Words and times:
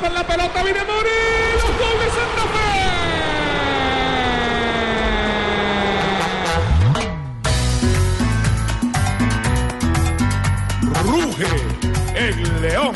Con 0.00 0.14
la 0.14 0.24
pelota. 0.24 0.62
¡Viene 0.62 0.80
Morelos! 0.84 1.64
¡Gol 1.78 1.98
de 1.98 2.08
Santa 2.10 2.44
Fe! 2.54 2.68
Ruge 11.02 11.50
el 12.14 12.38
león. 12.62 12.94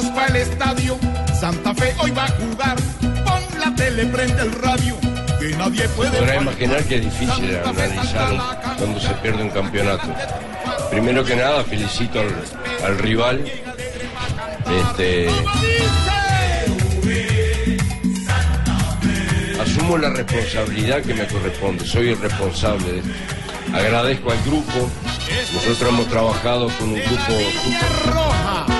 Todos 0.00 0.10
para 0.12 0.26
el 0.26 0.36
estadio. 0.36 0.98
Santa 1.38 1.74
Fe 1.74 1.94
hoy 1.98 2.10
va 2.10 2.24
a 2.24 2.28
jugar. 2.28 2.76
Pon 3.24 3.60
la 3.60 3.74
tele, 3.74 4.06
prende 4.06 4.42
el 4.42 4.52
radio. 4.52 4.96
Que 5.40 5.56
nadie 5.56 5.88
puede. 5.90 6.18
Podrá 6.18 6.36
imaginar 6.36 6.82
que 6.84 6.96
es 6.96 7.04
difícil 7.04 7.58
analizar 7.64 8.76
cuando 8.76 9.00
se 9.00 9.14
pierde 9.14 9.42
un 9.42 9.50
campeonato. 9.50 10.08
Primero 10.90 11.24
que 11.24 11.36
nada, 11.36 11.64
felicito 11.64 12.20
al, 12.20 12.34
al 12.84 12.98
rival. 12.98 13.44
Este, 14.68 15.28
asumo 19.60 19.96
la 19.98 20.10
responsabilidad 20.10 21.02
que 21.02 21.14
me 21.14 21.26
corresponde. 21.26 21.84
Soy 21.86 22.10
el 22.10 22.20
responsable. 22.20 22.92
de 22.92 22.98
esto. 22.98 23.10
Agradezco 23.74 24.30
al 24.32 24.42
grupo. 24.44 24.90
Nosotros 25.54 25.88
hemos 25.88 26.08
trabajado 26.08 26.68
con 26.78 26.88
un 26.88 26.94
grupo. 26.94 27.34
Con 28.66 28.77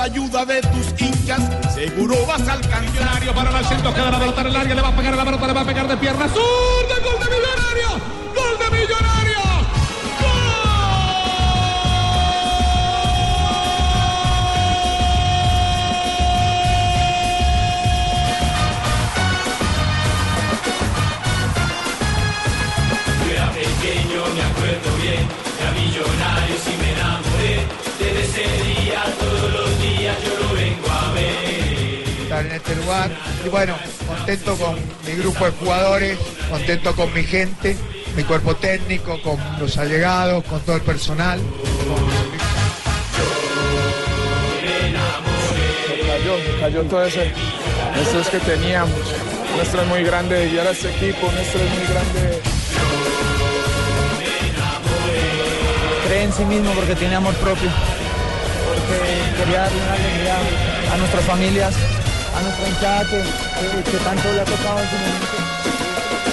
la 0.00 0.04
ayuda 0.04 0.46
de 0.46 0.62
tus 0.62 0.98
hinchas, 0.98 1.42
seguro 1.74 2.16
vas 2.26 2.48
al 2.48 2.60
campeonario 2.66 3.34
Para 3.34 3.58
el 3.58 3.66
centro, 3.66 3.92
queda 3.92 4.10
la 4.10 4.18
pelota 4.18 4.40
en 4.40 4.46
el 4.46 4.56
área. 4.56 4.74
Le 4.74 4.80
va 4.80 4.88
a 4.88 4.96
pegar 4.96 5.12
a 5.12 5.16
la 5.16 5.24
pelota, 5.26 5.46
le 5.46 5.52
va 5.52 5.60
a 5.60 5.64
pegar 5.64 5.86
de 5.88 5.96
pierna. 5.98 6.26
¡Zurda! 6.26 6.96
¡Gol 7.04 7.18
de 7.20 7.26
Millonario! 7.36 7.88
¡Gol 8.34 8.58
de 8.58 8.78
Millonario! 8.78 9.40
Me 24.34 24.42
acuerdo 24.42 24.96
bien, 25.02 25.26
era 25.60 25.70
millonario 25.72 26.56
y 26.64 26.76
me 26.80 26.92
enamoré. 26.92 27.56
Desde 27.98 28.20
ese 28.22 28.44
día, 28.64 29.02
este 32.60 32.76
lugar. 32.76 33.10
Y 33.44 33.48
bueno, 33.48 33.74
contento 34.06 34.56
con 34.56 34.76
mi 35.06 35.12
grupo 35.20 35.44
de 35.44 35.50
jugadores, 35.52 36.18
contento 36.50 36.94
con 36.94 37.12
mi 37.12 37.24
gente, 37.24 37.76
mi 38.16 38.24
cuerpo 38.24 38.54
técnico, 38.56 39.20
con 39.22 39.38
los 39.58 39.76
allegados, 39.78 40.44
con 40.44 40.60
todo 40.60 40.76
el 40.76 40.82
personal. 40.82 41.40
cayó, 46.06 46.60
cayó 46.60 46.82
todo 46.84 47.04
ese 47.04 47.32
estrés 48.02 48.28
que 48.28 48.38
teníamos. 48.40 48.98
Nuestro 49.56 49.82
es 49.82 49.88
muy 49.88 50.02
grande 50.04 50.36
de 50.36 50.48
guiar 50.50 50.66
a 50.66 50.70
este 50.70 50.90
equipo, 50.90 51.30
nuestro 51.32 51.60
es 51.60 51.70
muy 51.70 51.86
grande. 51.86 52.40
cree 56.06 56.24
en 56.24 56.32
sí 56.32 56.44
mismo 56.44 56.72
porque 56.72 56.96
tiene 56.96 57.14
amor 57.14 57.34
propio, 57.34 57.70
porque 58.66 59.44
quería 59.44 59.60
darle 59.60 59.80
una 59.80 59.92
alegría 59.92 60.36
a 60.92 60.96
nuestras 60.96 61.24
familias, 61.24 61.74
a 62.36 62.42
nuestra 62.42 62.68
hinchada 62.68 63.04
que, 63.10 63.16
que- 63.20 63.90
que 63.90 63.96
tanto 63.98 64.32
le 64.32 64.40
ha 64.40 64.44
tocado 64.44 64.78
en 64.80 64.88
su 64.90 64.96
momento. 64.96 65.36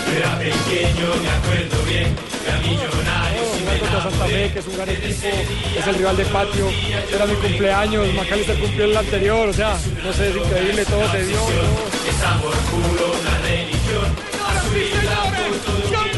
Yo 0.07 0.17
era 0.17 0.37
pequeño, 0.39 1.07
me 1.21 1.29
acuerdo 1.29 1.83
bien, 1.83 2.15
era 2.47 2.57
millonario 2.59 3.43
contra 3.79 4.01
Santa 4.03 4.25
Fe, 4.25 4.51
que 4.53 4.59
es 4.59 4.67
un 4.67 4.75
gran 4.77 4.89
equipo, 4.89 5.27
es 5.77 5.87
el 5.87 5.95
rival 5.95 6.17
de 6.17 6.25
patio, 6.25 6.69
era 7.13 7.25
mi 7.25 7.35
cumpleaños, 7.35 8.13
Macalister 8.13 8.57
cumplió 8.59 8.85
el 8.85 8.97
anterior, 8.97 9.49
o 9.49 9.53
sea, 9.53 9.77
no 10.03 10.13
sé, 10.13 10.29
es 10.29 10.35
increíble, 10.37 10.85
todo 10.85 11.11
se 11.11 11.23
dio. 11.25 11.39
Es 12.09 12.23
amor 12.23 12.53
puro, 12.71 13.11
una 13.19 13.37
religión. 13.39 14.15
A 14.47 16.16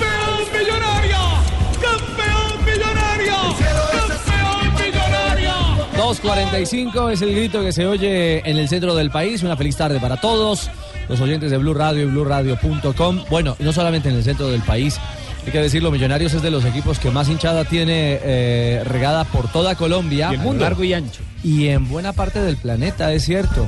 2.45 6.00 7.12
es 7.12 7.22
el 7.22 7.36
grito 7.36 7.62
que 7.62 7.74
se 7.74 7.86
oye 7.86 8.40
en 8.50 8.56
el 8.56 8.70
centro 8.70 8.96
del 8.96 9.12
país. 9.12 9.44
Una 9.44 9.58
feliz 9.58 9.76
tarde 9.76 10.00
para 10.00 10.16
todos 10.16 10.72
los 11.10 11.20
oyentes 11.20 11.52
de 11.52 11.58
Blue 11.58 11.74
Radio 11.74 12.04
y 12.04 12.06
BlueRadio.com. 12.06 13.26
Bueno, 13.30 13.58
no 13.60 13.74
solamente 13.74 14.08
en 14.08 14.16
el 14.16 14.24
centro 14.24 14.48
del 14.48 14.62
país. 14.62 14.98
Hay 15.46 15.52
que 15.52 15.62
decirlo, 15.62 15.92
Millonarios 15.92 16.34
es 16.34 16.42
de 16.42 16.52
los 16.52 16.64
equipos 16.64 17.00
que 17.00 17.12
más 17.12 17.28
hinchada 17.28 17.66
tiene 17.66 18.18
eh, 18.24 18.82
regada 18.86 19.26
por 19.26 19.52
toda 19.52 19.76
Colombia. 19.76 20.30
Y 20.32 20.36
el 20.36 20.40
mundo. 20.40 20.64
Largo 20.64 20.86
y 20.86 20.94
ancho. 20.94 21.22
Y 21.44 21.68
en 21.68 21.90
buena 21.90 22.14
parte 22.14 22.42
del 22.42 22.56
planeta, 22.56 23.12
es 23.12 23.26
cierto. 23.26 23.68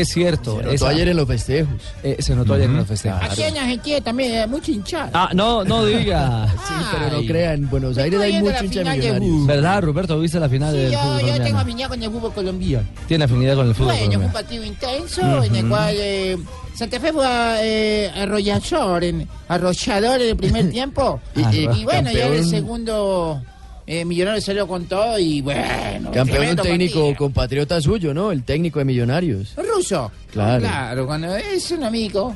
Es 0.00 0.08
cierto. 0.08 0.56
Se 0.56 0.62
notó 0.62 0.74
Esa- 0.74 0.88
ayer 0.88 1.08
en 1.08 1.16
los 1.16 1.26
festejos. 1.26 1.74
Eh, 2.02 2.16
se 2.18 2.34
notó 2.34 2.54
ayer 2.54 2.66
en 2.68 2.76
los 2.76 2.86
festejos. 2.86 3.20
Aquí 3.22 3.42
en 3.42 3.56
Argentina 3.56 4.00
también 4.00 4.40
hay 4.40 4.48
mucha 4.48 4.70
hinchada. 4.72 5.10
Ah, 5.14 5.30
no, 5.34 5.64
no 5.64 5.84
diga. 5.84 6.48
Sí, 6.66 6.74
pero 6.92 7.16
no 7.20 7.26
crean, 7.26 7.54
en 7.54 7.70
Buenos 7.70 7.96
Aires 7.98 8.20
hay 8.20 8.32
mucho 8.42 8.64
hincha 8.64 8.80
millonarios. 8.92 9.46
¿Verdad, 9.46 9.82
Roberto? 9.82 10.18
¿Viste 10.20 10.40
la 10.40 10.48
final 10.48 10.72
Sí, 10.72 10.78
del 10.78 10.92
yo, 10.92 10.98
fútbol 10.98 11.20
yo 11.20 11.26
tengo 11.26 11.32
colombiano? 11.34 11.58
afinidad 11.60 11.88
con 11.88 12.02
el 12.02 12.10
fútbol 12.10 12.32
colombiano. 12.32 12.88
Tiene 13.06 13.24
afinidad 13.24 13.54
con 13.56 13.68
el 13.68 13.74
fútbol 13.74 13.86
Bueno, 13.94 13.98
fue 13.98 14.04
un 14.06 14.12
colombiano. 14.12 14.32
partido 14.32 14.64
intenso 14.64 15.44
en 15.44 15.56
el 15.56 15.68
cual 15.68 15.94
eh, 15.98 16.38
Santa 16.74 16.98
Fe 17.00 17.12
fue 17.12 17.24
eh, 17.62 18.10
arrollador, 18.16 19.04
en, 19.04 19.28
arrollador 19.48 20.20
en 20.22 20.28
el 20.30 20.36
primer 20.36 20.70
tiempo. 20.72 21.20
Y- 21.36 21.40
y 21.56 21.68
y 21.80 21.84
bueno, 21.84 22.10
ya 22.10 22.26
en 22.26 22.34
el 22.34 22.44
segundo 22.44 23.40
eh, 23.86 24.04
Millonario 24.04 24.40
salió 24.40 24.66
con 24.66 24.84
todo 24.86 25.18
y 25.18 25.40
bueno. 25.40 26.10
Campeón 26.12 26.48
un 26.50 26.56
técnico 26.56 27.00
partido. 27.00 27.16
compatriota 27.16 27.80
suyo, 27.80 28.14
¿no? 28.14 28.32
El 28.32 28.42
técnico 28.44 28.78
de 28.78 28.84
Millonarios. 28.84 29.54
Ruso. 29.56 30.10
Claro. 30.32 30.60
Claro, 30.60 31.06
cuando 31.06 31.34
es 31.36 31.70
un 31.70 31.84
amigo. 31.84 32.34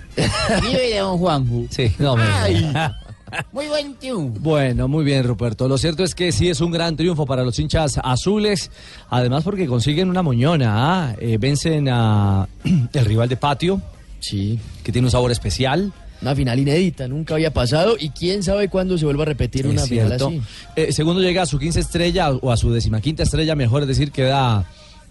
Vive 0.62 0.90
de 0.90 0.98
don 0.98 1.18
Juanju. 1.18 1.66
Sí, 1.70 1.92
no, 1.98 2.16
me- 2.16 2.24
muy 3.52 3.66
buen 3.66 3.94
triunfo. 3.96 4.40
Bueno, 4.40 4.88
muy 4.88 5.04
bien, 5.04 5.22
Ruperto. 5.24 5.68
Lo 5.68 5.76
cierto 5.78 6.02
es 6.04 6.14
que 6.14 6.32
sí 6.32 6.48
es 6.48 6.60
un 6.60 6.70
gran 6.70 6.96
triunfo 6.96 7.26
para 7.26 7.42
los 7.44 7.58
hinchas 7.58 7.98
azules. 8.02 8.70
Además, 9.10 9.44
porque 9.44 9.66
consiguen 9.66 10.08
una 10.08 10.22
moñona. 10.22 10.72
¿ah? 11.10 11.14
Eh, 11.20 11.36
vencen 11.38 11.88
a 11.90 12.48
el 12.92 13.04
rival 13.04 13.28
de 13.28 13.36
patio. 13.36 13.82
Sí. 14.20 14.58
Que 14.82 14.92
tiene 14.92 15.06
un 15.06 15.12
sabor 15.12 15.30
especial. 15.30 15.92
Una 16.20 16.34
final 16.34 16.58
inédita, 16.58 17.06
nunca 17.06 17.34
había 17.34 17.52
pasado 17.52 17.96
y 17.98 18.10
quién 18.10 18.42
sabe 18.42 18.68
cuándo 18.68 18.98
se 18.98 19.04
vuelva 19.04 19.22
a 19.22 19.26
repetir 19.26 19.66
una 19.66 19.82
final 19.82 20.12
así. 20.12 20.40
Eh, 20.74 20.92
segundo 20.92 21.20
llega 21.20 21.42
a 21.42 21.46
su 21.46 21.58
15 21.58 21.78
estrella 21.80 22.30
o 22.30 22.50
a 22.50 22.56
su 22.56 22.72
decimaquinta 22.72 23.22
estrella, 23.22 23.54
mejor 23.54 23.82
es 23.82 23.88
decir, 23.88 24.10
queda 24.10 24.66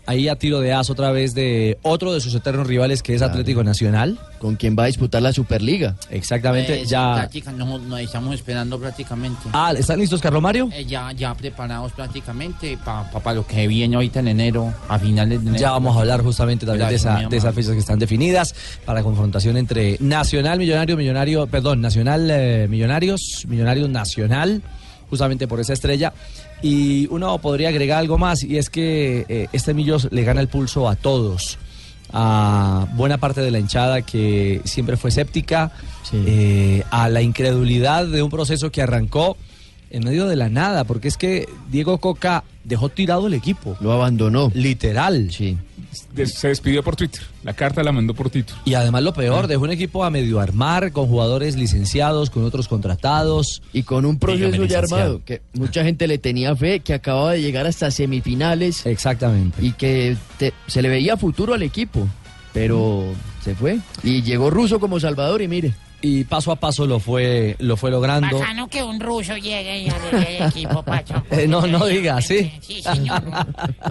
ahí 0.07 0.27
a 0.29 0.35
tiro 0.35 0.59
de 0.59 0.73
as 0.73 0.89
otra 0.89 1.11
vez 1.11 1.35
de 1.35 1.77
otro 1.83 2.13
de 2.13 2.19
sus 2.21 2.33
eternos 2.33 2.65
rivales 2.65 3.03
que 3.03 3.13
es 3.13 3.21
Atlético 3.21 3.63
Nacional. 3.63 4.17
Con 4.39 4.55
quien 4.55 4.75
va 4.77 4.83
a 4.83 4.85
disputar 4.87 5.21
la 5.21 5.33
Superliga. 5.33 5.95
Exactamente, 6.09 6.81
Eh, 6.81 6.85
ya... 6.85 7.15
práctica, 7.15 7.51
no, 7.51 7.77
no, 7.77 7.97
estamos 7.97 8.33
esperando 8.35 8.79
prácticamente. 8.79 9.49
Ah, 9.53 9.73
¿están 9.77 9.99
listos, 9.99 10.21
Carlos 10.21 10.41
Mario? 10.41 10.69
Eh, 10.73 10.85
ya, 10.85 11.11
ya 11.11 11.33
preparados 11.35 11.91
prácticamente 11.91 12.77
para 12.77 13.33
lo 13.35 13.45
que 13.45 13.67
viene 13.67 13.95
ahorita 13.95 14.19
en 14.21 14.29
enero, 14.29 14.73
a 14.87 14.97
finales 14.97 15.43
de 15.43 15.49
enero. 15.49 15.61
Ya 15.61 15.71
vamos 15.71 15.95
a 15.97 15.99
hablar 16.01 16.21
justamente 16.23 16.65
también 16.65 16.87
de, 16.87 16.93
Gracias, 16.93 17.11
esa- 17.13 17.23
mi 17.23 17.29
de 17.29 17.37
esas 17.37 17.53
fechas 17.53 17.73
que 17.73 17.79
están 17.79 17.99
definidas 17.99 18.55
para 18.85 19.03
confrontación 19.03 19.57
entre 19.57 19.97
Nacional 19.99 20.57
Millonario, 20.59 20.95
Millonario, 20.97 21.47
perdón, 21.47 21.81
Nacional 21.81 22.29
eh, 22.31 22.67
Millonarios, 22.69 23.43
Millonarios 23.47 23.89
Nacional, 23.89 24.61
justamente 25.09 25.47
por 25.47 25.59
esa 25.59 25.73
estrella. 25.73 26.13
Y 26.61 27.07
uno 27.07 27.37
podría 27.39 27.69
agregar 27.69 27.99
algo 27.99 28.17
más, 28.17 28.43
y 28.43 28.57
es 28.57 28.69
que 28.69 29.25
eh, 29.29 29.47
este 29.53 29.73
Millos 29.73 30.07
le 30.11 30.23
gana 30.23 30.41
el 30.41 30.47
pulso 30.47 30.89
a 30.89 30.95
todos, 30.95 31.59
a 32.11 32.87
buena 32.93 33.19
parte 33.19 33.41
de 33.41 33.51
la 33.51 33.59
hinchada 33.59 34.01
que 34.01 34.61
siempre 34.65 34.97
fue 34.97 35.11
escéptica, 35.11 35.71
eh, 36.13 36.83
a 36.89 37.09
la 37.09 37.21
incredulidad 37.21 38.07
de 38.07 38.23
un 38.23 38.29
proceso 38.29 38.71
que 38.71 38.81
arrancó 38.81 39.37
en 39.89 40.03
medio 40.03 40.27
de 40.27 40.35
la 40.35 40.49
nada, 40.49 40.83
porque 40.83 41.07
es 41.07 41.17
que 41.17 41.47
Diego 41.71 41.97
Coca 41.99 42.43
dejó 42.63 42.89
tirado 42.89 43.27
el 43.27 43.33
equipo. 43.33 43.77
Lo 43.79 43.91
abandonó. 43.93 44.51
Literal. 44.53 45.31
Sí. 45.31 45.57
Se 46.25 46.49
despidió 46.49 46.83
por 46.83 46.95
Twitter. 46.95 47.21
La 47.43 47.53
carta 47.53 47.81
la 47.81 47.91
mandó 47.91 48.13
por 48.13 48.29
Twitter. 48.29 48.53
Y 48.65 48.73
además 48.73 49.01
lo 49.03 49.13
peor, 49.13 49.47
dejó 49.47 49.63
un 49.63 49.71
equipo 49.71 50.03
a 50.03 50.09
medio 50.09 50.39
armar, 50.39 50.91
con 50.91 51.07
jugadores 51.07 51.55
licenciados, 51.55 52.29
con 52.29 52.43
otros 52.43 52.67
contratados. 52.67 53.61
Y 53.73 53.83
con 53.83 54.05
un 54.05 54.19
proceso 54.19 54.51
Dígame, 54.51 54.67
ya 54.67 54.79
armado, 54.79 55.21
que 55.25 55.41
mucha 55.53 55.83
gente 55.83 56.07
le 56.07 56.17
tenía 56.17 56.55
fe, 56.55 56.81
que 56.81 56.93
acababa 56.93 57.31
de 57.33 57.41
llegar 57.41 57.65
hasta 57.65 57.89
semifinales. 57.89 58.85
Exactamente. 58.85 59.63
Y 59.65 59.71
que 59.71 60.17
te- 60.37 60.53
se 60.67 60.81
le 60.81 60.89
veía 60.89 61.17
futuro 61.17 61.53
al 61.53 61.63
equipo, 61.63 62.07
pero 62.53 63.05
se 63.43 63.55
fue. 63.55 63.79
Y 64.03 64.21
llegó 64.23 64.49
Russo 64.49 64.79
como 64.79 64.99
Salvador 64.99 65.41
y 65.41 65.47
mire. 65.47 65.73
Y 65.99 66.25
paso 66.25 66.51
a 66.51 66.55
paso 66.57 66.85
lo 66.85 66.99
fue, 66.99 67.55
lo 67.59 67.75
fue 67.75 67.89
logrando. 67.89 68.37
Bacano 68.37 68.67
que 68.67 68.83
un 68.83 68.99
ruso 68.99 69.35
llegue 69.35 69.79
y 69.79 69.89
al 69.89 70.47
equipo, 70.47 70.83
Pacho. 70.83 71.15
Eh, 71.31 71.47
no, 71.47 71.65
no 71.67 71.85
diga, 71.87 72.21
sí. 72.21 72.51
Sí, 72.61 72.81
señor. 72.81 73.21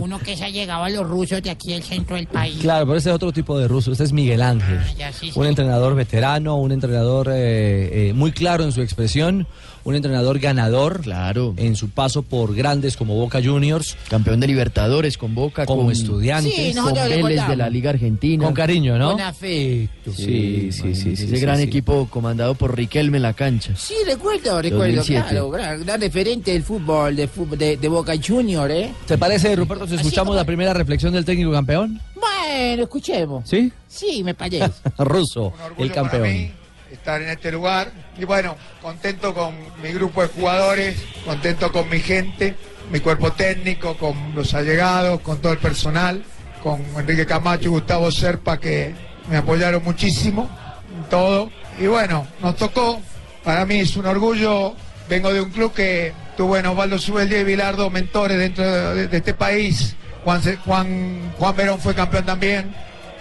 Uno 0.00 0.18
que 0.20 0.36
se 0.36 0.44
ha 0.44 0.48
llegado 0.48 0.84
a 0.84 0.88
los 0.88 1.06
rusos 1.06 1.42
de 1.42 1.50
aquí 1.50 1.72
del 1.72 1.82
centro 1.82 2.16
del 2.16 2.26
país. 2.28 2.58
Claro, 2.60 2.86
pero 2.86 2.98
este 2.98 3.10
es 3.10 3.14
otro 3.16 3.32
tipo 3.32 3.58
de 3.58 3.66
ruso. 3.68 3.92
Este 3.92 4.04
es 4.04 4.12
Miguel 4.12 4.40
Ángel. 4.42 4.80
ya, 4.96 5.12
sí, 5.12 5.32
Un 5.34 5.42
sí. 5.44 5.48
entrenador 5.48 5.94
veterano, 5.96 6.56
un 6.56 6.72
entrenador 6.72 7.28
eh, 7.30 8.08
eh, 8.08 8.12
muy 8.12 8.30
claro 8.32 8.64
en 8.64 8.72
su 8.72 8.82
expresión, 8.82 9.46
un 9.86 9.94
entrenador 9.94 10.40
ganador. 10.40 11.00
Claro. 11.02 11.54
En 11.56 11.76
su 11.76 11.90
paso 11.90 12.22
por 12.22 12.54
grandes 12.56 12.96
como 12.96 13.14
Boca 13.14 13.40
Juniors. 13.42 13.96
Campeón 14.10 14.40
de 14.40 14.48
Libertadores 14.48 15.16
con 15.16 15.34
Boca. 15.34 15.64
Como 15.64 15.84
con, 15.84 15.92
estudiantes. 15.92 16.52
Sí, 16.54 16.74
con 16.74 16.92
Vélez 16.92 17.46
de 17.46 17.56
la 17.56 17.70
Liga 17.70 17.90
Argentina. 17.90 18.44
Con 18.44 18.52
cariño, 18.52 18.98
¿no? 18.98 19.12
Con 19.12 19.20
afecto. 19.20 20.12
Sí, 20.12 20.72
sí, 20.72 20.94
sí, 20.94 20.94
sí, 20.94 21.12
Ese 21.12 21.28
sí, 21.28 21.40
gran 21.40 21.58
sí. 21.58 21.62
equipo 21.62 22.08
comandado 22.10 22.56
por 22.56 22.76
Riquelme 22.76 23.18
en 23.18 23.22
la 23.22 23.32
cancha. 23.34 23.74
Sí, 23.76 23.94
recuerdo, 24.04 24.60
recuerdo, 24.60 24.96
2007. 24.96 25.26
claro, 25.30 25.50
gran, 25.50 25.84
gran 25.84 26.00
referente 26.00 26.52
del 26.52 26.64
fútbol, 26.64 27.14
de, 27.14 27.28
fútbol 27.28 27.56
de, 27.56 27.76
de 27.76 27.88
Boca 27.88 28.14
Junior, 28.20 28.68
¿eh? 28.70 28.92
¿Te 29.06 29.16
parece, 29.16 29.54
Ruperto, 29.54 29.86
si 29.86 29.94
escuchamos 29.94 30.30
como- 30.30 30.36
la 30.36 30.44
primera 30.44 30.74
reflexión 30.74 31.12
del 31.12 31.24
técnico 31.24 31.52
campeón? 31.52 32.00
Bueno, 32.14 32.82
escuchemos. 32.82 33.48
¿Sí? 33.48 33.72
Sí, 33.86 34.24
me 34.24 34.34
parece. 34.34 34.68
Ruso, 34.98 35.52
el 35.78 35.92
campeón. 35.92 36.65
Estar 36.90 37.20
en 37.22 37.28
este 37.28 37.52
lugar. 37.52 37.90
Y 38.18 38.24
bueno, 38.24 38.56
contento 38.80 39.34
con 39.34 39.54
mi 39.82 39.92
grupo 39.92 40.22
de 40.22 40.28
jugadores, 40.28 40.96
contento 41.24 41.72
con 41.72 41.88
mi 41.88 42.00
gente, 42.00 42.54
mi 42.90 43.00
cuerpo 43.00 43.32
técnico, 43.32 43.96
con 43.96 44.34
los 44.34 44.54
allegados, 44.54 45.20
con 45.20 45.40
todo 45.40 45.52
el 45.52 45.58
personal, 45.58 46.22
con 46.62 46.84
Enrique 46.96 47.26
Camacho 47.26 47.64
y 47.64 47.68
Gustavo 47.68 48.10
Serpa 48.10 48.58
que 48.58 48.94
me 49.30 49.36
apoyaron 49.36 49.82
muchísimo 49.82 50.48
en 50.96 51.08
todo. 51.08 51.50
Y 51.78 51.86
bueno, 51.86 52.26
nos 52.40 52.56
tocó. 52.56 53.00
Para 53.44 53.64
mí 53.64 53.80
es 53.80 53.96
un 53.96 54.06
orgullo. 54.06 54.74
Vengo 55.08 55.32
de 55.32 55.40
un 55.40 55.50
club 55.50 55.72
que 55.72 56.12
tuvo 56.36 56.56
en 56.56 56.66
Osvaldo 56.66 56.98
Subeldía 56.98 57.40
y 57.40 57.44
Bilardo 57.44 57.90
mentores 57.90 58.38
dentro 58.38 58.64
de, 58.94 59.16
este 59.16 59.34
país. 59.34 59.94
Juan, 60.24 60.40
Juan, 60.64 61.32
Juan 61.38 61.56
Verón 61.56 61.78
fue 61.78 61.94
campeón 61.94 62.26
también. 62.26 62.74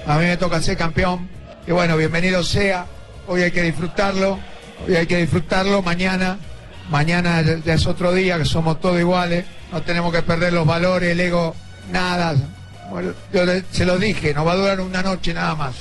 A 0.08 0.18
mí 0.18 0.26
me 0.26 0.38
toca 0.38 0.62
ser 0.62 0.78
campeón. 0.78 1.30
Y 1.68 1.72
bueno, 1.72 1.98
bienvenido 1.98 2.44
sea. 2.44 2.88
Hoy 3.28 3.42
hay 3.42 3.52
que 3.52 3.64
disfrutarlo. 3.64 4.40
Hoy 4.88 4.96
hay 4.96 5.06
que 5.08 5.18
disfrutarlo. 5.18 5.82
Mañana, 5.82 6.38
mañana 6.90 7.42
ya- 7.42 7.74
es 7.74 7.86
otro 7.88 8.14
día, 8.14 8.38
que 8.38 8.46
somos 8.46 8.80
todos 8.80 9.00
iguales. 9.00 9.46
No 9.72 9.82
tenemos 9.82 10.14
que 10.14 10.22
perder 10.22 10.54
los 10.54 10.66
valores, 10.66 11.12
el 11.12 11.20
ego, 11.20 11.56
nada. 11.92 12.36
Bueno, 12.92 13.14
yo 13.34 13.46
le- 13.46 13.64
se 13.72 13.86
lo 13.86 13.98
dije, 13.98 14.34
nos 14.34 14.46
va 14.46 14.52
a 14.54 14.56
durar 14.56 14.80
una 14.82 15.02
noche 15.02 15.34
nada 15.34 15.56
más. 15.56 15.76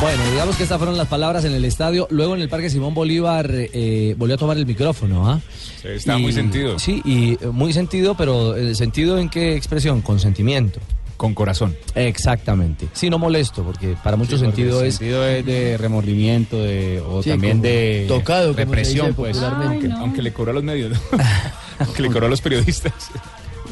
Bueno, 0.00 0.22
digamos 0.30 0.54
que 0.56 0.62
estas 0.62 0.78
fueron 0.78 0.96
las 0.96 1.08
palabras 1.08 1.44
en 1.44 1.52
el 1.54 1.64
estadio. 1.64 2.06
Luego 2.10 2.36
en 2.36 2.40
el 2.42 2.48
Parque 2.48 2.70
Simón 2.70 2.94
Bolívar 2.94 3.50
eh, 3.50 4.14
volvió 4.16 4.36
a 4.36 4.38
tomar 4.38 4.56
el 4.56 4.64
micrófono. 4.64 5.28
¿ah? 5.28 5.40
Sí, 5.82 5.88
Y- 6.08 6.22
muy 6.22 6.32
sentido. 6.32 6.78
Sí, 6.78 7.02
y 7.04 7.32
eh, 7.32 7.48
muy 7.50 7.72
sentido, 7.72 8.14
pero 8.16 8.54
¿el 8.54 8.76
sentido 8.76 9.18
en 9.18 9.28
qué 9.28 9.56
expresión? 9.56 10.00
Con 10.02 10.20
sentimiento. 10.20 10.78
Con 11.18 11.34
corazón. 11.34 11.76
Exactamente. 11.94 12.88
Sí, 12.94 13.10
no 13.10 13.18
molesto, 13.18 13.62
porque 13.62 13.96
para 14.02 14.16
muchos 14.16 14.38
Sí, 14.40 14.46
porque 14.46 14.56
sentido 14.62 14.80
el 14.80 14.86
es... 14.86 14.94
sentido 14.94 15.26
es 15.26 15.44
de 15.44 15.76
remordimiento 15.76 16.62
de, 16.62 17.02
o 17.06 17.22
Sí, 17.22 17.28
también 17.30 17.60
de 17.60 18.06
tocado, 18.08 18.52
como 18.52 18.54
se 18.54 18.64
represión, 18.64 19.06
dice 19.08 19.16
pues. 19.16 19.36
popularmente. 19.36 19.86
Aunque, 19.86 20.00
aunque 20.00 20.22
le 20.22 20.32
cobró 20.32 20.52
a 20.52 20.54
los 20.54 20.64
medios, 20.64 20.92
¿no? 20.92 21.18
aunque 21.80 22.02
le 22.02 22.08
cobró 22.08 22.26
a 22.26 22.30
los 22.30 22.40
periodistas. 22.40 23.10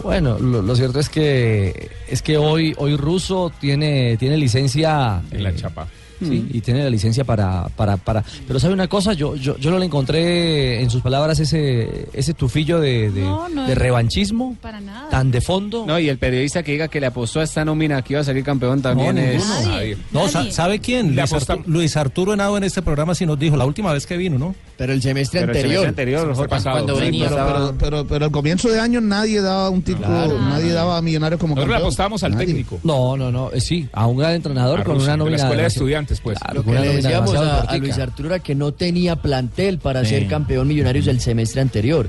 Bueno, 0.02 0.38
lo, 0.38 0.60
lo 0.60 0.76
cierto 0.76 1.00
es 1.00 1.08
que 1.08 1.88
es 2.08 2.20
que 2.20 2.36
hoy 2.36 2.74
hoy 2.76 2.96
Russo 2.96 3.50
tiene 3.60 4.16
tiene 4.18 4.36
licencia 4.36 5.22
En 5.30 5.42
la 5.42 5.50
eh, 5.50 5.54
chapa. 5.56 5.86
Sí, 6.20 6.48
y 6.52 6.60
tiene 6.60 6.82
la 6.84 6.90
licencia 6.90 7.24
para, 7.24 7.68
para, 7.76 7.96
para. 7.96 8.24
Pero 8.46 8.58
sabe 8.58 8.74
una 8.74 8.88
cosa, 8.88 9.12
yo, 9.12 9.36
yo, 9.36 9.56
yo 9.58 9.70
no 9.70 9.78
le 9.78 9.86
encontré 9.86 10.80
en 10.82 10.88
sus 10.90 11.02
palabras 11.02 11.38
ese, 11.40 12.08
ese 12.12 12.34
tufillo 12.34 12.80
de, 12.80 13.10
de, 13.10 13.20
No, 13.22 13.48
no 13.48 13.66
de 13.66 13.72
es- 13.72 13.78
revanchismo 13.78 14.56
Para 14.60 14.80
nada. 14.80 15.08
tan 15.10 15.30
de 15.30 15.40
fondo. 15.40 15.84
No, 15.86 15.98
y 15.98 16.08
el 16.08 16.18
periodista 16.18 16.62
que 16.62 16.72
diga 16.72 16.88
que 16.88 17.00
le 17.00 17.06
apostó 17.06 17.40
a 17.40 17.44
esta 17.44 17.64
nómina 17.64 18.02
que 18.02 18.14
iba 18.14 18.20
a 18.20 18.24
salir 18.24 18.44
campeón 18.44 18.80
también 18.82 19.16
No, 19.16 19.20
es... 19.20 19.46
Nadie. 19.48 19.96
No, 20.12 20.26
Nadie. 20.30 20.52
¿sabe 20.52 20.78
quién? 20.80 21.10
Le 21.14 21.22
Luis, 21.22 21.32
apostamos. 21.32 21.66
Artu- 21.66 21.68
Luis 21.70 21.96
Arturo 21.96 22.32
Henao 22.34 22.56
en 22.56 22.64
este 22.64 22.82
programa 22.82 23.14
sí 23.14 23.26
nos 23.26 23.38
dijo 23.38 23.56
la 23.56 23.64
última 23.66 23.92
vez 23.92 24.06
que 24.06 24.16
vino, 24.16 24.38
¿no? 24.38 24.54
Pero 24.76 24.92
el 24.92 25.00
semestre 25.02 25.40
Pero 25.40 25.52
el 25.52 25.56
anterior. 25.58 25.80
semestre 25.84 25.88
anterior, 25.88 26.20
Semestre 26.22 26.42
Jota, 26.44 26.56
pasado, 26.56 26.76
cuando 26.76 26.96
sí, 26.96 27.00
venía 27.02 27.28
Pero, 27.28 27.46
pero, 27.46 27.74
pero, 27.78 28.06
pero 28.06 28.24
al 28.26 28.30
comienzo 28.30 28.68
de 28.68 28.78
año 28.80 29.00
nadie 29.00 29.40
daba 29.40 29.70
un 29.70 29.82
título, 29.82 30.06
Claro. 30.06 30.38
nadie 30.38 30.72
daba 30.72 30.98
a 30.98 31.02
Millonarios 31.02 31.40
como 31.40 31.54
Nosotros 31.54 31.68
le 31.68 31.72
campeón. 31.74 31.86
apostábamos 31.86 32.22
al 32.24 32.32
Nadie. 32.32 32.46
técnico. 32.46 32.78
No, 32.84 33.16
no, 33.16 33.32
no, 33.32 33.50
eh, 33.52 33.60
sí, 33.60 33.88
a 33.92 34.06
un 34.06 34.18
gran 34.18 34.32
entrenador 34.34 34.80
A 34.80 34.84
con 34.84 34.96
una 34.96 35.04
de 35.04 35.10
la 35.10 35.16
nómina 35.16 35.36
escuela 35.36 35.62
de 35.62 35.68
estudiantes, 35.68 36.05
pues. 36.22 36.38
Claro, 36.38 36.62
Lo 36.62 36.64
que 36.64 36.78
le 36.80 36.96
decíamos 36.96 37.34
a. 37.34 37.76
Luis 37.78 37.98
Arturo 37.98 38.28
era 38.34 38.38
que 38.38 38.54
no 38.54 38.72
tenía 38.72 39.16
plantel 39.16 39.78
para 39.78 40.04
Sí. 40.04 40.10
ser 40.10 40.26
campeón 40.28 40.68
millonarios 40.68 41.04
del 41.06 41.20
semestre 41.20 41.60
anterior. 41.60 42.08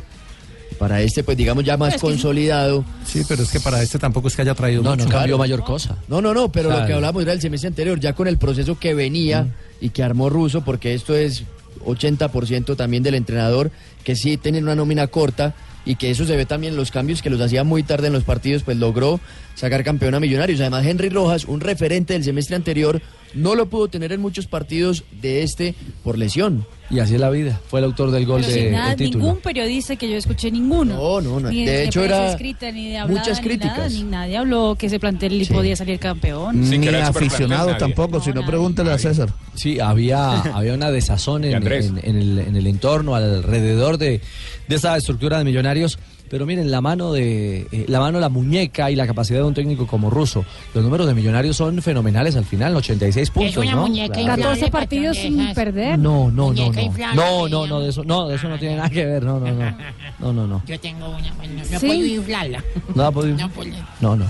Para 0.79 1.01
este, 1.01 1.23
pues 1.23 1.35
digamos 1.37 1.63
ya 1.63 1.75
más 1.75 1.87
Pero 1.89 1.95
es 1.95 2.01
que- 2.01 2.07
consolidado. 2.21 2.85
Sí, 3.05 3.23
pero 3.27 3.41
es 3.43 3.49
que 3.49 3.59
para 3.59 3.81
este 3.81 3.97
tampoco 3.97 4.27
es 4.27 4.35
que 4.35 4.43
haya 4.43 4.53
traído 4.53 4.83
No, 4.83 4.91
mucho. 4.91 5.05
no 5.05 5.09
cambió 5.11 5.37
mayor 5.37 5.63
cosa. 5.63 5.97
No, 6.07 6.21
no, 6.21 6.33
no, 6.35 6.51
pero 6.51 6.69
lo 6.69 6.85
que 6.85 6.93
hablamos 6.93 7.23
era 7.23 7.33
el 7.33 7.41
semestre 7.41 7.69
anterior, 7.69 7.99
ya 7.99 8.13
con 8.13 8.27
el 8.27 8.37
proceso 8.37 8.77
que 8.77 8.93
venía 8.93 9.47
y 9.81 9.89
que 9.89 10.03
armó 10.03 10.29
Russo, 10.29 10.63
porque 10.63 10.93
esto 10.93 11.15
es 11.15 11.43
80% 11.85 12.75
también 12.75 13.01
del 13.03 13.15
entrenador, 13.15 13.71
que 14.03 14.15
sí 14.15 14.37
tiene 14.37 14.59
una 14.59 14.75
nómina 14.75 15.07
corta 15.07 15.55
y 15.85 15.95
que 15.95 16.11
eso 16.11 16.25
se 16.25 16.35
ve 16.35 16.45
también 16.45 16.73
en 16.73 16.77
los 16.77 16.91
cambios 16.91 17.21
que 17.21 17.29
los 17.29 17.39
hacía 17.41 17.63
muy 17.63 17.81
tarde 17.81 18.07
en 18.07 18.13
los 18.13 18.23
partidos, 18.23 18.63
pues 18.63 18.77
logró 18.77 19.19
sacar 19.55 19.83
campeón 19.83 20.15
a 20.15 20.19
Millonarios. 20.19 20.59
Además, 20.59 20.85
Henry 20.85 21.09
Rojas, 21.09 21.45
un 21.45 21.61
referente 21.61 22.13
del 22.13 22.23
semestre 22.23 22.55
anterior, 22.55 23.01
no 23.33 23.55
lo 23.55 23.67
pudo 23.69 23.87
tener 23.87 24.11
en 24.11 24.21
muchos 24.21 24.47
partidos 24.47 25.03
de 25.21 25.43
este 25.43 25.75
por 26.03 26.17
lesión. 26.17 26.65
Y 26.89 26.99
así 26.99 27.15
es 27.15 27.19
la 27.19 27.29
vida. 27.29 27.59
Fue 27.67 27.79
el 27.81 27.85
autor 27.85 28.11
del 28.11 28.25
gol 28.25 28.39
Pero 28.41 28.53
de 28.53 28.61
sin 28.63 28.71
nada, 28.71 28.95
título. 28.95 29.25
ningún 29.25 29.41
periodista 29.41 29.97
que 29.97 30.09
yo 30.09 30.15
escuché, 30.15 30.49
ninguno. 30.49 30.95
No, 30.95 31.19
no, 31.19 31.39
no. 31.41 31.49
Ni 31.49 31.65
De 31.65 31.83
hecho, 31.83 32.01
era 32.01 32.31
escrita, 32.31 32.71
ni 32.71 32.87
de 32.91 32.97
hablada, 32.97 33.19
muchas 33.19 33.41
ni 33.43 33.47
nada, 33.57 33.59
críticas. 33.73 33.93
ni 33.93 34.03
nadie 34.03 34.37
habló 34.37 34.75
que 34.79 34.85
ese 34.85 34.97
plantel 34.97 35.45
Sí. 35.45 35.53
podía 35.53 35.75
salir 35.75 35.99
campeón. 35.99 36.63
Sin 36.65 36.79
Ni 36.79 36.87
nadie. 36.87 37.75
tampoco, 37.77 38.19
No, 38.19 38.23
si 38.23 38.29
no 38.29 38.35
nadie. 38.35 38.47
pregúntele 38.47 38.91
a 38.91 38.97
César. 38.97 39.33
Sí, 39.53 39.81
había, 39.81 40.31
había 40.55 40.73
una 40.75 40.89
desazón 40.89 41.43
en- 41.43 41.55
en 41.61 42.15
el, 42.15 42.39
en 42.39 42.55
el 42.55 42.67
entorno, 42.67 43.15
alrededor 43.15 43.97
de, 43.97 44.21
de 44.69 44.75
esa 44.75 44.95
estructura 44.95 45.37
de 45.39 45.43
millonarios. 45.43 45.99
Pero 46.29 46.45
miren, 46.45 46.69
la 46.71 46.81
mano 46.81 47.13
de 47.13 47.67
eh, 47.71 47.85
la 47.87 47.99
mano, 47.99 48.19
la 48.19 48.29
muñeca 48.29 48.91
y 48.91 48.95
la 48.95 49.07
capacidad 49.07 49.39
de 49.39 49.45
un 49.45 49.53
técnico 49.53 49.87
como 49.87 50.09
Russo. 50.09 50.45
Los 50.73 50.83
números 50.83 51.07
de 51.07 51.13
millonarios 51.13 51.55
son 51.57 51.81
fenomenales 51.81 52.35
al 52.35 52.45
final, 52.45 52.75
86 52.75 53.29
puntos, 53.31 53.57
una 53.57 53.71
¿no? 53.75 53.81
muñeca 53.83 54.13
Claro. 54.13 54.31
inflable. 54.33 54.43
14 54.59 54.71
partidos 54.71 55.17
sin 55.17 55.53
perder. 55.53 55.97
No, 55.99 56.29
no, 56.31 56.53
no, 56.53 56.71
no. 56.71 57.47
No, 57.49 57.67
no, 57.67 57.79
de 57.79 57.89
eso, 57.89 58.03
no, 58.03 58.27
de 58.27 58.35
eso 58.35 58.49
no 58.49 58.57
tiene 58.59 58.75
nada 58.77 58.89
que 58.89 59.05
ver, 59.05 59.23
no, 59.23 59.39
no, 59.39 59.53
no. 59.53 59.77
No, 60.19 60.33
no, 60.33 60.47
no. 60.47 60.63
Yo 60.65 60.79
tengo 60.79 61.07
una, 61.09 61.31
bueno, 61.35 61.53
no 61.71 61.79
Sí. 61.79 61.85
puedo 61.87 62.05
inflarla. 62.05 62.63
No 62.95 63.03
ha 63.05 63.11
podido- 63.11 63.37
No 63.47 63.49
puedo. 63.49 63.71
No, 64.01 64.15
no. 64.15 64.25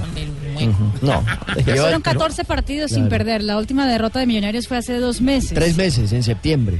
No. 1.01 1.23
Fueron 1.63 2.01
14 2.01 2.43
partidos 2.43 2.91
sin 2.91 3.07
perder. 3.09 3.43
La 3.43 3.57
última 3.57 3.87
derrota 3.87 4.19
de 4.19 4.25
Millonarios 4.27 4.67
fue 4.67 4.77
hace 4.77 4.99
dos 4.99 5.21
meses. 5.21 5.53
Tres 5.53 5.77
meses, 5.77 6.11
en 6.11 6.23
septiembre. 6.23 6.79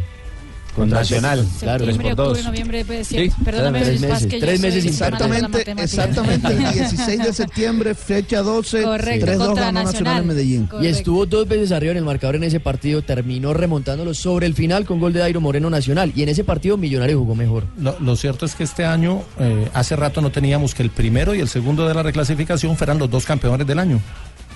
Con 0.77 0.89
Nacional, 0.89 1.39
Septiembre, 1.39 1.85
tres 1.85 1.97
por 1.97 2.15
dos. 2.15 2.27
octubre, 2.27 2.43
noviembre, 2.43 2.85
pues, 2.85 3.07
sí. 3.07 3.17
Sí, 3.17 3.43
Perdóname, 3.43 3.81
tres 3.81 4.01
meses, 4.01 4.27
que 4.27 4.39
tres 4.39 4.63
Exactamente, 4.63 5.71
exactamente 5.75 6.47
el 6.53 6.71
16 6.71 7.23
de 7.23 7.33
septiembre, 7.33 7.95
fecha 7.95 8.43
12, 8.43 8.83
Correcto, 8.83 9.25
3-2 9.25 9.37
contra 9.37 9.65
ganó 9.65 9.83
Nacional 9.83 9.83
Nacional. 9.85 10.21
en 10.21 10.27
Medellín. 10.27 10.69
Y 10.79 10.85
estuvo 10.85 11.25
dos 11.25 11.47
veces 11.47 11.71
arriba 11.71 11.93
en 11.93 11.97
el 11.97 12.05
marcador 12.05 12.35
en 12.35 12.43
ese 12.43 12.59
partido, 12.59 13.01
terminó 13.01 13.55
remontándolo 13.55 14.13
sobre 14.13 14.45
el 14.45 14.53
final 14.53 14.85
con 14.85 14.99
gol 14.99 15.13
de 15.13 15.19
Dairo 15.19 15.41
Moreno 15.41 15.69
Nacional. 15.69 16.13
Y 16.15 16.21
en 16.21 16.29
ese 16.29 16.43
partido 16.43 16.77
Millonario 16.77 17.17
jugó 17.17 17.33
mejor. 17.33 17.63
Lo, 17.79 17.99
lo 17.99 18.15
cierto 18.15 18.45
es 18.45 18.53
que 18.53 18.63
este 18.63 18.85
año, 18.85 19.23
eh, 19.39 19.69
hace 19.73 19.95
rato 19.95 20.21
no 20.21 20.29
teníamos 20.29 20.75
que 20.75 20.83
el 20.83 20.91
primero 20.91 21.33
y 21.33 21.39
el 21.39 21.47
segundo 21.47 21.87
de 21.87 21.95
la 21.95 22.03
reclasificación 22.03 22.77
fueran 22.77 22.99
los 22.99 23.09
dos 23.09 23.25
campeones 23.25 23.65
del 23.65 23.79
año. 23.79 23.99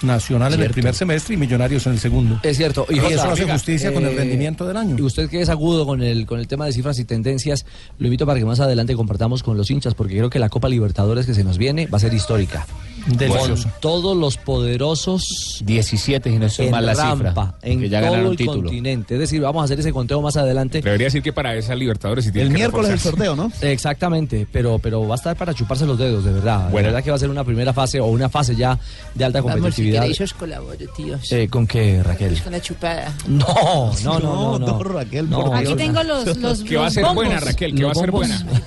Nacional 0.03 0.53
en 0.53 0.61
el 0.61 0.71
primer 0.71 0.93
semestre 0.93 1.35
y 1.35 1.37
Millonarios 1.37 1.85
en 1.87 1.93
el 1.93 1.99
segundo. 1.99 2.39
Es 2.43 2.57
cierto. 2.57 2.85
Y, 2.89 2.99
Jota, 2.99 3.13
eso 3.13 3.31
hace 3.31 3.51
justicia 3.51 3.93
con 3.93 4.05
el 4.05 4.13
eh, 4.13 4.17
rendimiento 4.17 4.67
del 4.67 4.77
año. 4.77 4.95
Y 4.97 5.01
usted 5.01 5.29
que 5.29 5.41
es 5.41 5.49
agudo 5.49 5.85
con 5.85 6.01
el, 6.01 6.25
con 6.25 6.39
el 6.39 6.47
tema 6.47 6.65
de 6.65 6.73
cifras 6.73 6.99
y 6.99 7.05
tendencias, 7.05 7.65
lo 7.99 8.07
invito 8.07 8.25
para 8.25 8.39
que 8.39 8.45
más 8.45 8.59
adelante 8.59 8.95
compartamos 8.95 9.43
con 9.43 9.57
los 9.57 9.69
hinchas, 9.69 9.93
porque 9.93 10.15
creo 10.15 10.29
que 10.29 10.39
la 10.39 10.49
Copa 10.49 10.69
Libertadores 10.69 11.25
que 11.25 11.33
se 11.33 11.43
nos 11.43 11.57
viene 11.57 11.87
va 11.87 11.97
a 11.97 12.01
ser 12.01 12.13
histórica. 12.13 12.65
Delicioso. 13.07 13.63
Con 13.63 13.73
todos 13.81 14.17
los 14.17 14.37
poderosos 14.37 15.61
17, 15.65 16.29
si 16.29 16.37
no 16.37 16.45
estoy 16.45 16.65
en 16.67 16.71
mal 16.71 16.85
la 16.85 16.93
rampa, 16.93 17.27
cifra. 17.27 17.55
en 17.61 17.79
que 17.81 17.89
ya 17.89 17.99
todo 18.01 18.11
ganaron 18.11 18.31
el 18.31 18.37
título. 18.37 18.61
continente. 18.63 19.13
Es 19.15 19.19
decir, 19.19 19.41
vamos 19.41 19.61
a 19.61 19.65
hacer 19.65 19.79
ese 19.79 19.91
conteo 19.91 20.21
más 20.21 20.37
adelante. 20.37 20.81
Debería 20.81 21.07
decir 21.07 21.21
que 21.21 21.33
para 21.33 21.55
esa 21.55 21.75
Libertadores 21.75 22.25
sí 22.25 22.31
tiene 22.31 22.53
que 22.55 22.65
reforzarse. 22.67 23.11
¿no? 23.35 23.51
Exactamente, 23.61 24.47
pero, 24.51 24.79
pero 24.79 25.07
va 25.07 25.15
a 25.15 25.17
estar 25.17 25.35
para 25.35 25.53
chuparse 25.53 25.85
los 25.85 25.97
dedos, 25.97 26.23
de 26.25 26.31
verdad. 26.33 26.65
De 26.65 26.71
Bueno. 26.71 26.87
verdad 26.87 27.03
que 27.03 27.09
va 27.09 27.15
a 27.15 27.19
ser 27.19 27.29
una 27.29 27.43
primera 27.43 27.73
fase 27.73 27.99
o 27.99 28.05
una 28.07 28.29
fase 28.29 28.55
ya 28.55 28.77
de 29.15 29.25
alta 29.25 29.39
Vamos, 29.41 29.53
si 29.55 29.61
competitividad. 29.61 30.01
queréis 30.01 30.21
os 30.21 30.33
colaboro, 30.33 30.77
tíos. 30.95 31.31
Eh, 31.31 31.47
¿Con 31.49 31.67
qué, 31.67 32.01
Raquel? 32.03 32.29
Pues 32.29 32.41
con 32.41 32.51
la 32.51 32.61
chupada. 32.61 33.13
No, 33.27 33.91
no, 34.03 34.19
no, 34.19 34.19
no. 34.19 34.59
no. 34.59 34.67
no, 34.67 34.83
Raquel, 34.83 35.29
No, 35.29 35.53
Aquí 35.53 35.65
Dios. 35.65 35.77
tengo 35.77 36.03
los, 36.03 36.37
los, 36.37 36.63
Que 36.63 36.77
va 36.77 36.87
a 36.87 36.91
ser 36.91 37.03
bombos. 37.03 37.25
buena, 37.25 37.39
Raquel, 37.39 37.75
que 37.75 37.83
va 37.83 37.91
a 37.91 37.95
ser 37.95 38.11
bombos. 38.11 38.29
buena. 38.45 38.61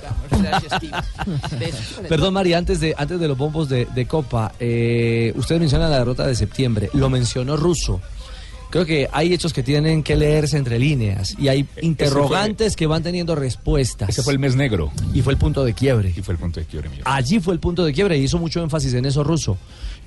Gracias. 0.69 1.05
Perdón, 2.09 2.33
María, 2.33 2.57
antes 2.57 2.79
de, 2.79 2.93
antes 2.97 3.19
de 3.19 3.27
los 3.27 3.37
bombos 3.37 3.69
de, 3.69 3.87
de 3.93 4.05
Copa, 4.05 4.24
eh, 4.59 5.33
usted 5.35 5.59
menciona 5.59 5.89
la 5.89 5.99
derrota 5.99 6.25
de 6.27 6.35
septiembre, 6.35 6.89
lo 6.93 7.09
mencionó 7.09 7.57
Russo. 7.57 8.01
Creo 8.71 8.85
que 8.85 9.07
hay 9.13 9.31
hechos 9.33 9.53
que 9.53 9.63
tienen 9.63 10.03
que 10.03 10.17
leerse 10.17 10.57
entre 10.57 10.79
líneas 10.79 11.35
y 11.39 11.47
hay 11.47 11.65
interrogantes 11.81 12.75
que 12.75 12.87
van 12.87 13.03
teniendo 13.03 13.33
respuestas. 13.35 14.09
Ese 14.09 14.21
fue 14.21 14.33
el 14.33 14.39
mes 14.39 14.55
negro. 14.55 14.91
Y 15.13 15.21
fue 15.21 15.31
el 15.31 15.39
punto 15.39 15.63
de 15.63 15.73
quiebre. 15.73 16.13
Y 16.13 16.21
fue 16.21 16.33
el 16.33 16.39
punto 16.39 16.59
de 16.59 16.65
quiebre. 16.65 16.89
Allí 17.05 17.39
fue 17.39 17.53
el 17.53 17.59
punto 17.61 17.85
de 17.85 17.93
quiebre 17.93 18.17
y 18.17 18.23
hizo 18.23 18.37
mucho 18.37 18.61
énfasis 18.61 18.93
en 18.95 19.05
eso 19.05 19.23
Russo. 19.23 19.57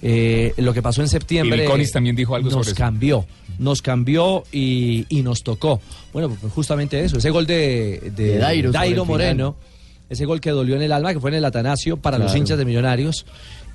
Eh, 0.02 0.52
lo 0.58 0.74
que 0.74 0.82
pasó 0.82 1.00
en 1.00 1.08
septiembre 1.08 1.66
Y 1.78 1.90
también 1.90 2.14
dijo 2.14 2.34
algo 2.34 2.46
nos 2.50 2.54
sobre 2.54 2.68
eso. 2.68 2.76
cambió, 2.76 3.26
nos 3.58 3.80
cambió 3.80 4.44
y, 4.52 5.06
y 5.08 5.22
nos 5.22 5.42
tocó. 5.42 5.80
Bueno, 6.12 6.28
pues 6.28 6.52
justamente 6.52 7.02
eso, 7.02 7.18
ese 7.18 7.30
gol 7.30 7.46
de, 7.46 8.12
de, 8.14 8.32
De 8.34 8.38
Dairo 8.38 8.70
final. 8.70 9.06
Moreno, 9.06 9.56
ese 10.10 10.24
gol 10.24 10.40
que 10.40 10.50
dolió 10.50 10.76
en 10.76 10.82
el 10.82 10.92
alma, 10.92 11.14
que 11.14 11.20
fue 11.20 11.30
en 11.30 11.36
el 11.36 11.44
Atanasio 11.44 11.96
para 11.96 12.18
los 12.18 12.34
hinchas 12.36 12.58
de 12.58 12.64
Millonarios 12.64 13.24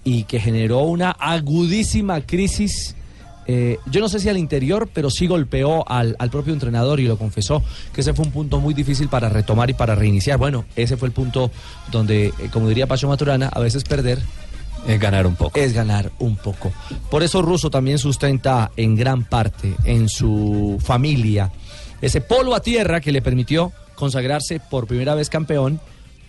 y 0.03 0.23
que 0.23 0.39
generó 0.39 0.79
una 0.81 1.11
agudísima 1.11 2.21
crisis. 2.21 2.95
eh, 3.47 3.77
yo 3.87 3.99
no 3.99 4.07
sé 4.07 4.19
si 4.19 4.29
al 4.29 4.37
interior, 4.37 4.89
pero 4.93 5.09
sí 5.09 5.27
golpeó 5.27 5.87
al, 5.89 6.15
al 6.19 6.29
propio 6.29 6.53
entrenador 6.53 6.99
y 6.99 7.07
lo 7.07 7.17
confesó, 7.17 7.61
que 7.93 8.01
ese 8.01 8.13
fue 8.13 8.25
un 8.25 8.31
punto 8.31 8.59
muy 8.59 8.73
difícil 8.73 9.09
para 9.09 9.29
retomar 9.29 9.69
y 9.69 9.73
para 9.73 9.95
reiniciar. 9.95 10.37
Bueno, 10.37 10.65
ese 10.75 10.95
fue 10.97 11.07
el 11.09 11.13
punto 11.13 11.51
donde, 11.91 12.27
eh, 12.27 12.33
como 12.51 12.69
diría 12.69 12.87
Pacho 12.87 13.07
Maturana, 13.07 13.47
a 13.47 13.59
veces 13.59 13.83
perder 13.83 14.19
Es 14.87 14.99
ganar 14.99 15.27
un 15.27 15.35
poco. 15.35 15.59
es 15.59 15.73
ganar 15.73 16.11
un 16.19 16.35
poco. 16.37 16.71
Por 17.09 17.23
eso 17.23 17.41
Russo 17.41 17.69
también 17.69 17.97
sustenta 17.97 18.71
en 18.77 18.95
gran 18.95 19.23
parte 19.25 19.73
en 19.83 20.07
su 20.09 20.77
familia 20.81 21.51
ese 22.01 22.19
polo 22.19 22.53
a 22.53 22.59
tierra 22.61 22.99
que 22.99 23.13
le 23.13 23.21
permitió 23.21 23.71
consagrarse 23.95 24.59
por 24.59 24.87
primera 24.87 25.15
vez 25.15 25.29
campeón 25.29 25.79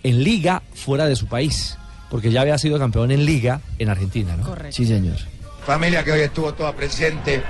en 0.03 0.23
liga 0.23 0.61
fuera 0.73 1.05
de 1.05 1.17
su 1.17 1.27
país, 1.27 1.77
porque 2.09 2.31
ya 2.31 2.41
había 2.41 2.57
sido 2.57 2.77
campeón 2.79 3.11
en 3.11 3.25
liga 3.25 3.61
en 3.79 3.89
Argentina, 3.89 4.35
¿no? 4.35 4.43
Correcto. 4.43 4.75
Sí, 4.75 4.85
señor. 4.85 5.17
familia 5.65 6.03
que 6.03 6.11
hoy 6.11 6.21
estuvo 6.21 6.53
toda 6.53 6.73
presente 6.73 7.41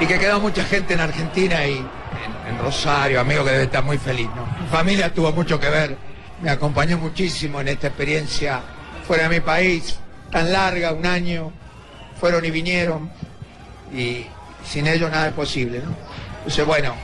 y 0.00 0.06
que 0.06 0.18
quedó 0.18 0.40
mucha 0.40 0.64
gente 0.64 0.94
en 0.94 1.00
Argentina 1.00 1.66
y 1.66 1.76
en, 1.76 2.54
en 2.54 2.58
Rosario, 2.58 3.20
amigo 3.20 3.44
que 3.44 3.50
debe 3.50 3.64
estar 3.64 3.82
muy 3.84 3.98
feliz, 3.98 4.28
¿no? 4.36 4.46
Mi 4.62 4.68
familia 4.68 5.12
tuvo 5.12 5.32
mucho 5.32 5.58
que 5.58 5.70
ver, 5.70 5.96
me 6.42 6.50
acompañó 6.50 6.98
muchísimo 6.98 7.60
en 7.60 7.68
esta 7.68 7.86
experiencia 7.88 8.60
fuera 9.06 9.24
de 9.24 9.28
mi 9.36 9.40
país, 9.40 9.96
tan 10.30 10.52
larga, 10.52 10.92
un 10.92 11.06
año, 11.06 11.52
fueron 12.20 12.44
y 12.44 12.50
vinieron 12.50 13.10
y 13.92 14.26
sin 14.64 14.86
ellos 14.86 15.10
nada 15.10 15.28
es 15.28 15.34
posible, 15.34 15.78
¿no? 15.78 15.94
Entonces, 16.38 16.66
bueno, 16.66 16.94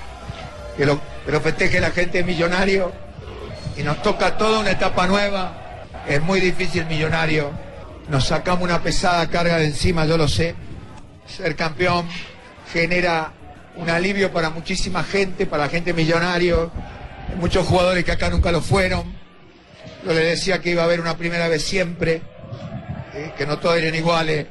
que 0.77 0.87
lo, 0.87 1.01
que 1.25 1.33
lo 1.33 1.41
festeje 1.41 1.81
la 1.81 1.91
gente 1.91 2.23
millonario 2.25 2.93
y 3.77 3.83
nos 3.83 4.03
toca 4.03 4.37
toda 4.37 4.61
una 4.61 4.71
etapa 4.73 5.07
nueva, 5.07 5.68
es 6.09 6.23
muy 6.23 6.41
difícil 6.41 6.87
millonario, 6.87 7.51
nos 8.09 8.27
sacamos 8.27 8.63
una 8.63 8.83
pesada 8.83 9.29
carga 9.29 9.59
de 9.59 9.67
encima, 9.67 10.07
yo 10.07 10.17
lo 10.17 10.27
sé, 10.27 10.55
ser 11.27 11.55
campeón 11.55 12.09
genera 12.73 13.33
un 13.77 13.89
alivio 13.91 14.33
para 14.33 14.51
muchísima 14.51 15.05
gente, 15.05 15.47
para 15.47 15.65
la 15.65 15.69
gente 15.69 15.93
millonario, 15.93 16.71
muchos 17.37 17.67
jugadores 17.67 18.05
que 18.05 18.13
acá 18.13 18.31
nunca 18.31 18.51
lo 18.51 18.61
fueron. 18.61 19.05
Yo 20.05 20.13
les 20.13 20.25
decía 20.25 20.61
que 20.61 20.71
iba 20.71 20.83
a 20.83 20.85
haber 20.85 21.01
una 21.01 21.17
primera 21.17 21.49
vez 21.49 21.63
siempre, 21.65 22.23
eh, 23.15 23.33
que 23.37 23.47
no 23.47 23.59
todos 23.59 23.77
eran 23.77 23.95
iguales. 23.95 24.47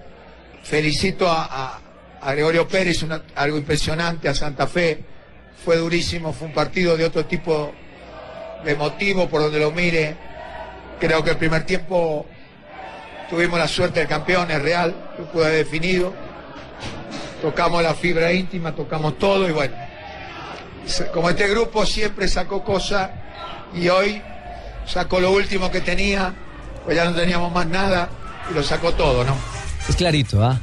Felicito 0.63 1.27
a, 1.29 1.79
Gregorio 2.25 2.67
Pérez, 2.67 3.05
algo 3.35 3.57
impresionante, 3.57 4.27
a 4.27 4.35
Santa 4.35 4.67
Fe. 4.67 5.03
Fue 5.63 5.77
durísimo, 5.77 6.33
fue 6.33 6.47
un 6.47 6.53
partido 6.53 6.97
de 6.97 7.05
otro 7.05 7.25
tipo 7.25 7.73
de 8.63 8.75
motivo 8.75 9.29
por 9.29 9.41
donde 9.41 9.59
lo 9.59 9.71
mire. 9.71 10.15
Creo 10.99 11.23
que 11.23 11.31
el 11.31 11.37
primer 11.37 11.63
tiempo 11.65 12.25
tuvimos 13.29 13.59
la 13.59 13.67
suerte 13.67 13.99
del 13.99 14.07
campeón, 14.09 14.49
es 14.51 14.61
real, 14.61 14.95
lo 15.19 15.25
pude 15.31 15.45
haber 15.45 15.65
definido 15.65 16.13
tocamos 17.41 17.83
la 17.83 17.93
fibra 17.93 18.33
íntima, 18.33 18.73
tocamos 18.73 19.17
todo 19.19 19.47
y 19.47 19.51
bueno, 19.51 19.75
como 21.13 21.29
este 21.29 21.47
grupo 21.47 21.85
siempre 21.85 22.27
sacó 22.27 22.63
cosas 22.63 23.11
y 23.75 23.87
hoy 23.89 24.21
sacó 24.87 25.19
lo 25.19 25.31
último 25.31 25.69
que 25.69 25.81
tenía, 25.81 26.33
pues 26.83 26.95
ya 26.97 27.05
no 27.05 27.13
teníamos 27.13 27.51
más 27.51 27.67
nada 27.67 28.09
y 28.49 28.55
lo 28.55 28.63
sacó 28.63 28.91
todo, 28.93 29.23
¿no? 29.23 29.35
Es 29.87 29.95
clarito, 29.95 30.43
¿ah? 30.43 30.59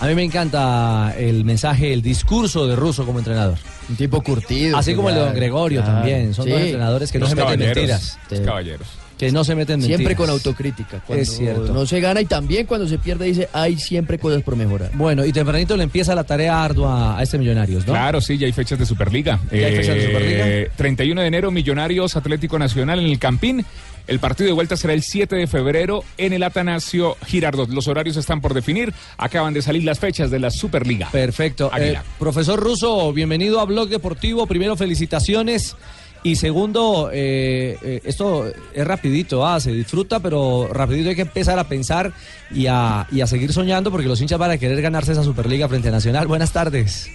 A 0.00 0.06
mí 0.06 0.14
me 0.14 0.24
encanta 0.24 1.14
el 1.16 1.44
mensaje, 1.44 1.92
el 1.92 2.02
discurso 2.02 2.66
de 2.66 2.74
Russo 2.76 3.04
como 3.06 3.18
entrenador. 3.18 3.58
Un 3.88 3.96
tipo 3.96 4.20
curtido. 4.22 4.76
Así 4.76 4.94
como 4.94 5.08
el 5.10 5.14
de 5.16 5.20
Don 5.22 5.34
Gregorio 5.34 5.80
Claro. 5.82 5.96
también. 5.98 6.34
Son 6.34 6.44
Sí. 6.44 6.50
dos 6.50 6.60
entrenadores 6.60 7.10
que 7.12 7.18
no 7.18 7.26
se 7.26 7.34
meten 7.34 7.58
mentiras. 7.60 8.18
los 8.30 8.40
caballeros. 8.40 8.88
Que 9.18 9.32
no 9.32 9.42
se 9.44 9.54
meten 9.54 9.80
mentiras. 9.80 9.98
Siempre 9.98 10.16
con 10.16 10.30
autocrítica. 10.30 11.00
Cuando 11.06 11.22
Es 11.22 11.36
cierto. 11.36 11.72
no 11.74 11.84
se 11.86 12.00
gana 12.00 12.20
y 12.20 12.26
también 12.26 12.66
cuando 12.66 12.86
se 12.86 12.98
pierde 12.98 13.26
dice 13.26 13.48
hay 13.52 13.76
siempre 13.76 14.18
cosas 14.18 14.42
por 14.42 14.54
mejorar. 14.56 14.90
Bueno, 14.94 15.24
y 15.24 15.32
tempranito 15.32 15.76
le 15.76 15.82
empieza 15.82 16.14
la 16.14 16.24
tarea 16.24 16.62
ardua 16.62 17.18
a 17.18 17.22
este 17.22 17.36
Millonarios, 17.38 17.86
¿no? 17.86 17.92
Claro, 17.92 18.20
sí, 18.20 18.38
ya 18.38 18.46
hay 18.46 18.52
fechas 18.52 18.78
de 18.78 18.86
Superliga. 18.86 19.40
¿Ya 19.50 19.66
hay 19.66 19.76
fechas 19.76 19.94
de 19.96 20.06
Superliga? 20.06 20.72
31 20.76 21.20
de 21.20 21.26
enero, 21.26 21.50
Millonarios 21.50 22.16
Atlético 22.16 22.58
Nacional 22.58 23.00
en 23.00 23.06
el 23.06 23.18
Campín. 23.18 23.64
El 24.06 24.20
partido 24.20 24.46
de 24.46 24.54
vuelta 24.54 24.74
será 24.76 24.94
el 24.94 25.02
7 25.02 25.36
de 25.36 25.46
febrero 25.46 26.02
en 26.16 26.32
el 26.32 26.42
Atanasio 26.42 27.16
Girardot. 27.26 27.68
Los 27.68 27.88
horarios 27.88 28.16
están 28.16 28.40
por 28.40 28.54
definir. 28.54 28.94
Acaban 29.18 29.52
de 29.52 29.60
salir 29.60 29.84
las 29.84 29.98
fechas 29.98 30.30
de 30.30 30.38
la 30.38 30.50
Superliga. 30.50 31.10
Perfecto. 31.10 31.70
Eh, 31.78 31.98
profesor 32.18 32.58
Russo, 32.58 33.12
bienvenido 33.12 33.60
a 33.60 33.66
Blog 33.66 33.90
Deportivo. 33.90 34.46
Primero, 34.46 34.76
felicitaciones. 34.76 35.76
Y 36.22 36.36
segundo, 36.36 37.10
eh, 37.12 37.78
eh, 37.82 38.00
esto 38.04 38.50
es 38.74 38.86
rapidito, 38.86 39.46
ah, 39.46 39.60
se 39.60 39.72
disfruta, 39.72 40.20
pero 40.20 40.68
rapidito 40.72 41.10
hay 41.10 41.16
que 41.16 41.22
empezar 41.22 41.58
a 41.58 41.64
pensar 41.64 42.12
y 42.50 42.66
a, 42.66 43.06
y 43.12 43.20
a 43.20 43.26
seguir 43.26 43.52
soñando 43.52 43.90
porque 43.90 44.08
los 44.08 44.20
hinchas 44.20 44.38
van 44.38 44.50
a 44.50 44.58
querer 44.58 44.82
ganarse 44.82 45.12
esa 45.12 45.22
Superliga 45.22 45.68
frente 45.68 45.88
a 45.88 45.92
Nacional. 45.92 46.26
Buenas 46.26 46.52
tardes. 46.52 47.10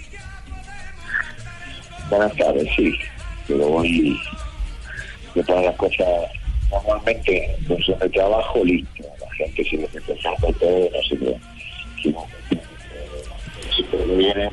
Buenas 2.08 2.34
tardes, 2.36 2.68
sí. 2.76 2.94
Pero 3.46 3.82
me 5.34 5.42
ponen 5.42 5.64
las 5.66 5.76
cosas 5.76 6.08
normalmente 6.70 7.54
en 7.58 7.64
función 7.66 7.98
de 7.98 8.08
trabajo, 8.08 8.64
listo. 8.64 9.04
La 9.20 9.34
gente 9.34 9.64
sigue 9.64 9.88
pensando 10.06 10.52
todo, 10.58 10.88
no 10.90 11.02
sé 11.08 11.18
qué. 11.18 11.36
Si 12.02 12.08
no, 12.10 12.26
si 13.76 13.82
todo 13.84 14.16
viene, 14.16 14.50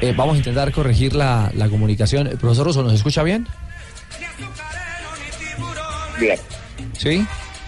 Eh, 0.00 0.14
vamos 0.16 0.34
a 0.34 0.38
intentar 0.38 0.70
corregir 0.72 1.14
la, 1.14 1.50
la 1.54 1.68
comunicación. 1.68 2.26
Eh, 2.26 2.36
Profesor 2.36 2.66
Russo, 2.66 2.82
¿nos 2.82 2.92
escucha 2.92 3.22
bien? 3.22 3.46
bien. 6.20 6.38
¿Sí? 6.96 7.26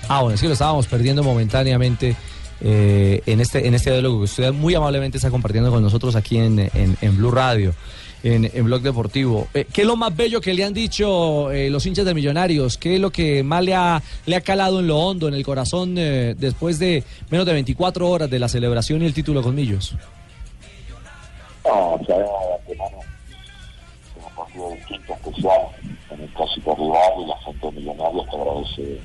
Ah, 0.09 0.23
bueno, 0.23 0.35
es 0.35 0.41
que 0.41 0.49
lo 0.49 0.55
estábamos 0.55 0.87
perdiendo 0.87 1.23
momentáneamente 1.23 2.17
eh, 2.61 3.23
en, 3.27 3.41
este, 3.41 3.67
en 3.67 3.75
este 3.75 3.91
diálogo 3.93 4.19
que 4.19 4.25
usted 4.25 4.53
muy 4.53 4.75
amablemente 4.75 5.19
está 5.19 5.31
compartiendo 5.31 5.71
con 5.71 5.83
nosotros 5.83 6.17
aquí 6.17 6.37
en, 6.37 6.59
en, 6.59 6.97
en 7.01 7.17
Blue 7.17 7.31
Radio, 7.31 7.75
en, 8.23 8.51
en 8.53 8.65
Blog 8.65 8.83
Deportivo. 8.83 9.49
Eh, 9.55 9.67
¿Qué 9.73 9.83
es 9.83 9.87
lo 9.87 9.97
más 9.97 10.15
bello 10.15 10.41
que 10.41 10.53
le 10.53 10.65
han 10.65 10.75
dicho 10.75 11.51
eh, 11.51 11.71
los 11.71 11.87
hinchas 11.87 12.05
de 12.05 12.13
Millonarios? 12.15 12.77
¿Qué 12.77 12.97
es 12.97 13.01
lo 13.01 13.11
que 13.11 13.43
más 13.43 13.65
le 13.65 13.75
ha, 13.75 14.03
le 14.27 14.37
ha 14.37 14.41
calado 14.41 14.81
en 14.81 14.89
lo 14.89 14.99
hondo, 14.99 15.29
en 15.29 15.35
el 15.35 15.45
corazón, 15.45 15.95
después 15.95 16.79
de 16.79 17.05
menos 17.31 17.47
de 17.47 17.53
24 17.53 18.09
horas 18.09 18.29
de 18.29 18.39
la 18.39 18.49
celebración 18.49 19.03
y 19.03 19.07
el 19.07 19.15
título 19.15 19.43
con 19.43 19.55
Millos? 19.55 19.95
No, 21.71 22.01
sabemos 22.05 22.41
de 22.49 22.55
antemano 22.55 22.99
que 22.99 24.19
es 24.19 24.27
un 24.27 24.35
partido 24.35 24.71
distinto, 24.71 25.13
especial, 25.13 25.61
en 26.11 26.21
el 26.21 26.29
clásico 26.31 26.75
rival 26.75 27.13
y 27.23 27.27
la 27.27 27.37
gente 27.39 27.71
millonaria 27.71 28.25
te 28.25 28.37
agradece 28.37 29.01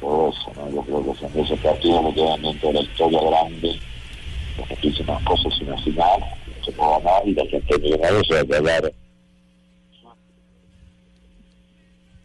todo 0.00 0.30
eso. 0.30 0.52
¿no? 0.56 0.70
Yo 0.70 0.82
creo 0.82 1.12
que 1.12 1.20
son 1.20 1.44
esos 1.44 1.60
partidos 1.60 2.06
que 2.06 2.14
quedan 2.14 2.42
dentro 2.42 2.68
de 2.68 2.74
la 2.74 2.80
historia 2.80 3.20
grande, 3.20 3.80
las 4.58 4.70
muchísimas 4.70 5.22
cosas 5.24 5.54
sin 5.58 5.78
final, 5.84 6.24
se 6.64 6.72
puede 6.72 6.90
ganar 6.92 7.28
y 7.28 7.34
la 7.34 7.44
gente 7.44 7.78
millonaria 7.78 8.22
se 8.26 8.34
va 8.34 8.40
a 8.40 8.62
quedar 8.62 8.92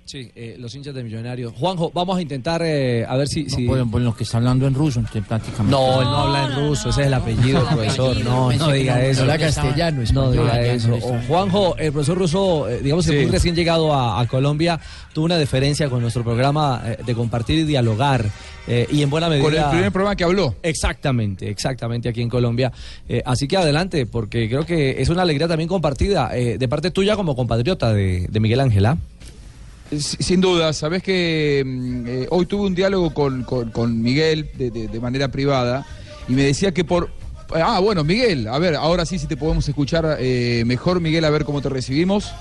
Sí, 0.08 0.32
eh, 0.36 0.56
los 0.60 0.76
hinchas 0.76 0.94
de 0.94 1.04
Millonarios. 1.04 1.52
Juanjo, 1.58 1.90
vamos 1.92 2.16
a 2.16 2.22
intentar 2.22 2.62
eh, 2.64 3.04
a 3.10 3.18
ver 3.18 3.28
si... 3.28 3.50
si... 3.50 3.66
Bueno, 3.66 3.88
bueno, 3.88 4.06
lo 4.12 4.16
que 4.16 4.24
está 4.24 4.38
hablando 4.38 4.68
en 4.68 4.76
ruso, 4.76 5.02
prácticamente. 5.28 5.72
No, 5.72 6.00
él 6.00 6.08
no 6.08 6.16
habla 6.18 6.46
en 6.46 6.68
ruso, 6.68 6.90
ese 6.90 7.02
es 7.02 7.08
el 7.08 7.14
apellido 7.16 7.58
del 7.66 7.74
profesor. 7.76 8.16
No, 8.24 8.52
no 8.54 8.72
diga 8.72 9.04
eso. 9.04 9.22
Habla 9.22 9.40
castellano, 9.40 10.04
No 10.14 10.32
diga 10.32 10.54
Ah, 10.54 10.62
eso. 10.62 10.90
no, 10.90 10.98
O. 10.98 11.20
Juanjo, 11.28 11.76
el 11.78 11.92
profesor 11.92 12.20
ruso, 12.20 12.70
eh, 12.70 12.82
digamos 12.84 13.08
que 13.08 13.14
Sí. 13.14 13.18
muy 13.24 13.32
recién 13.32 13.56
llegado 13.56 13.92
a, 13.96 14.22
a 14.22 14.28
Colombia, 14.28 14.80
tuvo 15.12 15.26
una 15.26 15.40
diferencia 15.40 15.90
con 15.90 16.02
nuestro 16.02 16.24
programa 16.24 16.84
eh, 16.86 16.98
de 17.04 17.16
compartir 17.16 17.58
y 17.58 17.64
dialogar. 17.64 18.30
eh, 18.68 18.88
y 18.92 19.02
en 19.02 19.10
buena 19.10 19.28
medida... 19.30 19.44
Con 19.44 19.56
el 19.56 19.64
primer 19.70 19.92
programa 19.92 20.16
que 20.16 20.24
habló. 20.24 20.56
Exactamente, 20.62 21.50
exactamente 21.50 22.10
aquí 22.10 22.22
en 22.22 22.30
Colombia. 22.30 22.72
Eh, 23.10 23.22
así 23.26 23.48
que 23.48 23.58
adelante, 23.58 24.06
porque 24.06 24.48
creo 24.50 24.66
que 24.68 25.02
es 25.02 25.10
una 25.10 25.24
alegría 25.24 25.48
también 25.48 25.68
compartida 25.68 26.30
eh, 26.38 26.58
de 26.60 26.68
parte 26.68 26.90
tuya 26.92 27.16
como 27.16 27.36
compatriota 27.36 27.92
de, 27.94 28.28
de 28.30 28.40
Miguel 28.40 28.60
Ángel. 28.60 28.88
Sin 30.00 30.42
duda, 30.42 30.74
sabes 30.74 31.04
que 31.04 31.64
mm, 31.66 32.08
eh, 32.08 32.28
hoy 32.32 32.46
tuve 32.48 32.66
un 32.68 32.76
diálogo 32.76 33.14
con, 33.14 33.44
con- 33.44 33.70
con 33.72 34.02
Miguel 34.02 34.50
de, 34.56 34.72
de- 34.72 34.88
de 34.88 35.00
manera 35.00 35.28
privada 35.30 35.86
y 36.28 36.34
me 36.34 36.44
decía 36.44 36.72
que 36.74 36.84
por... 36.84 37.10
Ah, 37.54 37.80
bueno, 37.80 38.04
Miguel, 38.04 38.48
a 38.48 38.58
ver, 38.58 38.76
ahora 38.76 39.06
sí, 39.06 39.20
si 39.20 39.28
te 39.28 39.38
podemos 39.38 39.68
escuchar 39.70 40.18
eh, 40.20 40.64
mejor, 40.66 41.00
Miguel, 41.00 41.24
a 41.26 41.30
ver 41.30 41.46
cómo 41.46 41.62
te 41.62 41.70
recibimos. 41.70 42.32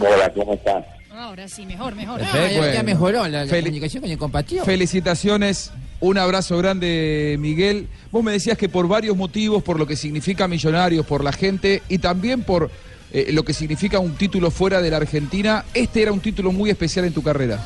Hola, 0.00 0.32
¿cómo 0.32 0.54
estás? 0.54 0.84
Ahora 1.12 1.46
sí, 1.48 1.66
mejor, 1.66 1.94
mejor. 1.94 2.20
Ah, 2.22 2.48
ya, 2.72 2.82
mejoró 2.82 3.28
la, 3.28 3.46
comunicación 3.46 4.00
con 4.02 4.10
el 4.10 4.16
compatriota. 4.16 4.64
Felicitaciones, 4.64 5.70
un 6.00 6.16
abrazo 6.16 6.56
grande, 6.56 7.36
Miguel. 7.38 7.88
Vos 8.10 8.24
me 8.24 8.32
decías 8.32 8.56
que 8.56 8.68
por 8.70 8.88
varios 8.88 9.14
motivos, 9.16 9.62
por 9.62 9.78
lo 9.78 9.86
que 9.86 9.96
significa 9.96 10.48
Millonarios, 10.48 11.04
por 11.04 11.22
la 11.22 11.32
gente 11.32 11.82
y 11.88 11.98
también 11.98 12.42
por 12.42 12.70
eh, 13.12 13.32
lo 13.32 13.42
que 13.42 13.54
significa 13.54 13.98
un 13.98 14.16
título 14.16 14.50
fuera 14.50 14.82
de 14.82 14.90
la 14.90 14.98
Argentina, 14.98 15.64
este 15.74 16.02
era 16.02 16.12
un 16.12 16.20
título 16.20 16.52
muy 16.52 16.70
especial 16.70 17.04
en 17.04 17.14
tu 17.14 17.22
carrera. 17.22 17.58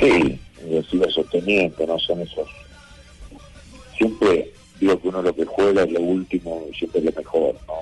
Sí, 0.00 0.38
lo 0.68 0.82
sigo 0.82 1.10
sosteniendo, 1.10 1.86
no 1.86 1.98
son 1.98 2.20
esos. 2.20 2.48
Siempre 3.96 4.50
digo 4.80 5.00
que 5.00 5.08
uno 5.08 5.22
lo 5.22 5.34
que 5.34 5.44
juega 5.44 5.84
es 5.84 5.92
lo 5.92 6.00
último 6.00 6.66
y 6.70 6.74
siempre 6.74 7.00
es 7.00 7.06
lo 7.06 7.12
mejor, 7.12 7.54
¿no? 7.66 7.74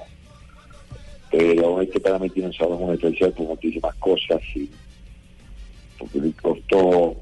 Pero 1.30 1.80
este 1.80 1.98
para 1.98 2.18
mí 2.18 2.30
tiene 2.30 2.48
un 2.48 2.54
sabor 2.54 2.78
muy 2.78 2.94
especial 2.94 3.32
por 3.32 3.46
muchísimas 3.46 3.94
cosas 3.96 4.40
y 4.54 4.70
porque 5.98 6.20
le 6.20 6.32
costó, 6.32 7.16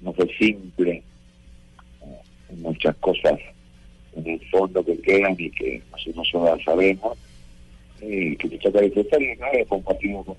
no 0.00 0.12
fue 0.12 0.28
simple, 0.38 1.02
eh, 2.02 2.54
muchas 2.56 2.96
cosas 2.96 3.38
en 4.16 4.26
el 4.26 4.50
fondo 4.50 4.84
que 4.84 4.98
quedan 5.00 5.34
y 5.38 5.50
que 5.50 5.82
nosotros 5.90 6.26
no 6.32 6.64
sabemos, 6.64 7.18
y 8.00 8.36
que 8.36 8.48
te 8.48 8.58
toca 8.58 8.80
disfrutar 8.80 9.20
y 9.22 9.36
nada, 9.36 9.52
compartimos 9.68 10.24
con 10.26 10.36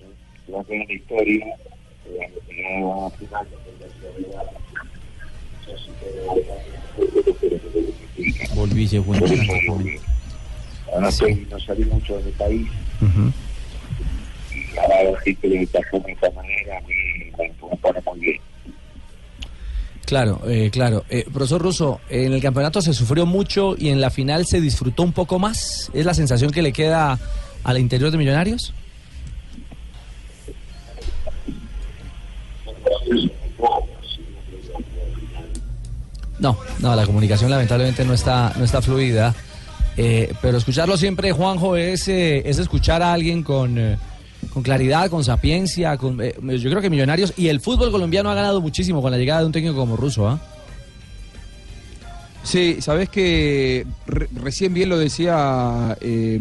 la 0.47 0.63
gran 0.63 0.89
historia, 0.89 1.45
eh, 2.07 2.31
eh, 2.49 2.83
una 2.83 3.09
final 3.11 3.47
Volví, 8.55 8.87
se 8.87 9.01
fue. 9.01 9.17
Ahora 10.93 11.09
estoy- 11.09 11.47
no 11.49 11.59
salí 11.59 11.85
mucho 11.85 12.17
de 12.17 12.23
mi 12.23 12.31
país 12.31 12.67
y 14.51 14.77
ahora 14.77 15.03
la 15.11 15.19
gente 15.21 15.47
le 15.47 15.67
tajó 15.67 15.99
de 15.99 16.11
esta 16.11 16.31
manera 16.31 16.77
a 16.77 16.81
mí 16.81 16.93
me, 17.37 17.47
me 17.47 17.77
pone 17.77 17.99
muy 18.05 18.19
bien. 18.19 18.37
Claro, 20.05 20.41
eh, 20.47 20.69
claro. 20.71 21.05
Eh, 21.09 21.25
profesor 21.31 21.61
Russo, 21.61 22.01
en 22.09 22.33
el 22.33 22.41
campeonato 22.41 22.81
se 22.81 22.93
sufrió 22.93 23.27
mucho 23.27 23.75
y 23.77 23.89
en 23.89 24.01
la 24.01 24.09
final 24.09 24.45
se 24.47 24.59
disfrutó 24.59 25.03
un 25.03 25.13
poco 25.13 25.37
más. 25.37 25.91
¿Es 25.93 26.03
la 26.05 26.15
sensación 26.15 26.49
que 26.51 26.63
le 26.63 26.73
queda 26.73 27.19
al 27.63 27.77
interior 27.77 28.11
de 28.11 28.17
Millonarios? 28.17 28.73
No, 36.39 36.57
no, 36.79 36.95
la 36.95 37.05
comunicación 37.05 37.51
lamentablemente 37.51 38.05
no 38.05 38.13
está, 38.13 38.53
no 38.57 38.63
está 38.63 38.81
fluida. 38.81 39.35
Eh, 39.97 40.33
pero 40.41 40.57
escucharlo 40.57 40.95
siempre, 40.95 41.33
Juanjo, 41.33 41.75
es, 41.75 42.07
eh, 42.07 42.41
es 42.45 42.57
escuchar 42.57 43.01
a 43.01 43.11
alguien 43.11 43.43
con, 43.43 43.77
eh, 43.77 43.97
con 44.53 44.63
claridad, 44.63 45.09
con 45.09 45.25
sapiencia. 45.25 45.97
Con, 45.97 46.21
eh, 46.21 46.33
yo 46.57 46.69
creo 46.69 46.81
que 46.81 46.89
Millonarios 46.89 47.33
y 47.35 47.49
el 47.49 47.59
fútbol 47.59 47.91
colombiano 47.91 48.31
ha 48.31 48.35
ganado 48.35 48.61
muchísimo 48.61 49.01
con 49.01 49.11
la 49.11 49.17
llegada 49.17 49.41
de 49.41 49.47
un 49.47 49.51
técnico 49.51 49.75
como 49.75 49.97
Russo. 49.97 50.29
¿ah? 50.29 50.39
Sí, 52.43 52.77
sabes 52.79 53.09
que 53.09 53.85
re- 54.07 54.29
recién 54.33 54.73
bien 54.73 54.89
lo 54.89 54.97
decía 54.97 55.97
eh, 56.01 56.39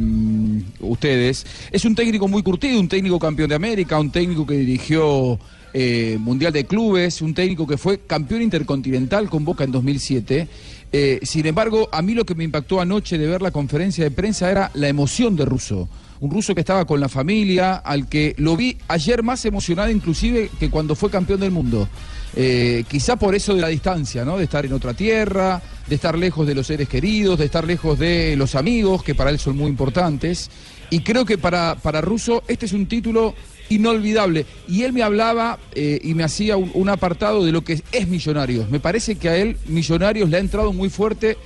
ustedes. 0.80 1.44
Es 1.72 1.84
un 1.84 1.94
técnico 1.94 2.28
muy 2.28 2.42
curtido, 2.42 2.78
un 2.80 2.88
técnico 2.88 3.18
campeón 3.18 3.48
de 3.48 3.54
América, 3.56 3.98
un 3.98 4.10
técnico 4.10 4.46
que 4.46 4.54
dirigió 4.54 5.38
eh, 5.74 6.16
Mundial 6.20 6.52
de 6.52 6.64
Clubes, 6.64 7.20
un 7.20 7.34
técnico 7.34 7.66
que 7.66 7.76
fue 7.76 7.98
campeón 8.06 8.42
intercontinental 8.42 9.28
con 9.28 9.44
Boca 9.44 9.64
en 9.64 9.72
2007. 9.72 10.48
Eh, 10.92 11.18
sin 11.22 11.44
embargo, 11.46 11.88
a 11.92 12.00
mí 12.00 12.14
lo 12.14 12.24
que 12.24 12.34
me 12.34 12.44
impactó 12.44 12.80
anoche 12.80 13.18
de 13.18 13.26
ver 13.26 13.42
la 13.42 13.50
conferencia 13.50 14.04
de 14.04 14.10
prensa 14.10 14.50
era 14.50 14.70
la 14.74 14.88
emoción 14.88 15.36
de 15.36 15.44
Russo. 15.44 15.88
Un 16.20 16.30
ruso 16.30 16.54
que 16.54 16.60
estaba 16.60 16.84
con 16.86 17.00
la 17.00 17.08
familia, 17.08 17.74
al 17.74 18.08
que 18.08 18.34
lo 18.38 18.56
vi 18.56 18.76
ayer 18.88 19.22
más 19.22 19.44
emocionado 19.44 19.90
inclusive 19.90 20.50
que 20.58 20.70
cuando 20.70 20.94
fue 20.94 21.10
campeón 21.10 21.40
del 21.40 21.50
mundo. 21.50 21.88
Eh, 22.36 22.84
quizá 22.88 23.16
por 23.16 23.34
eso 23.34 23.54
de 23.54 23.60
la 23.60 23.68
distancia, 23.68 24.24
¿no? 24.24 24.36
De 24.36 24.44
estar 24.44 24.64
en 24.64 24.72
otra 24.72 24.94
tierra, 24.94 25.60
de 25.86 25.94
estar 25.94 26.16
lejos 26.16 26.46
de 26.46 26.54
los 26.54 26.66
seres 26.66 26.88
queridos, 26.88 27.38
de 27.38 27.46
estar 27.46 27.66
lejos 27.66 27.98
de 27.98 28.36
los 28.36 28.54
amigos, 28.54 29.02
que 29.02 29.14
para 29.14 29.30
él 29.30 29.38
son 29.38 29.56
muy 29.56 29.68
importantes. 29.68 30.50
Y 30.90 31.00
creo 31.00 31.24
que 31.24 31.38
para, 31.38 31.76
para 31.76 32.00
Russo 32.00 32.42
este 32.48 32.66
es 32.66 32.72
un 32.72 32.86
título 32.86 33.34
inolvidable. 33.70 34.46
Y 34.68 34.82
él 34.82 34.92
me 34.92 35.02
hablaba 35.02 35.58
eh, 35.74 36.00
y 36.02 36.14
me 36.14 36.24
hacía 36.24 36.56
un, 36.56 36.70
un 36.74 36.88
apartado 36.88 37.44
de 37.44 37.52
lo 37.52 37.62
que 37.62 37.82
es 37.92 38.08
Millonarios. 38.08 38.70
Me 38.70 38.80
parece 38.80 39.16
que 39.16 39.28
a 39.28 39.36
él 39.36 39.56
Millonarios 39.66 40.28
le 40.28 40.36
ha 40.36 40.40
entrado 40.40 40.72
muy 40.72 40.90
fuerte. 40.90 41.36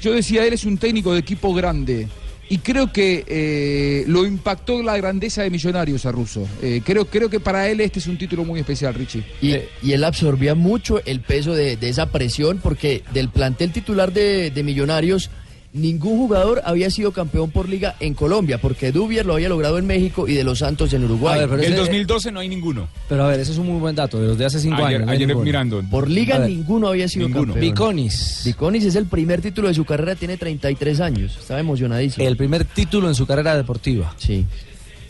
Yo 0.00 0.12
decía, 0.12 0.44
él 0.44 0.52
es 0.52 0.64
un 0.64 0.78
técnico 0.78 1.12
de 1.12 1.20
equipo 1.20 1.52
grande. 1.52 2.08
Y 2.50 2.58
creo 2.58 2.92
que 2.92 3.24
eh, 3.26 4.04
lo 4.06 4.24
impactó 4.24 4.82
la 4.82 4.96
grandeza 4.96 5.42
de 5.42 5.50
Millonarios 5.50 6.06
a 6.06 6.12
Russo. 6.12 6.48
Eh, 6.62 6.80
creo, 6.84 7.04
creo 7.04 7.28
que 7.28 7.40
para 7.40 7.68
él 7.68 7.80
este 7.80 7.98
es 7.98 8.06
un 8.06 8.16
título 8.16 8.44
muy 8.44 8.60
especial, 8.60 8.94
Richie. 8.94 9.24
Y, 9.42 9.56
y 9.82 9.92
él 9.92 10.02
absorbía 10.04 10.54
mucho 10.54 11.00
el 11.04 11.20
peso 11.20 11.54
de, 11.54 11.76
de 11.76 11.88
esa 11.88 12.10
presión 12.10 12.58
porque 12.62 13.02
del 13.12 13.28
plantel 13.28 13.72
titular 13.72 14.12
de, 14.12 14.50
de 14.50 14.62
Millonarios 14.62 15.30
ningún 15.72 16.16
jugador 16.18 16.62
había 16.64 16.90
sido 16.90 17.12
campeón 17.12 17.50
por 17.50 17.68
liga 17.68 17.94
en 18.00 18.14
Colombia 18.14 18.58
porque 18.58 18.90
Dubier 18.90 19.26
lo 19.26 19.34
había 19.34 19.48
logrado 19.48 19.78
en 19.78 19.86
México 19.86 20.26
y 20.26 20.34
de 20.34 20.42
los 20.44 20.60
Santos 20.60 20.92
en 20.94 21.04
Uruguay. 21.04 21.36
A 21.36 21.40
ver, 21.40 21.48
pero 21.50 21.62
Del 21.62 21.72
ese- 21.72 21.80
2012 21.82 22.32
no 22.32 22.40
hay 22.40 22.48
ninguno. 22.48 22.88
Pero 23.08 23.24
a 23.24 23.28
ver, 23.28 23.40
ese 23.40 23.52
es 23.52 23.58
un 23.58 23.66
muy 23.66 23.78
buen 23.78 23.94
dato, 23.94 24.18
de 24.20 24.28
los 24.28 24.38
de 24.38 24.46
hace 24.46 24.60
cinco 24.60 24.84
Ayer- 24.84 25.02
años. 25.02 25.10
ayer 25.10 25.36
mirando. 25.36 25.82
Por 25.90 26.08
liga 26.08 26.38
ninguno 26.38 26.88
había 26.88 27.06
sido 27.08 27.28
Ninguno. 27.28 27.52
campeón. 27.52 27.72
Viconis. 27.72 28.42
Viconis 28.44 28.84
es 28.84 28.94
el 28.96 29.06
primer 29.06 29.40
título 29.42 29.68
de 29.68 29.74
su 29.74 29.84
carrera, 29.84 30.14
tiene 30.14 30.36
33 30.36 31.00
años. 31.00 31.36
Estaba 31.38 31.60
emocionadísimo. 31.60 32.26
El 32.26 32.36
primer 32.36 32.64
título 32.64 33.08
en 33.08 33.14
su 33.14 33.26
carrera 33.26 33.56
deportiva. 33.56 34.14
Sí. 34.16 34.46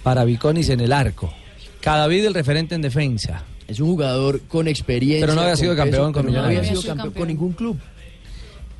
Para 0.02 0.24
Viconis 0.24 0.68
en 0.70 0.80
el 0.80 0.92
arco. 0.92 1.32
Cadavid 1.80 2.24
el 2.26 2.34
referente 2.34 2.74
en 2.74 2.82
defensa. 2.82 3.44
Es 3.68 3.80
un 3.80 3.88
jugador 3.88 4.40
con 4.48 4.66
experiencia. 4.66 5.26
Pero 5.26 5.34
no 5.34 5.42
había 5.42 5.56
sido 5.56 5.76
campeón 5.76 6.12
con 6.12 6.26
no 6.32 6.42
había 6.42 6.64
sido 6.64 6.82
campeón 6.82 7.12
con 7.12 7.28
ningún 7.28 7.52
club. 7.52 7.78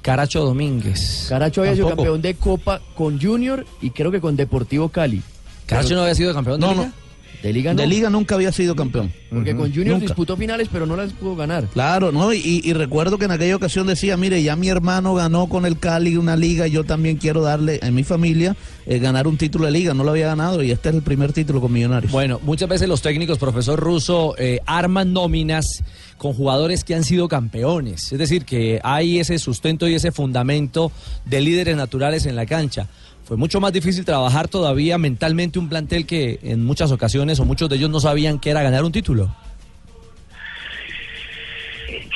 Caracho 0.02 0.44
Domínguez. 0.44 1.26
Caracho 1.28 1.61
había 1.62 1.74
sido 1.74 1.88
campeón 1.88 2.22
de 2.22 2.34
Copa 2.34 2.80
con 2.94 3.20
Junior 3.20 3.66
y 3.82 3.90
creo 3.90 4.11
que 4.11 4.20
con 4.20 4.37
Deportivo 4.37 4.88
Cali. 4.88 5.22
Caracho 5.66 5.94
no 5.94 6.02
había 6.02 6.14
sido 6.14 6.32
campeón 6.32 6.61
de 6.61 6.66
No, 6.66 6.72
liga. 6.72 6.87
no. 6.87 7.08
De 7.42 7.52
liga 7.52 7.72
no. 7.72 7.80
De 7.80 7.87
liga 7.87 8.11
nunca 8.11 8.34
había 8.34 8.50
sido 8.50 8.74
campeón. 8.74 9.12
Porque 9.30 9.54
con. 9.54 9.68
Junior 9.70 9.90
Nunca. 9.94 10.06
disputó 10.06 10.37
finales, 10.37 10.68
pero 10.72 10.87
no 10.87 10.96
las 10.96 11.12
pudo 11.12 11.37
ganar. 11.37 11.66
Claro, 11.68 12.11
¿no? 12.11 12.32
Y, 12.32 12.62
y 12.64 12.72
recuerdo 12.72 13.16
que 13.16 13.26
en 13.26 13.30
aquella 13.30 13.54
ocasión 13.54 13.87
decía, 13.87 14.16
mire, 14.16 14.42
ya 14.42 14.56
mi 14.56 14.68
hermano 14.70 15.14
ganó 15.14 15.48
con 15.48 15.64
el 15.64 15.78
Cali 15.78 16.16
una 16.16 16.34
liga, 16.34 16.66
yo 16.66 16.82
también 16.82 17.16
quiero 17.16 17.42
darle 17.42 17.78
en 17.80 17.94
mi 17.94 18.02
familia 18.02 18.56
eh, 18.87 18.98
ganar 18.98 19.28
un 19.28 19.37
título 19.37 19.66
de 19.66 19.70
liga, 19.70 19.94
no 19.94 20.02
lo 20.02 20.11
había 20.11 20.26
ganado 20.26 20.64
y 20.64 20.72
este 20.72 20.88
es 20.88 20.96
el 20.96 21.02
primer 21.02 21.32
título 21.32 21.61
con 21.61 21.72
Millonarios. 21.72 22.11
Bueno, 22.11 22.40
muchas 22.42 22.68
veces 22.68 22.88
los 22.88 23.02
técnicos, 23.02 23.38
profesor 23.38 23.78
Russo, 23.78 24.34
eh, 24.37 24.58
arman 24.66 25.12
nóminas 25.12 25.84
con 26.18 26.35
jugadores 26.35 26.85
que 26.85 26.94
han 26.94 27.04
sido 27.04 27.28
campeones. 27.28 28.12
Es 28.12 28.18
decir, 28.18 28.44
que 28.44 28.81
hay 28.83 29.20
ese 29.20 29.38
sustento 29.38 29.88
y 29.88 29.94
ese 29.94 30.12
fundamento 30.12 30.92
de 31.24 31.40
líderes 31.40 31.76
naturales 31.76 32.26
en 32.26 32.37
la 32.37 32.44
cancha. 32.44 32.88
Fue 33.24 33.37
mucho 33.37 33.61
más 33.61 33.72
difícil 33.72 34.04
trabajar 34.04 34.48
todavía 34.48 34.98
mentalmente 34.98 35.59
un 35.59 35.68
plantel 35.68 36.07
que 36.07 36.38
en 36.42 36.64
muchas 36.64 36.90
ocasiones 36.92 37.38
o 37.40 37.44
muchos 37.44 37.68
de 37.68 37.76
ellos 37.76 37.90
no 37.90 38.00
sabían 38.00 38.38
que 38.38 38.50
era 38.50 38.62
ganar 38.62 38.85
un 38.85 38.92
título. 38.92 39.35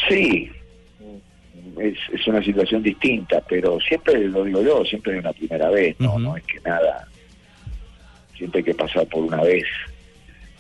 Sí, 0.08 0.50
es, 1.78 1.96
es 2.12 2.26
una 2.26 2.42
situación 2.42 2.82
distinta, 2.82 3.40
pero 3.48 3.78
siempre 3.80 4.26
lo 4.28 4.44
digo 4.44 4.62
yo, 4.62 4.84
siempre 4.84 5.12
hay 5.12 5.18
una 5.20 5.32
primera 5.32 5.70
vez, 5.70 5.96
no, 6.00 6.18
no 6.18 6.36
es 6.36 6.42
que 6.44 6.60
nada, 6.60 7.06
siempre 8.36 8.58
hay 8.58 8.64
que 8.64 8.74
pasar 8.74 9.06
por 9.06 9.22
una 9.22 9.42
vez. 9.42 9.64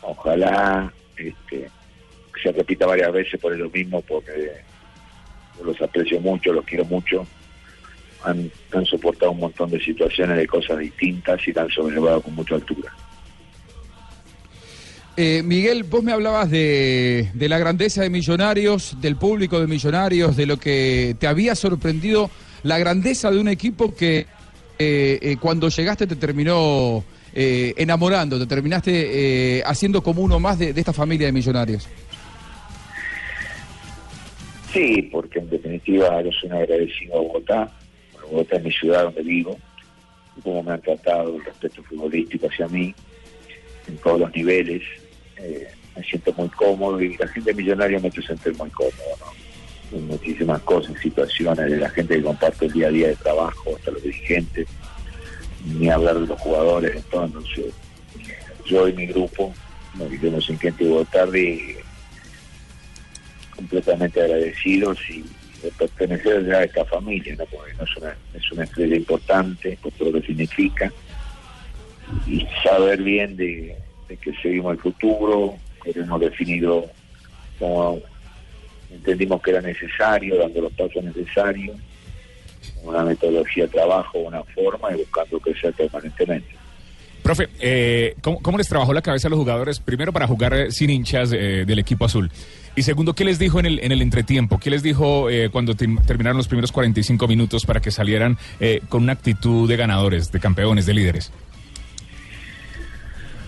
Ojalá 0.02 0.92
este, 1.16 1.68
se 2.42 2.52
repita 2.52 2.86
varias 2.86 3.12
veces 3.12 3.40
por 3.40 3.56
lo 3.56 3.70
mismo, 3.70 4.00
porque 4.02 4.32
los 5.64 5.80
aprecio 5.80 6.20
mucho, 6.20 6.52
los 6.52 6.64
quiero 6.64 6.84
mucho. 6.84 7.26
Han, 8.24 8.50
soportado 8.86 9.32
un 9.32 9.40
montón 9.40 9.70
de 9.70 9.80
situaciones, 9.80 10.36
de 10.36 10.46
cosas 10.46 10.78
distintas 10.78 11.40
y 11.46 11.58
han 11.58 11.68
sobrellevado 11.68 12.20
con 12.20 12.34
mucha 12.34 12.54
altura. 12.54 12.92
Eh, 15.16 15.42
Miguel, 15.44 15.82
vos 15.82 16.02
me 16.02 16.12
hablabas 16.12 16.50
de, 16.50 17.28
la 17.34 17.58
grandeza 17.58 18.02
de 18.02 18.10
Millonarios, 18.10 18.96
del 19.00 19.16
público 19.16 19.60
de 19.60 19.66
Millonarios, 19.66 20.36
de 20.36 20.46
lo 20.46 20.56
que 20.56 21.16
te 21.18 21.26
había 21.26 21.54
sorprendido, 21.54 22.30
la 22.62 22.78
grandeza 22.78 23.30
de 23.30 23.38
un 23.38 23.48
equipo 23.48 23.94
que 23.94 24.26
eh, 24.78 25.18
eh, 25.20 25.36
cuando 25.38 25.68
llegaste 25.68 26.06
te 26.06 26.16
terminó 26.16 27.04
eh, 27.34 27.72
enamorando, 27.76 28.38
te 28.38 28.46
terminaste 28.46 29.58
eh, 29.58 29.62
haciendo 29.64 30.02
como 30.02 30.22
uno 30.22 30.38
más 30.38 30.58
de 30.58 30.70
esta 30.70 30.92
familia 30.92 31.26
de 31.26 31.32
Millonarios. 31.32 31.88
Sí, 34.72 35.08
porque 35.12 35.38
en 35.38 35.50
definitiva 35.50 36.22
yo 36.22 36.30
soy 36.32 36.48
un 36.50 36.56
agradecido 36.56 37.14
a 37.14 37.20
Bogotá. 37.20 37.72
Bueno, 38.12 38.28
Bogotá 38.28 38.56
es 38.56 38.64
mi 38.64 38.72
ciudad 38.72 39.04
donde 39.04 39.22
vivo. 39.22 39.58
Y 40.36 40.40
como 40.40 40.62
me 40.62 40.72
han 40.72 40.80
tratado 40.80 41.36
el 41.36 41.44
respeto 41.44 41.82
futbolístico 41.82 42.46
hacia 42.46 42.68
mí, 42.68 42.94
en 43.86 43.96
todos 43.98 44.20
los 44.20 44.34
niveles. 44.34 44.82
eh, 45.38 45.68
me 45.96 46.02
siento 46.04 46.32
muy 46.36 46.48
cómodo 46.48 47.00
y 47.00 47.16
la 47.16 47.28
gente 47.28 47.52
millonaria 47.52 47.98
me 48.00 48.08
hace 48.08 48.22
sentir 48.22 48.56
muy 48.56 48.70
cómodo, 48.70 48.92
¿no? 49.20 49.98
En 49.98 50.06
muchísimas 50.06 50.60
cosas, 50.62 50.98
situaciones 51.00 51.70
de 51.70 51.76
la 51.76 51.90
gente 51.90 52.16
que 52.16 52.22
comparte 52.22 52.66
el 52.66 52.72
día 52.72 52.88
a 52.88 52.90
día 52.90 53.08
de 53.08 53.16
trabajo, 53.16 53.76
hasta 53.76 53.90
los 53.90 54.02
dirigentes, 54.02 54.66
ni 55.66 55.90
hablar 55.90 56.18
de 56.18 56.26
los 56.26 56.40
jugadores, 56.40 56.96
entonces 56.96 57.74
yo 58.64 58.88
y 58.88 58.92
mi 58.94 59.06
grupo, 59.06 59.52
nos 59.96 60.08
vivimos 60.08 60.48
en 60.48 60.58
Quente 60.58 60.84
y 60.84 60.88
Botardi, 60.88 61.76
completamente 63.62 64.20
agradecidos 64.20 64.98
y 65.08 65.24
de 65.62 65.70
pertenecer 65.78 66.44
ya 66.44 66.58
a 66.58 66.64
esta 66.64 66.84
familia, 66.84 67.36
¿no? 67.36 67.44
porque 67.46 67.72
no 67.74 67.84
es, 67.84 67.96
una, 67.96 68.16
es 68.34 68.52
una 68.52 68.64
estrella 68.64 68.96
importante 68.96 69.78
por 69.80 69.92
todo 69.92 70.10
lo 70.10 70.20
que 70.20 70.26
significa 70.26 70.92
y 72.26 72.46
saber 72.62 73.00
bien 73.02 73.36
de, 73.36 73.76
que 74.08 74.34
seguimos 74.42 74.74
el 74.74 74.80
futuro, 74.80 75.54
que 75.82 75.98
hemos 75.98 76.20
definido 76.20 76.86
como 77.58 78.00
entendimos 78.90 79.40
que 79.40 79.52
era 79.52 79.60
necesario, 79.60 80.36
dando 80.36 80.62
los 80.62 80.72
pasos 80.72 81.02
necesarios, 81.02 81.76
una 82.82 83.04
metodología 83.04 83.64
de 83.64 83.70
trabajo, 83.70 84.18
una 84.18 84.42
forma 84.42 84.92
y 84.92 84.96
buscando 84.96 85.38
crecer 85.40 85.72
permanentemente. 85.72 86.62
Profe, 87.22 87.48
eh, 87.60 88.16
¿cómo, 88.20 88.42
cómo 88.42 88.58
les 88.58 88.68
trabajó 88.68 88.92
la 88.92 89.00
cabeza 89.00 89.28
a 89.28 89.30
los 89.30 89.38
jugadores? 89.38 89.78
Primero, 89.78 90.12
para 90.12 90.26
jugar 90.26 90.54
eh, 90.54 90.70
sin 90.72 90.90
hinchas 90.90 91.32
eh, 91.32 91.64
del 91.64 91.78
equipo 91.78 92.04
azul. 92.04 92.30
Y 92.74 92.82
segundo, 92.82 93.14
¿qué 93.14 93.24
les 93.24 93.38
dijo 93.38 93.60
en 93.60 93.66
el, 93.66 93.78
en 93.80 93.92
el 93.92 94.00
entretiempo? 94.00 94.58
¿Qué 94.58 94.70
les 94.70 94.82
dijo 94.82 95.28
eh, 95.28 95.50
cuando 95.50 95.74
terminaron 95.74 96.38
los 96.38 96.48
primeros 96.48 96.72
45 96.72 97.28
minutos 97.28 97.66
para 97.66 97.80
que 97.80 97.90
salieran 97.90 98.38
eh, 98.60 98.80
con 98.88 99.02
una 99.02 99.12
actitud 99.12 99.68
de 99.68 99.76
ganadores, 99.76 100.32
de 100.32 100.40
campeones, 100.40 100.86
de 100.86 100.94
líderes? 100.94 101.32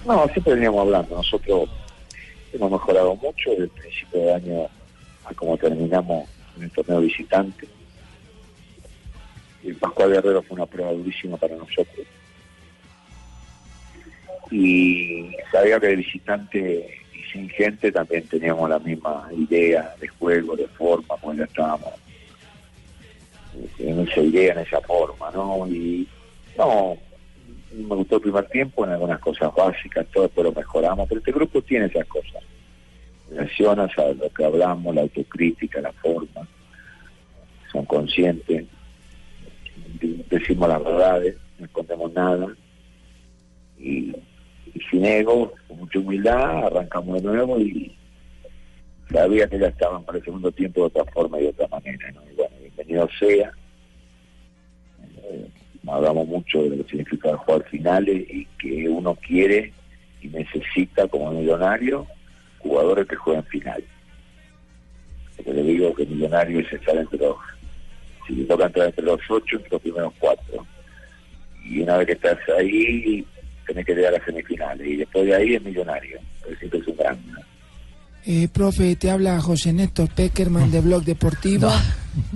No, 0.06 0.28
siempre 0.28 0.54
veníamos 0.54 0.82
hablando. 0.82 1.16
Nosotros 1.16 1.70
hemos 2.52 2.70
mejorado 2.70 3.16
mucho 3.16 3.50
desde 3.50 3.64
el 3.64 3.70
principio 3.70 4.20
de 4.20 4.34
año 4.34 4.68
a 5.24 5.32
como 5.32 5.56
terminamos 5.56 6.28
en 6.58 6.64
el 6.64 6.70
torneo 6.70 7.00
visitante. 7.00 7.66
El 9.64 9.76
Pascual 9.76 10.10
Guerrero 10.10 10.42
fue 10.42 10.56
una 10.56 10.66
prueba 10.66 10.92
durísima 10.92 11.38
para 11.38 11.56
nosotros. 11.56 12.06
Y 14.50 15.30
sabía 15.50 15.80
que 15.80 15.86
de 15.86 15.96
visitante 15.96 17.03
sin 17.34 17.48
gente 17.50 17.90
también 17.90 18.26
teníamos 18.28 18.70
la 18.70 18.78
misma 18.78 19.28
idea 19.36 19.92
de 20.00 20.06
juego, 20.06 20.54
de 20.54 20.68
forma, 20.68 21.16
pues 21.20 21.36
ya 21.36 21.44
estábamos 21.44 21.92
en 23.80 24.00
esa 24.08 24.20
idea, 24.20 24.52
en 24.52 24.60
esa 24.60 24.80
forma, 24.82 25.32
¿no? 25.32 25.66
Y 25.66 26.06
no, 26.56 26.96
me 27.72 27.96
gustó 27.96 28.16
el 28.16 28.22
primer 28.22 28.46
tiempo 28.50 28.84
en 28.84 28.92
algunas 28.92 29.18
cosas 29.18 29.52
básicas, 29.52 30.06
todo 30.12 30.22
después 30.24 30.44
lo 30.44 30.52
mejoramos, 30.52 31.08
pero 31.08 31.18
este 31.18 31.32
grupo 31.32 31.60
tiene 31.60 31.86
esas 31.86 32.06
cosas. 32.06 32.40
Reacciona, 33.32 33.92
sabe 33.92 34.14
lo 34.14 34.30
que 34.30 34.44
hablamos, 34.44 34.94
la 34.94 35.00
autocrítica, 35.02 35.80
la 35.80 35.92
forma, 35.92 36.46
son 37.72 37.84
conscientes, 37.84 38.64
de- 40.00 40.24
decimos 40.30 40.68
las 40.68 40.84
verdades, 40.84 41.36
no 41.58 41.66
escondemos 41.66 42.12
nada, 42.12 42.46
y, 43.76 44.14
y 44.74 44.80
sin 44.90 45.04
ego, 45.04 45.52
con 45.68 45.78
mucha 45.78 45.98
humildad, 45.98 46.66
arrancamos 46.66 47.22
de 47.22 47.28
nuevo 47.28 47.60
y 47.60 47.96
sabía 49.10 49.46
que 49.46 49.58
ya 49.58 49.68
estaban 49.68 50.04
para 50.04 50.18
el 50.18 50.24
segundo 50.24 50.50
tiempo 50.50 50.80
de 50.80 50.86
otra 50.86 51.04
forma 51.12 51.38
y 51.38 51.44
de 51.44 51.48
otra 51.50 51.68
manera, 51.68 52.10
¿no? 52.12 52.22
Y 52.30 52.34
bueno, 52.34 52.56
bienvenido 52.60 53.08
sea. 53.18 53.52
Eh, 55.22 55.48
hablamos 55.86 56.26
mucho 56.26 56.62
de 56.64 56.70
lo 56.70 56.84
que 56.84 56.90
significa 56.90 57.36
jugar 57.36 57.64
finales 57.68 58.26
y 58.28 58.46
que 58.58 58.88
uno 58.88 59.14
quiere 59.14 59.72
y 60.20 60.28
necesita 60.28 61.06
como 61.06 61.30
millonario 61.30 62.06
jugadores 62.58 63.06
que 63.06 63.16
jueguen 63.16 63.44
final. 63.44 63.84
Porque 65.36 65.52
le 65.52 65.62
digo 65.62 65.94
que 65.94 66.06
millonario 66.06 66.60
es 66.60 66.72
estar 66.72 66.96
entre 66.96 67.18
los, 67.18 67.36
si 68.26 68.34
le 68.34 68.44
toca 68.44 68.66
entrar 68.66 68.86
entre 68.86 69.04
los 69.04 69.20
ocho, 69.28 69.56
entre 69.56 69.70
los 69.70 69.82
primeros 69.82 70.12
cuatro. 70.18 70.66
Y 71.64 71.80
una 71.80 71.98
vez 71.98 72.06
que 72.06 72.12
estás 72.14 72.38
ahí, 72.58 73.26
tenés 73.66 73.86
que 73.86 73.94
llegar 73.94 74.14
a 74.14 74.18
las 74.18 74.26
semifinales. 74.26 74.86
Y 74.86 74.96
después 74.96 75.26
de 75.26 75.34
ahí 75.34 75.54
es 75.54 75.62
millonario. 75.62 76.18
Siempre 76.58 76.80
es 76.80 76.86
un 76.88 76.96
gran. 76.96 77.18
Eh, 78.26 78.48
profe, 78.52 78.96
te 78.96 79.10
habla 79.10 79.40
José 79.40 79.72
Néstor 79.72 80.08
Peckerman 80.08 80.70
de 80.70 80.80
Blog 80.80 81.04
Deportivo. 81.04 81.70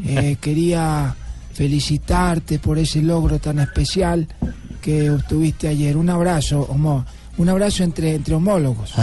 Eh, 0.06 0.36
quería 0.40 1.14
felicitarte 1.54 2.58
por 2.58 2.78
ese 2.78 3.02
logro 3.02 3.38
tan 3.38 3.58
especial 3.58 4.26
que 4.82 5.10
obtuviste 5.10 5.68
ayer. 5.68 5.96
Un 5.96 6.10
abrazo, 6.10 6.66
homo- 6.70 7.04
un 7.38 7.48
abrazo 7.48 7.84
entre, 7.84 8.14
entre 8.14 8.34
homólogos. 8.34 8.94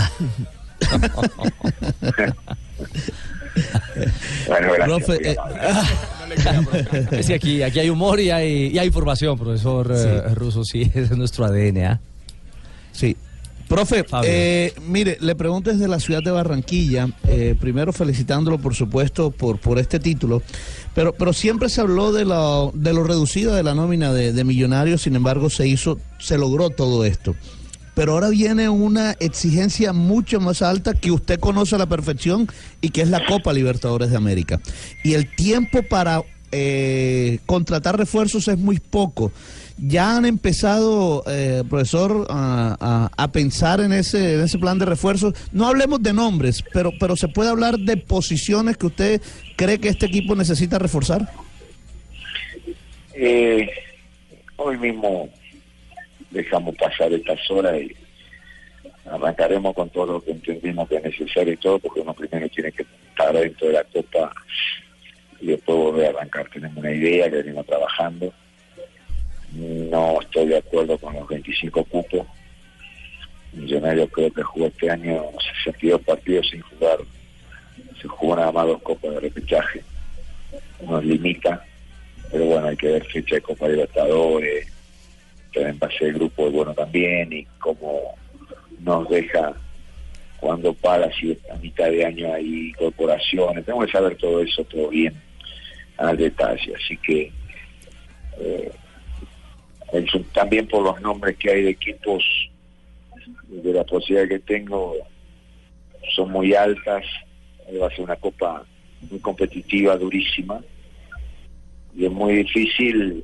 Bueno, 4.47 4.73
Profe, 4.83 5.31
eh, 5.31 7.23
Sí, 7.23 7.33
aquí, 7.33 7.63
aquí 7.63 7.79
hay 7.79 7.89
humor 7.89 8.19
y 8.19 8.29
hay, 8.29 8.67
y 8.67 8.77
hay 8.77 8.87
información, 8.87 9.37
profesor 9.37 9.91
eh, 9.95 10.33
Russo. 10.35 10.63
Sí, 10.65 10.81
ese 10.83 11.01
es 11.03 11.17
nuestro 11.17 11.45
ADN. 11.45 11.99
Sí. 12.95 13.15
Profe, 13.67 14.05
eh, 14.23 14.73
mire, 14.87 15.17
le 15.21 15.33
pregunto 15.33 15.71
desde 15.71 15.87
la 15.87 15.99
ciudad 15.99 16.21
de 16.21 16.29
Barranquilla, 16.29 17.09
eh, 17.27 17.55
primero 17.59 17.91
felicitándolo 17.91 18.59
por 18.59 18.75
supuesto 18.75 19.31
por, 19.31 19.57
por 19.59 19.79
este 19.79 19.99
título, 19.99 20.43
pero, 20.93 21.13
pero 21.13 21.33
siempre 21.33 21.69
se 21.69 21.81
habló 21.81 22.11
de 22.11 22.25
lo, 22.25 22.71
de 22.75 22.93
lo 22.93 23.03
reducido 23.03 23.55
de 23.55 23.63
la 23.63 23.73
nómina 23.73 24.13
de, 24.13 24.33
de 24.33 24.43
millonarios, 24.43 25.01
sin 25.01 25.15
embargo 25.15 25.49
se 25.49 25.67
hizo, 25.67 25.99
se 26.19 26.37
logró 26.37 26.69
todo 26.69 27.05
esto. 27.05 27.35
Pero 27.95 28.11
ahora 28.11 28.29
viene 28.29 28.69
una 28.69 29.13
exigencia 29.13 29.93
mucho 29.93 30.39
más 30.39 30.61
alta 30.61 30.93
que 30.93 31.11
usted 31.11 31.39
conoce 31.39 31.75
a 31.75 31.79
la 31.79 31.87
perfección 31.87 32.47
y 32.81 32.89
que 32.89 33.01
es 33.01 33.09
la 33.09 33.25
Copa 33.25 33.53
Libertadores 33.53 34.11
de 34.11 34.17
América. 34.17 34.59
Y 35.03 35.13
el 35.13 35.33
tiempo 35.33 35.81
para 35.81 36.21
eh, 36.51 37.39
contratar 37.45 37.97
refuerzos 37.97 38.47
es 38.47 38.57
muy 38.57 38.79
poco. 38.79 39.31
Ya 39.77 40.15
han 40.15 40.25
empezado, 40.25 41.23
eh, 41.27 41.63
profesor, 41.69 42.27
a, 42.29 43.09
a- 43.17 43.27
pensar 43.31 43.81
en 43.81 43.91
ese, 43.91 44.45
plan 44.59 44.79
de 44.79 44.85
refuerzos. 44.85 45.33
No 45.51 45.67
hablemos 45.67 46.01
de 46.01 46.13
nombres, 46.13 46.63
pero, 46.71 46.91
pero 46.99 47.17
se 47.17 47.27
puede 47.27 47.49
hablar 47.49 47.77
de 47.77 47.97
posiciones 47.97 48.77
que 48.77 48.85
usted 48.85 49.21
cree 49.57 49.79
que 49.79 49.89
este 49.89 50.05
equipo 50.05 50.33
necesita 50.35 50.79
reforzar. 50.79 51.29
Eh, 53.13 53.69
hoy 54.55 54.77
mismo 54.77 55.29
dejamos 56.31 56.75
pasar 56.75 57.11
estas 57.11 57.39
horas 57.51 57.81
y 57.81 57.93
arrancaremos 59.09 59.73
con 59.75 59.89
todo 59.89 60.13
lo 60.13 60.23
que 60.23 60.31
entendemos 60.31 60.87
que 60.87 60.95
es 60.97 61.03
necesario 61.03 61.53
y 61.53 61.57
todo, 61.57 61.79
porque 61.79 61.99
uno 61.99 62.13
primero 62.13 62.47
tiene 62.49 62.71
que 62.71 62.85
estar 63.09 63.33
dentro 63.33 63.67
de 63.67 63.73
la 63.73 63.83
copa 63.83 64.31
y 65.41 65.47
después 65.47 65.77
volver 65.77 66.05
a 66.07 66.09
arrancar. 66.19 66.49
Tenemos 66.49 66.77
una 66.77 66.91
idea 66.91 67.29
que 67.29 67.37
venimos 67.37 67.65
trabajando. 67.65 68.33
No 69.55 70.21
estoy 70.21 70.47
de 70.47 70.57
acuerdo 70.57 70.97
con 70.97 71.13
los 71.13 71.27
25 71.27 71.83
cupos. 71.85 72.27
Millonarios 73.53 74.09
creo 74.11 74.31
que 74.31 74.43
jugó 74.43 74.67
este 74.67 74.89
año 74.89 75.23
62 75.63 76.01
partidos 76.01 76.49
sin 76.49 76.61
jugar. 76.61 76.99
Se 78.01 78.07
jugó 78.07 78.35
nada 78.35 78.51
más 78.51 78.67
dos 78.67 78.81
copas 78.81 79.11
de 79.13 79.19
repechaje. 79.21 79.83
Nos 80.85 81.03
limita 81.05 81.65
pero 82.31 82.45
bueno, 82.45 82.67
hay 82.67 82.75
que 82.75 82.87
ver 82.87 83.05
fecha 83.05 83.35
de 83.35 83.41
Copa 83.41 83.67
Libertadores, 83.67 84.67
también 85.53 85.79
ser 85.97 86.07
el 86.09 86.13
grupo 86.15 86.47
es 86.47 86.53
bueno 86.53 86.73
también, 86.73 87.31
y 87.31 87.45
cómo 87.59 88.15
nos 88.79 89.09
deja 89.09 89.53
cuando 90.39 90.73
para 90.73 91.11
si 91.13 91.37
a 91.49 91.55
mitad 91.55 91.89
de 91.89 92.05
año 92.05 92.33
hay 92.33 92.69
incorporaciones, 92.69 93.65
tenemos 93.65 93.85
que 93.85 93.91
saber 93.93 94.17
todo 94.17 94.41
eso, 94.41 94.63
todo 94.65 94.89
bien, 94.89 95.13
al 95.97 96.17
detalle, 96.17 96.73
así 96.75 96.97
que 96.97 97.31
eh, 98.39 98.71
también 100.33 100.67
por 100.67 100.83
los 100.83 100.99
nombres 101.01 101.37
que 101.37 101.51
hay 101.51 101.63
de 101.63 101.69
equipos, 101.71 102.23
de 103.47 103.73
la 103.73 103.83
posibilidad 103.83 104.27
que 104.27 104.39
tengo, 104.39 104.95
son 106.15 106.31
muy 106.31 106.53
altas, 106.53 107.03
va 107.81 107.87
a 107.87 107.89
ser 107.89 108.01
una 108.01 108.15
copa 108.15 108.63
muy 109.09 109.19
competitiva, 109.19 109.97
durísima, 109.97 110.61
y 111.95 112.05
es 112.05 112.11
muy 112.11 112.35
difícil 112.35 113.23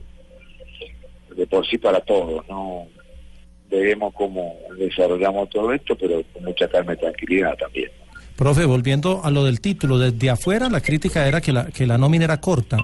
de 1.35 1.47
por 1.47 1.65
sí 1.67 1.77
para 1.77 1.99
todos, 2.01 2.47
¿no? 2.47 2.87
Veremos 3.69 4.13
cómo 4.13 4.57
desarrollamos 4.77 5.49
todo 5.49 5.71
esto, 5.71 5.95
pero 5.95 6.21
con 6.33 6.43
mucha 6.43 6.67
calma 6.67 6.93
y 6.93 6.97
tranquilidad 6.97 7.55
también. 7.57 7.89
Profe, 8.35 8.65
volviendo 8.65 9.21
a 9.23 9.31
lo 9.31 9.45
del 9.45 9.61
título, 9.61 9.97
desde 9.97 10.29
afuera 10.29 10.69
la 10.69 10.81
crítica 10.81 11.27
era 11.27 11.41
que 11.41 11.53
la, 11.53 11.65
que 11.67 11.85
la 11.85 11.97
nómina 11.97 12.25
era 12.25 12.41
corta. 12.41 12.77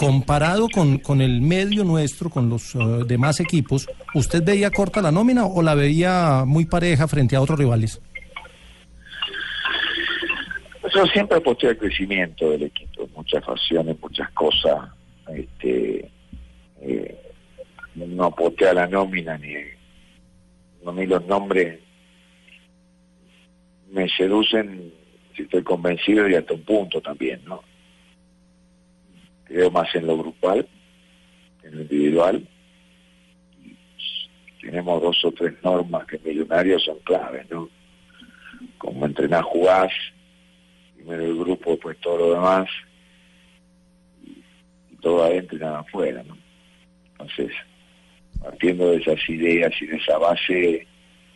Comparado 0.00 0.66
con, 0.70 0.96
con 0.96 1.20
el 1.20 1.42
medio 1.42 1.84
nuestro, 1.84 2.30
con 2.30 2.48
los 2.48 2.74
eh, 2.74 2.78
demás 3.06 3.38
equipos, 3.38 3.86
¿usted 4.14 4.42
veía 4.42 4.70
corta 4.70 5.02
la 5.02 5.12
nómina 5.12 5.44
o 5.44 5.60
la 5.60 5.74
veía 5.74 6.44
muy 6.46 6.64
pareja 6.64 7.06
frente 7.06 7.36
a 7.36 7.42
otros 7.42 7.58
rivales? 7.58 8.00
Yo 10.94 11.04
siempre 11.08 11.36
aposté 11.36 11.68
al 11.68 11.76
crecimiento 11.76 12.48
del 12.50 12.62
equipo, 12.62 13.06
muchas 13.14 13.46
ocasiones, 13.46 13.94
muchas 14.00 14.30
cosas. 14.30 14.88
Este, 15.28 16.10
eh, 16.80 17.20
no 17.94 18.24
aposté 18.24 18.70
a 18.70 18.72
la 18.72 18.86
nómina 18.86 19.36
ni, 19.36 19.52
ni 20.94 21.06
los 21.06 21.26
nombres 21.26 21.78
me 23.92 24.08
seducen 24.08 24.94
si 25.36 25.42
estoy 25.42 25.62
convencido 25.62 26.26
y 26.26 26.36
hasta 26.36 26.54
un 26.54 26.62
punto 26.62 27.02
también, 27.02 27.42
¿no? 27.44 27.69
Creo 29.50 29.68
más 29.68 29.92
en 29.96 30.06
lo 30.06 30.16
grupal, 30.16 30.68
en 31.64 31.74
lo 31.74 31.82
individual. 31.82 32.46
Tenemos 34.60 35.02
dos 35.02 35.24
o 35.24 35.32
tres 35.32 35.54
normas 35.64 36.06
que 36.06 36.20
Millonarios 36.20 36.84
son 36.84 37.00
claves, 37.00 37.50
¿no? 37.50 37.68
Como 38.78 39.04
entrenar, 39.04 39.42
jugás, 39.42 39.90
primero 40.94 41.24
el 41.24 41.36
grupo, 41.36 41.76
pues 41.80 41.98
todo 41.98 42.18
lo 42.18 42.34
demás, 42.34 42.68
y, 44.24 44.38
y 44.92 44.96
todo 45.00 45.24
adentro 45.24 45.56
y 45.56 45.60
nada 45.60 45.80
afuera, 45.80 46.22
¿no? 46.22 46.38
Entonces, 47.10 47.50
partiendo 48.40 48.92
de 48.92 48.98
esas 48.98 49.28
ideas 49.28 49.72
y 49.80 49.86
de 49.86 49.96
esa 49.96 50.16
base, 50.16 50.86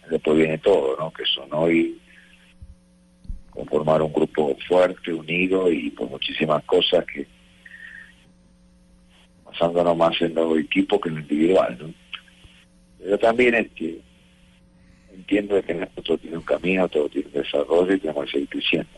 después 0.09 0.37
viene 0.37 0.59
todo, 0.59 0.97
¿no? 1.01 1.13
Que 1.13 1.25
son 1.25 1.49
hoy 1.51 2.01
conformar 3.51 4.03
un 4.03 4.13
grupo 4.13 4.57
fuerte, 4.69 5.13
unido 5.13 5.69
y 5.73 5.91
por 5.91 6.09
muchísimas 6.09 6.63
cosas 6.63 7.05
que 7.07 7.34
basándonos 9.55 9.97
más 9.97 10.21
en 10.21 10.35
los 10.35 10.59
equipos 10.59 11.01
que 11.01 11.09
en 11.09 11.15
lo 11.17 11.21
individual, 11.23 11.79
¿no? 11.81 11.95
Pero 12.99 13.19
también 13.19 13.55
entiendo 15.15 15.63
que 15.63 15.75
nosotros 15.75 16.21
tiene 16.21 16.37
un 16.37 16.43
camino, 16.43 16.89
todo 16.89 17.09
tiene 17.09 17.29
un 17.29 17.43
desarrollo 17.43 17.95
y 17.95 18.01
tenemos 18.01 18.25
que 18.27 18.31
seguir 18.33 18.49
creciendo. 18.49 18.91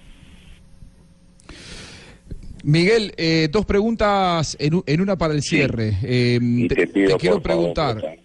Miguel, 2.62 3.12
eh, 3.16 3.48
dos 3.50 3.64
preguntas 3.64 4.56
en, 4.58 4.82
en 4.86 5.00
una 5.00 5.16
para 5.16 5.34
el 5.34 5.42
cierre. 5.42 5.92
Eh, 6.02 6.40
te, 6.68 6.74
te 6.74 6.86
pido, 6.88 7.10
te 7.10 7.16
quiero 7.18 7.40
favor, 7.40 7.42
preguntar. 7.42 8.18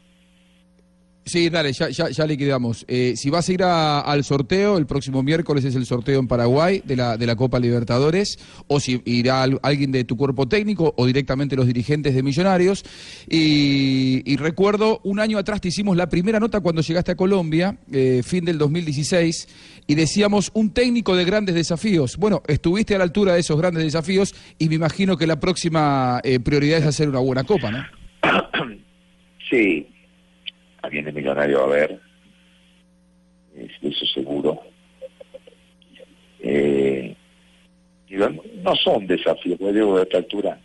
Sí, 1.24 1.50
dale, 1.50 1.72
ya, 1.72 1.88
ya, 1.90 2.10
ya 2.10 2.26
liquidamos. 2.26 2.84
Eh, 2.88 3.14
si 3.16 3.30
vas 3.30 3.48
a 3.48 3.54
ir 3.54 3.62
al 3.64 4.24
sorteo, 4.24 4.80
el 4.80 4.88
próximo 4.88 5.22
miércoles 5.22 5.64
es 5.64 5.76
el 5.76 5.86
sorteo 5.86 6.20
en 6.20 6.28
Paraguay 6.28 6.82
de 6.84 6.96
la, 6.96 7.16
de 7.16 7.28
la 7.28 7.36
Copa 7.36 7.60
Libertadores, 7.60 8.40
o 8.68 8.80
si 8.80 9.00
irá 9.06 9.44
al- 9.44 9.60
alguien 9.62 9.92
de 9.92 10.04
tu 10.04 10.18
cuerpo 10.18 10.48
técnico 10.48 10.96
o 10.98 11.06
directamente 11.06 11.56
los 11.56 11.68
dirigentes 11.68 12.16
de 12.16 12.24
Millonarios. 12.24 12.84
Y, 13.30 14.24
y 14.26 14.36
recuerdo, 14.38 15.00
un 15.04 15.20
año 15.20 15.38
atrás 15.38 15.62
te 15.62 15.68
hicimos 15.68 15.96
la 15.96 16.10
primera 16.10 16.40
nota 16.40 16.60
cuando 16.60 16.82
llegaste 16.82 17.12
a 17.12 17.16
Colombia, 17.16 17.78
eh, 17.92 18.22
fin 18.26 18.44
del 18.44 18.58
2016, 18.58 19.48
y 19.86 19.94
decíamos 19.94 20.50
un 20.56 20.72
técnico 20.72 21.16
de 21.16 21.24
grandes 21.24 21.54
desafíos. 21.54 22.18
Bueno, 22.18 22.42
estuviste 22.48 22.96
a 22.96 22.98
la 22.98 23.04
altura 23.04 23.36
de 23.36 23.42
esos 23.42 23.60
grandes 23.60 23.84
desafíos 23.84 24.34
y 24.58 24.70
me 24.70 24.76
imagino 24.76 25.16
que 25.18 25.28
la 25.28 25.40
próxima 25.40 26.20
eh, 26.24 26.40
prioridad 26.40 26.80
es 26.80 26.86
hacer 26.88 27.08
una 27.10 27.20
buena 27.20 27.44
Copa, 27.44 27.70
¿no? 27.72 27.84
Sí, 29.50 29.86
de 30.90 31.12
millonario 31.12 31.62
a 31.62 31.64
haber, 31.66 32.00
es- 33.56 33.72
eso 33.82 34.06
seguro. 34.08 34.62
Eh, 36.40 37.16
no 38.64 38.76
son 38.76 39.08
desafíos, 39.08 39.58
pues 39.60 39.74
digo, 39.74 39.98
a 39.98 40.02
esta 40.04 40.18
altura, 40.18 40.60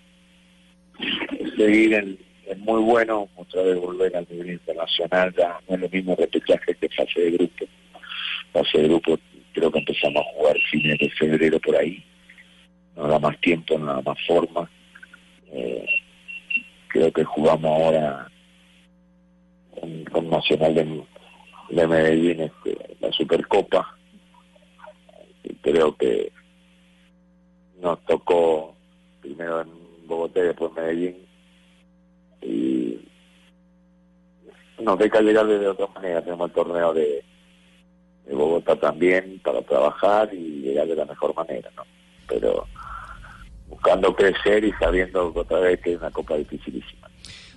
seguir 1.56 1.94
en, 1.94 2.18
es 2.46 2.58
muy 2.58 2.82
bueno, 2.82 3.28
otra 3.36 3.62
vez 3.62 3.76
volver 3.78 4.16
al 4.16 4.26
nivel 4.30 4.50
internacional, 4.52 5.32
ya 5.36 5.58
no 5.68 5.74
es 5.76 5.80
lo 5.82 5.88
mismo 5.88 6.16
repechaje 6.16 6.74
que 6.74 6.88
fase 6.88 7.20
de 7.20 7.30
grupo. 7.32 7.64
Fase 8.52 8.78
de 8.78 8.88
grupo 8.88 9.18
creo 9.52 9.70
que 9.70 9.78
empezamos 9.78 10.22
a 10.26 10.32
jugar 10.34 10.56
fines 10.70 10.98
de 10.98 11.10
febrero 11.10 11.60
por 11.60 11.76
ahí, 11.76 12.02
no 12.96 13.06
da 13.06 13.18
más 13.18 13.38
tiempo, 13.40 13.78
no 13.78 13.86
da 13.86 14.02
más 14.02 14.18
forma. 14.26 14.68
Eh, 15.52 15.86
creo 16.88 17.12
que 17.12 17.22
jugamos 17.24 17.70
ahora 17.70 18.30
con, 20.10 20.30
Nacional 20.30 20.74
de, 20.74 21.04
de 21.70 21.86
Medellín 21.86 22.40
este, 22.40 22.96
la 23.00 23.12
Supercopa. 23.12 23.96
Creo 25.62 25.96
que 25.96 26.32
nos 27.80 28.04
tocó 28.04 28.74
primero 29.20 29.60
en 29.60 29.68
Bogotá 30.06 30.40
y 30.40 30.42
después 30.44 30.72
en 30.76 30.82
Medellín. 30.82 31.26
Y 32.42 33.00
nos 34.80 34.98
deja 34.98 35.20
llegar 35.20 35.46
de 35.46 35.68
otra 35.68 35.86
manera. 35.88 36.22
Tenemos 36.22 36.48
el 36.48 36.54
torneo 36.54 36.94
de, 36.94 37.24
de 38.26 38.34
Bogotá 38.34 38.76
también 38.76 39.40
para 39.44 39.62
trabajar 39.62 40.32
y 40.34 40.60
llegar 40.60 40.86
de 40.86 40.96
la 40.96 41.04
mejor 41.04 41.34
manera 41.34 41.70
¿no? 41.76 41.84
pero 42.28 42.66
buscando 43.68 44.14
crecer 44.14 44.64
y 44.64 44.72
sabiendo 44.72 45.32
otra 45.34 45.60
vez 45.60 45.80
que 45.80 45.92
es 45.92 45.98
una 45.98 46.10
copa 46.10 46.36
dificilísima 46.36 47.08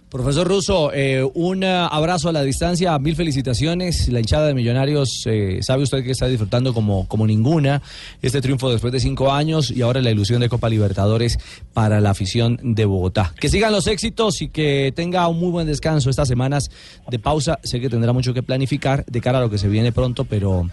Profesor 0.10 0.48
Russo, 0.48 0.91
eh, 0.91 1.24
un 1.36 1.62
eh, 1.62 1.67
abrazo 1.72 2.30
a 2.30 2.32
la 2.32 2.41
distancia, 2.41 2.98
mil 2.98 3.15
felicitaciones. 3.15 4.08
La 4.08 4.19
hinchada 4.19 4.48
de 4.48 4.56
Millonarios, 4.56 5.24
eh, 5.28 5.60
sabe 5.62 5.84
usted 5.84 6.04
que 6.04 6.10
está 6.10 6.26
disfrutando 6.26 6.74
como, 6.74 7.08
como 7.08 7.28
ninguna 7.28 7.84
este 8.19 8.41
triunfo 8.41 8.72
después 8.72 8.91
de 8.91 9.00
cinco 9.00 9.32
años 9.32 9.69
y 9.69 9.84
ahora 9.84 10.02
la 10.02 10.10
ilusión 10.10 10.41
de 10.41 10.50
Copa 10.50 10.67
Libertadores 10.67 11.38
para 11.76 12.02
la 12.02 12.10
afición 12.10 12.58
de 12.63 12.86
Bogotá. 12.86 13.36
Que 13.39 13.50
sigan 13.50 13.72
los 13.72 13.86
éxitos 13.86 14.41
y 14.41 14.50
que 14.50 14.91
tenga 14.95 15.28
un 15.28 15.39
muy 15.39 15.52
buen 15.52 15.67
descanso 15.67 16.10
estas 16.10 16.28
semanas 16.28 16.72
de 17.08 17.19
pausa. 17.19 17.60
Sé 17.62 17.80
que 17.80 17.88
tendrá 17.88 18.12
mucho 18.12 18.34
que 18.34 18.41
planificar 18.41 19.06
de 19.06 19.22
cara 19.22 19.38
a 19.38 19.41
lo 19.41 19.52
que 19.52 19.60
se 19.60 19.67
viene 19.67 19.91
pronto, 19.91 20.26
pero, 20.26 20.67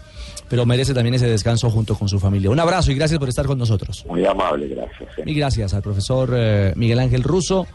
pero 0.49 0.65
merece 0.65 0.95
también 0.95 1.13
ese 1.13 1.27
descanso 1.27 1.69
junto 1.69 1.93
con 1.93 2.09
su 2.09 2.19
familia. 2.19 2.49
Un 2.49 2.59
abrazo 2.59 2.91
y 2.91 2.95
gracias 2.95 3.19
por 3.19 3.29
estar 3.29 3.45
con 3.45 3.59
nosotros. 3.59 4.03
muy 4.09 4.25
amable 4.25 4.67
gracias 4.67 5.09
¿eh? 5.19 5.23
Y 5.27 5.35
gracias 5.35 5.75
al 5.75 5.83
profesor 5.83 6.35
Miguel 6.75 6.97
Ángel 6.97 7.21
Russo. 7.21 7.67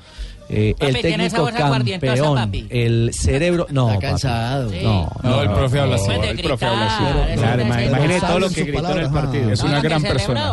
Eh, 0.49 0.75
Papi, 0.79 0.91
el 0.97 1.03
técnico 1.03 1.45
campeón, 1.57 2.35
papi. 2.37 2.67
el 2.71 3.11
cerebro, 3.15 3.67
no, 3.71 3.89
Está 3.89 3.95
papi. 4.01 4.07
cansado. 4.11 4.65
no, 4.65 4.71
Sí. 4.71 4.81
no, 4.83 5.11
No, 5.23 5.43
el 5.43 5.51
profe 5.51 5.81
habla 5.81 5.97
así. 5.97 6.11
El 6.11 6.41
profe 6.43 6.67
habla 6.67 6.87
así. 6.87 7.05
gritar, 7.05 7.39
Claro, 7.39 7.63
eso 7.63 7.69
ima- 7.71 7.81
es- 7.83 7.89
imagine 7.89 8.17
eso 8.17 8.27
todo 8.27 8.39
lo 8.39 8.49
que 8.51 8.65
gritó 8.65 8.91
en 8.91 8.99
el 8.99 9.11
partido. 9.11 9.51
Es 9.53 9.61
No, 9.61 9.67
una 9.67 9.77
no, 9.77 9.83
gran 9.83 10.03
persona. 10.03 10.53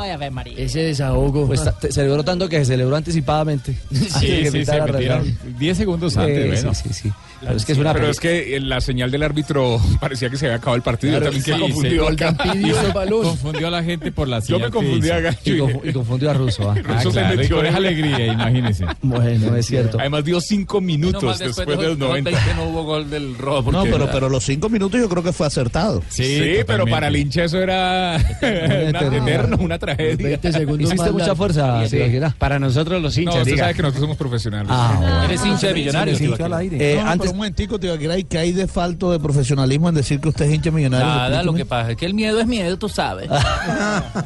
Ese 0.58 0.80
desahogo. 0.80 1.48
Pues 1.48 1.62
celebró 1.90 2.24
tanto 2.24 2.48
que 2.50 2.60
se 2.60 2.66
celebró 2.66 2.96
anticipadamente. 2.96 3.76
Sí, 3.92 4.48
sí, 4.52 4.64
Real. 4.64 5.38
10 5.58 5.78
segundos 5.78 6.14
Sí, 6.14 6.20
antes, 6.20 6.60
sí, 6.60 6.66
bueno. 6.66 6.74
sí, 6.74 6.90
sí. 6.94 7.12
Pero 7.42 7.54
es 7.56 7.66
que 7.66 7.72
es 7.72 7.78
una 7.78 7.94
Pero 7.94 8.06
peli- 8.06 8.12
es 8.12 8.20
que 8.20 8.56
en 8.56 8.70
la 8.70 8.82
señal 8.82 9.12
del 9.12 9.24
árbitro 9.24 9.80
parecía 10.00 10.30
que 10.30 10.38
se 10.38 10.46
había 10.48 10.58
acabado 10.58 10.76
el 10.76 10.82
partido. 10.82 11.20
Claro, 11.20 11.32
Yo 11.32 11.32
también 11.32 11.44
sí, 11.46 11.52
quedé 11.52 11.60
confundido. 11.74 12.08
se- 12.08 12.14
acá. 12.26 13.10
Confundió 13.30 13.68
a 13.68 13.72
la 13.72 13.84
gente 13.84 14.12
por 14.12 14.28
la 14.28 14.40
Yo 14.40 14.58
me 14.60 14.66
señal 14.66 14.72
que 14.72 14.72
confundí 14.78 15.08
hizo. 15.08 15.16
acá. 15.16 15.38
y, 15.84 15.90
y 15.90 15.94
confundió 15.94 16.32
a 16.32 16.34
Russo. 16.34 16.70
ah. 16.70 16.76
Ah, 16.90 16.94
Russo 16.96 17.12
se 17.12 17.20
claro, 17.20 17.34
y 17.34 17.38
metió 17.38 17.56
con 17.58 17.66
esa 17.66 17.78
alegría, 17.78 18.26
imagínese. 18.28 18.86
Bueno, 19.02 19.56
es 19.56 19.66
cierto. 19.66 19.98
Además 20.00 20.24
dio 20.26 20.42
cinco 20.42 20.82
minutos 20.82 21.24
mal 21.24 21.38
después, 21.38 21.68
de 21.80 21.88
los 21.88 21.98
90. 21.98 22.30
20 22.30 22.54
no 22.56 22.64
hubo 22.70 22.84
gol 22.84 23.10
del 23.10 23.38
rojo. 23.38 23.72
No, 23.72 23.84
pero, 23.84 24.10
pero 24.12 24.30
los 24.30 24.44
cinco 24.44 24.70
minutos 24.70 25.00
yo 25.00 25.08
creo 25.10 25.24
que 25.24 25.32
fue 25.34 25.48
acertado. 25.48 26.02
Sí, 26.10 26.42
pero 26.68 26.86
para 26.88 27.08
el 27.08 27.16
hincha 27.16 27.44
eso 27.46 27.60
era 27.60 28.18
una, 28.42 29.00
eterno, 29.18 29.58
una 29.60 29.78
tragedia. 29.80 30.16
20 30.28 30.52
segundos 30.52 30.92
Hiciste 30.94 31.12
mucha 31.12 31.36
fuerza, 31.36 31.88
Sí. 31.88 31.98
Para 32.38 32.60
nosotros 32.60 33.02
los 33.02 33.16
No, 33.16 33.22
hinchas, 33.24 33.38
usted 33.40 33.52
diga. 33.52 33.64
sabe 33.66 33.74
que 33.76 33.82
nosotros 33.82 34.02
somos 34.02 34.18
profesionales. 34.18 34.68
Ah, 34.74 35.22
Eres 35.26 35.46
hincha 35.46 35.68
de 35.68 35.74
millonarios. 35.74 36.18
Se 36.18 36.26
al. 36.44 36.54
Eh, 36.64 36.70
Eh, 36.80 36.96
no, 36.98 37.04
no, 37.06 37.10
antes- 37.12 37.29
un 37.32 37.38
momentico, 37.38 37.80
¿y 38.18 38.24
qué 38.26 38.38
hay 38.38 38.52
de 38.54 38.68
falto 38.68 39.12
de 39.12 39.20
profesionalismo 39.20 39.90
en 39.90 39.96
decir 39.96 40.20
que 40.20 40.30
usted 40.30 40.46
es 40.46 40.54
hincha 40.56 40.72
millonario? 40.72 41.06
Nada, 41.08 41.44
lo 41.44 41.54
que 41.54 41.66
pasa 41.66 41.92
es 41.92 41.98
que 41.98 42.06
el 42.06 42.14
miedo 42.14 42.40
es 42.40 42.48
miedo, 42.48 42.78
tú 42.78 42.90
sabes. 42.90 43.30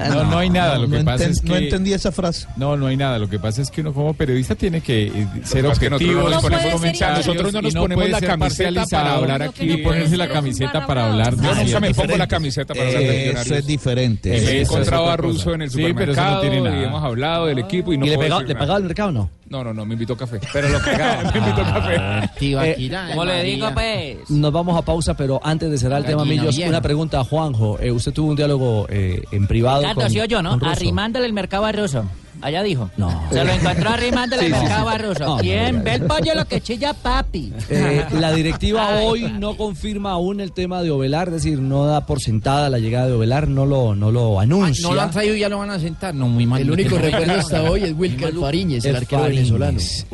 No, 0.10 0.24
no 0.26 0.38
hay 0.38 0.50
nada. 0.50 0.78
Lo 0.78 0.88
no 0.88 0.98
que 0.98 1.04
pasa 1.04 1.26
enten- 1.26 1.30
es 1.32 1.42
que. 1.42 1.48
no 1.50 1.56
entendí 1.56 1.94
esa 1.94 2.12
frase. 2.12 2.48
No, 2.58 2.76
no 2.78 2.88
hay 2.88 2.98
nada. 2.98 3.18
Lo 3.20 3.30
que 3.30 3.40
pasa 3.40 3.62
es 3.62 3.70
que 3.72 3.82
uno 3.82 3.94
como 3.94 4.14
periodista 4.14 4.56
tiene 4.56 4.82
que 4.82 5.08
eh, 5.08 5.28
ser 5.44 5.62
que 5.64 5.68
pasa 5.70 5.80
que 5.80 5.88
objetivo. 5.88 6.22
no 6.22 6.30
No. 6.30 7.16
Nosotros 7.18 7.54
no 7.54 7.62
nos 7.62 7.74
ponemos 7.74 8.10
la 8.10 8.22
camiseta 8.22 8.86
para 8.86 9.14
hablar 9.16 9.42
aquí. 9.44 9.60
que 9.60 9.66
Y 9.66 9.68
no 9.70 9.76
Ni 9.78 9.84
ponerse 9.84 10.18
la 10.18 10.28
camiseta 10.30 10.86
para 10.86 11.08
hablar 11.12 11.36
Yo 11.36 11.56
nunca 11.56 11.80
me 11.80 11.94
pongo 11.94 12.18
la 12.18 12.28
camiseta 12.28 12.74
para 12.74 12.88
hablar 12.88 13.02
de 13.04 13.08
Eh, 13.08 13.16
eso 13.18 13.28
millonarios. 13.30 13.58
es 13.60 13.66
diferente. 13.68 14.30
Me 14.30 14.38
he 14.38 14.62
encontrado 14.62 15.10
a 15.10 15.18
Russo 15.18 15.54
en 15.54 15.62
el 15.64 15.70
Sí, 15.72 15.78
pero 15.96 16.12
eso 16.12 16.22
no 16.22 16.28
supermercado 16.28 16.42
tiene 16.42 16.62
nada. 16.62 16.82
y 16.82 16.84
hemos 16.84 17.04
hablado 17.04 17.46
del 17.48 17.60
equipo 17.60 17.94
y 17.94 17.98
no 17.98 18.06
¿Y 18.06 18.10
le, 18.10 18.18
pegaba 18.18 18.76
al 18.76 18.84
mercado 18.84 19.12
no? 19.12 19.30
No, 19.54 19.64
no, 19.64 19.72
no, 19.72 19.86
me 19.86 19.94
invitó 19.94 20.14
a 20.14 20.18
café. 20.18 20.40
Pero 20.52 20.68
lo 20.68 20.80
cagaba. 20.80 21.32
me 21.32 21.38
invitó 21.38 21.62
a 21.62 21.74
café. 21.74 22.32
Eh, 22.42 22.92
¿Cómo 23.10 23.24
le 23.24 23.44
digo, 23.44 23.70
pues? 23.72 24.28
Nos 24.32 24.52
vamos 24.52 24.76
a 24.76 24.82
pausa, 24.82 25.16
pero 25.16 25.40
antes 25.44 25.70
de 25.70 25.78
cerrar 25.78 26.00
el 26.00 26.08
tema, 26.08 26.26
Millos, 26.26 26.58
una 26.58 26.82
pregunta 26.82 27.20
a 27.20 27.24
Juanjo. 27.24 27.78
Eh, 27.80 27.92
usted 27.92 28.12
tuvo 28.14 28.32
un 28.32 28.36
diálogo 28.36 28.88
eh, 28.90 29.22
en 29.32 29.46
privado 29.46 29.82
Claro, 29.82 30.02
con, 30.02 30.10
sí 30.10 30.20
o 30.20 30.26
yo, 30.26 30.42
¿no? 30.42 30.58
Arrimándole 30.60 31.28
el 31.28 31.34
mercado 31.34 31.66
a 31.66 31.72
Russo. 31.72 32.04
Allá 32.44 32.62
dijo. 32.62 32.90
No. 32.98 33.24
Se 33.32 33.44
lo 33.44 33.52
encontró 33.54 33.90
arrimándole 33.90 34.42
Sí, 34.42 34.46
el 34.48 34.52
mercado 34.52 34.90
sí. 34.90 34.96
a 34.96 34.98
Russo. 34.98 35.20
No, 35.24 35.36
no, 35.38 35.42
¿Quién 35.42 35.78
no, 35.78 35.84
ve 35.84 35.94
el 35.94 36.02
pollo 36.04 36.36
lo 36.36 36.46
que 36.46 36.60
chilla 36.62 36.94
papi? 36.94 37.54
Eh, 37.70 38.06
la 38.20 38.34
directiva 38.34 38.88
Ay, 38.98 39.06
hoy 39.08 39.22
no 39.40 39.56
confirma 39.56 40.12
aún 40.12 40.42
el 40.42 40.52
tema 40.52 40.82
de 40.82 40.92
Ovelar, 40.92 41.30
es 41.30 41.36
decir, 41.36 41.60
no 41.60 41.86
da 41.86 42.06
por 42.06 42.22
sentada 42.22 42.70
la 42.70 42.80
llegada 42.80 43.08
de 43.08 43.14
Ovelar, 43.14 43.48
no 43.48 43.66
lo, 43.66 43.96
no 43.96 44.12
lo 44.12 44.40
anuncia. 44.40 44.88
No 44.88 44.94
lo 44.94 45.02
han 45.02 45.12
traído 45.12 45.36
y 45.36 45.40
ya 45.40 45.50
lo 45.50 45.58
van 45.60 45.72
a 45.72 45.80
sentar. 45.80 46.14
No, 46.14 46.28
muy 46.28 46.46
mal. 46.46 46.62
El 46.62 46.70
único 46.72 46.98
recuerdo 47.00 47.34
hasta 47.34 47.62
hoy 47.64 47.84
es 47.86 47.94
Wilker 47.98 48.34
Fariñez, 48.34 48.84
el 48.86 48.96
arquero 48.98 49.24
venezolano. 49.24 49.80
sí. 49.80 50.06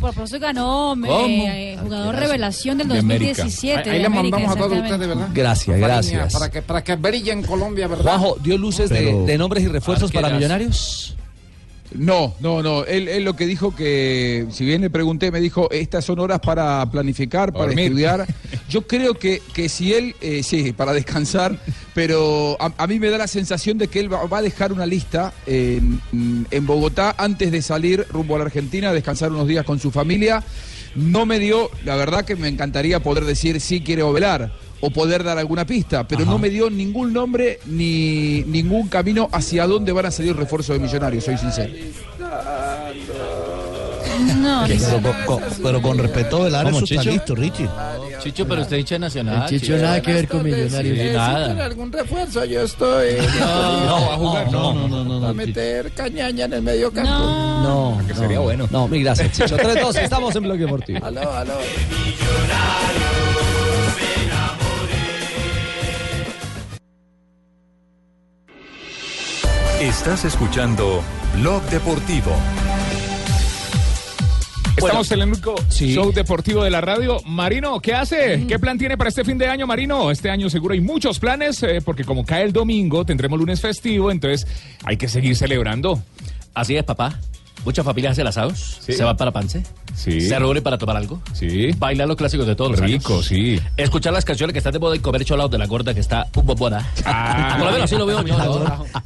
Por 0.00 0.12
eso 0.24 0.38
ganó 0.40 0.96
me- 0.96 1.08
¿Cómo? 1.08 1.26
eh, 1.48 1.78
jugador 1.80 2.16
revelación 2.16 2.78
del 2.78 2.88
De 2.88 2.98
América. 2.98 3.42
2017. 3.44 3.90
Ahí 3.90 4.02
le 4.02 4.08
mandamos 4.08 4.50
a 4.52 4.56
todos 4.56 4.72
ustedes, 4.76 4.98
¿verdad? 5.08 5.28
Gracias, 5.32 5.78
gracias. 5.78 6.32
Para 6.32 6.50
que, 6.50 6.62
para 6.62 6.82
que 6.82 6.96
brille 6.96 7.32
en 7.32 7.42
Colombia, 7.42 7.86
¿verdad? 7.86 8.18
Juanjo, 8.18 8.36
¿dio 8.42 8.58
luces 8.58 8.90
de- 8.90 9.36
nombres 9.38 9.62
y 9.64 9.68
refuerzos 9.68 10.10
para 10.10 10.30
millonarios? 10.30 11.14
No, 11.94 12.34
no, 12.40 12.62
no. 12.62 12.84
Él, 12.84 13.08
él 13.08 13.24
lo 13.24 13.36
que 13.36 13.46
dijo 13.46 13.74
que, 13.74 14.46
si 14.50 14.64
bien 14.64 14.80
le 14.82 14.90
pregunté, 14.90 15.30
me 15.30 15.40
dijo, 15.40 15.70
estas 15.70 16.04
son 16.04 16.18
horas 16.18 16.40
para 16.40 16.84
planificar, 16.90 17.52
para 17.52 17.66
Dormir. 17.66 17.86
estudiar. 17.86 18.26
Yo 18.68 18.86
creo 18.86 19.14
que, 19.14 19.40
que 19.54 19.68
si 19.68 19.94
él, 19.94 20.14
eh, 20.20 20.42
sí, 20.42 20.72
para 20.72 20.92
descansar, 20.92 21.58
pero 21.94 22.56
a, 22.60 22.72
a 22.76 22.86
mí 22.86 22.98
me 22.98 23.08
da 23.10 23.18
la 23.18 23.28
sensación 23.28 23.78
de 23.78 23.88
que 23.88 24.00
él 24.00 24.12
va, 24.12 24.26
va 24.26 24.38
a 24.38 24.42
dejar 24.42 24.72
una 24.72 24.86
lista 24.86 25.32
en, 25.46 26.00
en 26.50 26.66
Bogotá 26.66 27.14
antes 27.18 27.52
de 27.52 27.62
salir 27.62 28.06
rumbo 28.10 28.34
a 28.36 28.38
la 28.38 28.44
Argentina, 28.46 28.92
descansar 28.92 29.30
unos 29.32 29.46
días 29.46 29.64
con 29.64 29.78
su 29.78 29.90
familia. 29.90 30.42
No 30.94 31.26
me 31.26 31.38
dio, 31.38 31.70
la 31.84 31.94
verdad 31.96 32.24
que 32.24 32.36
me 32.36 32.48
encantaría 32.48 33.00
poder 33.00 33.24
decir 33.24 33.60
si 33.60 33.80
quiere 33.82 34.02
ovelar 34.02 34.52
o 34.80 34.90
poder 34.90 35.24
dar 35.24 35.38
alguna 35.38 35.64
pista, 35.66 36.06
pero 36.06 36.24
no 36.24 36.38
me 36.38 36.50
dio 36.50 36.68
ningún 36.70 37.12
nombre 37.12 37.58
ni 37.66 38.42
ningún 38.46 38.88
camino 38.88 39.28
hacia 39.32 39.66
dónde 39.66 39.92
van 39.92 40.06
a 40.06 40.10
salir 40.10 40.36
refuerzos 40.36 40.76
de 40.76 40.80
Millonarios, 40.84 41.24
soy 41.24 41.36
sincero. 41.38 41.72
No, 44.38 44.64
pero, 44.66 45.02
con, 45.02 45.24
con- 45.40 45.42
pero 45.62 45.82
con 45.82 45.98
respeto 45.98 46.44
del 46.44 46.54
área, 46.54 46.70
¿Cómo, 46.72 46.84
eso 46.84 46.94
está 46.94 47.10
listo, 47.10 47.34
Richie. 47.34 47.68
Chicho, 48.22 48.46
pero 48.48 48.62
usted 48.62 48.78
hincha 48.78 48.98
nacional. 48.98 49.42
El 49.52 49.60
Chicho 49.60 49.76
nada 49.76 50.00
que 50.00 50.12
ver 50.12 50.26
con 50.28 50.42
Millonarios. 50.42 50.98
Sí, 50.98 51.04
nada. 51.14 51.64
algún 51.66 51.92
refuerzo, 51.92 52.44
yo 52.44 52.62
estoy. 52.62 53.16
No, 53.38 54.06
va 54.08 54.14
a 54.14 54.16
jugar, 54.16 54.50
no. 54.52 54.72
no, 54.74 54.88
no, 54.88 55.04
no, 55.04 55.16
a 55.18 55.28
no, 55.28 55.34
meter 55.34 55.90
cañaña 55.92 56.46
en 56.46 56.52
el 56.54 56.62
medio 56.62 56.90
campo. 56.90 57.10
No, 57.10 58.00
Que 58.06 58.14
sería 58.14 58.36
no. 58.38 58.42
bueno. 58.44 58.68
No, 58.70 58.88
mil 58.88 59.02
gracias, 59.04 59.32
Chicho. 59.32 59.56
3-2, 59.56 59.96
estamos 60.02 60.34
en 60.34 60.42
Bloque 60.44 60.60
Deportivo. 60.60 61.04
Aló, 61.04 61.32
aló. 61.32 61.54
Estás 69.80 70.24
escuchando 70.24 71.02
Blog 71.34 71.62
Deportivo. 71.64 72.32
Estamos 74.74 75.10
en 75.12 75.20
el 75.20 75.28
único 75.28 75.54
show 75.68 76.12
deportivo 76.12 76.64
de 76.64 76.70
la 76.70 76.80
radio. 76.80 77.20
Marino, 77.26 77.78
¿qué 77.80 77.92
hace? 77.92 78.46
¿Qué 78.48 78.58
plan 78.58 78.78
tiene 78.78 78.96
para 78.96 79.10
este 79.10 79.22
fin 79.22 79.36
de 79.36 79.48
año, 79.48 79.66
Marino? 79.66 80.10
Este 80.10 80.30
año 80.30 80.48
seguro 80.48 80.72
hay 80.72 80.80
muchos 80.80 81.18
planes, 81.18 81.62
eh, 81.62 81.82
porque 81.84 82.04
como 82.04 82.24
cae 82.24 82.44
el 82.44 82.54
domingo, 82.54 83.04
tendremos 83.04 83.38
lunes 83.38 83.60
festivo, 83.60 84.10
entonces 84.10 84.46
hay 84.82 84.96
que 84.96 85.08
seguir 85.08 85.36
celebrando. 85.36 86.02
Así 86.54 86.74
es, 86.74 86.82
papá. 86.82 87.20
Muchas 87.66 87.84
familias 87.84 88.12
hacen 88.12 88.26
asados, 88.26 88.78
Sí. 88.80 88.92
se 88.94 89.04
van 89.04 89.16
para 89.16 89.32
Pance, 89.32 89.62
Sí. 89.94 90.20
se 90.22 90.38
reúnen 90.38 90.62
para 90.62 90.78
tomar 90.78 90.96
algo, 90.96 91.20
Sí. 91.34 91.72
bailar 91.76 92.06
los 92.08 92.16
clásicos 92.16 92.46
de 92.46 92.54
todos 92.54 92.70
los 92.70 92.80
Rico, 92.80 93.14
años, 93.14 93.26
sí. 93.26 93.60
escuchar 93.76 94.12
las 94.14 94.24
canciones 94.24 94.52
que 94.52 94.58
están 94.58 94.72
de 94.72 94.78
moda 94.78 94.94
y 94.96 95.00
comer 95.00 95.24
cholados 95.24 95.50
de 95.50 95.58
la 95.58 95.66
gorda 95.66 95.92
que 95.92 96.00
está 96.00 96.28
un 96.36 96.46
bombona. 96.46 96.88
Ah. 97.04 97.54
Por 97.58 97.66
lo 97.66 97.72
menos 97.72 97.84
así 97.84 97.96
lo 97.96 98.06
veo. 98.06 98.22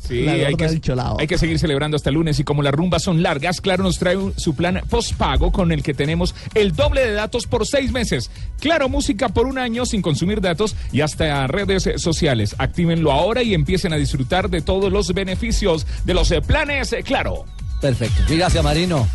Sí, 0.06 0.22
La 0.22 0.32
hay 0.32 0.54
que, 0.54 0.68
del 0.68 0.80
cholao. 0.80 1.16
hay 1.18 1.26
que 1.26 1.38
seguir 1.38 1.58
celebrando 1.58 1.96
hasta 1.96 2.10
el 2.10 2.14
lunes 2.16 2.38
y 2.38 2.44
como 2.44 2.62
las 2.62 2.72
rumbas 2.74 3.02
son 3.02 3.22
largas, 3.22 3.60
Claro 3.60 3.82
nos 3.82 3.98
trae 3.98 4.16
un- 4.16 4.34
su 4.38 4.54
plan 4.54 4.82
postpago 4.88 5.50
con 5.52 5.72
el 5.72 5.82
que 5.82 5.94
tenemos 5.94 6.34
el 6.54 6.72
doble 6.72 7.00
de 7.06 7.12
datos 7.12 7.46
por 7.46 7.66
seis 7.66 7.92
meses. 7.92 8.30
Claro, 8.60 8.88
música 8.90 9.30
por 9.30 9.46
un 9.46 9.56
año 9.58 9.86
sin 9.86 10.02
consumir 10.02 10.40
datos 10.42 10.76
y 10.92 11.00
hasta 11.00 11.46
redes 11.46 11.88
sociales. 11.96 12.54
Actívenlo 12.58 13.10
ahora 13.12 13.42
y 13.42 13.54
empiecen 13.54 13.92
a 13.92 13.96
disfrutar 13.96 14.50
de 14.50 14.60
todos 14.60 14.92
los 14.92 15.14
beneficios 15.14 15.86
de 16.04 16.12
los 16.14 16.30
planes 16.46 16.94
Claro. 17.04 17.46
Perfecto. 17.80 18.22
Gracias, 18.28 18.62
Marino. 18.64 19.06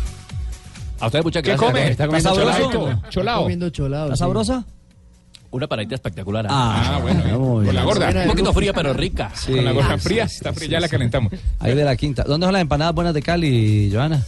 A 0.98 1.06
ustedes 1.06 1.24
muchas 1.24 1.42
¿Qué 1.42 1.50
gracias. 1.50 1.70
come? 1.70 1.80
Está 1.90 2.04
¿Está 2.04 2.06
comiendo 2.06 2.34
sabroso? 2.34 2.70
cholao. 2.72 3.02
Cholao. 3.10 3.42
Comiendo 3.42 3.70
cholado. 3.70 4.04
¿Está 4.06 4.16
sí. 4.16 4.20
sabrosa? 4.20 4.64
Una 5.50 5.66
paradita 5.68 5.94
espectacular. 5.94 6.46
Ah, 6.50 6.98
bueno, 7.00 7.20
eh, 7.26 7.30
con 7.32 7.62
bien. 7.62 7.74
la 7.74 7.84
gorda. 7.84 8.08
Un 8.22 8.28
poquito 8.28 8.52
fría, 8.52 8.72
pero 8.72 8.92
rica. 8.92 9.30
Sí. 9.34 9.52
Con 9.52 9.64
la 9.64 9.72
gorda 9.72 9.94
Ah, 9.94 9.98
fría, 9.98 10.28
sí, 10.28 10.36
está 10.36 10.52
fría, 10.52 10.66
sí, 10.66 10.72
ya 10.72 10.80
la 10.80 10.88
calentamos. 10.88 11.32
Ahí 11.60 11.74
de 11.74 11.84
la 11.84 11.96
quinta. 11.96 12.24
¿Dónde 12.24 12.46
son 12.46 12.52
las 12.52 12.62
empanadas 12.62 12.94
buenas 12.94 13.14
de 13.14 13.22
Cali, 13.22 13.90
Joana? 13.92 14.22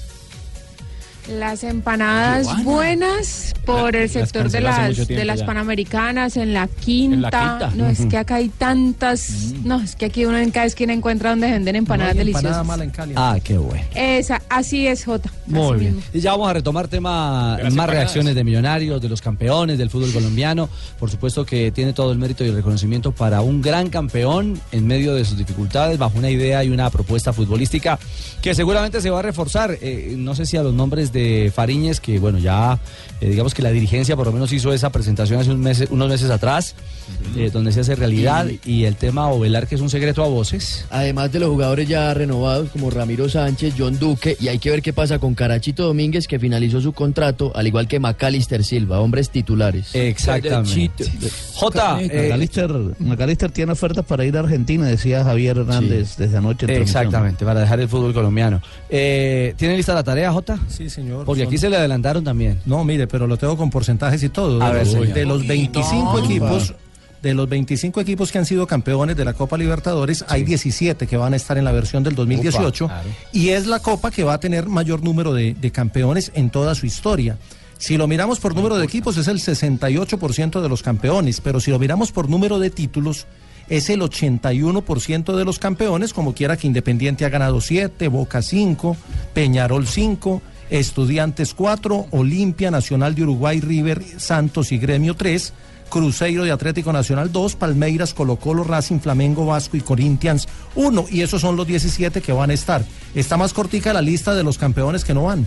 Las 1.31 1.62
empanadas 1.62 2.64
buenas 2.64 3.55
por 3.67 3.95
el 3.97 4.03
Las 4.05 4.12
sector 4.12 4.51
de 4.51 4.62
las, 4.62 4.95
tiempo 4.95 5.12
de 5.14 5.25
las 5.27 5.41
ya. 5.41 5.47
panamericanas, 5.47 6.37
en 6.38 6.55
la 6.55 6.69
quinta. 6.69 7.14
¿En 7.17 7.21
la 7.23 7.31
quinta? 7.31 7.73
No, 7.77 7.87
es 7.88 8.07
que 8.07 8.17
acá 8.17 8.37
hay 8.37 8.49
tantas. 8.49 9.53
No, 9.62 9.79
es 9.83 9.95
que 9.95 10.07
aquí 10.07 10.25
uno 10.25 10.38
en 10.38 10.51
cada 10.51 10.64
esquina 10.64 10.95
encuentra 10.95 11.31
donde 11.31 11.51
venden 11.51 11.77
empanadas 11.77 12.14
No 12.14 12.23
hay 12.23 12.29
empanada 12.29 12.49
deliciosas. 12.49 12.67
mala 12.67 12.85
en 12.85 12.91
Cali. 12.91 13.12
Ah, 13.14 13.37
qué 13.45 13.59
bueno. 13.59 13.85
Esa, 13.95 14.41
así 14.49 14.87
es, 14.87 15.05
Jota. 15.05 15.31
Muy 15.47 15.79
bien. 15.79 15.97
mismo. 15.97 16.11
Y 16.14 16.21
ya 16.21 16.31
vamos 16.31 16.49
a 16.49 16.55
retomar 16.55 16.88
tema, 16.88 17.59
De 17.62 17.71
más 17.73 17.91
reacciones 17.91 18.35
de 18.35 18.43
millonarios, 18.45 19.01
de 19.03 19.09
los 19.11 19.21
campeones 19.21 19.77
del 19.77 19.91
fútbol 19.91 20.11
colombiano. 20.12 20.71
Por 20.99 21.11
supuesto 21.11 21.45
que 21.45 21.71
tiene 21.73 21.93
todo 21.93 22.11
el 22.11 22.19
mérito 22.19 22.43
y 22.43 22.49
el 22.49 22.55
reconocimiento 22.55 23.12
para 23.12 23.43
un 23.43 23.61
gran 23.61 23.91
campeón 23.91 24.59
en 24.73 24.87
medio 24.87 25.14
de 25.14 25.27
sus 25.27 25.37
dificultades, 25.37 25.99
bajo 25.99 26.17
una 26.19 26.31
idea 26.31 26.64
y 26.64 26.71
una 26.71 26.88
propuesta 26.88 27.35
futbolística 27.35 27.99
que 28.41 28.55
seguramente 28.55 29.03
se 29.03 29.11
va 29.11 29.19
a 29.19 29.23
reforzar. 29.23 29.77
Eh, 29.83 30.14
no 30.17 30.35
sé 30.35 30.47
si 30.47 30.57
a 30.57 30.62
los 30.62 30.73
nombres 30.73 31.12
de 31.12 31.18
Fariñez, 31.55 32.01
que 32.01 32.19
bueno, 32.19 32.39
ya 32.39 32.79
eh, 33.21 33.29
digamos 33.31 33.55
que 33.55 33.63
la 33.63 33.71
dirigencia 33.71 34.15
por 34.17 34.27
lo 34.27 34.33
menos 34.33 34.53
hizo 34.53 34.73
esa 34.73 34.91
presentación 34.91 35.41
hace 35.41 35.51
un 35.51 35.61
mes- 35.61 35.89
unos 35.91 36.09
meses 36.09 36.31
atrás, 36.31 36.75
eh, 37.37 37.51
donde 37.53 37.73
se 37.73 37.81
hace 37.81 37.95
realidad, 37.97 38.47
y, 38.65 38.85
el 38.85 38.97
tema 38.97 39.29
Ovelar, 39.29 39.67
que 39.67 39.75
es 39.75 39.81
un 39.81 39.91
secreto 39.91 40.23
a 40.23 40.29
voces. 40.29 40.85
Además 40.91 41.33
de 41.33 41.41
los 41.41 41.49
jugadores 41.51 41.89
ya 41.89 42.13
renovados 42.15 42.69
como 42.71 42.91
Ramiro 42.91 43.29
Sánchez, 43.29 43.75
John 43.79 43.99
Duque, 43.99 44.37
y 44.41 44.49
hay 44.49 44.59
que 44.59 44.71
ver 44.71 44.83
qué 44.83 44.93
pasa 44.93 45.19
con 45.19 45.35
Carachito 45.35 45.85
Domínguez, 45.85 46.29
que 46.29 46.39
finalizó 46.39 46.81
su 46.81 46.93
contrato, 46.93 47.53
al 47.55 47.67
igual 47.67 47.89
que 47.89 47.99
Macalister 47.99 48.63
Silva, 48.65 49.01
hombres 49.01 49.31
titulares. 49.31 49.95
Exactamente. 49.95 51.05
J. 51.55 52.01
eh, 52.03 52.23
Macalister, 52.29 52.71
Macalister 53.01 53.51
tiene 53.51 53.73
ofertas 53.73 54.05
para 54.05 54.25
ir 54.25 54.37
a 54.37 54.41
Argentina, 54.41 54.87
decía 54.87 55.25
Javier 55.25 55.59
Hernández 55.59 56.17
desde 56.17 56.37
anoche. 56.37 56.67
Exactamente, 56.81 57.45
para 57.45 57.61
dejar 57.61 57.81
el 57.81 57.89
fútbol 57.89 58.13
colombiano. 58.15 58.61
Eh, 58.91 59.55
¿Tiene 59.57 59.77
lista 59.77 59.95
la 59.95 60.05
tarea, 60.05 60.33
Jota? 60.33 60.59
Sí, 60.69 60.89
señor. 60.89 61.08
Porque 61.25 61.42
Son- 61.42 61.49
aquí 61.49 61.59
se 61.59 61.68
le 61.71 61.77
adelantaron 61.77 62.25
también. 62.25 62.61
No, 62.66 62.85
mire, 62.85 63.07
pero 63.07 63.27
lo 63.27 63.37
tengo 63.37 63.57
con 63.57 63.71
porcentajes 63.71 64.23
y 64.23 64.29
todo. 64.29 64.62
A 64.62 64.68
De 64.68 64.75
ver, 64.75 64.85
los, 64.87 64.92
señor. 64.94 65.14
de 65.14 65.25
los 65.27 65.47
25 65.47 66.12
no, 66.18 66.25
equipos, 66.25 66.75
de 67.23 67.35
los 67.35 67.49
25 67.49 68.01
equipos 68.01 68.31
que 68.33 68.38
han 68.38 68.47
sido 68.47 68.66
campeones 68.66 69.16
de 69.16 69.25
la 69.25 69.33
Copa 69.35 69.59
Libertadores, 69.59 70.25
hay 70.29 70.44
17 70.44 71.07
que 71.07 71.16
van 71.16 71.33
a 71.33 71.37
estar 71.37 71.59
en 71.59 71.64
la 71.64 71.73
versión 71.73 72.03
del 72.05 72.14
2018 72.14 72.85
Upa, 72.85 72.94
claro. 73.03 73.09
y 73.33 73.49
es 73.49 73.66
la 73.66 73.81
copa 73.81 74.11
que 74.11 74.23
va 74.25 74.35
a 74.35 74.40
tener 74.40 74.66
mayor 74.68 75.03
número 75.03 75.35
de, 75.35 75.55
de 75.55 75.71
campeones 75.73 76.31
en 76.35 76.51
toda 76.51 76.75
su 76.75 76.87
historia. 76.87 77.37
Si 77.77 77.97
lo 77.97 78.07
miramos 78.09 78.40
por 78.40 78.55
número 78.55 78.77
de 78.77 78.85
equipos 78.85 79.16
es 79.18 79.29
el 79.29 79.38
68% 79.40 80.61
de 80.61 80.68
los 80.68 80.83
campeones, 80.83 81.40
pero 81.40 81.61
si 81.61 81.71
lo 81.71 81.79
miramos 81.79 82.11
por 82.12 82.29
número 82.29 82.59
de 82.59 82.71
títulos 82.71 83.27
es 83.68 83.90
el 83.90 84.01
81% 84.01 85.37
de 85.37 85.44
los 85.44 85.59
campeones, 85.59 86.12
como 86.12 86.35
quiera 86.35 86.57
que 86.57 86.66
Independiente 86.66 87.25
ha 87.25 87.29
ganado 87.29 87.61
7, 87.61 88.09
Boca 88.09 88.42
5, 88.42 88.97
Peñarol 89.35 89.87
5, 89.87 90.42
Estudiantes 90.71 91.55
4, 91.55 92.07
Olimpia, 92.11 92.71
Nacional 92.71 93.15
de 93.15 93.23
Uruguay, 93.23 93.61
River, 93.61 94.03
Santos 94.19 94.73
y 94.73 94.79
Gremio 94.79 95.15
3, 95.15 95.53
Cruzeiro 95.89 96.45
de 96.45 96.53
Atlético 96.53 96.93
Nacional 96.93 97.33
2, 97.33 97.57
Palmeiras, 97.57 98.15
Colo 98.15 98.37
Colo, 98.37 98.65
Racing, 98.65 99.01
Flamengo, 99.01 99.47
Vasco 99.47 99.77
y 99.77 99.81
Corinthians 99.81 100.47
1. 100.75 101.07
Y 101.11 101.23
esos 101.23 101.41
son 101.41 101.57
los 101.57 101.67
17 101.67 102.21
que 102.21 102.33
van 102.33 102.51
a 102.51 102.55
estar. 102.55 102.85
Está 103.15 103.37
más 103.37 103.53
cortica 103.53 103.93
la 103.93 104.03
lista 104.03 104.35
de 104.35 104.45
los 104.45 104.59
campeones 104.59 105.05
que 105.05 105.15
no 105.15 105.25
van. 105.25 105.47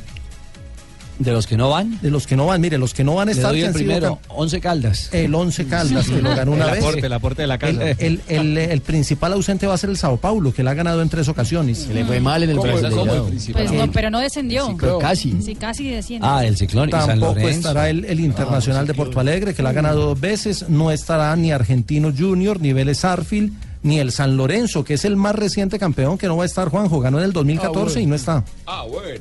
¿De 1.19 1.32
los 1.32 1.45
que 1.45 1.56
no 1.56 1.69
van? 1.69 2.00
De 2.02 2.10
los 2.10 2.26
que 2.26 2.36
no 2.36 2.47
van, 2.47 2.60
mire, 2.62 2.78
los 2.80 2.93
que 2.95 3.04
no 3.04 3.13
van 3.15 3.30
a 3.30 3.32
Le 3.32 3.38
estar... 3.38 3.52
doy 3.52 3.62
el 3.62 3.74
primero, 3.74 4.19
cam- 4.21 4.34
Once 4.36 4.60
Caldas. 4.60 5.10
El 5.13 5.36
Once 5.36 5.65
Caldas, 5.67 6.08
que 6.08 6.21
lo 6.21 6.36
ganó 6.36 6.52
una 6.54 6.65
El 6.65 6.71
vez. 6.71 6.80
aporte, 6.84 7.06
el 7.06 7.13
aporte 7.13 7.41
de 7.43 7.47
la 7.47 7.58
casa. 7.60 7.89
El, 7.91 7.95
el- 8.00 8.21
el- 8.28 8.58
el 8.58 8.82
principal 8.82 9.34
ausente 9.34 9.67
va 9.67 9.76
a 9.76 9.78
ser 9.78 9.91
el 9.91 9.97
Sao 9.97 10.17
Paulo, 10.17 10.52
que 10.54 10.63
la 10.63 10.71
ha 10.71 10.74
ganado 10.74 11.02
en 11.02 11.10
tres 11.10 11.28
ocasiones. 11.28 11.88
le 11.89 12.04
fue 12.06 12.19
mal 12.19 12.41
en 12.43 12.50
el. 12.52 12.60
Brasileirao. 12.60 12.97
¿Cómo 13.00 13.13
el 13.13 13.24
principal? 13.30 13.65
Pues 13.67 13.78
no, 13.80 13.91
pero 13.91 14.10
no 14.10 14.19
descendió. 14.19 14.76
Pero 14.80 14.97
casi. 15.00 15.39
Sí, 15.43 15.54
casi 15.56 15.90
desciende. 15.90 16.25
Ah, 16.27 16.44
el 16.46 16.58
Ciclón 16.58 16.90
y 16.90 16.92
San 16.92 17.08
Tampoco 17.08 17.33
Lorenzo. 17.36 17.58
estará 17.60 17.90
el, 17.90 18.06
el 18.06 18.19
Internacional 18.19 18.88
de 18.88 18.94
Porto 18.96 19.19
Alegre, 19.19 19.54
que 19.54 19.62
la 19.62 19.69
ha 19.69 19.73
ganado 19.73 20.02
dos 20.08 20.19
veces. 20.19 20.69
No 20.69 20.90
estará 20.92 21.36
ni 21.36 21.52
Argentino 21.52 22.12
Junior, 22.17 22.60
ni 22.60 22.73
Vélez 22.73 23.06
Arfield, 23.06 23.54
ni 23.83 24.00
el 24.00 24.12
San 24.12 24.38
Lorenzo, 24.38 24.83
que 24.83 24.96
es 24.96 25.06
el 25.06 25.15
más 25.17 25.36
reciente 25.36 25.77
campeón 25.77 26.17
que 26.17 26.27
no 26.27 26.38
va 26.38 26.44
a 26.44 26.46
estar 26.48 26.69
Juanjo. 26.69 27.00
Ganó 27.00 27.19
en 27.19 27.25
el 27.25 27.33
2014 27.33 28.02
y 28.02 28.06
no 28.08 28.15
está. 28.15 28.44
Ah, 28.65 28.86
bueno. 28.90 29.19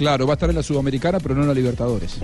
Claro, 0.00 0.26
va 0.26 0.32
a 0.32 0.36
estar 0.36 0.48
en 0.48 0.56
la 0.56 0.62
Sudamericana, 0.62 1.20
pero 1.20 1.34
no 1.34 1.42
en 1.42 1.48
la 1.48 1.52
Libertadores. 1.52 2.16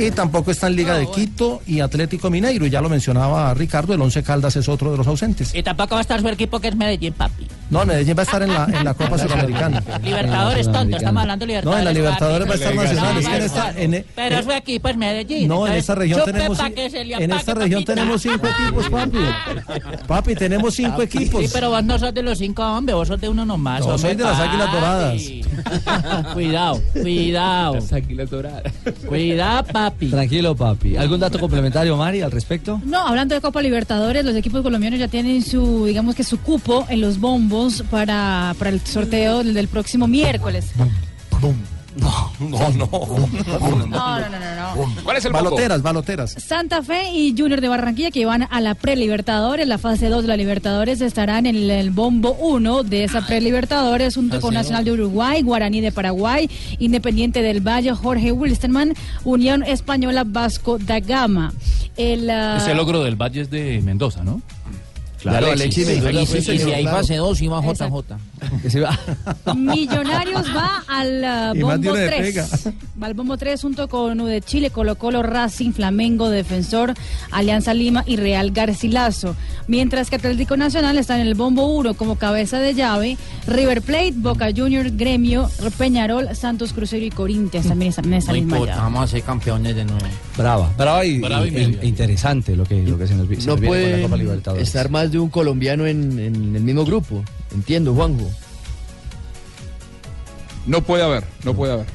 Y 0.00 0.10
tampoco 0.10 0.50
está 0.50 0.66
en 0.66 0.74
Liga 0.74 0.98
de 0.98 1.08
Quito 1.08 1.62
y 1.64 1.78
Atlético 1.78 2.28
Mineiro. 2.28 2.66
Y 2.66 2.70
ya 2.70 2.80
lo 2.80 2.88
mencionaba 2.88 3.54
Ricardo, 3.54 3.94
el 3.94 4.00
Once 4.00 4.20
Caldas 4.24 4.56
es 4.56 4.68
otro 4.68 4.90
de 4.90 4.96
los 4.96 5.06
ausentes. 5.06 5.54
Y 5.54 5.62
tampoco 5.62 5.94
va 5.94 5.98
a 5.98 6.00
estar 6.00 6.20
su 6.20 6.26
equipo 6.26 6.58
que 6.58 6.66
es 6.66 6.74
Medellín, 6.74 7.12
papi. 7.12 7.46
No, 7.70 7.84
Medellín 7.86 8.14
va 8.16 8.20
a 8.20 8.24
estar 8.24 8.42
en 8.42 8.52
la, 8.52 8.64
en 8.64 8.84
la 8.84 8.94
Copa 8.94 9.16
Sudamericana. 9.18 9.82
Libertadores, 10.02 10.70
tonto, 10.70 10.96
estamos 10.96 11.22
hablando 11.22 11.46
de 11.46 11.62
No, 11.62 11.70
Libertadores. 11.72 11.78
en 11.78 11.84
la 11.84 11.92
Libertadores 11.92 12.48
va 12.48 12.52
a 12.52 12.54
estar 12.56 12.74
Nacional. 12.74 13.18
Es 13.18 13.28
que 13.28 13.36
en 13.36 13.42
esta, 13.42 13.80
en, 13.80 13.94
e- 13.94 14.04
Pero 14.16 14.42
su 14.42 14.50
equipo 14.52 14.88
es 14.88 14.96
Medellín. 14.96 15.48
no, 15.48 15.66
en 15.66 15.72
esta 15.74 15.94
región 15.94 16.20
tenemos, 16.24 16.58
en 16.60 17.32
esta 17.32 17.54
región 17.54 17.84
tenemos 17.84 18.22
cinco 18.22 18.46
equipos, 18.60 18.88
papi. 18.90 19.18
Papi, 20.06 20.34
tenemos 20.34 20.74
cinco 20.74 21.02
equipos. 21.02 21.42
Sí, 21.44 21.50
pero 21.52 21.70
vos 21.70 21.84
no 21.84 21.98
sos 21.98 22.12
de 22.12 22.22
los 22.22 22.38
cinco 22.38 22.62
hombres, 22.64 22.96
vos 22.96 23.08
sos 23.08 23.20
de 23.20 23.28
uno 23.28 23.44
nomás. 23.44 23.80
No, 23.80 23.86
hombre, 23.94 24.00
soy 24.00 24.16
de 24.16 24.24
las 24.24 24.38
Águilas. 24.40 24.72
Doradas. 24.72 25.22
cuidado, 26.34 26.80
cuidado. 26.92 27.74
Las 27.74 27.92
águilas 27.92 28.30
doradas. 28.30 28.62
Cuidado, 29.06 29.64
papi. 29.64 30.08
Tranquilo, 30.10 30.56
papi. 30.56 30.96
¿Algún 30.96 31.20
dato 31.20 31.38
complementario, 31.38 31.96
Mari, 31.96 32.22
al 32.22 32.30
respecto? 32.30 32.80
No, 32.84 33.06
hablando 33.06 33.34
de 33.34 33.40
Copa 33.40 33.60
Libertadores, 33.62 34.24
los 34.24 34.34
equipos 34.36 34.62
colombianos 34.62 34.98
ya 34.98 35.08
tienen 35.08 35.42
su, 35.42 35.84
digamos 35.86 36.14
que 36.14 36.24
su 36.24 36.40
cupo 36.40 36.86
en 36.88 37.00
los 37.00 37.18
bombos 37.18 37.59
para, 37.90 38.54
para 38.58 38.70
el 38.70 38.80
sorteo 38.80 39.38
del, 39.38 39.54
del 39.54 39.68
próximo 39.68 40.06
miércoles. 40.06 40.72
No, 40.76 40.86
no, 41.40 41.52
no. 41.52 41.80
No, 41.96 42.30
no, 42.38 42.76
no, 42.78 43.86
no, 43.86 43.86
no. 43.86 45.02
¿Cuál 45.02 45.16
es 45.16 45.24
el 45.24 45.32
Baloteras, 45.32 45.82
baloteras. 45.82 46.30
Santa 46.38 46.82
Fe 46.82 47.10
y 47.12 47.34
Junior 47.36 47.60
de 47.60 47.68
Barranquilla 47.68 48.12
que 48.12 48.24
van 48.24 48.46
a 48.48 48.60
la 48.60 48.76
pre-Libertadores, 48.76 49.66
la 49.66 49.76
fase 49.76 50.08
2 50.08 50.22
de 50.22 50.28
la 50.28 50.36
Libertadores 50.36 51.00
estarán 51.00 51.46
en 51.46 51.56
el, 51.56 51.70
el 51.70 51.90
bombo 51.90 52.32
1 52.40 52.84
de 52.84 53.04
esa 53.04 53.26
pre-Libertadores 53.26 54.14
junto 54.14 54.40
con 54.40 54.54
Nacional 54.54 54.84
de 54.84 54.92
Uruguay, 54.92 55.42
Guaraní 55.42 55.80
de 55.80 55.90
Paraguay, 55.90 56.48
Independiente 56.78 57.42
del 57.42 57.60
Valle, 57.60 57.92
Jorge 57.92 58.30
Wilstermann, 58.30 58.94
Unión 59.24 59.64
Española 59.64 60.22
Vasco 60.24 60.78
da 60.78 61.00
Gama. 61.00 61.52
El, 61.96 62.30
ah, 62.30 62.58
Ese 62.58 62.74
logro 62.74 63.02
del 63.02 63.16
Valle 63.16 63.40
es 63.40 63.50
de 63.50 63.82
Mendoza, 63.82 64.22
¿no? 64.22 64.40
Claro, 65.20 65.52
Alexis 65.52 65.86
Mendoza 65.86 66.38
Y 66.38 66.42
si- 66.42 66.52
y 66.52 66.58
si 66.58 66.72
hay 66.72 66.82
claro. 66.82 66.98
fase 66.98 67.16
2 67.16 67.42
iba. 67.42 67.60
JJ. 67.60 68.16
Millonarios 69.54 70.46
va 70.56 70.82
al 70.88 71.54
de 71.54 71.62
bombo 71.62 71.90
una 71.90 72.00
de 72.00 72.06
3. 72.08 72.20
pega. 72.22 72.46
Va 73.02 73.06
al 73.06 73.14
bombo 73.14 73.36
3 73.36 73.60
junto 73.60 73.88
con 73.88 74.20
U 74.20 74.26
de 74.26 74.40
Chile, 74.40 74.70
Colo 74.70 74.96
Colo, 74.96 75.22
Racing, 75.22 75.72
Flamengo, 75.72 76.30
Defensor, 76.30 76.94
Alianza 77.30 77.74
Lima 77.74 78.04
y 78.06 78.16
Real 78.16 78.50
Garcilaso. 78.50 79.36
Mientras 79.66 80.10
que 80.10 80.16
Atlético 80.16 80.56
Nacional 80.56 80.98
está 80.98 81.20
en 81.20 81.26
el 81.26 81.34
bombo 81.34 81.66
1 81.76 81.94
como 81.94 82.16
cabeza 82.16 82.58
de 82.58 82.74
llave. 82.74 83.16
River 83.46 83.82
Plate, 83.82 84.14
Boca 84.16 84.48
Juniors, 84.54 84.96
Gremio, 84.96 85.50
Peñarol, 85.78 86.34
Santos 86.34 86.72
Crucero 86.72 87.04
y 87.04 87.10
Corinthians 87.10 87.66
también 87.68 87.90
están 87.90 88.06
en 88.06 88.14
esa 88.14 88.32
No 88.32 88.38
misma 88.38 88.56
importa, 88.56 88.74
llave. 88.76 88.82
vamos 88.84 89.04
a 89.04 89.06
ser 89.08 89.22
campeones 89.22 89.74
de 89.76 89.84
nuevo. 89.84 90.00
Brava, 90.36 90.70
brava 90.76 91.04
y, 91.04 91.18
Brava 91.18 91.44
y 91.46 91.48
y- 91.48 91.52
media. 91.52 91.84
interesante 91.84 92.56
lo 92.56 92.64
que, 92.64 92.82
lo 92.82 92.96
que 92.98 93.06
se 93.06 93.14
nos, 93.14 93.28
se 93.28 93.46
No 93.46 93.52
nos 93.56 93.60
viene 93.60 93.66
con 93.66 93.66
la 93.66 93.68
puede 93.90 94.02
Copa 94.02 94.16
Libertadores. 94.16 94.66
estar 94.68 94.90
más 94.90 95.09
de 95.10 95.18
un 95.18 95.28
colombiano 95.30 95.86
en, 95.86 96.18
en 96.18 96.56
el 96.56 96.62
mismo 96.62 96.84
grupo. 96.84 97.24
Entiendo, 97.54 97.94
Juanjo. 97.94 98.30
No 100.66 100.82
puede 100.82 101.02
haber, 101.02 101.24
no 101.44 101.54
puede 101.54 101.72
haber. 101.72 101.86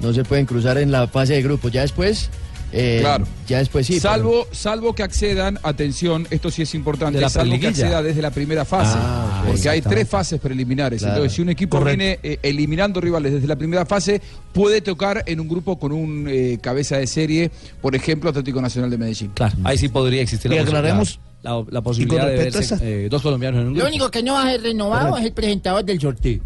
No 0.00 0.12
se 0.12 0.24
pueden 0.24 0.46
cruzar 0.46 0.78
en 0.78 0.90
la 0.90 1.06
fase 1.06 1.34
de 1.34 1.42
grupos. 1.42 1.70
Ya 1.70 1.82
después. 1.82 2.28
eh, 2.72 2.98
Claro. 3.02 3.26
Ya 3.46 3.58
después 3.58 3.86
sí. 3.86 4.00
Salvo, 4.00 4.46
salvo 4.50 4.94
que 4.94 5.02
accedan, 5.02 5.58
atención, 5.62 6.26
esto 6.30 6.50
sí 6.50 6.62
es 6.62 6.74
importante, 6.74 7.18
De 7.18 7.20
la 7.22 7.28
salvo 7.28 7.58
que 7.60 7.68
acceda 7.68 8.02
desde 8.02 8.22
la 8.22 8.30
primera 8.30 8.64
fase. 8.64 8.94
Ah, 8.96 9.44
porque 9.46 9.68
hay 9.68 9.82
tres 9.82 10.08
fases 10.08 10.40
preliminares. 10.40 11.00
Claro. 11.02 11.16
Entonces, 11.16 11.36
si 11.36 11.42
un 11.42 11.50
equipo 11.50 11.78
Correcto. 11.78 11.98
viene 11.98 12.18
eh, 12.22 12.38
eliminando 12.42 13.00
rivales 13.00 13.32
desde 13.34 13.46
la 13.46 13.56
primera 13.56 13.84
fase, 13.86 14.20
puede 14.52 14.80
tocar 14.80 15.22
en 15.26 15.38
un 15.38 15.48
grupo 15.48 15.78
con 15.78 15.92
un 15.92 16.26
eh, 16.28 16.58
cabeza 16.62 16.96
de 16.96 17.06
serie, 17.06 17.50
por 17.82 17.94
ejemplo, 17.94 18.30
Atlético 18.30 18.60
Nacional 18.62 18.90
de 18.90 18.98
Medellín. 18.98 19.30
Claro, 19.34 19.54
ahí 19.64 19.76
sí 19.78 19.88
podría 19.88 20.22
existir 20.22 20.50
la 20.50 20.56
Y 20.56 20.60
aclaremos- 20.60 21.18
la, 21.42 21.64
la 21.70 21.80
posibilidad 21.82 22.26
de 22.26 22.36
verse 22.36 22.58
esas- 22.60 22.80
eh, 22.82 23.08
dos 23.10 23.20
colombianos 23.22 23.60
en 23.62 23.66
un 23.68 23.72
Lo 23.74 23.80
grupo. 23.80 23.88
único 23.88 24.10
que 24.10 24.22
no 24.22 24.34
va 24.34 24.42
a 24.44 24.50
ser 24.50 24.62
renovado 24.62 25.16
es 25.18 25.24
el 25.24 25.32
presentador 25.32 25.84
del 25.84 26.00
sorteo. 26.00 26.40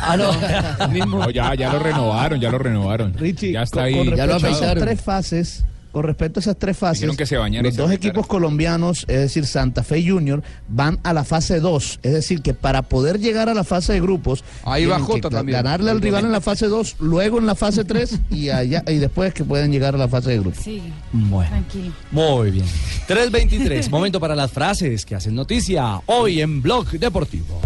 Ah, 0.00 0.16
no. 0.16 0.30
No, 1.06 1.30
ya, 1.30 1.54
ya 1.54 1.72
lo 1.72 1.78
renovaron, 1.78 2.40
ya 2.40 2.50
lo 2.50 2.58
renovaron. 2.58 3.14
ya 3.18 3.62
está 3.62 3.76
Con- 3.76 3.84
ahí. 3.84 3.94
Con 3.96 4.06
respecto 4.16 4.46
a 4.46 4.50
esas 4.50 4.74
tres 4.74 5.00
fases, 5.00 5.64
con 5.92 6.04
respecto 6.04 6.40
a 6.40 6.42
esas 6.42 6.56
tres 6.58 6.76
fases, 6.76 7.16
que 7.16 7.26
se 7.26 7.36
los 7.36 7.76
dos 7.76 7.92
equipos 7.92 8.26
colombianos, 8.26 9.04
es 9.08 9.20
decir, 9.20 9.46
Santa 9.46 9.82
Fe 9.82 9.98
y 9.98 10.08
Junior, 10.10 10.42
van 10.68 10.98
a 11.02 11.12
la 11.12 11.22
fase 11.24 11.60
2. 11.60 12.00
Es 12.02 12.12
decir, 12.12 12.40
que 12.42 12.54
para 12.54 12.82
poder 12.82 13.20
llegar 13.20 13.48
a 13.48 13.54
la 13.54 13.62
fase 13.64 13.92
de 13.92 14.00
grupos, 14.00 14.42
Ahí 14.64 14.86
va 14.86 14.98
Jota 14.98 15.28
que 15.28 15.34
también. 15.36 15.56
ganarle 15.62 15.90
al 15.90 16.00
rival 16.00 16.24
en 16.24 16.32
la 16.32 16.40
fase 16.40 16.66
2, 16.66 16.96
luego 17.00 17.38
en 17.38 17.46
la 17.46 17.54
fase 17.54 17.84
3 17.84 18.20
y 18.30 18.48
allá 18.48 18.82
y 18.88 18.96
después 18.96 19.34
que 19.34 19.44
pueden 19.44 19.70
llegar 19.70 19.94
a 19.94 19.98
la 19.98 20.08
fase 20.08 20.30
de 20.30 20.38
grupos. 20.38 20.62
Sí, 20.64 20.82
Bueno. 21.12 21.50
tranquilo. 21.50 21.92
Muy 22.10 22.50
bien. 22.50 22.66
3.23, 23.06 23.90
momento 23.90 24.18
para 24.18 24.34
las 24.34 24.50
frases 24.50 25.04
que 25.04 25.14
hacen 25.14 25.34
noticia 25.34 26.00
hoy 26.06 26.40
en 26.40 26.62
Blog 26.62 26.88
Deportivo. 26.92 27.60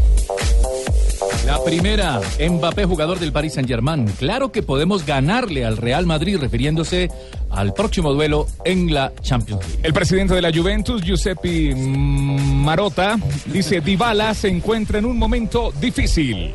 La 1.46 1.62
primera, 1.62 2.20
Mbappé, 2.40 2.86
jugador 2.86 3.20
del 3.20 3.30
Paris 3.30 3.54
Saint-Germain. 3.54 4.04
Claro 4.18 4.50
que 4.50 4.64
podemos 4.64 5.06
ganarle 5.06 5.64
al 5.64 5.76
Real 5.76 6.04
Madrid, 6.04 6.38
refiriéndose 6.38 7.08
al 7.50 7.72
próximo 7.72 8.12
duelo 8.12 8.48
en 8.64 8.92
la 8.92 9.12
Champions 9.22 9.64
League. 9.64 9.80
El 9.84 9.92
presidente 9.92 10.34
de 10.34 10.42
la 10.42 10.52
Juventus, 10.52 11.02
Giuseppe 11.02 11.72
Marotta, 11.76 13.16
dice, 13.46 13.80
Dybala 13.80 14.34
se 14.34 14.48
encuentra 14.48 14.98
en 14.98 15.04
un 15.04 15.16
momento 15.16 15.72
difícil. 15.80 16.52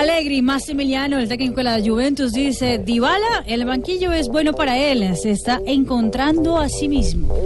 Allegri, 0.00 0.40
Massimiliano, 0.40 1.18
el 1.18 1.28
técnico 1.28 1.56
de 1.56 1.64
la 1.64 1.78
Juventus, 1.78 2.32
dice, 2.32 2.78
Dybala, 2.78 3.44
el 3.46 3.66
banquillo 3.66 4.14
es 4.14 4.28
bueno 4.28 4.54
para 4.54 4.78
él, 4.78 5.14
se 5.14 5.30
está 5.30 5.60
encontrando 5.66 6.56
a 6.56 6.70
sí 6.70 6.88
mismo. 6.88 7.36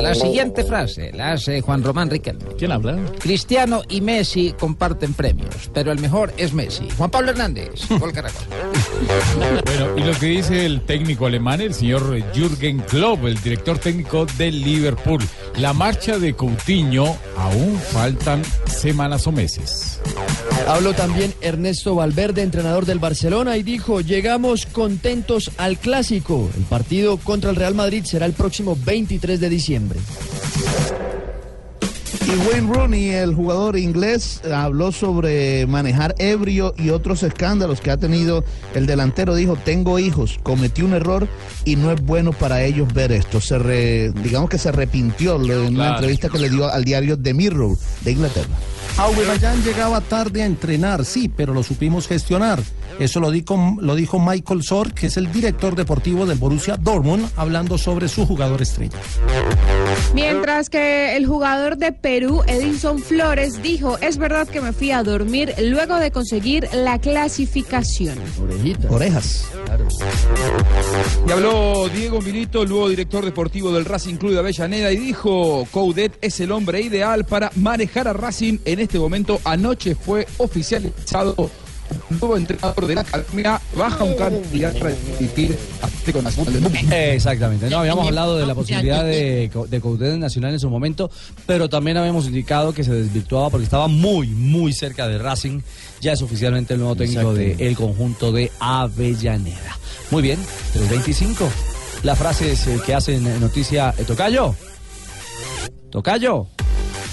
La 0.00 0.14
siguiente 0.14 0.62
frase 0.62 1.10
la 1.12 1.32
hace 1.32 1.60
Juan 1.60 1.82
Román 1.82 2.08
Riquelme. 2.08 2.44
¿Quién 2.56 2.70
habla? 2.70 2.96
Cristiano 3.18 3.82
y 3.88 4.00
Messi 4.00 4.54
comparten 4.56 5.12
premios, 5.12 5.70
pero 5.74 5.90
el 5.90 5.98
mejor 5.98 6.32
es 6.36 6.52
Messi. 6.52 6.88
Juan 6.96 7.10
Pablo 7.10 7.30
Hernández, 7.32 7.88
Gol 7.98 8.12
Caracol. 8.12 8.46
Bueno, 9.64 9.96
y 9.96 10.00
lo 10.02 10.12
que 10.20 10.26
dice 10.26 10.66
el 10.66 10.82
técnico 10.82 11.26
alemán, 11.26 11.60
el 11.60 11.74
señor 11.74 12.16
Jürgen 12.32 12.78
Klopp, 12.78 13.24
el 13.24 13.42
director 13.42 13.76
técnico 13.76 14.24
del 14.36 14.62
Liverpool. 14.62 15.20
La 15.60 15.72
marcha 15.72 16.20
de 16.20 16.36
Coutinho 16.36 17.16
aún 17.36 17.76
faltan 17.78 18.42
semanas 18.66 19.26
o 19.26 19.32
meses. 19.32 20.00
Habló 20.68 20.94
también 20.94 21.34
Ernesto 21.40 21.96
Valverde, 21.96 22.42
entrenador 22.42 22.86
del 22.86 23.00
Barcelona, 23.00 23.56
y 23.56 23.64
dijo, 23.64 24.00
llegamos 24.00 24.66
contentos 24.66 25.50
al 25.56 25.76
clásico. 25.78 26.48
El 26.56 26.62
partido 26.62 27.16
contra 27.16 27.50
el 27.50 27.56
Real 27.56 27.74
Madrid 27.74 28.04
será 28.04 28.26
el 28.26 28.34
próximo 28.34 28.78
23 28.84 29.40
de 29.40 29.48
diciembre. 29.48 29.98
Y 32.28 32.30
Wayne 32.46 32.70
Rooney, 32.74 33.08
el 33.08 33.34
jugador 33.34 33.78
inglés, 33.78 34.42
habló 34.54 34.92
sobre 34.92 35.66
manejar 35.66 36.14
ebrio 36.18 36.74
y 36.76 36.90
otros 36.90 37.22
escándalos 37.22 37.80
que 37.80 37.90
ha 37.90 37.96
tenido 37.96 38.44
el 38.74 38.84
delantero. 38.84 39.34
Dijo, 39.34 39.56
tengo 39.56 39.98
hijos, 39.98 40.38
cometí 40.42 40.82
un 40.82 40.92
error 40.92 41.26
y 41.64 41.76
no 41.76 41.90
es 41.90 42.02
bueno 42.02 42.32
para 42.34 42.62
ellos 42.64 42.92
ver 42.92 43.12
esto. 43.12 43.40
Se 43.40 43.58
re- 43.58 44.12
digamos 44.22 44.50
que 44.50 44.58
se 44.58 44.68
arrepintió 44.68 45.36
en 45.36 45.50
una 45.68 45.70
Claro. 45.70 45.94
entrevista 45.94 46.28
que 46.28 46.38
le 46.38 46.50
dio 46.50 46.70
al 46.70 46.84
diario 46.84 47.18
The 47.18 47.32
Mirror 47.32 47.78
de 48.02 48.12
Inglaterra. 48.12 48.48
Aubameyang 48.98 49.62
llegaba 49.64 50.02
tarde 50.02 50.42
a 50.42 50.46
entrenar, 50.46 51.06
sí, 51.06 51.30
pero 51.34 51.54
lo 51.54 51.62
supimos 51.62 52.06
gestionar. 52.08 52.60
Eso 52.98 53.20
lo 53.20 53.30
dijo, 53.30 53.76
lo 53.80 53.94
dijo 53.94 54.18
Michael 54.18 54.62
Sor, 54.64 54.92
que 54.92 55.06
es 55.06 55.16
el 55.16 55.32
director 55.32 55.74
deportivo 55.76 56.26
del 56.26 56.36
Borussia 56.36 56.76
Dortmund, 56.76 57.26
hablando 57.36 57.78
sobre 57.78 58.08
su 58.08 58.26
jugador 58.26 58.60
estrella. 58.60 58.98
Mientras 60.14 60.70
que 60.70 61.16
el 61.16 61.26
jugador 61.26 61.76
de 61.76 61.92
Perú, 61.92 62.42
Edinson 62.46 62.98
Flores, 62.98 63.62
dijo, 63.62 63.98
es 63.98 64.18
verdad 64.18 64.48
que 64.48 64.60
me 64.60 64.72
fui 64.72 64.90
a 64.90 65.02
dormir 65.02 65.54
luego 65.60 65.96
de 65.96 66.10
conseguir 66.10 66.68
la 66.72 66.98
clasificación. 66.98 68.18
Orejas. 68.88 69.44
Y 71.26 71.30
habló 71.30 71.88
Diego 71.88 72.20
Milito, 72.20 72.62
el 72.62 72.68
nuevo 72.68 72.88
director 72.88 73.24
deportivo 73.24 73.72
del 73.72 73.84
Racing 73.84 74.16
Club 74.16 74.32
de 74.32 74.38
Avellaneda, 74.38 74.92
y 74.92 74.96
dijo, 74.96 75.66
Coudet 75.70 76.16
es 76.20 76.40
el 76.40 76.52
hombre 76.52 76.80
ideal 76.80 77.24
para 77.24 77.50
manejar 77.56 78.08
a 78.08 78.12
Racing 78.12 78.58
en 78.64 78.80
este 78.80 78.98
momento. 78.98 79.40
Anoche 79.44 79.94
fue 79.94 80.26
oficializado 80.38 81.50
nuevo 82.10 82.36
entrenador 82.36 82.86
de 82.86 82.94
la 82.94 83.00
academia, 83.02 83.60
baja 83.76 84.04
un 84.04 84.14
candidato 84.14 84.78
para 84.78 84.94
dirigir 85.18 85.56
a 85.82 85.86
Atlético 85.86 86.22
Nacional 86.22 86.52
del 86.52 86.62
Mundo. 86.62 86.78
Exactamente. 86.94 87.70
No, 87.70 87.78
habíamos 87.78 88.06
hablado 88.06 88.36
de 88.38 88.46
la 88.46 88.54
posibilidad 88.54 89.04
de, 89.04 89.50
de 89.68 89.80
Coudet 89.80 90.14
en 90.14 90.20
Nacional 90.20 90.52
en 90.52 90.60
su 90.60 90.70
momento, 90.70 91.10
pero 91.46 91.68
también 91.68 91.96
habíamos 91.96 92.26
indicado 92.26 92.72
que 92.72 92.84
se 92.84 92.92
desvirtuaba 92.92 93.50
porque 93.50 93.64
estaba 93.64 93.88
muy, 93.88 94.28
muy 94.28 94.72
cerca 94.72 95.08
de 95.08 95.18
Racing. 95.18 95.60
Ya 96.00 96.12
es 96.12 96.22
oficialmente 96.22 96.74
el 96.74 96.80
nuevo 96.80 96.96
técnico 96.96 97.32
del 97.34 97.76
conjunto 97.76 98.32
de 98.32 98.50
Avellaneda. 98.60 99.76
Muy 100.10 100.22
bien, 100.22 100.38
325. 100.72 101.48
Las 102.04 102.16
frases 102.18 102.66
eh, 102.68 102.78
que 102.86 102.94
hacen 102.94 103.40
noticia. 103.40 103.92
eh, 103.98 104.04
Tocayo. 104.04 104.54
Tocayo. 105.90 106.46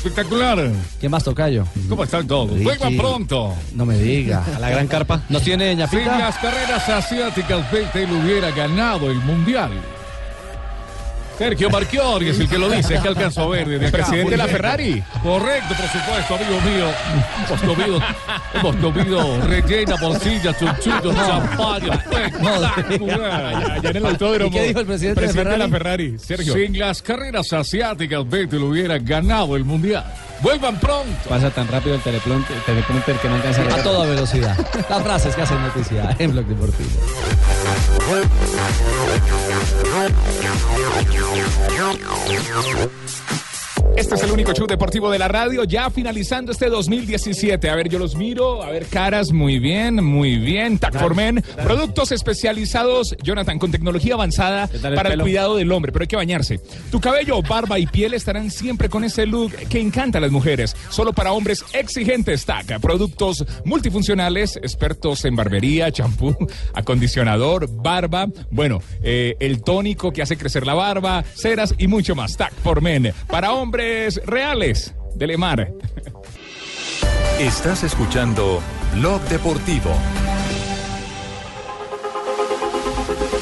Espectacular. 0.05 0.71
¿Qué 1.01 1.09
más, 1.09 1.23
Tocayo? 1.23 1.65
¿Cómo 1.89 2.03
están 2.03 2.27
todos? 2.27 2.61
Vuelvan 2.61 2.95
pronto. 2.97 3.53
No 3.73 3.85
me 3.85 3.97
diga. 3.97 4.43
A 4.55 4.59
la 4.59 4.69
gran 4.69 4.87
carpa. 4.87 5.21
¿Nos 5.29 5.41
tiene 5.41 5.69
Sin 5.69 5.79
ñapita? 5.79 6.19
las 6.19 6.37
carreras 6.37 6.87
asiáticas, 6.89 7.71
Vettel 7.71 8.11
hubiera 8.11 8.51
ganado 8.51 9.09
el 9.09 9.17
mundial. 9.17 9.71
Sergio 11.37 11.69
Marchiori 11.69 12.29
es 12.29 12.39
el 12.39 12.47
que 12.47 12.57
lo 12.57 12.69
dice, 12.69 12.99
que 13.01 13.07
alcanzó 13.07 13.43
a 13.43 13.47
ver 13.49 13.67
desde 13.67 13.87
El 13.87 13.93
acá. 13.93 13.97
presidente 13.97 14.31
de 14.31 14.37
la. 14.37 14.47
Ferrari. 14.47 15.03
Correcto, 15.21 15.75
por 15.75 15.87
supuesto, 15.87 16.35
amigo 16.35 16.61
mío. 16.61 16.87
Hemos 17.47 17.61
comido, 17.61 18.01
hemos 18.53 18.75
comido 18.77 19.41
rellena, 19.47 19.95
bolsilla, 20.01 20.57
chuchuchos, 20.57 21.15
champaña, 21.15 21.93
espectacular. 21.95 23.55
Allá 23.75 23.89
en 23.89 23.97
el 23.97 24.05
autódromo. 24.05 24.49
¿Y 24.49 24.59
qué 24.59 24.67
dijo 24.67 24.79
el 24.79 24.85
presidente 24.85 25.21
de 25.21 25.25
Presidente 25.27 25.51
Ferrari? 25.51 25.71
la 25.71 25.77
Ferrari, 25.77 26.19
Sergio. 26.19 26.53
Sin 26.53 26.79
las 26.79 27.01
carreras 27.01 27.51
asiáticas, 27.51 28.29
Vettel 28.29 28.63
hubiera 28.63 28.97
ganado 28.97 29.55
el 29.55 29.65
mundial. 29.65 30.05
Vuelvan 30.41 30.79
pronto. 30.79 31.29
Pasa 31.29 31.49
tan 31.49 31.67
rápido 31.67 31.95
el 31.95 32.01
teleprompter, 32.01 32.55
el 32.55 32.63
teleprompter 32.63 33.15
que 33.17 33.27
no 33.29 33.35
alcanza 33.35 33.61
A 33.61 33.83
toda 33.83 34.05
velocidad. 34.05 34.57
Las 34.89 35.03
frases 35.03 35.35
que 35.35 35.41
hacen 35.41 35.61
noticia 35.61 36.15
en 36.19 36.31
Blog 36.31 36.45
Deportivo. 36.45 36.89
Thank 37.87 38.31
you. 42.73 43.54
Este 43.97 44.15
es 44.15 44.23
el 44.23 44.31
único 44.31 44.53
show 44.53 44.67
deportivo 44.67 45.09
de 45.09 45.17
la 45.17 45.29
radio, 45.29 45.63
ya 45.63 45.89
finalizando 45.89 46.51
este 46.51 46.67
2017. 46.67 47.69
A 47.69 47.75
ver, 47.75 47.87
yo 47.87 47.97
los 47.97 48.15
miro, 48.15 48.61
a 48.61 48.69
ver, 48.69 48.87
caras, 48.87 49.31
muy 49.31 49.57
bien, 49.57 50.03
muy 50.03 50.37
bien. 50.37 50.79
Tacformen, 50.79 51.41
productos 51.63 52.11
especializados, 52.11 53.15
Jonathan, 53.23 53.57
con 53.57 53.71
tecnología 53.71 54.15
avanzada 54.15 54.69
el 54.73 54.81
para 54.81 55.09
el 55.09 55.13
pelo? 55.13 55.23
cuidado 55.23 55.55
del 55.55 55.71
hombre, 55.71 55.93
pero 55.93 56.03
hay 56.03 56.07
que 56.07 56.17
bañarse. 56.17 56.59
Tu 56.91 56.99
cabello, 56.99 57.41
barba 57.41 57.79
y 57.79 57.87
piel 57.87 58.13
estarán 58.13 58.51
siempre 58.51 58.89
con 58.89 59.05
ese 59.05 59.25
look 59.25 59.53
que 59.69 59.79
encanta 59.79 60.17
a 60.17 60.21
las 60.21 60.31
mujeres. 60.31 60.75
Solo 60.89 61.13
para 61.13 61.31
hombres 61.31 61.63
exigentes, 61.71 62.45
TAC. 62.45 62.81
Productos 62.81 63.45
multifuncionales, 63.63 64.57
expertos 64.57 65.23
en 65.23 65.37
barbería, 65.37 65.89
champú, 65.91 66.35
acondicionador, 66.73 67.69
barba, 67.71 68.27
bueno, 68.51 68.81
eh, 69.03 69.35
el 69.39 69.63
tónico 69.63 70.11
que 70.11 70.21
hace 70.21 70.37
crecer 70.37 70.65
la 70.67 70.73
barba, 70.73 71.23
ceras 71.33 71.73
y 71.77 71.87
mucho 71.87 72.13
más. 72.13 72.35
TAC 72.35 72.53
for 72.55 72.81
Men. 72.81 73.13
Para 73.27 73.53
hombres 73.53 73.74
reales 73.79 74.93
de 75.15 75.27
Lemar. 75.27 75.71
Estás 77.39 77.83
escuchando 77.83 78.61
Blog 78.95 79.21
Deportivo. 79.23 79.91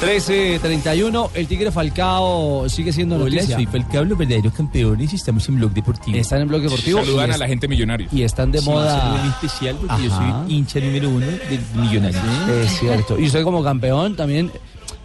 13.31, 0.00 1.30
el 1.34 1.46
Tigre 1.46 1.70
Falcao 1.70 2.68
sigue 2.68 2.92
siendo 2.92 3.14
Hola, 3.16 3.24
noticia. 3.36 3.56
soy 3.56 3.66
Falcao, 3.66 4.04
los 4.04 4.18
verdaderos 4.18 4.52
campeones 4.52 5.12
y 5.12 5.16
estamos 5.16 5.48
en 5.48 5.56
Blog 5.56 5.72
Deportivo. 5.72 6.18
Están 6.18 6.42
en 6.42 6.48
Blog 6.48 6.62
Deportivo. 6.62 6.98
Saludan 6.98 7.32
a 7.32 7.38
la 7.38 7.46
gente 7.46 7.68
millonaria. 7.68 8.08
Y 8.12 8.22
están 8.22 8.50
de 8.52 8.58
Sí, 8.58 8.68
moda. 8.68 9.16
muy 9.20 9.28
especial 9.30 9.76
porque 9.80 10.02
yo 10.04 10.10
soy 10.14 10.52
hincha 10.52 10.80
número 10.80 11.08
uno 11.08 11.26
del 11.26 11.60
Millonarios. 11.76 12.22
Es 12.48 12.78
cierto. 12.80 13.18
Y 13.18 13.26
usted 13.26 13.44
como 13.44 13.62
campeón 13.62 14.14
también, 14.16 14.50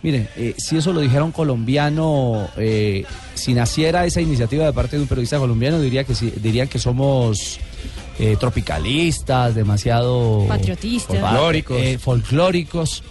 mire, 0.03 0.27
eh, 0.35 0.55
si 0.57 0.77
eso 0.77 0.93
lo 0.93 1.01
dijera 1.01 1.23
un 1.23 1.31
colombiano, 1.31 2.47
eh, 2.57 3.05
si 3.33 3.53
naciera 3.53 4.05
esa 4.05 4.21
iniciativa 4.21 4.65
de 4.65 4.73
parte 4.73 4.95
de 4.97 5.03
un 5.03 5.07
periodista 5.07 5.37
colombiano, 5.39 5.79
diría 5.79 6.03
que 6.03 6.15
sí, 6.15 6.31
dirían 6.41 6.67
que 6.67 6.79
somos 6.79 7.59
eh, 8.19 8.35
tropicalistas, 8.39 9.55
demasiado 9.55 10.45
Patriotistas. 10.47 11.19
folclóricos. 11.19 11.77
eh, 11.81 11.97
folclóricos. 11.97 13.03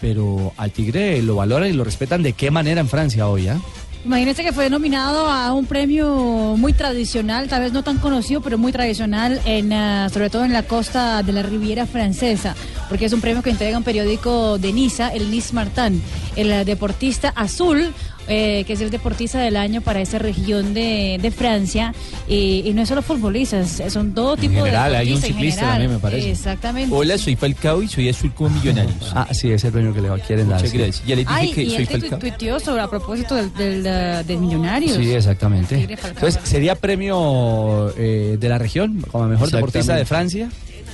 Pero 0.00 0.54
al 0.56 0.70
Tigre 0.70 1.20
lo 1.20 1.34
valoran 1.36 1.68
y 1.68 1.74
lo 1.74 1.84
respetan 1.84 2.22
de 2.22 2.32
qué 2.32 2.50
manera 2.50 2.80
en 2.80 2.88
Francia 2.88 3.28
hoy, 3.28 3.48
¿ah? 3.48 3.58
Imagínense 4.02 4.42
que 4.42 4.52
fue 4.52 4.70
nominado 4.70 5.26
a 5.26 5.52
un 5.52 5.66
premio 5.66 6.54
muy 6.56 6.72
tradicional, 6.72 7.48
tal 7.48 7.60
vez 7.60 7.72
no 7.74 7.82
tan 7.82 7.98
conocido, 7.98 8.40
pero 8.40 8.56
muy 8.56 8.72
tradicional, 8.72 9.42
en, 9.44 9.74
ah, 9.74 10.08
sobre 10.10 10.30
todo 10.30 10.46
en 10.46 10.54
la 10.54 10.62
costa 10.62 11.22
de 11.22 11.34
la 11.34 11.42
Riviera 11.42 11.84
Francesa, 11.84 12.56
porque 12.88 13.04
es 13.04 13.12
un 13.12 13.20
premio 13.20 13.42
que 13.42 13.50
entrega 13.50 13.76
un 13.76 13.84
periódico 13.84 14.56
de 14.56 14.72
Niza, 14.72 15.10
el 15.10 15.30
Nice 15.30 15.52
Martin, 15.52 16.02
el 16.36 16.52
ah, 16.52 16.64
deportista 16.64 17.30
azul. 17.30 17.92
eh, 18.32 18.62
que 18.64 18.74
es 18.74 18.80
el 18.80 18.90
deportista 18.90 19.40
del 19.40 19.56
año 19.56 19.80
para 19.80 20.00
esa 20.00 20.18
región 20.20 20.72
de, 20.72 21.18
de 21.20 21.30
Francia 21.32 21.92
y, 22.28 22.62
y 22.64 22.72
no 22.74 22.82
es 22.82 22.88
solo 22.88 23.02
futbolistas, 23.02 23.82
son 23.88 24.14
todo 24.14 24.36
tipo 24.36 24.54
general, 24.62 24.92
de 24.92 24.98
hay 24.98 25.12
un 25.12 25.20
deportistas 25.20 25.30
en 25.30 25.34
ciclista 25.36 25.60
general. 25.62 25.72
también, 25.80 25.92
me 25.94 25.98
parece. 25.98 26.30
Exactamente. 26.30 26.94
Hola, 26.94 27.18
soy 27.18 27.34
Falcao 27.34 27.82
y 27.82 27.88
soy 27.88 28.08
azul 28.08 28.32
como 28.32 28.50
Millonarios. 28.50 28.94
Ah, 29.16 29.26
sí, 29.32 29.50
es 29.50 29.64
el 29.64 29.72
premio 29.72 29.92
que 29.92 30.00
le 30.02 30.08
quieren 30.28 30.48
dar. 30.48 30.58
Muchas 30.58 30.70
sí. 30.70 30.78
gracias. 30.78 31.06
Ya 31.06 31.16
les 31.16 31.26
dije 31.26 31.40
Ay, 31.40 31.50
que 31.52 31.62
y 31.62 31.70
soy 31.70 31.76
él 31.80 31.88
te 31.88 31.94
tu- 31.94 32.00
Falcao. 32.02 32.18
tuiteó 32.20 32.60
sobre 32.60 32.82
a 32.82 32.86
propósito 32.88 33.34
del, 33.34 33.52
del, 33.54 33.86
ah, 33.88 34.22
del 34.22 34.38
Millonarios. 34.38 34.96
Sí, 34.96 35.10
exactamente. 35.12 35.88
Entonces, 36.04 36.38
¿sería 36.44 36.76
premio 36.76 37.92
eh, 37.96 38.36
de 38.38 38.48
la 38.48 38.58
región 38.58 39.04
como 39.10 39.26
mejor 39.26 39.50
deportista 39.50 39.96
de 39.96 40.04
Francia? 40.04 40.48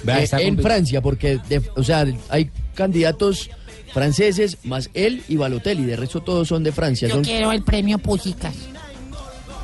Eh, 0.06 0.28
en 0.38 0.58
Francia, 0.58 1.02
porque, 1.02 1.38
de- 1.50 1.60
o 1.74 1.82
sea, 1.82 2.06
hay 2.30 2.50
candidatos 2.74 3.50
franceses 3.96 4.58
más 4.64 4.90
él 4.92 5.22
y 5.26 5.36
Balotelli. 5.36 5.86
De 5.86 5.96
resto, 5.96 6.20
todos 6.20 6.48
son 6.48 6.62
de 6.62 6.70
Francia. 6.70 7.08
Yo 7.08 7.14
son 7.14 7.24
quiero 7.24 7.50
el 7.50 7.62
premio 7.62 7.96
Pújicas. 7.96 8.54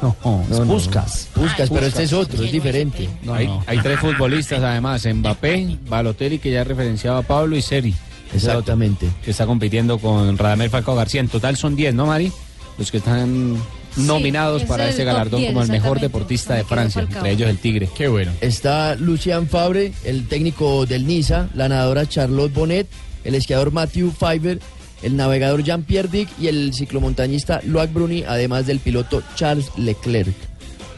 No, 0.00 0.16
No, 0.24 0.44
no, 0.48 0.64
Puskas. 0.64 1.28
Puskas, 1.34 1.68
pero 1.68 1.86
este 1.86 2.04
es 2.04 2.14
otro, 2.14 2.42
es 2.42 2.50
diferente. 2.50 3.10
hay, 3.30 3.48
hay 3.66 3.78
tres 3.80 4.00
futbolistas 4.00 4.62
además, 4.62 5.06
Mbappé, 5.06 5.76
Balotelli, 5.86 6.38
que 6.38 6.50
ya 6.50 6.64
referenciaba 6.64 7.18
a 7.18 7.22
Pablo, 7.22 7.56
y 7.56 7.62
Seri. 7.62 7.94
Exactamente. 8.34 9.06
Que 9.22 9.32
está 9.32 9.44
compitiendo 9.44 9.98
con 9.98 10.38
Radamel 10.38 10.70
Falcao 10.70 10.96
García. 10.96 11.20
En 11.20 11.28
total 11.28 11.58
son 11.58 11.76
10, 11.76 11.94
¿no, 11.94 12.06
Mari? 12.06 12.32
Los 12.78 12.90
que 12.90 12.96
están 12.96 13.58
nominados 13.96 14.62
es 14.62 14.68
para 14.68 14.88
este 14.88 15.04
galardón 15.04 15.40
10, 15.40 15.52
como 15.52 15.62
el 15.62 15.70
mejor 15.70 16.00
deportista 16.00 16.54
de 16.54 16.64
Francia, 16.64 17.02
entre 17.02 17.32
ellos 17.32 17.50
el 17.50 17.58
Tigre. 17.58 17.90
Qué 17.94 18.08
bueno. 18.08 18.32
Está 18.40 18.94
Lucian 18.94 19.46
Fabre, 19.46 19.92
el 20.04 20.26
técnico 20.26 20.86
del 20.86 21.06
Niza, 21.06 21.48
la 21.54 21.68
nadadora 21.68 22.08
Charlotte 22.08 22.54
Bonnet, 22.54 22.88
el 23.24 23.34
esquiador 23.34 23.72
Matthew 23.72 24.12
Fiber, 24.12 24.60
el 25.02 25.16
navegador 25.16 25.62
Jean-Pierre 25.64 26.08
Dick 26.08 26.28
y 26.40 26.46
el 26.48 26.72
ciclomontañista 26.74 27.60
Loic 27.64 27.92
Bruni, 27.92 28.22
además 28.22 28.66
del 28.66 28.78
piloto 28.78 29.22
Charles 29.34 29.66
Leclerc. 29.76 30.34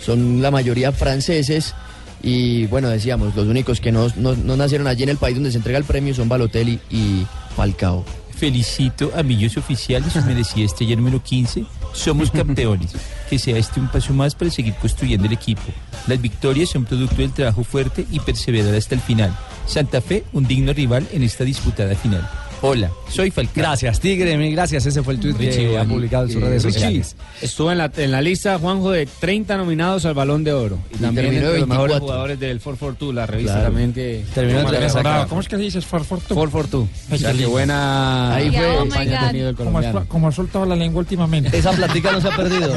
Son 0.01 0.43
la 0.43 0.51
mayoría 0.51 0.93
franceses 0.93 1.75
y, 2.23 2.67
bueno, 2.67 2.89
decíamos, 2.89 3.35
los 3.35 3.47
únicos 3.47 3.81
que 3.81 3.93
no, 3.93 4.09
no- 4.17 4.35
no 4.37 4.57
nacieron 4.57 4.87
allí 4.87 5.03
en 5.03 5.09
el 5.11 5.17
país 5.17 5.35
donde 5.37 5.51
se 5.51 5.57
entrega 5.59 5.79
el 5.79 5.85
premio 5.85 6.15
son 6.15 6.29
Balotelli 6.29 6.79
y 6.91 7.27
Falcao. 7.57 8.05
Felicito 8.37 9.13
a 9.17 9.23
millos 9.23 9.57
oficiales, 9.57 10.15
merecía 10.27 10.65
este 10.65 10.85
número 10.97 11.23
15. 11.23 11.65
Somos 11.93 12.31
campeones. 12.33 12.93
Que 13.29 13.39
sea 13.39 13.57
este 13.57 13.81
un 13.81 13.89
paso 13.89 14.13
más 14.13 14.35
para 14.35 14.51
seguir 14.51 14.75
construyendo 14.75 15.27
el 15.27 15.33
equipo. 15.33 15.63
Las 16.07 16.21
victorias 16.21 16.71
son 16.71 16.85
producto 16.85 17.17
del 17.17 17.33
trabajo 17.33 17.65
fuerte 17.65 18.07
y 18.11 18.21
perseverar 18.21 18.75
hasta 18.75 18.95
el 18.95 19.01
final. 19.01 19.35
Santa 19.67 20.01
Fe, 20.01 20.25
un 20.33 20.47
digno 20.47 20.73
rival 20.73 21.07
en 21.13 21.23
esta 21.23 21.45
disputada 21.45 21.95
final. 21.95 22.29
Hola, 22.63 22.91
soy 23.11 23.31
Falcao. 23.31 23.53
Gracias, 23.57 24.01
Tigre, 24.01 24.39
mil 24.39 24.53
gracias. 24.53 24.87
Ese 24.87 25.03
fue 25.03 25.15
el 25.15 25.21
tuit 25.21 25.37
que 25.37 25.77
ha 25.79 25.85
publicado 25.85 26.25
en 26.25 26.33
sus 26.33 26.43
eh, 26.43 26.47
redes 26.47 26.65
Richie, 26.65 26.73
sociales. 26.81 27.17
Estuvo 27.43 27.71
en 27.71 27.77
la, 27.79 27.91
en 27.95 28.11
la 28.11 28.23
lista, 28.23 28.59
Juanjo, 28.59 28.91
de 28.91 29.05
30 29.07 29.59
nominados 29.59 30.07
al 30.07 30.15
Balón 30.15 30.45
de 30.45 30.55
Oro. 30.55 30.79
Y, 30.91 30.97
Y 30.97 30.99
también 31.01 31.27
entre 31.27 31.43
los 31.61 31.69
mejores 31.69 31.97
24. 31.97 32.01
jugadores 32.01 32.41
del 32.41 32.61
442, 32.61 33.15
la 33.15 33.27
revista 33.27 33.53
Claro. 33.53 33.67
también 33.69 33.93
que... 33.93 34.25
Terminó 34.35 34.61
entre. 34.61 34.89
¿Cómo 35.29 35.41
es 35.43 35.49
que 35.49 35.57
dices 35.59 35.85
442? 35.85 36.37
442. 36.39 36.89
O 37.13 37.17
sea, 37.19 37.33
qué 37.33 37.39
qué 37.39 37.47
buena 37.47 38.35
Ahí 38.35 38.51
fue- 38.51 38.77
campaña 38.79 39.21
ha 39.25 39.27
tenido 39.29 39.49
el 39.51 39.57
colombiano. 39.57 40.05
como 40.09 40.29
has 40.29 40.35
soltado 40.35 40.65
la 40.65 40.77
lengua 40.77 41.01
últimamente. 41.01 41.59
Esa 41.59 41.73
platica 41.73 42.13
no 42.13 42.21
se 42.23 42.29
ha 42.29 42.31
perdido. 42.37 42.69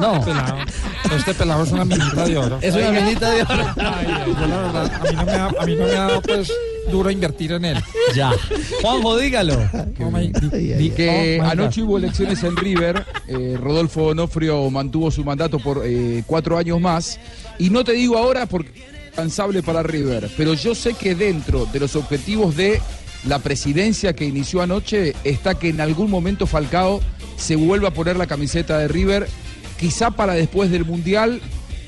No, 0.00 0.14
No. 0.14 0.24
pelado. 0.24 0.56
Este 1.14 1.34
pelado 1.34 1.64
es 1.64 1.72
una 1.72 1.84
minita 1.84 2.24
de 2.26 2.36
oro. 2.38 2.58
Es 2.62 2.74
una 2.74 2.90
minita 2.92 3.30
de 3.30 3.42
oro. 3.42 3.66
Ay, 3.76 4.06
yo 4.40 4.46
la 4.46 4.56
verdad, 4.56 4.92
a 4.94 5.04
mí 5.04 5.14
no 5.14 5.24
me 5.26 5.32
ha, 5.32 5.46
a 5.46 5.66
mí 5.66 5.74
no 5.74 5.84
me 5.84 5.90
ha 5.92 6.00
dado 6.06 6.22
pues 6.22 6.50
duro 6.90 7.10
invertir 7.10 7.52
en 7.52 7.64
él. 7.66 7.76
Ya. 8.14 8.32
Juanjo, 8.82 9.18
dígalo. 9.18 9.54
Oh 10.00 10.10
my- 10.10 10.30
di- 10.52 10.72
di- 10.74 10.90
que 10.90 11.38
oh 11.42 11.44
anoche 11.44 11.82
hubo 11.82 11.98
elecciones 11.98 12.42
en 12.44 12.56
River, 12.56 13.04
eh, 13.26 13.56
Rodolfo 13.60 14.04
Onofrio 14.06 14.70
mantuvo 14.70 15.10
su 15.10 15.24
mandato 15.24 15.58
por 15.58 15.82
eh, 15.84 16.22
cuatro 16.26 16.56
años 16.56 16.80
más, 16.80 17.18
y 17.58 17.68
no 17.70 17.82
te 17.84 17.92
digo 17.92 18.16
ahora 18.16 18.46
porque 18.46 18.70
es 18.78 19.12
incansable 19.12 19.62
para 19.62 19.82
River, 19.82 20.30
pero 20.36 20.54
yo 20.54 20.74
sé 20.74 20.94
que 20.94 21.14
dentro 21.16 21.66
de 21.66 21.80
los 21.80 21.96
objetivos 21.96 22.56
de 22.56 22.80
la 23.26 23.40
presidencia 23.40 24.12
que 24.14 24.24
inició 24.24 24.62
anoche 24.62 25.14
está 25.24 25.58
que 25.58 25.70
en 25.70 25.80
algún 25.80 26.08
momento 26.10 26.46
Falcao 26.46 27.00
se 27.36 27.56
vuelva 27.56 27.88
a 27.88 27.92
poner 27.92 28.16
la 28.16 28.26
camiseta 28.28 28.78
de 28.78 28.86
River, 28.88 29.26
quizá 29.80 30.10
para 30.12 30.34
después 30.34 30.70
del 30.70 30.84
Mundial 30.84 31.40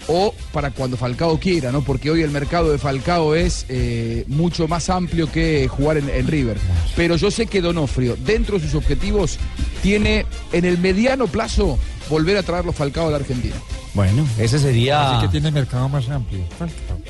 o 0.09 0.35
para 0.53 0.71
cuando 0.71 0.97
Falcao 0.97 1.39
quiera, 1.39 1.71
¿no? 1.71 1.83
Porque 1.83 2.11
hoy 2.11 2.23
el 2.23 2.31
mercado 2.31 2.73
de 2.73 2.79
Falcao 2.79 3.35
es 3.35 3.67
eh, 3.69 4.25
mucho 4.27 4.67
más 4.67 4.91
amplio 4.91 5.31
que 5.31 5.69
jugar 5.69 5.99
en, 5.99 6.27
River. 6.27 6.57
Pero 6.97 7.17
yo 7.17 7.31
sé 7.31 7.47
que 7.47 7.61
Donofrio, 7.61 8.17
dentro 8.17 8.59
de 8.59 8.65
sus 8.65 8.75
objetivos, 8.75 9.39
tiene 9.83 10.27
en 10.53 10.65
el 10.65 10.79
mediano 10.79 11.27
plazo 11.27 11.79
volver 12.09 12.37
a 12.37 12.43
traerlo 12.43 12.73
Falcao 12.73 13.09
a 13.09 13.11
la 13.11 13.17
Argentina. 13.19 13.55
Bueno, 13.99 14.25
ese 14.39 14.61
sería. 14.61 15.11
Así 15.19 15.27
que 15.27 15.33
tiene 15.33 15.51
mercado 15.51 15.89
más 15.89 16.09
amplio. 16.09 16.39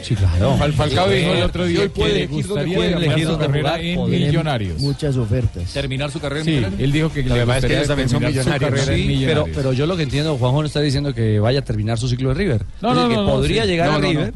Sí, 0.01 0.15
claro. 0.15 0.57
Fal- 0.57 0.73
Falcao 0.73 1.11
dijo 1.11 1.33
el 1.35 1.43
otro 1.43 1.67
día 1.67 1.81
Hoy 1.83 1.89
puede 1.91 2.09
que 2.13 2.15
le 2.15 2.25
elegir 2.25 2.47
gustaría 2.47 2.77
juega, 2.77 2.97
elegir 2.97 3.27
su 3.27 3.33
jugar, 3.35 3.81
en 3.83 4.11
Millonarios. 4.11 4.81
Muchas 4.81 5.17
ofertas. 5.19 5.71
Terminar 5.75 6.11
su 6.11 6.19
carrera 6.19 6.41
en 6.41 6.45
Sí, 6.47 6.51
Millonarios. 6.53 6.81
él 6.81 6.93
dijo 6.93 7.13
que 7.13 7.25
que 7.25 7.31
pasa 7.45 7.59
es 7.59 7.65
que 7.67 7.75
ellos 7.75 7.89
también 7.89 8.09
son 8.09 8.25
millonarios. 8.25 8.45
Sí, 8.81 8.87
pero, 8.87 8.97
Millonarios. 8.97 9.49
pero 9.55 9.73
yo 9.75 9.87
lo 9.87 9.99
que 9.99 10.03
entiendo, 10.05 10.39
Juanjo 10.39 10.63
no 10.63 10.67
está 10.67 10.81
diciendo 10.81 11.13
que 11.13 11.39
vaya 11.41 11.59
a 11.59 11.63
terminar 11.63 11.99
su 11.99 12.09
ciclo 12.09 12.31
de 12.31 12.35
River. 12.37 12.65
No, 12.81 12.95
no, 12.95 13.07
que 13.07 13.17
no, 13.17 13.25
no, 13.25 13.33
podría 13.33 13.65
sí. 13.65 13.69
llegar 13.69 13.91
No, 13.91 13.97
a. 13.97 14.01
River 14.01 14.33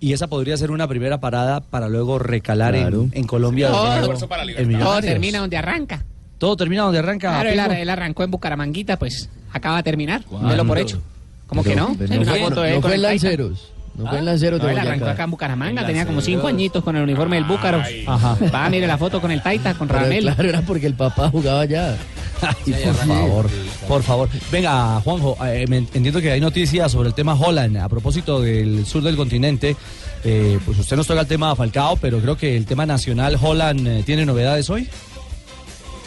y 0.00 0.14
esa 0.14 0.28
podría 0.28 0.56
ser 0.56 0.70
una 0.70 0.88
primera 0.88 1.20
parada 1.20 1.60
para 1.60 1.90
luego 1.90 2.18
recalar 2.18 2.74
en, 2.74 3.10
en 3.12 3.26
Colombia. 3.26 3.68
Todo- 3.68 3.84
para. 3.84 4.02
Todo 4.78 5.00
termina 5.02 5.40
donde 5.40 5.58
arranca. 5.58 6.04
Todo 6.38 6.56
termina 6.56 6.84
donde 6.84 7.00
arranca. 7.00 7.38
Claro, 7.52 7.74
él, 7.74 7.90
arrancó 7.90 8.24
en 8.24 8.30
Bucaramanguita, 8.30 8.98
pues 8.98 9.28
acaba 9.52 9.76
de 9.76 9.82
terminar. 9.82 10.24
Delo 10.48 10.66
por 10.66 10.78
hecho. 10.78 11.02
¿Cómo 11.46 11.62
que 11.62 11.76
no? 11.76 11.88
Hay 12.00 12.08
no 12.08 12.16
una 12.22 12.30
fue- 12.32 12.40
foto 12.40 12.60
de 12.62 12.70
no 12.70 12.76
él 12.76 12.80
con 12.82 12.90
fue 12.90 12.94
el. 12.96 13.02
Lanceros. 13.02 13.72
No 13.96 14.06
fue 14.08 14.18
en 14.18 14.28
Ah, 14.28 14.30
Lanceros 14.32 14.60
de 14.60 14.70
arrancó 14.78 15.06
acá 15.06 15.24
en 15.24 15.30
Bucaramanga, 15.30 15.80
En 15.80 15.86
tenía 15.86 16.04
como 16.06 16.20
cinco 16.20 16.48
añitos 16.48 16.84
con 16.84 16.96
el 16.96 17.02
uniforme 17.02 17.36
del 17.36 17.44
Búcaro. 17.46 17.82
Ajá. 18.06 18.36
Va, 18.54 18.68
mire 18.68 18.86
la 18.86 18.98
foto 18.98 19.22
con 19.22 19.30
el 19.30 19.42
Taita, 19.42 19.72
con 19.74 19.88
Ramel. 19.88 20.22
claro, 20.24 20.48
era 20.48 20.60
porque 20.62 20.86
el 20.86 20.94
papá 20.94 21.30
jugaba 21.30 21.60
allá. 21.62 21.96
Y 22.66 22.72
por 22.72 22.94
favor, 22.94 23.46
por 23.88 24.02
favor. 24.02 24.28
Venga, 24.52 25.00
Juanjo, 25.00 25.38
eh, 25.46 25.64
me 25.68 25.78
entiendo 25.78 26.20
que 26.20 26.30
hay 26.32 26.40
noticias 26.40 26.92
sobre 26.92 27.08
el 27.08 27.14
tema 27.14 27.32
Holland. 27.34 27.78
A 27.78 27.88
propósito 27.88 28.42
del 28.42 28.84
sur 28.84 29.02
del 29.02 29.16
continente, 29.16 29.74
eh, 30.22 30.58
pues 30.66 30.78
usted 30.78 30.96
nos 30.98 31.06
toca 31.06 31.22
el 31.22 31.26
tema 31.26 31.56
Falcao, 31.56 31.96
pero 31.96 32.18
creo 32.20 32.36
que 32.36 32.54
el 32.54 32.66
tema 32.66 32.84
nacional 32.84 33.38
Holland 33.40 33.88
eh, 33.88 34.02
tiene 34.04 34.26
novedades 34.26 34.68
hoy. 34.68 34.86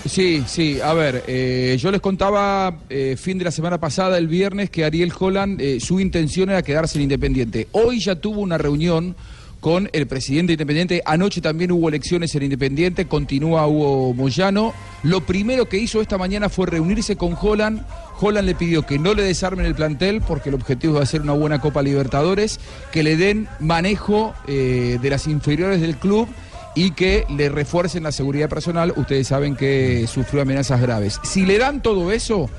Sí, 0.05 0.43
sí, 0.47 0.79
a 0.81 0.93
ver, 0.93 1.25
eh, 1.27 1.77
yo 1.77 1.91
les 1.91 1.99
contaba 1.99 2.77
eh, 2.89 3.17
fin 3.17 3.37
de 3.37 3.43
la 3.43 3.51
semana 3.51 3.79
pasada, 3.79 4.17
el 4.17 4.29
viernes, 4.29 4.69
que 4.69 4.85
Ariel 4.85 5.11
Holland, 5.17 5.59
eh, 5.59 5.79
su 5.81 5.99
intención 5.99 6.49
era 6.49 6.61
quedarse 6.61 6.97
en 6.97 7.03
Independiente. 7.03 7.67
Hoy 7.73 7.99
ya 7.99 8.15
tuvo 8.15 8.39
una 8.39 8.57
reunión 8.57 9.15
con 9.59 9.89
el 9.91 10.07
presidente 10.07 10.53
Independiente, 10.53 11.01
anoche 11.05 11.41
también 11.41 11.73
hubo 11.73 11.89
elecciones 11.89 12.33
en 12.33 12.43
Independiente, 12.43 13.07
continúa 13.07 13.67
Hugo 13.67 14.13
Moyano. 14.13 14.73
Lo 15.03 15.25
primero 15.25 15.67
que 15.67 15.77
hizo 15.77 16.01
esta 16.01 16.17
mañana 16.17 16.47
fue 16.47 16.67
reunirse 16.67 17.17
con 17.17 17.35
Holland. 17.39 17.85
Holland 18.21 18.47
le 18.47 18.55
pidió 18.55 18.83
que 18.83 18.97
no 18.97 19.13
le 19.13 19.23
desarmen 19.23 19.65
el 19.65 19.75
plantel 19.75 20.21
porque 20.21 20.47
el 20.47 20.55
objetivo 20.55 20.97
es 20.97 21.03
hacer 21.03 21.21
una 21.21 21.33
buena 21.33 21.59
Copa 21.59 21.81
Libertadores, 21.81 22.61
que 22.93 23.03
le 23.03 23.17
den 23.17 23.49
manejo 23.59 24.33
de 24.47 25.09
las 25.09 25.27
inferiores 25.27 25.81
del 25.81 25.97
club 25.97 26.27
y 26.75 26.91
que 26.91 27.25
le 27.29 27.49
refuercen 27.49 28.03
la 28.03 28.11
seguridad 28.11 28.49
personal. 28.49 28.93
Ustedes 28.95 29.27
saben 29.27 29.55
que 29.55 30.05
sufrió 30.07 30.41
amenazas 30.41 30.79
graves. 30.81 31.19
Si 31.23 31.45
le 31.45 31.57
dan 31.57 31.81
todo 31.81 32.11
eso, 32.11 32.49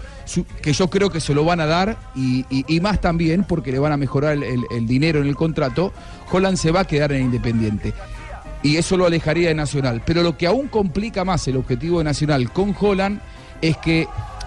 que 0.62 0.72
yo 0.72 0.90
creo 0.90 1.10
que 1.10 1.20
se 1.20 1.34
lo 1.34 1.44
van 1.44 1.60
a 1.60 1.66
dar, 1.66 1.96
y, 2.14 2.44
y- 2.50 2.80
más 2.80 3.00
también 3.00 3.44
porque 3.44 3.72
le 3.72 3.78
van 3.78 3.92
a 3.92 3.96
mejorar 3.96 4.34
el, 4.34 4.42
el- 4.42 4.64
el 4.70 4.86
dinero 4.86 5.20
en 5.20 5.26
el 5.28 5.36
contrato, 5.36 5.92
Holland 6.30 6.56
se 6.56 6.70
va 6.70 6.80
a 6.80 6.84
quedar 6.86 7.12
en 7.12 7.22
Independiente. 7.22 7.92
Y 8.62 8.76
eso 8.76 8.96
lo 8.96 9.06
alejaría 9.06 9.48
de 9.48 9.54
Nacional. 9.54 10.02
Pero 10.04 10.22
lo 10.22 10.36
que 10.36 10.46
aún 10.46 10.68
complica 10.68 11.24
más 11.24 11.48
el 11.48 11.56
objetivo 11.56 11.98
de 11.98 12.04
Nacional 12.04 12.52
con 12.52 12.76
Holland 12.78 13.20
es 13.62 13.76
que 13.78 14.06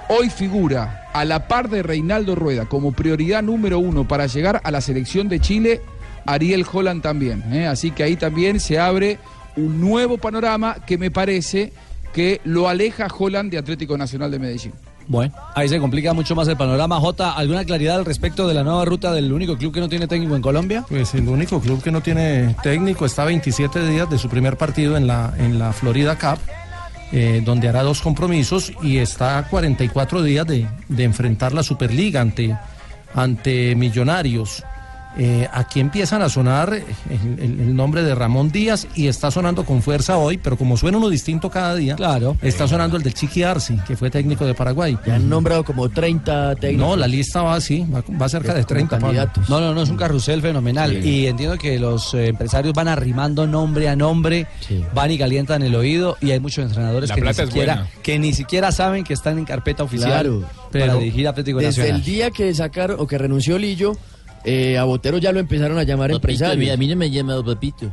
hoy 0.09 0.29
figura 0.29 1.09
a 1.13 1.25
la 1.25 1.47
par 1.47 1.69
de 1.69 1.81
Reinaldo 1.83 2.35
Rueda 2.35 2.65
como 2.65 2.91
prioridad 2.91 3.41
número 3.41 3.79
uno 3.79 4.07
para 4.07 4.27
llegar 4.27 4.61
a 4.63 4.71
la 4.71 4.81
selección 4.81 5.29
de 5.29 5.39
Chile, 5.39 5.81
Ariel 6.25 6.65
Holland 6.71 7.01
también. 7.01 7.43
¿eh? 7.51 7.65
Así 7.67 7.91
que 7.91 8.03
ahí 8.03 8.15
también 8.15 8.59
se 8.59 8.79
abre 8.79 9.17
un 9.55 9.81
nuevo 9.81 10.17
panorama 10.17 10.77
que 10.85 10.97
me 10.97 11.11
parece 11.11 11.73
que 12.13 12.41
lo 12.43 12.69
aleja 12.69 13.05
a 13.05 13.13
Holland 13.13 13.51
de 13.51 13.57
Atlético 13.57 13.97
Nacional 13.97 14.31
de 14.31 14.39
Medellín. 14.39 14.73
Bueno, 15.07 15.33
ahí 15.53 15.67
se 15.67 15.79
complica 15.79 16.13
mucho 16.13 16.35
más 16.35 16.47
el 16.47 16.55
panorama. 16.55 16.99
J, 16.99 17.33
¿alguna 17.33 17.65
claridad 17.65 17.97
al 17.97 18.05
respecto 18.05 18.47
de 18.47 18.53
la 18.53 18.63
nueva 18.63 18.85
ruta 18.85 19.11
del 19.11 19.33
único 19.33 19.57
club 19.57 19.73
que 19.73 19.79
no 19.79 19.89
tiene 19.89 20.07
técnico 20.07 20.35
en 20.35 20.41
Colombia? 20.41 20.85
Pues 20.87 21.13
el 21.13 21.27
único 21.27 21.59
club 21.59 21.83
que 21.83 21.91
no 21.91 22.01
tiene 22.01 22.55
técnico 22.63 23.05
está 23.05 23.23
a 23.23 23.25
27 23.25 23.85
días 23.87 24.09
de 24.09 24.17
su 24.17 24.29
primer 24.29 24.57
partido 24.57 24.95
en 24.95 25.07
la, 25.07 25.33
en 25.37 25.59
la 25.59 25.73
Florida 25.73 26.17
Cup, 26.17 26.39
eh, 27.11 27.41
donde 27.43 27.67
hará 27.67 27.83
dos 27.83 28.01
compromisos 28.01 28.71
y 28.81 28.97
está 28.97 29.39
a 29.39 29.47
44 29.49 30.23
días 30.23 30.47
de, 30.47 30.67
de 30.87 31.03
enfrentar 31.03 31.53
la 31.53 31.63
Superliga 31.63 32.21
ante, 32.21 32.57
ante 33.13 33.75
Millonarios. 33.75 34.63
Eh, 35.17 35.47
aquí 35.51 35.79
empiezan 35.79 36.21
a 36.23 36.29
sonar 36.29 36.73
el, 36.73 36.83
el- 37.39 37.59
el 37.59 37.75
nombre 37.75 38.01
de 38.03 38.15
Ramón 38.15 38.51
Díaz 38.51 38.87
y 38.95 39.07
está 39.07 39.29
sonando 39.29 39.63
con 39.65 39.81
fuerza 39.81 40.17
hoy, 40.17 40.37
pero 40.37 40.57
como 40.57 40.75
suena 40.77 40.97
uno 40.97 41.09
distinto 41.09 41.49
cada 41.51 41.75
día, 41.75 41.95
claro. 41.95 42.35
está 42.41 42.67
sonando 42.67 42.97
el 42.97 43.03
del 43.03 43.13
Chiqui 43.13 43.43
Arce, 43.43 43.77
que 43.87 43.95
fue 43.95 44.09
técnico 44.09 44.45
de 44.45 44.53
Paraguay. 44.55 44.97
Ya 45.05 45.15
han 45.15 45.29
nombrado 45.29 45.63
como 45.63 45.87
30 45.89 46.55
técnicos. 46.55 46.87
No, 46.87 46.95
la 46.95 47.07
lista 47.07 47.41
va 47.43 47.55
así, 47.55 47.85
va, 47.93 48.03
va 48.19 48.27
cerca 48.29 48.53
de 48.53 48.63
30 48.63 48.99
Pablo. 48.99 49.29
No, 49.49 49.59
no, 49.61 49.73
no, 49.73 49.83
es 49.83 49.89
un 49.89 49.97
carrusel 49.97 50.41
fenomenal. 50.41 50.91
Sí. 51.03 51.09
Y 51.09 51.27
entiendo 51.27 51.57
que 51.57 51.77
los 51.79 52.13
eh, 52.13 52.27
empresarios 52.27 52.73
van 52.73 52.87
arrimando 52.87 53.45
nombre 53.45 53.89
a 53.89 53.95
nombre, 53.95 54.47
van 54.95 55.11
y 55.11 55.17
calientan 55.17 55.61
el 55.63 55.75
oído, 55.75 56.17
y 56.21 56.31
hay 56.31 56.39
muchos 56.39 56.65
entrenadores 56.65 57.09
La 57.09 57.15
que 57.15 57.21
ni, 57.21 57.33
siquiera, 57.33 57.87
que 58.01 58.19
ni 58.19 58.33
siquiera 58.33 58.71
saben 58.71 59.03
que 59.03 59.13
están 59.13 59.37
en 59.37 59.45
carpeta 59.45 59.83
oficial 59.83 60.09
Claro, 60.11 60.39
para 60.41 60.69
pero 60.71 60.97
dirigir 60.97 61.27
Atlético 61.27 61.59
desde 61.59 61.81
Nacional. 61.81 61.99
el 61.99 62.05
día 62.05 62.31
que 62.31 62.53
sacaron 62.53 62.97
o 62.99 63.05
que 63.07 63.17
renunció 63.17 63.57
Lillo, 63.59 63.93
eh, 64.45 64.77
a 64.77 64.83
Botero 64.83 65.17
ya 65.17 65.31
lo 65.31 65.39
empezaron 65.39 65.77
a 65.77 65.83
llamar 65.83 66.11
empresario. 66.11 66.73
a 66.73 66.77
mí 66.77 66.87
no 66.87 66.95
me 66.95 67.09
llama 67.09 67.43
papito. 67.43 67.89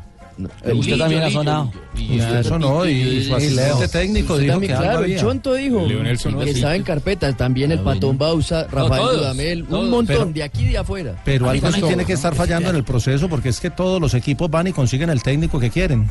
Eh, 0.64 0.72
usted 0.72 0.96
también 0.96 1.22
ha 1.22 1.30
sonado. 1.30 1.70
Ya 1.94 2.42
sonó 2.42 2.86
y 2.86 3.24
su 3.24 3.34
asistente 3.34 3.88
técnico 3.88 4.32
Usted 4.34 4.44
dijo 4.44 4.52
también, 4.54 4.72
que 4.72 4.78
algo 4.78 4.90
claro, 4.90 5.04
el 5.04 5.18
Chonto 5.20 5.52
dijo 5.52 5.84
Leonel 5.86 6.18
sonó 6.18 6.40
que 6.40 6.50
estaba 6.50 6.76
en 6.76 6.82
carpeta. 6.82 7.36
También 7.36 7.72
el 7.72 7.80
Ah, 7.80 7.84
Patón 7.84 8.16
Bausa, 8.16 8.66
Rafael 8.70 9.02
todos, 9.02 9.16
Dudamel, 9.18 9.62
un 9.68 9.90
montón, 9.90 10.06
Pero- 10.16 10.24
de 10.32 10.42
aquí 10.42 10.62
y 10.62 10.68
de 10.68 10.78
afuera. 10.78 11.20
Pero 11.26 11.50
algo 11.50 11.70
sí 11.72 11.82
tiene 11.82 12.04
no. 12.04 12.06
que 12.06 12.14
estar 12.14 12.34
fallando 12.34 12.70
en 12.70 12.76
el 12.76 12.84
proceso 12.84 13.28
porque 13.28 13.50
es 13.50 13.60
que 13.60 13.68
todos 13.68 14.00
los 14.00 14.14
equipos 14.14 14.50
van 14.50 14.68
y 14.68 14.72
consiguen 14.72 15.10
el 15.10 15.22
técnico 15.22 15.60
que 15.60 15.68
quieren. 15.68 16.08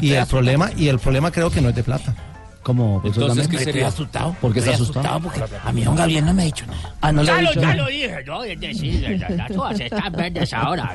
Y 0.00 0.12
el 0.12 0.26
problema 0.26 0.70
y 0.76 0.86
el 0.86 1.00
problema 1.00 1.32
creo 1.32 1.50
que 1.50 1.60
no 1.60 1.70
es 1.70 1.74
de 1.74 1.82
plata. 1.82 2.14
¿Cómo? 2.68 3.00
Entonces, 3.02 3.48
¿qué 3.48 3.56
sería? 3.56 3.88
Estoy 3.88 4.04
asustado. 4.04 4.36
¿Por 4.42 4.52
qué 4.52 4.58
está 4.58 4.72
asustado? 4.72 5.20
porque 5.20 5.42
a 5.64 5.72
mí 5.72 5.84
don 5.84 5.96
Gabriel 5.96 6.26
no 6.26 6.34
me 6.34 6.42
ha 6.42 6.44
dicho 6.44 6.66
nada. 6.66 6.94
Ah, 7.00 7.10
no 7.10 7.22
le 7.22 7.28
ya 7.28 7.36
ha 7.38 7.40
lo, 7.40 7.48
dicho 7.48 7.60
ya 7.62 7.74
lo 7.74 7.86
dije, 7.86 8.24
no, 8.26 8.44
es 8.44 8.60
decir, 8.60 9.26
las 9.30 9.52
cosas 9.52 9.80
están 9.80 10.12
verdes 10.12 10.52
ahora. 10.52 10.94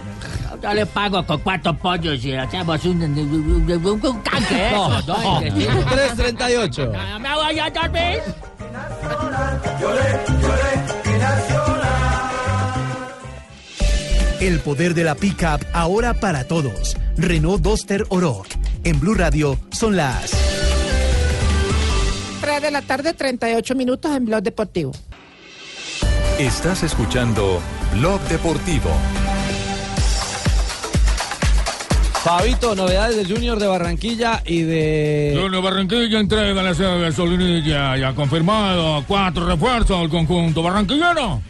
Yo 0.61 0.71
le 0.71 0.85
pago 0.85 1.25
con 1.25 1.39
cuatro 1.39 1.75
pollos 1.75 2.23
y 2.23 2.35
hacemos 2.35 2.85
un, 2.85 3.01
un, 3.01 3.17
un, 3.17 3.71
un, 3.71 4.05
un 4.05 4.21
canque, 4.21 4.69
No, 4.71 4.99
eso, 4.99 5.17
no. 5.17 5.39
Es 5.41 5.51
decir, 5.55 5.67
338. 5.89 6.91
no 6.93 7.19
me 7.19 7.33
voy 7.33 7.59
a 7.59 7.69
dormir. 7.71 8.21
El 14.39 14.59
poder 14.59 14.93
de 14.93 15.05
la 15.05 15.15
pickup 15.15 15.65
ahora 15.73 16.13
para 16.13 16.43
todos. 16.47 16.95
Renault 17.17 17.63
Duster 17.63 18.05
Oroch. 18.09 18.45
En 18.83 18.99
Blue 18.99 19.15
Radio 19.15 19.57
son 19.71 19.95
las 19.95 20.62
3 22.43 22.61
de 22.61 22.71
la 22.71 22.81
tarde, 22.81 23.13
38 23.13 23.73
minutos 23.73 24.13
en 24.13 24.25
Blog 24.25 24.43
Deportivo. 24.43 24.91
Estás 26.37 26.83
escuchando 26.83 27.61
Blog 27.93 28.19
Deportivo. 28.23 28.89
Fabito, 32.21 32.75
novedades 32.75 33.15
del 33.15 33.33
Junior 33.33 33.57
de 33.57 33.67
Barranquilla 33.67 34.43
y 34.45 34.63
de... 34.63 35.39
Junior 35.41 35.63
Barranquilla 35.63 36.19
entrega 36.19 36.61
la 36.61 36.75
sede 36.75 36.99
de 36.99 37.11
Solinilla 37.13 37.97
y 37.97 38.03
ha 38.03 38.13
confirmado 38.13 39.05
cuatro 39.07 39.45
refuerzos 39.45 39.97
al 39.97 40.09
conjunto 40.09 40.61
barranquillano. 40.61 41.41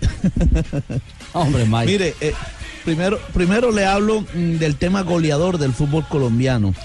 Hombre, 1.33 1.65
Mike. 1.65 1.85
Mire, 1.87 2.15
eh, 2.21 2.35
primero, 2.85 3.19
primero 3.33 3.71
le 3.71 3.87
hablo 3.87 4.21
mm, 4.21 4.57
del 4.57 4.75
tema 4.75 5.01
goleador 5.01 5.57
del 5.57 5.73
fútbol 5.73 6.05
colombiano. 6.07 6.75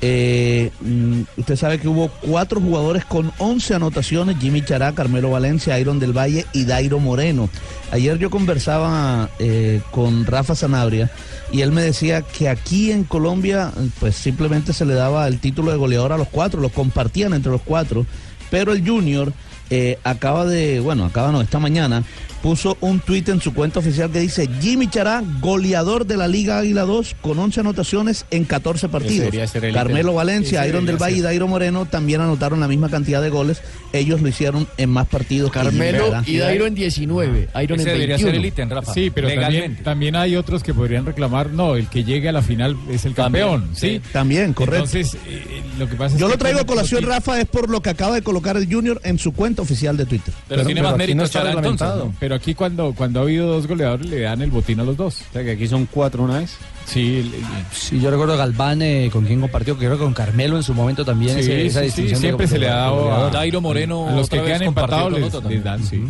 Eh, 0.00 0.70
mm, 0.80 1.22
usted 1.38 1.56
sabe 1.56 1.78
que 1.78 1.88
hubo 1.88 2.08
cuatro 2.20 2.60
jugadores 2.60 3.04
con 3.04 3.32
11 3.38 3.74
anotaciones, 3.74 4.36
Jimmy 4.38 4.62
Chará, 4.62 4.92
Carmelo 4.92 5.30
Valencia, 5.30 5.78
Iron 5.78 5.98
del 5.98 6.16
Valle 6.16 6.46
y 6.52 6.64
Dairo 6.64 6.98
Moreno. 6.98 7.48
Ayer 7.90 8.18
yo 8.18 8.30
conversaba 8.30 9.30
eh, 9.38 9.80
con 9.90 10.26
Rafa 10.26 10.54
Sanabria 10.54 11.10
y 11.52 11.62
él 11.62 11.72
me 11.72 11.82
decía 11.82 12.22
que 12.22 12.48
aquí 12.48 12.90
en 12.90 13.04
Colombia 13.04 13.72
pues 14.00 14.16
simplemente 14.16 14.72
se 14.72 14.84
le 14.84 14.94
daba 14.94 15.26
el 15.28 15.38
título 15.38 15.70
de 15.70 15.78
goleador 15.78 16.12
a 16.12 16.18
los 16.18 16.28
cuatro, 16.28 16.60
los 16.60 16.72
compartían 16.72 17.34
entre 17.34 17.52
los 17.52 17.62
cuatro, 17.62 18.04
pero 18.50 18.72
el 18.72 18.86
Junior 18.86 19.32
eh, 19.70 19.98
acaba 20.04 20.44
de, 20.44 20.80
bueno, 20.80 21.04
acaba 21.04 21.32
no, 21.32 21.40
esta 21.40 21.58
mañana 21.58 22.02
puso 22.44 22.76
un 22.82 23.00
tuit 23.00 23.26
en 23.30 23.40
su 23.40 23.54
cuenta 23.54 23.78
oficial 23.78 24.10
que 24.10 24.20
dice 24.20 24.46
Jimmy 24.60 24.86
Chará, 24.86 25.22
goleador 25.40 26.04
de 26.04 26.18
la 26.18 26.28
Liga 26.28 26.58
Águila 26.58 26.82
2 26.82 27.16
con 27.22 27.38
11 27.38 27.60
anotaciones 27.60 28.26
en 28.30 28.44
14 28.44 28.90
partidos. 28.90 29.20
debería 29.20 29.46
ser 29.46 29.64
el 29.64 29.72
Carmelo. 29.72 30.12
Valencia, 30.12 30.60
Ese 30.60 30.68
Iron 30.68 30.84
del 30.84 30.98
debería 30.98 31.06
Valle 31.06 31.14
y 31.14 31.20
ser. 31.20 31.24
Dairo 31.24 31.48
Moreno 31.48 31.86
también 31.86 32.20
anotaron 32.20 32.60
la 32.60 32.68
misma 32.68 32.90
cantidad 32.90 33.22
de 33.22 33.30
goles. 33.30 33.62
Ellos 33.94 34.20
lo 34.20 34.28
hicieron 34.28 34.68
en 34.76 34.90
más 34.90 35.08
partidos. 35.08 35.50
que 35.50 35.58
Carmelo 35.58 36.10
Chará. 36.10 36.22
y 36.26 36.36
Dairo 36.36 36.66
en 36.66 36.74
19, 36.74 37.48
Iron 37.62 37.80
en 37.80 37.86
21. 37.86 38.82
Sí, 38.92 39.10
pero 39.10 39.28
también, 39.28 39.82
también 39.82 40.14
hay 40.14 40.36
otros 40.36 40.62
que 40.62 40.74
podrían 40.74 41.06
reclamar, 41.06 41.48
no, 41.48 41.76
el 41.76 41.88
que 41.88 42.04
llegue 42.04 42.28
a 42.28 42.32
la 42.32 42.42
final 42.42 42.76
es 42.90 43.06
el 43.06 43.14
campeón, 43.14 43.70
¿sí? 43.72 44.02
También, 44.12 44.52
correcto. 44.52 44.84
Entonces, 44.84 45.16
eh, 45.26 45.62
lo 45.78 45.88
que 45.88 45.94
pasa 45.96 46.14
es 46.14 46.20
Yo 46.20 46.26
que 46.26 46.32
lo 46.32 46.38
traigo 46.38 46.60
a 46.60 46.66
colación, 46.66 47.04
Rafa, 47.04 47.40
es 47.40 47.46
por 47.46 47.70
lo 47.70 47.80
que 47.80 47.88
acaba 47.88 48.14
de 48.14 48.20
colocar 48.20 48.58
el 48.58 48.70
Junior 48.70 49.00
en 49.02 49.18
su 49.18 49.32
cuenta 49.32 49.62
oficial 49.62 49.96
de 49.96 50.04
Twitter. 50.04 50.34
Pero, 50.46 50.66
tiene 50.66 50.82
más 50.82 50.94
mérito 50.98 51.16
no 51.16 51.24
está. 51.24 51.94
Pero 52.20 52.33
pero 52.34 52.42
aquí 52.42 52.54
cuando, 52.54 52.92
cuando 52.94 53.20
ha 53.20 53.22
habido 53.22 53.46
dos 53.46 53.66
goleadores 53.66 54.08
le 54.10 54.20
dan 54.20 54.42
el 54.42 54.50
botín 54.50 54.80
a 54.80 54.84
los 54.84 54.96
dos. 54.96 55.20
O 55.30 55.32
sea 55.32 55.44
que 55.44 55.52
aquí 55.52 55.68
son 55.68 55.86
cuatro 55.90 56.22
una 56.24 56.38
vez. 56.40 56.56
Sí, 56.86 57.30
Sí, 57.72 58.00
yo 58.00 58.10
recuerdo 58.10 58.36
Galván 58.36 58.82
eh, 58.82 59.08
con 59.12 59.24
quien 59.24 59.40
compartió, 59.40 59.76
creo 59.76 59.92
que 59.92 59.98
con 59.98 60.12
Carmelo 60.14 60.56
en 60.56 60.62
su 60.62 60.74
momento 60.74 61.04
también. 61.04 61.34
Sí, 61.34 61.40
ese- 61.40 61.66
esa 61.66 61.80
sí, 61.82 61.90
sí, 61.90 62.02
distinción 62.02 62.20
de 62.20 62.26
siempre 62.26 62.46
se 62.48 62.58
le 62.58 62.68
ha 62.68 62.74
dado 62.76 63.12
a- 63.26 63.30
Dairo 63.30 63.60
Moreno, 63.60 64.08
a 64.08 64.12
los 64.12 64.28
que 64.28 64.42
quedan 64.42 64.62
empatados 64.62 65.12
les- 65.12 65.22
les 65.22 65.32
también. 65.32 65.62
dan, 65.64 65.84
sí. 65.84 66.02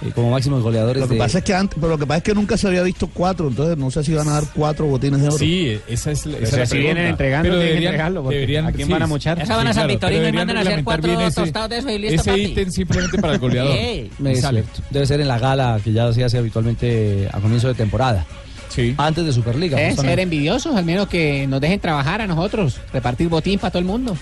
Eh, 0.00 0.12
como 0.14 0.30
máximos 0.30 0.62
goleadores 0.62 1.00
Lo 1.00 1.08
que 1.08 1.14
de- 1.14 1.18
pasa 1.18 1.38
es 1.38 1.44
que 1.44 1.54
antes, 1.54 1.76
pero 1.80 1.88
lo 1.90 1.98
que 1.98 2.06
pasa 2.06 2.18
es 2.18 2.22
que 2.22 2.34
nunca 2.34 2.56
se 2.56 2.68
había 2.68 2.82
visto 2.84 3.08
cuatro, 3.12 3.48
entonces 3.48 3.76
no 3.76 3.90
sé 3.90 4.04
si 4.04 4.14
van 4.14 4.28
a 4.28 4.32
dar 4.34 4.44
cuatro 4.54 4.86
botines 4.86 5.20
de 5.20 5.26
oro. 5.26 5.38
Sí, 5.38 5.76
esa 5.88 6.12
es, 6.12 6.24
la- 6.24 6.38
esa 6.38 6.38
Pero 6.38 6.44
es 6.44 6.50
si 6.50 6.56
la 6.56 6.62
así 6.62 6.70
pregunta. 6.70 6.92
vienen 6.94 7.10
entregando, 7.10 7.48
Pero 7.48 7.58
deberían, 7.58 7.82
entregarlo, 7.94 8.22
porque 8.22 8.36
deberían, 8.36 8.66
¿a 8.66 8.72
quién 8.72 8.88
van 8.88 9.02
a 9.02 9.06
mochar? 9.08 9.42
Esa 9.42 9.56
van 9.56 9.66
a 9.66 9.72
San 9.72 9.82
claro, 9.82 9.88
Victorino 9.88 10.28
y 10.28 10.32
mandan 10.32 10.56
a 10.56 10.60
hacer 10.60 10.84
cuatro 10.84 11.16
bien 11.16 11.32
tostados 11.34 11.68
de 11.70 11.78
eso 11.78 11.90
y 11.90 11.98
listo, 11.98 12.14
Ese 12.20 12.30
papi. 12.30 12.40
ítem 12.42 12.70
simplemente 12.70 13.18
para 13.18 13.32
el 13.32 13.38
goleador. 13.40 13.74
Me 14.20 14.36
sale. 14.36 14.64
Debe 14.90 15.04
ser 15.06 15.20
en 15.20 15.26
la 15.28 15.38
gala 15.40 15.80
que 15.82 15.92
ya 15.92 16.12
se 16.12 16.22
hace 16.22 16.38
habitualmente 16.38 17.28
a 17.32 17.40
comienzo 17.40 17.66
de 17.68 17.74
temporada. 17.74 18.24
Sí. 18.68 18.94
Antes 18.98 19.24
de 19.24 19.32
Superliga. 19.32 19.76
Deben 19.76 19.92
justamente. 19.92 20.12
ser 20.12 20.20
envidiosos, 20.22 20.76
al 20.76 20.84
menos 20.84 21.08
que 21.08 21.46
nos 21.48 21.60
dejen 21.60 21.80
trabajar 21.80 22.20
a 22.20 22.26
nosotros, 22.26 22.78
repartir 22.92 23.28
botín 23.28 23.58
para 23.58 23.70
todo 23.72 23.80
el 23.80 23.86
mundo. 23.86 24.16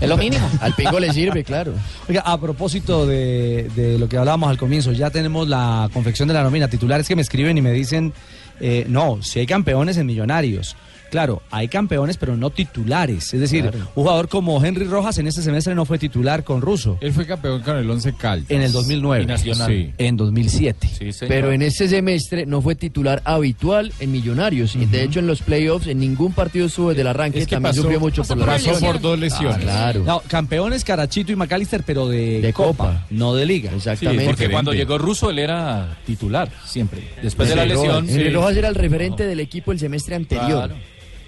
Es 0.00 0.08
lo 0.08 0.16
mínimo. 0.16 0.48
Al 0.60 0.74
pingo 0.74 0.98
le 0.98 1.12
sirve, 1.12 1.44
claro. 1.44 1.72
Oiga, 2.08 2.22
a 2.22 2.40
propósito 2.40 3.06
de, 3.06 3.70
de 3.74 3.98
lo 3.98 4.08
que 4.08 4.16
hablábamos 4.16 4.50
al 4.50 4.58
comienzo, 4.58 4.92
ya 4.92 5.10
tenemos 5.10 5.48
la 5.48 5.88
confección 5.92 6.28
de 6.28 6.34
la 6.34 6.42
nómina. 6.42 6.68
Titulares 6.68 7.08
que 7.08 7.16
me 7.16 7.22
escriben 7.22 7.56
y 7.58 7.62
me 7.62 7.72
dicen, 7.72 8.12
eh, 8.60 8.84
no, 8.88 9.22
si 9.22 9.38
hay 9.38 9.46
campeones 9.46 9.96
en 9.96 10.06
Millonarios. 10.06 10.76
Claro, 11.10 11.42
hay 11.50 11.68
campeones, 11.68 12.16
pero 12.16 12.36
no 12.36 12.50
titulares. 12.50 13.32
Es 13.32 13.40
decir, 13.40 13.62
Claro. 13.62 13.78
un 13.78 13.84
jugador 14.04 14.28
como 14.28 14.62
Henry 14.64 14.84
Rojas 14.84 15.18
en 15.18 15.26
este 15.26 15.42
semestre 15.42 15.74
no 15.74 15.84
fue 15.84 15.98
titular 15.98 16.44
con 16.44 16.60
Russo. 16.60 16.98
Él 17.00 17.12
fue 17.12 17.26
campeón 17.26 17.62
con 17.62 17.76
el 17.76 17.88
Once 17.88 18.12
Caldas. 18.12 18.50
En 18.50 18.62
el 18.62 18.72
2009. 18.72 19.24
Y 19.24 19.26
Nacional. 19.26 19.68
Sí. 19.70 19.92
En 19.98 20.16
2007. 20.16 20.88
Pero 21.28 21.52
en 21.52 21.62
este 21.62 21.88
semestre 21.88 22.44
no 22.46 22.60
fue 22.60 22.74
titular 22.74 23.22
habitual 23.24 23.92
en 24.00 24.12
Millonarios. 24.12 24.74
Y 24.76 24.86
de 24.86 25.02
hecho 25.04 25.20
en 25.20 25.26
los 25.26 25.42
playoffs 25.42 25.86
en 25.86 25.98
ningún 25.98 26.32
partido 26.32 26.66
estuvo 26.66 26.88
desde 26.90 27.02
el 27.02 27.08
arranque. 27.08 27.38
Es 27.40 27.46
que 27.46 27.56
también 27.56 27.70
pasó- 27.72 27.82
sufrió 27.82 28.00
mucho 28.00 28.22
pasó 28.22 28.36
por 28.36 28.46
la 28.46 28.54
lesión. 28.58 28.80
por 28.80 29.00
dos 29.00 29.18
lesiones. 29.18 29.56
Ah, 29.58 29.60
claro. 29.92 30.02
No, 30.04 30.22
campeones 30.26 30.84
Carachito 30.84 31.32
y 31.32 31.36
McAllister, 31.36 31.82
pero 31.84 32.08
de, 32.08 32.40
De 32.40 32.52
Copa, 32.52 32.66
Copa. 32.86 33.06
no 33.10 33.34
de 33.34 33.46
Liga. 33.46 33.70
Exactamente. 33.74 34.22
Sí, 34.24 34.28
porque 34.28 34.50
cuando 34.50 34.72
llegó 34.74 34.98
Russo 34.98 35.30
él 35.30 35.38
era 35.38 35.98
titular 36.04 36.50
siempre. 36.64 37.02
Después 37.22 37.48
de 37.48 37.56
la 37.56 37.64
lesión. 37.64 37.86
Rojas. 38.02 38.08
Henry 38.10 38.24
sí. 38.28 38.30
Rojas 38.30 38.56
era 38.56 38.68
el 38.68 38.74
referente 38.74 39.24
del 39.24 39.40
equipo 39.40 39.72
el 39.72 39.78
semestre 39.78 40.14
anterior. 40.16 40.68
Claro. 40.68 40.74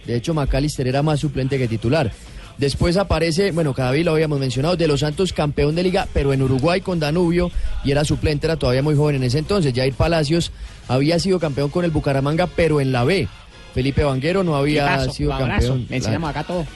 De 0.08 0.16
hecho, 0.16 0.32
McAllister 0.32 0.88
era 0.88 1.02
más 1.02 1.20
suplente 1.20 1.58
que 1.58 1.68
titular. 1.68 2.10
Después 2.56 2.96
aparece, 2.96 3.52
bueno, 3.52 3.74
cada 3.74 3.90
vez 3.90 4.04
lo 4.06 4.12
habíamos 4.12 4.40
mencionado, 4.40 4.74
De 4.74 4.88
Los 4.88 5.00
Santos 5.00 5.34
campeón 5.34 5.74
de 5.76 5.82
liga, 5.82 6.08
pero 6.14 6.32
en 6.32 6.42
Uruguay 6.42 6.80
con 6.80 6.98
Danubio 6.98 7.52
y 7.84 7.92
era 7.92 8.04
suplente, 8.06 8.46
era 8.46 8.56
todavía 8.56 8.82
muy 8.82 8.96
joven 8.96 9.16
en 9.16 9.24
ese 9.24 9.38
entonces. 9.38 9.74
Jair 9.76 9.92
Palacios 9.92 10.50
había 10.88 11.18
sido 11.18 11.38
campeón 11.38 11.68
con 11.68 11.84
el 11.84 11.90
Bucaramanga, 11.90 12.46
pero 12.46 12.80
en 12.80 12.90
la 12.90 13.04
B. 13.04 13.28
Felipe 13.74 14.02
Vanguero 14.02 14.42
no 14.42 14.56
había 14.56 15.08
sido 15.10 15.32
abrazo. 15.32 15.68
campeón. 15.68 15.86
Le 15.90 15.96
enseñamos 15.98 16.30
acá 16.30 16.42
todo. 16.42 16.66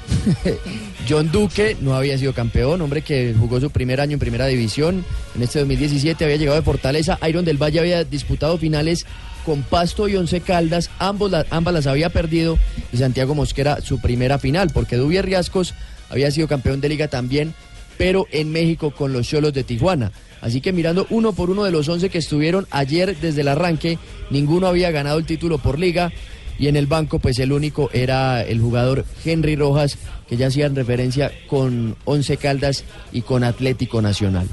John 1.09 1.33
Duque 1.33 1.77
no 1.81 1.97
había 1.97 2.19
sido 2.19 2.35
campeón, 2.35 2.83
hombre 2.83 3.01
que 3.01 3.35
jugó 3.37 3.59
su 3.59 3.71
primer 3.71 4.01
año 4.01 4.13
en 4.13 4.21
primera 4.21 4.47
división. 4.47 5.05
En 5.35 5.43
este 5.43 5.59
2017 5.59 6.23
había 6.23 6.37
llegado 6.37 6.57
de 6.57 6.63
Fortaleza. 6.63 7.19
Iron 7.27 7.47
del 7.47 7.61
Valle 7.61 7.81
había 7.81 8.05
disputado 8.05 8.59
finales 8.59 9.07
con 9.45 9.63
Pasto 9.63 10.09
y 10.09 10.17
Once 10.17 10.41
Caldas. 10.41 10.91
Ambos 10.99 11.33
ambas 11.51 11.75
las 11.75 11.87
había 11.87 12.11
perdido. 12.11 12.59
Y 12.93 12.97
Santiago 12.97 13.35
Mosquera 13.35 13.81
su 13.81 14.01
primera 14.01 14.39
final, 14.39 14.71
porque 14.73 14.97
Dubier 14.97 15.27
Riascos 15.27 15.75
había 16.11 16.31
sido 16.31 16.49
campeón 16.49 16.81
de 16.81 16.89
liga 16.89 17.09
también, 17.09 17.55
pero 17.97 18.27
en 18.31 18.51
México 18.51 18.91
con 18.91 19.13
los 19.13 19.29
Cholos 19.29 19.53
de 19.53 19.65
Tijuana. 19.65 20.13
Así 20.41 20.61
que 20.61 20.73
mirando 20.73 21.07
uno 21.11 21.33
por 21.33 21.51
uno 21.51 21.65
de 21.65 21.71
los 21.71 21.89
11 21.89 22.11
que 22.11 22.19
estuvieron 22.19 22.67
ayer 22.71 23.17
desde 23.21 23.43
el 23.43 23.49
arranque, 23.49 23.99
ninguno 24.31 24.67
había 24.67 24.91
ganado 24.91 25.19
el 25.19 25.25
título 25.25 25.59
por 25.59 25.79
liga. 25.79 26.13
Y 26.59 26.69
en 26.69 26.77
el 26.77 26.87
banco, 26.87 27.19
pues 27.19 27.39
el 27.39 27.53
único 27.53 27.91
era 27.93 28.43
el 28.43 28.61
jugador 28.61 29.05
Henry 29.25 29.57
Rojas, 29.57 29.97
que 30.29 30.37
ya 30.37 30.49
hacían 30.49 30.77
referencia 30.77 31.33
con 31.49 31.97
Once 32.05 32.37
Caldas 32.37 32.85
y 33.13 33.23
con 33.23 33.43
Atlético 33.43 34.03
Nacional. 34.03 34.49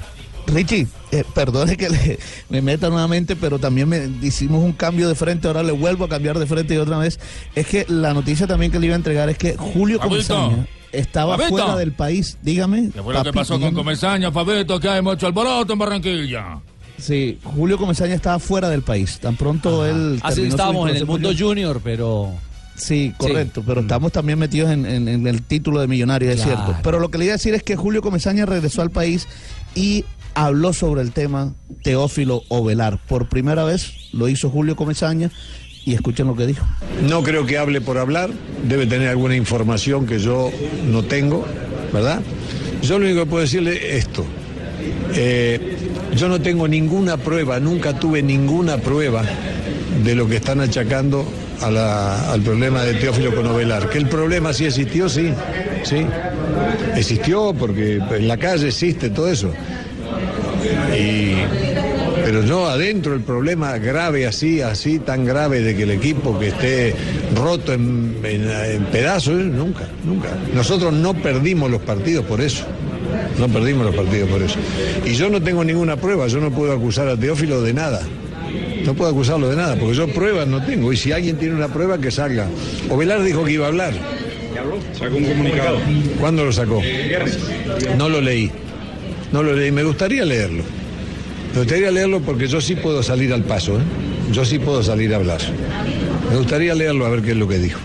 Richie, 0.50 0.88
eh, 1.12 1.24
perdone 1.34 1.78
que 1.78 1.89
le- 1.89 2.20
me 2.50 2.62
meta 2.62 2.89
nuevamente, 2.89 3.36
pero 3.36 3.60
también 3.60 3.88
me, 3.89 4.10
hicimos 4.22 4.64
un 4.64 4.74
cambio 4.74 5.08
de 5.08 5.16
frente, 5.16 5.47
ahora 5.47 5.64
le 5.64 5.72
vuelvo 5.72 6.06
a 6.06 6.10
cambiar 6.10 6.38
de 6.39 6.45
frente 6.45 6.74
y 6.74 6.78
otra 6.78 6.97
vez. 6.97 7.20
Es 7.56 7.68
que 7.68 7.86
la 7.89 8.14
noticia 8.14 8.47
también 8.47 8.72
que 8.72 8.80
le 8.80 8.88
iba 8.88 8.95
a 8.95 8.97
entregar 8.97 9.30
es 9.30 9.38
que 9.38 9.56
Julio. 9.58 10.00
Comesaña 10.00 10.68
estaba 10.91 11.38
Fabito. 11.38 11.58
fuera 11.58 11.76
del 11.78 11.91
país. 11.93 12.38
Dígame. 12.41 12.89
¿Qué 12.93 13.02
fue 13.02 13.14
lo 13.14 13.24
que 13.24 13.34
pasó 13.34 13.60
con. 13.60 13.74
Comesaña, 13.74 14.32
Fabito? 14.32 14.80
Que 14.80 14.89
hay 14.89 15.02
mucho 15.02 15.28
alboroto 15.28 15.74
en 15.74 15.80
Barranquilla. 15.80 16.60
Sí, 16.97 17.39
Julio 17.43 17.78
Comesaña 17.78 18.14
estaba 18.16 18.39
fuera 18.39 18.70
del 18.70 18.82
país. 18.82 19.20
Tan 19.20 19.36
pronto 19.38 19.86
él. 19.86 20.20
Así 20.22 20.41
su 20.41 20.47
estábamos 20.47 20.89
en 20.89 20.97
el 20.97 21.06
mundo 21.06 21.32
junior, 21.38 21.80
pero... 21.84 22.34
Sí, 22.76 23.14
correcto, 23.18 23.62
pero 23.66 23.82
estamos 23.82 24.12
también 24.14 24.39
metidos 24.39 24.72
en, 24.72 24.86
en- 24.86 25.08
en 25.10 25.28
el 25.28 25.41
título 25.43 25.82
de 25.82 25.88
millonario, 25.88 26.32
es 26.32 26.41
cierto. 26.41 26.78
Pero 26.82 27.00
lo 27.00 27.12
que 27.12 27.18
le 27.18 27.26
iba 27.26 27.34
a 27.34 27.38
decir 27.38 27.54
es 27.54 27.62
que 27.62 27.76
Julio 27.76 28.02
Comesaña 28.02 28.45
regresó 28.45 28.82
al 28.82 28.89
país 28.89 29.28
y 29.76 30.06
habló 30.34 30.74
sobre 30.74 31.02
el 31.02 31.12
tema 31.12 31.54
Teófilo 31.84 32.44
Ovelar. 32.50 33.00
Por 33.08 33.30
primera 33.30 33.64
vez 33.64 34.10
lo 34.14 34.28
hizo 34.28 34.50
Julio 34.50 34.76
Comesaña 34.76 35.32
y 35.86 35.94
escuchen 35.94 36.28
lo 36.28 36.36
que 36.36 36.46
dijo. 36.46 36.66
No 37.08 37.24
creo 37.24 37.46
que 37.46 37.58
hable 37.58 37.82
por 37.82 37.98
hablar, 37.98 38.30
debe 38.68 38.86
tener 38.86 39.10
alguna 39.10 39.36
información 39.36 40.06
que 40.06 40.20
yo 40.20 40.52
no 40.86 41.04
tengo, 41.04 41.46
¿verdad? 41.94 42.22
Yo 42.82 43.00
lo 43.00 43.06
único 43.06 43.22
que 43.22 43.30
puedo 43.30 43.42
decirle 43.42 43.76
es 43.76 44.06
esto. 44.06 44.26
Eh, 45.14 45.78
yo 46.16 46.30
no 46.30 46.42
tengo 46.42 46.68
ninguna 46.68 47.18
prueba, 47.18 47.60
nunca 47.60 47.98
tuve 48.00 48.22
ninguna 48.22 48.78
prueba 48.78 49.24
de 50.04 50.16
lo 50.16 50.28
que 50.28 50.38
están 50.38 50.62
achacando 50.62 51.26
a 51.62 52.32
al 52.32 52.42
problema 52.42 52.84
de 52.84 52.94
Teófilo 52.96 53.36
con 53.36 53.46
Ovelar. 53.48 53.90
Que 53.90 53.98
el 53.98 54.08
problema 54.08 54.54
sí 54.54 54.66
existió, 54.66 55.10
sí, 55.10 55.34
sí. 55.84 56.06
Existió 56.96 57.54
porque 57.54 57.96
en 58.12 58.28
la 58.28 58.38
calle 58.38 58.68
existe 58.68 59.10
todo 59.10 59.30
eso. 59.30 59.52
Y, 60.97 61.36
pero 62.26 62.41
no 62.43 62.68
adentro 62.68 63.14
el 63.14 63.22
problema 63.22 63.78
grave 63.78 64.28
así, 64.28 64.62
así 64.62 64.99
tan 64.99 65.26
grave 65.26 65.62
de 65.62 65.76
que 65.76 65.84
el 65.84 65.91
equipo 65.91 66.38
que 66.38 66.49
esté 66.49 66.93
roto 67.36 67.74
en, 67.74 68.18
en- 68.24 68.49
en 68.49 68.84
pedazos, 68.86 69.36
nunca, 69.36 69.88
nunca. 70.05 70.30
Nosotros 70.53 70.93
no 70.93 71.14
perdimos 71.14 71.72
los 71.72 71.82
partidos 71.82 72.26
por 72.26 72.41
eso. 72.41 72.66
No 73.39 73.47
perdimos 73.47 73.86
los 73.86 73.95
partidos 73.95 74.30
por 74.30 74.41
eso. 74.43 74.57
Y 75.05 75.14
yo 75.14 75.30
no 75.30 75.41
tengo 75.41 75.64
ninguna 75.64 75.95
prueba, 75.95 76.28
yo 76.28 76.39
no 76.39 76.51
puedo 76.51 76.74
acusar 76.74 77.07
a 77.07 77.16
Teófilo 77.18 77.62
de 77.62 77.74
nada. 77.74 78.01
No 78.86 78.93
puedo 78.93 79.12
acusarlo 79.12 79.49
de 79.49 79.55
nada, 79.55 79.76
porque 79.76 79.95
yo 79.95 80.07
pruebas 80.07 80.47
no 80.47 80.64
tengo. 80.66 80.91
Y 80.91 80.97
si 80.97 81.12
alguien 81.12 81.38
tiene 81.38 81.55
una 81.55 81.68
prueba, 81.68 81.97
que 81.99 82.12
salga. 82.12 82.47
Ovelar 82.89 83.24
dijo 83.24 83.43
que 83.45 83.53
iba 83.53 83.66
a 83.66 83.70
hablar. 83.70 83.93
Sacó 84.97 85.16
un 85.16 85.24
comunicado. 85.26 85.78
¿Cuándo 86.20 86.43
lo 86.45 86.51
sacó? 86.51 86.82
No 87.97 88.10
lo 88.10 88.20
leí. 88.22 88.51
No 89.32 89.44
lo 89.44 89.54
leí. 89.54 89.72
Me 89.72 89.84
gustaría 89.84 90.26
leerlo. 90.26 90.64
Me 91.54 91.60
gustaría 91.60 91.92
leerlo 91.92 92.22
porque 92.22 92.48
yo 92.48 92.62
sí 92.62 92.76
puedo 92.76 93.02
salir 93.04 93.34
al 93.34 93.44
paso. 93.44 93.78
¿eh? 93.78 93.84
Yo 94.32 94.46
sí 94.46 94.60
puedo 94.60 94.84
salir 94.84 95.14
a 95.14 95.18
hablar. 95.18 95.40
Me 96.30 96.38
gustaría 96.38 96.76
leerlo 96.76 97.06
a 97.06 97.10
ver 97.10 97.22
qué 97.22 97.32
es 97.32 97.38
lo 97.38 97.48
que 97.48 97.58
dijo. 97.58 97.80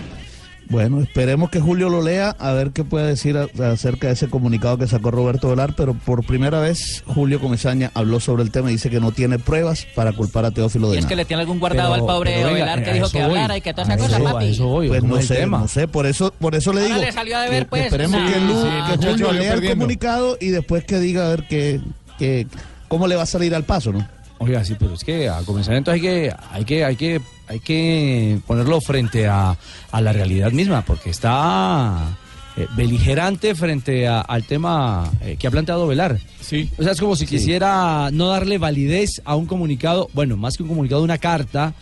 Bueno, 0.67 0.99
esperemos 1.01 1.51
que 1.51 1.59
Julio 1.59 1.89
lo 1.89 2.01
lea, 2.01 2.35
a 2.39 2.51
ver 2.53 2.71
qué 2.71 2.83
puede 2.83 3.05
decir 3.07 3.37
acerca 3.37 4.07
de 4.07 4.13
ese 4.13 4.27
comunicado 4.29 4.77
que 4.79 4.87
sacó 4.87 5.11
Roberto 5.11 5.49
Velar, 5.49 5.75
pero 5.75 5.93
por 5.93 6.25
primera 6.25 6.59
vez 6.59 7.03
Julio 7.05 7.39
Comesaña 7.39 7.91
habló 7.93 8.19
sobre 8.19 8.41
el 8.43 8.49
tema 8.51 8.69
y 8.69 8.73
dice 8.73 8.89
que 8.89 8.99
no 8.99 9.11
tiene 9.11 9.37
pruebas 9.37 9.85
para 9.95 10.11
culpar 10.13 10.43
a 10.45 10.51
Teófilo 10.51 10.89
de 10.89 10.95
Y 10.95 10.97
es 10.97 11.03
nada. 11.05 11.09
que 11.09 11.15
le 11.17 11.25
tiene 11.25 11.41
algún 11.41 11.59
guardado 11.59 11.93
al 11.93 11.99
pobre 12.01 12.43
Ovelar 12.45 12.83
que 12.83 12.93
dijo 12.93 13.09
que 13.11 13.21
hablara 13.21 13.57
y 13.57 13.61
que 13.61 13.73
todas 13.73 13.89
esas 13.89 14.01
cosas, 14.01 14.21
papi. 14.21 14.57
Pues 14.87 15.03
no 15.03 15.21
sé, 15.21 15.45
no 15.45 15.67
sé, 15.67 15.87
por 15.87 16.05
eso, 16.07 16.33
por 16.39 16.55
eso 16.55 16.73
le 16.73 16.81
digo. 16.85 16.97
le 16.97 17.11
salió 17.11 17.37
a 17.37 17.41
deber, 17.41 17.63
que 17.63 17.69
pues. 17.69 17.85
esperemos 17.85 18.19
Sí, 18.25 18.33
que, 18.33 18.39
Lu- 18.39 18.61
sí, 18.61 18.99
que 18.99 19.07
Julio 19.11 19.31
lea 19.33 19.53
el 19.53 19.69
comunicado 19.69 20.37
y 20.41 20.47
después 20.49 20.83
que 20.83 20.99
diga 20.99 21.27
a 21.27 21.29
ver 21.29 21.43
qué, 21.47 21.79
qué- 22.17 22.47
cómo 22.87 23.07
le 23.07 23.15
va 23.15 23.23
a 23.23 23.27
salir 23.27 23.53
al 23.53 23.63
paso, 23.65 23.91
¿no? 23.91 24.07
Oiga, 24.39 24.63
sí, 24.65 24.75
pero 24.77 24.93
es 24.95 25.03
que 25.03 25.29
a 25.29 25.41
comenzar 25.43 25.75
entonces 25.75 26.01
hay 26.03 26.07
que, 26.09 26.33
hay 26.51 26.65
que, 26.65 26.83
hay 26.85 26.95
que, 26.95 27.21
hay 27.47 27.59
que 27.59 28.39
ponerlo 28.45 28.81
frente 28.81 29.27
a, 29.27 29.57
a 29.91 30.01
la 30.01 30.11
realidad 30.13 30.51
misma, 30.51 30.83
porque 30.83 31.09
está 31.09 32.17
eh, 32.57 32.67
beligerante 32.75 33.55
frente 33.55 34.07
a- 34.07 34.21
al 34.21 34.43
tema 34.43 35.09
eh, 35.21 35.37
que 35.39 35.47
ha 35.47 35.51
planteado 35.51 35.87
Velar. 35.87 36.19
Sí. 36.41 36.69
O 36.77 36.83
sea, 36.83 36.91
es 36.91 36.99
como 36.99 37.15
si 37.15 37.25
quisiera 37.25 38.09
no 38.11 38.27
darle 38.27 38.57
validez 38.57 39.21
a 39.25 39.35
un 39.35 39.45
comunicado, 39.45 40.09
bueno, 40.13 40.35
más 40.37 40.57
que 40.57 40.63
un 40.63 40.69
comunicado, 40.69 41.01
una 41.01 41.17
carta, 41.17 41.73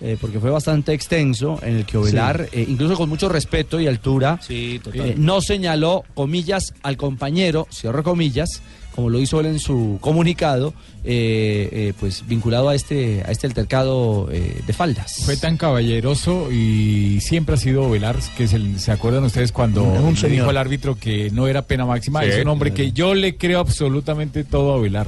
eh, 0.00 0.16
porque 0.20 0.38
fue 0.38 0.50
bastante 0.50 0.92
extenso, 0.92 1.58
en 1.62 1.76
el 1.76 1.86
que 1.86 1.96
Ovelar, 1.96 2.48
eh, 2.52 2.66
incluso 2.68 2.96
con 2.96 3.08
mucho 3.08 3.28
respeto 3.28 3.80
y 3.80 3.86
altura, 3.86 4.38
Sí, 4.42 4.80
eh, 4.92 5.14
no 5.16 5.40
señaló, 5.40 6.04
comillas, 6.14 6.74
al 6.82 6.96
compañero, 6.96 7.68
cierro 7.72 8.02
comillas, 8.02 8.60
como 8.94 9.10
lo 9.10 9.18
hizo 9.20 9.40
él 9.40 9.46
en 9.46 9.58
su 9.58 9.98
comunicado, 10.00 10.74
eh, 11.04 11.68
eh, 11.72 11.92
pues 11.98 12.26
vinculado 12.26 12.68
a 12.68 12.74
este, 12.74 13.22
a 13.26 13.30
este 13.30 13.46
altercado 13.46 14.28
eh, 14.30 14.60
de 14.66 14.72
faldas. 14.72 15.22
Fue 15.24 15.36
tan 15.36 15.56
caballeroso 15.56 16.52
y 16.52 17.20
siempre 17.20 17.54
ha 17.54 17.58
sido 17.58 17.88
Velar, 17.90 18.16
que 18.36 18.46
se, 18.46 18.78
se 18.78 18.92
acuerdan 18.92 19.24
ustedes 19.24 19.50
cuando 19.52 19.82
Es 19.94 20.00
un 20.00 20.10
le 20.10 20.16
señor. 20.16 20.30
dijo 20.32 20.50
al 20.50 20.56
árbitro 20.58 20.94
que 20.96 21.30
no 21.30 21.48
era 21.48 21.62
pena 21.62 21.86
máxima. 21.86 22.22
Sí, 22.22 22.28
es 22.28 22.42
un 22.42 22.48
hombre 22.48 22.70
claro. 22.70 22.84
que 22.84 22.92
yo 22.92 23.14
le 23.14 23.36
creo 23.36 23.60
absolutamente 23.60 24.44
todo 24.44 24.74
a 24.74 24.80
Velar. 24.80 25.06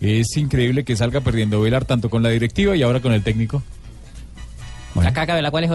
Es 0.00 0.36
increíble 0.36 0.84
que 0.84 0.96
salga 0.96 1.20
perdiendo 1.20 1.60
Velar 1.60 1.84
tanto 1.84 2.10
con 2.10 2.22
la 2.22 2.30
directiva 2.30 2.74
y 2.76 2.82
ahora 2.82 3.00
con 3.00 3.12
el 3.12 3.22
técnico. 3.22 3.62
La 4.96 5.12
caca 5.12 5.36
de 5.36 5.42
la 5.42 5.50
cual 5.50 5.64
es 5.64 5.70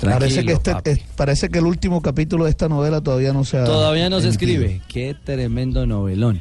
Parece 0.00 0.44
que, 0.44 0.52
este, 0.52 1.04
parece 1.16 1.48
que 1.48 1.58
el 1.58 1.66
último 1.66 2.00
capítulo 2.02 2.44
de 2.44 2.50
esta 2.50 2.68
novela 2.68 3.00
todavía 3.00 3.32
no 3.32 3.44
se 3.44 3.58
ha 3.58 3.64
Todavía 3.64 4.08
no 4.10 4.20
se 4.20 4.28
emitido. 4.28 4.52
escribe. 4.62 4.80
Qué 4.88 5.16
tremendo 5.24 5.86
novelón. 5.86 6.40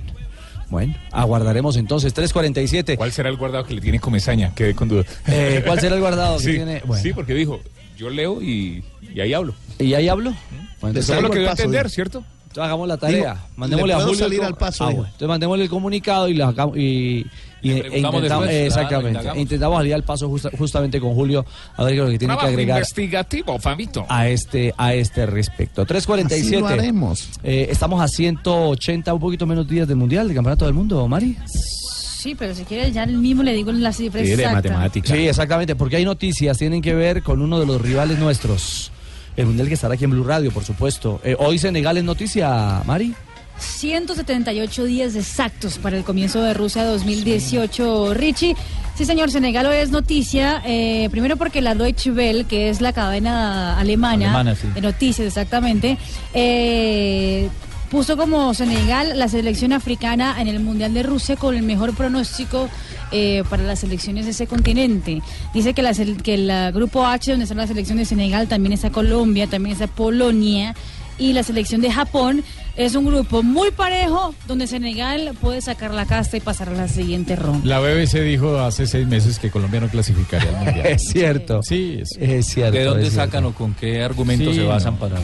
Bueno, 0.70 0.95
aguardaremos 1.12 1.78
entonces. 1.78 2.14
3.47. 2.14 2.97
¿Cuál 2.97 3.12
será 3.12 3.30
el 3.30 3.38
guardado 3.38 3.64
que 3.66 3.74
le 3.74 3.82
tiene 3.82 3.99
comezaña? 3.99 4.53
Quedé 4.53 4.76
con 4.76 4.89
duda. 4.89 5.03
Eh, 5.28 5.62
¿cuál 5.66 5.80
será 5.80 5.95
el 5.95 6.01
guardado 6.01 6.38
que 6.38 6.43
sí, 6.43 6.51
tiene? 6.53 6.82
Bueno. 6.86 7.01
Sí, 7.01 7.14
porque 7.14 7.34
dijo, 7.34 7.62
yo 7.97 8.10
leo 8.10 8.41
y, 8.41 8.84
y 9.14 9.20
ahí 9.22 9.34
hablo. 9.34 9.53
¿Y 9.80 9.93
ahí 9.93 10.10
hablo? 10.10 10.34
Bueno, 10.82 10.99
Eso 10.99 11.16
es 11.16 11.22
lo 11.22 11.30
que 11.30 11.39
dio 11.39 11.47
a 11.47 11.51
entender, 11.51 11.84
digo. 11.84 11.89
¿cierto? 11.93 12.24
Entonces 12.43 12.64
hagamos 12.64 12.88
la 12.88 12.97
tarea. 12.97 13.34
Digo, 13.34 13.45
mandémosle 13.55 13.88
¿le 13.88 13.93
a 13.93 13.97
puedo 13.97 14.10
Julio. 14.10 14.26
salir 14.26 14.43
al 14.43 14.55
paso, 14.58 14.84
Ah, 14.84 14.88
bueno. 14.88 15.03
Entonces 15.05 15.28
mandémosle 15.28 15.64
el 15.64 15.70
comunicado 15.70 16.28
y, 16.28 16.34
lo 16.34 16.45
hagamos- 16.47 16.78
y, 16.78 17.26
y- 17.62 17.72
e 17.72 17.76
intentamos, 17.78 18.22
después, 18.22 18.30
claro, 18.30 19.08
exactamente. 19.08 19.39
intentamos 19.39 19.78
salir 19.80 19.93
al 19.95 20.03
paso 20.03 20.28
justa- 20.30 20.51
justamente 20.58 20.99
con 20.99 21.14
Julio 21.16 21.45
a 21.76 21.84
ver 21.84 21.93
qué 21.93 21.99
es 21.99 22.05
lo 22.05 22.12
que 22.12 22.20
tiene 22.20 22.38
que 22.38 22.45
agregar 22.45 22.78
investigativo, 22.80 23.60
Fabito. 23.60 24.05
a 24.10 24.28
este 24.28 24.74
a 24.78 24.93
este 24.93 25.26
respecto. 25.26 25.86
3.47. 25.86 26.41
Así 26.47 26.55
lo 26.60 26.68
haremos. 26.68 27.30
Eh, 27.43 27.68
estamos 27.70 28.01
a 28.01 28.08
180, 28.08 29.14
un 29.14 29.20
poquito 29.20 29.45
menos 29.45 29.68
días 29.68 29.88
del 29.88 29.97
Mundial, 29.97 30.28
del 30.28 30.36
Campeonato 30.36 30.66
del 30.66 30.74
Mundo, 30.74 31.08
Mari. 31.08 31.38
Sí, 31.45 32.36
pero 32.36 32.53
si 32.55 32.64
quieres 32.64 32.93
ya 32.93 33.05
mismo 33.05 33.43
le 33.43 33.53
digo 33.53 33.72
las 33.72 33.97
cifras 33.97 34.28
exactas. 34.28 34.91
Sí, 35.05 35.28
exactamente, 35.28 35.76
porque 35.76 35.97
hay 35.97 36.05
noticias, 36.05 36.58
tienen 36.58 36.82
que 36.82 36.93
ver 36.93 37.22
con 37.24 37.41
uno 37.41 37.60
de 37.60 37.66
los 37.66 37.80
rivales 37.82 38.18
nuestros. 38.20 38.91
El 39.36 39.45
Mundial 39.45 39.68
que 39.68 39.76
estará 39.76 39.93
aquí 39.93 40.03
en 40.03 40.10
Blue 40.10 40.24
Radio, 40.24 40.51
por 40.51 40.64
supuesto. 40.64 41.22
Eh, 41.24 41.36
hoy 41.38 41.60
Senegal 41.60 41.95
es 41.97 42.03
noticia, 42.03 42.82
Mari. 42.86 43.14
178 43.60 44.86
días 44.86 45.16
exactos 45.16 45.78
para 45.78 45.97
el 45.97 46.03
comienzo 46.03 46.41
de 46.41 46.53
Rusia 46.53 46.86
2018. 46.86 48.14
Richie, 48.14 48.55
sí 48.95 49.05
señor, 49.05 49.32
Senegal 49.32 49.66
hoy 49.66 49.78
es 49.78 49.91
noticia, 49.91 50.62
eh, 50.66 51.08
primero 51.12 51.38
porque 51.38 51.62
la 51.62 51.76
Deutsche 51.76 52.12
Welle, 52.12 52.45
que 52.45 52.70
es 52.70 52.82
la 52.82 52.93
cadena 52.93 53.80
alemana, 53.80 54.26
Alemana, 54.26 54.55
sí. 54.55 54.68
de 54.74 54.82
noticias 54.82 55.28
exactamente, 55.28 55.97
eh, 56.34 57.49
puso 57.89 58.18
como 58.18 58.53
Senegal 58.53 59.18
la 59.18 59.28
selección 59.28 59.74
africana 59.74 60.36
en 60.39 60.47
el 60.47 60.60
Mundial 60.60 60.93
de 60.93 61.03
Rusia 61.03 61.36
con 61.36 61.55
el 61.55 61.64
mejor 61.64 61.95
pronóstico 61.95 62.70
eh, 63.12 63.43
para 63.49 63.64
las 63.64 63.80
selecciones 63.80 64.26
de 64.26 64.32
ese 64.32 64.47
continente. 64.47 65.22
Dice 65.53 65.74
que, 65.74 65.82
la, 65.82 65.93
que 65.93 66.34
el 66.34 66.74
grupo 66.74 67.05
H, 67.05 67.32
donde 67.32 67.43
está 67.45 67.55
la 67.55 67.68
selección 67.68 67.97
de 67.97 68.05
Senegal, 68.05 68.47
también 68.47 68.74
está 68.74 68.89
Colombia, 68.89 69.47
también 69.47 69.74
está 69.74 69.88
Polonia 69.88 70.76
y 71.18 71.34
la 71.34 71.43
selección 71.43 71.82
de 71.82 71.91
Japón. 71.91 72.43
Es 72.76 72.93
un 72.93 73.05
grupo 73.05 73.41
muy 73.41 73.72
parejo 73.72 74.36
donde 74.47 74.68
Senegal 74.68 75.32
puede 75.41 75.61
sacar 75.61 75.91
la 75.95 76.05
casta 76.05 76.38
y 76.38 76.41
pasar 76.41 76.70
a 76.70 76.74
la 76.74 76.88
siguiente 76.88 77.36
ronda. 77.36 77.65
La 77.65 77.80
BBC 77.80 78.22
dijo 78.22 78.59
hace 78.59 78.86
seis 78.86 79.07
meses 79.07 79.39
que 79.39 79.49
Colombia 79.49 79.80
no 79.80 79.88
clasificaría 79.88 80.49
al 80.49 80.55
Mundial. 80.65 80.86
Es 80.86 81.01
cierto. 81.11 81.61
Sí, 81.63 81.97
es, 82.01 82.11
Es 82.20 82.45
cierto. 82.45 82.78
¿De 82.78 82.84
dónde 82.84 83.09
cierto. 83.09 83.18
sacan 83.26 83.45
o 83.45 83.53
con 83.55 83.74
qué 83.74 84.03
argumentos 84.03 84.53
Sí, 84.53 84.59
se 84.61 84.65
basan 84.68 84.93
no. 84.93 84.99
para...? 84.99 85.18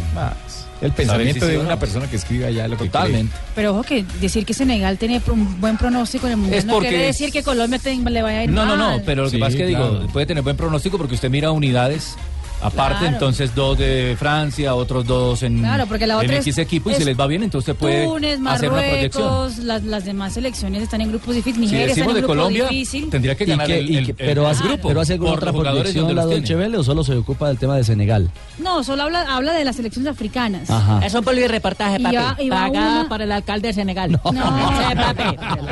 el 0.82 0.92
pensamiento 0.92 1.46
de 1.48 1.60
una 1.60 1.70
no? 1.76 1.80
persona 1.80 2.10
que 2.10 2.18
escribe 2.18 2.46
allá 2.48 2.68
lo 2.68 2.76
que 2.78 2.86
Totalmente. 2.86 3.34
Pero 3.56 3.72
ojo 3.72 3.84
que 3.84 4.04
decir 4.20 4.46
que 4.46 4.54
Senegal 4.54 4.98
tiene 4.98 5.22
pro- 5.22 5.34
un 5.36 5.62
buen 5.62 5.78
pronóstico 5.78 6.26
en 6.26 6.32
el 6.34 6.38
Mundial 6.40 6.60
Es 6.60 6.66
no 6.66 6.80
quiere 6.80 7.08
es- 7.08 7.18
decir 7.20 7.32
que 7.32 7.42
Colombia 7.42 7.80
te- 7.80 7.96
le 7.96 8.22
vaya 8.22 8.40
a 8.40 8.44
ir 8.44 8.50
No, 8.50 8.66
no, 8.66 8.76
mal. 8.76 8.98
no, 8.98 9.04
pero 9.06 9.24
lo 9.24 9.30
que 9.30 9.38
Sí, 9.38 9.40
pasa 9.40 9.52
es 9.52 9.58
que 9.62 9.70
claro. 9.70 10.00
digo, 10.00 10.12
puede 10.12 10.26
tener 10.26 10.44
buen 10.44 10.58
pronóstico 10.58 10.98
porque 10.98 11.14
usted 11.16 11.30
mira 11.30 11.52
unidades 11.52 12.16
aparte, 12.64 13.00
Claro. 13.00 13.14
entonces 13.16 13.54
dos 13.56 13.78
de 13.78 14.16
Francia, 14.18 14.76
otros 14.76 15.06
dos 15.06 15.44
en, 15.44 15.60
Claro, 15.60 15.86
porque 15.88 16.08
la 16.08 16.18
otra 16.18 16.28
en 16.28 16.34
es- 16.36 16.48
X 16.48 16.58
equipo 16.58 16.90
y 16.92 16.96
si 16.96 17.04
les 17.04 17.20
va 17.20 17.28
bien, 17.28 17.44
entonces 17.44 17.76
puede 17.76 18.06
Túnez, 18.06 18.40
hacer 18.46 18.72
una 18.72 18.82
proyección. 18.82 19.68
Las, 19.68 19.84
las 19.84 20.06
demás 20.06 20.34
selecciones 20.34 20.82
están 20.84 21.02
en 21.02 21.10
grupos 21.10 21.36
difíciles. 21.36 21.70
Si 21.70 21.76
Nigeria 21.76 21.86
está 21.88 21.92
en 21.92 21.96
decimos 22.08 22.14
de 22.16 22.22
grupo 22.22 22.34
Colombia, 22.34 22.68
difícil. 22.70 23.10
tendría 23.10 23.36
que 23.36 23.44
¿Y 23.44 23.48
ganar 23.48 23.68
qué- 23.68 23.80
el, 23.80 23.90
y 23.90 23.96
el- 23.98 24.10
el- 24.10 24.16
pero, 24.16 24.42
el 24.44 24.48
hace, 24.52 24.64
grupo. 24.64 24.88
pero 24.88 25.02
hace 25.02 25.14
alguna 25.14 25.32
por 25.32 25.40
otra 25.40 25.52
proyección 25.54 26.16
la 26.16 26.28
tiene. 26.28 26.56
Welle 26.56 26.78
o 26.78 26.84
solo 26.84 27.04
se 27.04 27.14
ocupa 27.16 27.48
del 27.48 27.58
tema 27.58 27.76
de 27.78 27.84
Senegal. 27.84 28.30
No, 28.60 28.84
solo 28.84 29.04
habla, 29.04 29.22
habla 29.30 29.54
de 29.54 29.64
las 29.66 29.76
selecciones 29.76 30.12
africanas. 30.12 30.70
Ajá. 30.70 31.06
Es 31.06 31.14
un 31.14 31.24
polireportaje, 31.24 31.98
Y 32.00 32.04
papi. 32.04 32.16
va- 32.16 32.38
y 32.40 32.50
va 32.50 32.56
pagado 32.68 33.00
una- 33.02 33.10
por 33.10 33.22
el 33.22 33.32
alcalde 33.32 33.68
de 33.70 33.74
Senegal. 33.74 34.12
No. 34.12 34.20
Sí, 34.34 34.96
papi. 34.96 35.24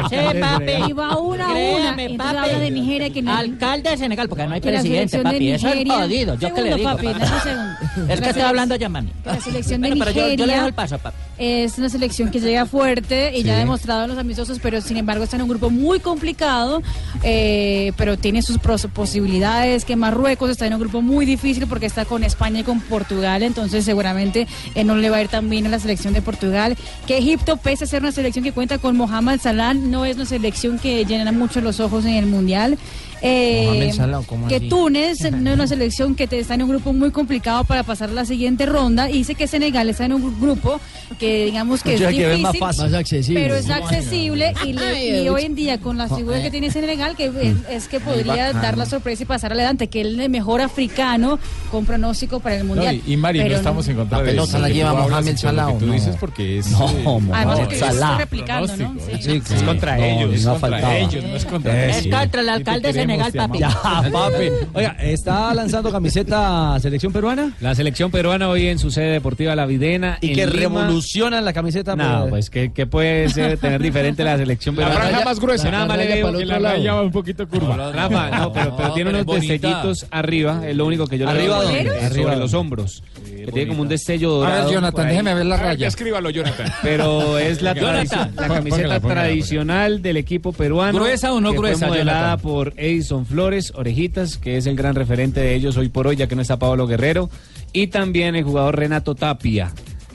Sí, 0.09 0.15
papi. 0.41 0.71
Y 0.89 0.93
va 0.93 1.17
una 1.17 1.45
a 1.45 1.51
una. 1.51 1.89
Entonces 1.91 2.17
papi. 2.17 2.37
habla 2.37 2.59
de 2.59 2.71
Nigeria 2.71 3.09
que 3.11 3.21
no 3.21 3.35
Alcalde 3.35 3.89
de 3.91 3.97
Senegal, 3.97 4.27
porque 4.29 4.45
no 4.47 4.53
hay 4.53 4.61
que 4.61 4.69
presidente, 4.69 5.19
papi. 5.19 5.51
Eso 5.51 5.67
es 5.69 5.89
jodido. 5.89 6.35
Yo 6.35 6.53
que 6.53 6.61
le. 6.61 6.80
Papi, 6.83 7.07
un. 7.07 7.21
Es 8.09 8.21
que 8.21 8.27
estoy 8.29 8.41
hablando 8.43 8.75
ya, 8.75 8.89
mami. 8.89 9.09
que 9.09 9.29
La 9.29 9.39
selección 9.41 9.81
de 9.81 9.89
Bueno, 9.89 10.05
pero 10.05 10.35
yo- 10.35 10.45
le 10.45 10.53
dejo 10.53 10.67
el 10.67 10.73
paso, 10.73 10.97
papi. 10.97 11.17
es 11.37 11.77
una 11.77 11.89
selección 11.89 12.29
que 12.31 12.39
llega 12.39 12.65
fuerte 12.65 13.37
y 13.37 13.43
ya 13.43 13.55
ha 13.55 13.59
demostrado 13.59 14.03
en 14.03 14.09
los 14.09 14.17
amistosos, 14.19 14.59
pero 14.61 14.79
sin 14.81 14.97
embargo 14.97 15.23
está 15.23 15.35
en 15.35 15.41
un 15.43 15.49
grupo 15.49 15.69
muy 15.69 15.99
complicado, 15.99 16.81
eh, 17.23 17.91
pero 17.97 18.17
tiene 18.17 18.41
sus 18.41 18.57
pros- 18.59 18.87
posibilidades, 18.93 19.85
que 19.85 19.95
Marruecos 19.95 20.49
está 20.49 20.65
en 20.67 20.73
un 20.73 20.79
grupo 20.79 21.01
muy 21.01 21.25
difícil 21.25 21.67
porque 21.67 21.85
está 21.85 22.05
con 22.05 22.23
España 22.23 22.61
y 22.61 22.63
con 22.63 22.79
Portugal, 22.81 23.43
entonces 23.43 23.85
seguramente 23.85 24.47
eh, 24.75 24.83
no 24.83 24.95
le 24.95 25.09
va 25.09 25.17
a 25.17 25.21
ir 25.21 25.27
tan 25.27 25.49
bien 25.49 25.65
a 25.65 25.69
la 25.69 25.79
selección 25.79 26.13
de 26.13 26.21
Portugal, 26.21 26.77
que 27.07 27.17
Egipto, 27.17 27.57
pese 27.57 27.83
a 27.83 27.87
ser 27.87 28.01
una 28.01 28.11
selección 28.11 28.43
que 28.43 28.51
cuenta 28.51 28.77
con 28.77 28.95
Mohamed 28.97 29.39
Salah, 29.41 29.73
no 29.73 30.05
es 30.05 30.15
una 30.15 30.25
selección 30.25 30.79
que 30.79 31.05
llena 31.05 31.31
mucho 31.31 31.61
los 31.61 31.79
ojos 31.79 32.05
en 32.05 32.15
el 32.15 32.25
Mundial. 32.25 32.77
Eh, 33.21 33.63
Mohamed 33.67 33.93
Salah, 33.93 34.21
¿cómo 34.25 34.47
que 34.47 34.55
así? 34.55 34.69
Túnez 34.69 35.19
no 35.31 35.49
es 35.49 35.55
una 35.55 35.67
selección 35.67 36.15
que 36.15 36.25
te- 36.27 36.39
está 36.39 36.55
en 36.55 36.63
un 36.63 36.69
grupo 36.69 36.91
muy 36.91 37.11
complicado 37.11 37.63
para 37.65 37.83
pasar 37.83 38.09
a 38.09 38.13
la 38.13 38.25
siguiente 38.25 38.65
ronda 38.65 39.09
y 39.09 39.13
dice 39.19 39.35
que 39.35 39.47
Senegal 39.47 39.89
está 39.89 40.05
en 40.05 40.13
un 40.13 40.23
gru- 40.23 40.39
grupo 40.41 40.79
que 41.19 41.45
digamos 41.45 41.83
que 41.83 41.91
O 41.91 41.93
es 41.93 41.99
sea, 41.99 42.09
que 42.09 42.15
es 42.15 42.37
difícil, 42.37 42.41
más 42.43 42.57
fácil. 42.57 42.83
Más 42.85 42.93
accesible. 42.93 43.41
pero 43.43 43.55
es 43.55 43.69
accesible 43.69 44.53
y, 44.65 44.73
le- 44.73 45.21
y 45.23 45.29
hoy 45.29 45.43
en 45.43 45.55
día 45.55 45.79
con 45.79 45.97
las 45.97 46.15
figuras 46.15 46.41
que 46.41 46.49
tiene 46.49 46.71
Senegal 46.71 47.15
que 47.15 47.25
es, 47.27 47.55
es 47.69 47.87
que 47.87 47.99
podría 47.99 48.53
dar 48.53 48.77
la 48.77 48.85
sorpresa 48.87 49.23
y 49.23 49.25
pasar 49.27 49.51
adelante 49.53 49.87
que 49.87 50.01
es 50.01 50.07
el 50.07 50.29
mejor 50.29 50.61
africano 50.61 51.37
con 51.69 51.85
pronóstico 51.85 52.39
para 52.39 52.55
el 52.55 52.61
No, 52.67 52.73
mundial. 52.73 53.01
y, 53.05 53.13
y 53.13 53.17
Mari, 53.17 53.39
no 53.39 53.45
Pero 53.45 53.57
estamos 53.57 53.87
en 53.87 53.97
contra 53.97 54.17
La 54.17 54.23
de 54.23 54.29
pelota 54.31 54.57
la 54.59 54.67
que 54.67 54.73
lleva 54.73 54.93
Mohamed 54.93 55.37
Salah, 55.37 55.67
que 55.67 55.73
tú 55.73 55.85
¿o 55.85 55.87
no? 55.87 55.93
dices 55.93 56.15
porque 56.19 56.57
es... 56.59 56.71
No, 56.71 56.89
eh, 56.89 56.93
Mohamed 57.03 57.33
Además, 57.33 57.59
porque 57.59 57.79
yo 57.79 57.85
Salah. 57.85 58.17
replicando, 58.17 58.77
¿no? 58.77 58.93
pronóstico. 58.93 59.17
Sí. 59.21 59.41
Sí, 59.45 59.53
es 59.55 59.63
contra 59.63 59.97
No, 59.97 60.03
ellos, 60.03 60.33
es 60.33 60.45
no 60.45 60.51
contra 60.59 60.97
ellos, 60.97 61.23
no 61.23 61.35
es 61.35 61.45
contra 61.45 61.85
Es 61.87 62.07
contra 62.07 62.41
el 62.41 62.49
alcalde 62.49 62.93
de 62.93 63.07
Senegal, 63.11 63.31
papi. 63.33 63.59
Ya, 63.59 63.69
papi. 64.11 64.49
Oiga, 64.73 64.95
¿está 64.99 65.53
lanzando 65.53 65.91
camiseta 65.91 66.77
selección 66.79 67.11
peruana? 67.13 67.53
La 67.59 67.75
selección 67.75 68.11
peruana 68.11 68.49
hoy 68.49 68.67
en 68.67 68.79
su 68.79 68.91
sede 68.91 69.11
deportiva 69.11 69.55
La 69.55 69.65
Videna. 69.65 70.17
Y 70.21 70.29
en 70.29 70.35
que 70.35 70.45
Lima. 70.47 70.59
revolucionan 70.81 71.43
la 71.45 71.53
camiseta. 71.53 71.95
No, 71.95 72.27
pues 72.29 72.49
que, 72.49 72.71
que 72.71 72.85
puede 72.87 73.29
ser, 73.29 73.57
tener 73.57 73.81
diferente 73.81 74.23
la 74.23 74.37
selección 74.37 74.75
La 74.77 74.87
peruana. 74.87 75.05
franja 75.09 75.25
más 75.25 75.39
gruesa. 75.39 75.71
Nada 75.71 75.85
más 75.85 75.97
le 75.97 76.07
veo 76.07 76.37
que 76.37 76.45
la 76.45 76.59
raya 76.59 76.93
va 76.93 77.01
un 77.03 77.11
poquito 77.11 77.47
curva. 77.47 77.91
Rafa, 77.91 78.29
no, 78.39 78.51
pero, 78.53 78.75
pero 78.77 78.93
tiene 78.93 79.11
pero 79.11 79.23
unos 79.23 79.35
destellitos 79.35 80.05
arriba, 80.11 80.61
es 80.67 80.75
lo 80.75 80.85
único 80.85 81.07
que 81.07 81.17
yo 81.17 81.25
le 81.25 81.31
¿Arriba 81.31 81.59
veo. 81.59 81.67
dónde? 81.67 81.89
Arriba 82.05 82.23
sobre 82.23 82.35
los 82.37 82.53
hombros. 82.53 83.03
que 83.25 83.40
tiene 83.47 83.67
como 83.69 83.81
un 83.81 83.87
destello 83.87 84.29
A 84.35 84.39
dorado. 84.39 84.65
ver, 84.65 84.73
Jonathan, 84.75 85.07
déjeme 85.07 85.33
ver 85.33 85.45
la 85.45 85.55
A 85.55 85.57
ver, 85.57 85.65
ya 85.65 85.71
raya. 85.73 85.87
escríbalo, 85.87 86.29
Jonathan. 86.29 86.67
Pero 86.83 87.37
es 87.37 87.61
la, 87.61 87.73
Jonathan. 87.73 88.19
la 88.19 88.25
Póngala, 88.27 88.53
camiseta 88.55 88.81
póngala, 88.83 88.99
póngala. 88.99 89.21
tradicional 89.21 90.01
del 90.01 90.17
equipo 90.17 90.51
peruano. 90.53 90.99
¿Gruesa 90.99 91.33
o 91.33 91.41
no 91.41 91.51
que 91.51 91.57
gruesa, 91.57 91.79
Fue 91.79 91.87
modelada 91.89 92.19
Jonathan? 92.21 92.39
por 92.41 92.73
Edison 92.77 93.25
Flores, 93.25 93.73
Orejitas, 93.75 94.37
que 94.37 94.57
es 94.57 94.65
el 94.65 94.75
gran 94.75 94.95
referente 94.95 95.39
de 95.39 95.55
ellos 95.55 95.77
hoy 95.77 95.89
por 95.89 96.07
hoy, 96.07 96.15
ya 96.15 96.27
que 96.27 96.35
no 96.35 96.41
está 96.41 96.57
Pablo 96.57 96.87
Guerrero. 96.87 97.29
Y 97.73 97.87
también 97.87 98.35
el 98.35 98.43
jugador 98.43 98.77
Renato 98.77 99.15
Tapia. 99.15 99.71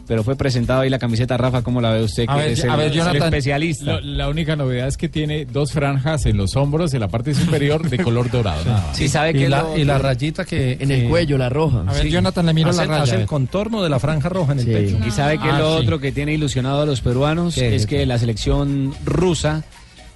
Pero 0.06 0.22
fue 0.22 0.36
presentado 0.36 0.82
ahí 0.82 0.90
la 0.90 0.98
camiseta, 1.00 1.36
Rafa, 1.36 1.62
¿cómo 1.62 1.80
la 1.80 1.90
ve 1.90 2.02
usted? 2.04 2.26
Que 2.26 2.30
A 2.32 2.36
ver, 2.36 2.50
es 2.52 2.62
el, 2.64 2.70
a 2.70 2.76
ver, 2.76 2.86
el 2.88 2.92
Jonathan, 2.92 3.24
especialista. 3.24 3.84
Lo- 3.94 4.00
la 4.00 4.28
única 4.28 4.54
novedad 4.54 4.86
es 4.86 4.96
que 4.96 5.08
tiene 5.08 5.44
dos 5.46 5.72
franjas 5.72 6.26
en 6.26 6.36
los 6.36 6.54
hombros, 6.56 6.94
en 6.94 7.00
la 7.00 7.08
parte 7.08 7.34
superior, 7.34 7.88
de 7.88 7.98
color 7.98 8.30
dorado. 8.30 8.64
nada 8.64 8.86
más. 8.86 8.96
Sí, 8.96 9.08
sabe 9.08 9.30
Y 9.30 9.34
que 9.34 9.48
la, 9.48 9.62
lo- 9.62 9.76
y 9.78 9.84
la 9.84 9.98
rayita 9.98 10.44
que... 10.44 10.76
En 10.80 10.90
el 10.90 11.08
cuello, 11.08 11.36
la 11.38 11.48
roja. 11.48 11.84
A 11.86 11.92
ver, 11.92 12.08
Jonathan, 12.08 12.46
le 12.46 12.54
miro 12.54 12.70
hace, 12.70 12.80
la 12.82 12.86
raya. 12.86 13.02
hace 13.02 13.16
el 13.16 13.26
contorno 13.26 13.82
de 13.82 13.88
la 13.88 13.98
franja 13.98 14.28
roja 14.28 14.52
en 14.52 14.60
el 14.60 14.64
Sí. 14.64 14.70
pecho. 14.72 14.98
Y 15.06 15.10
sabe 15.10 15.38
que 15.38 15.48
Ah, 15.48 15.58
lo 15.58 15.76
sí. 15.78 15.82
otro 15.84 15.98
que 15.98 16.12
tiene 16.12 16.32
ilusionado 16.34 16.82
a 16.82 16.86
los 16.86 17.00
peruanos 17.00 17.54
¿Qué? 17.56 17.74
es 17.74 17.86
que 17.86 18.06
la 18.06 18.18
selección 18.18 18.94
rusa 19.04 19.64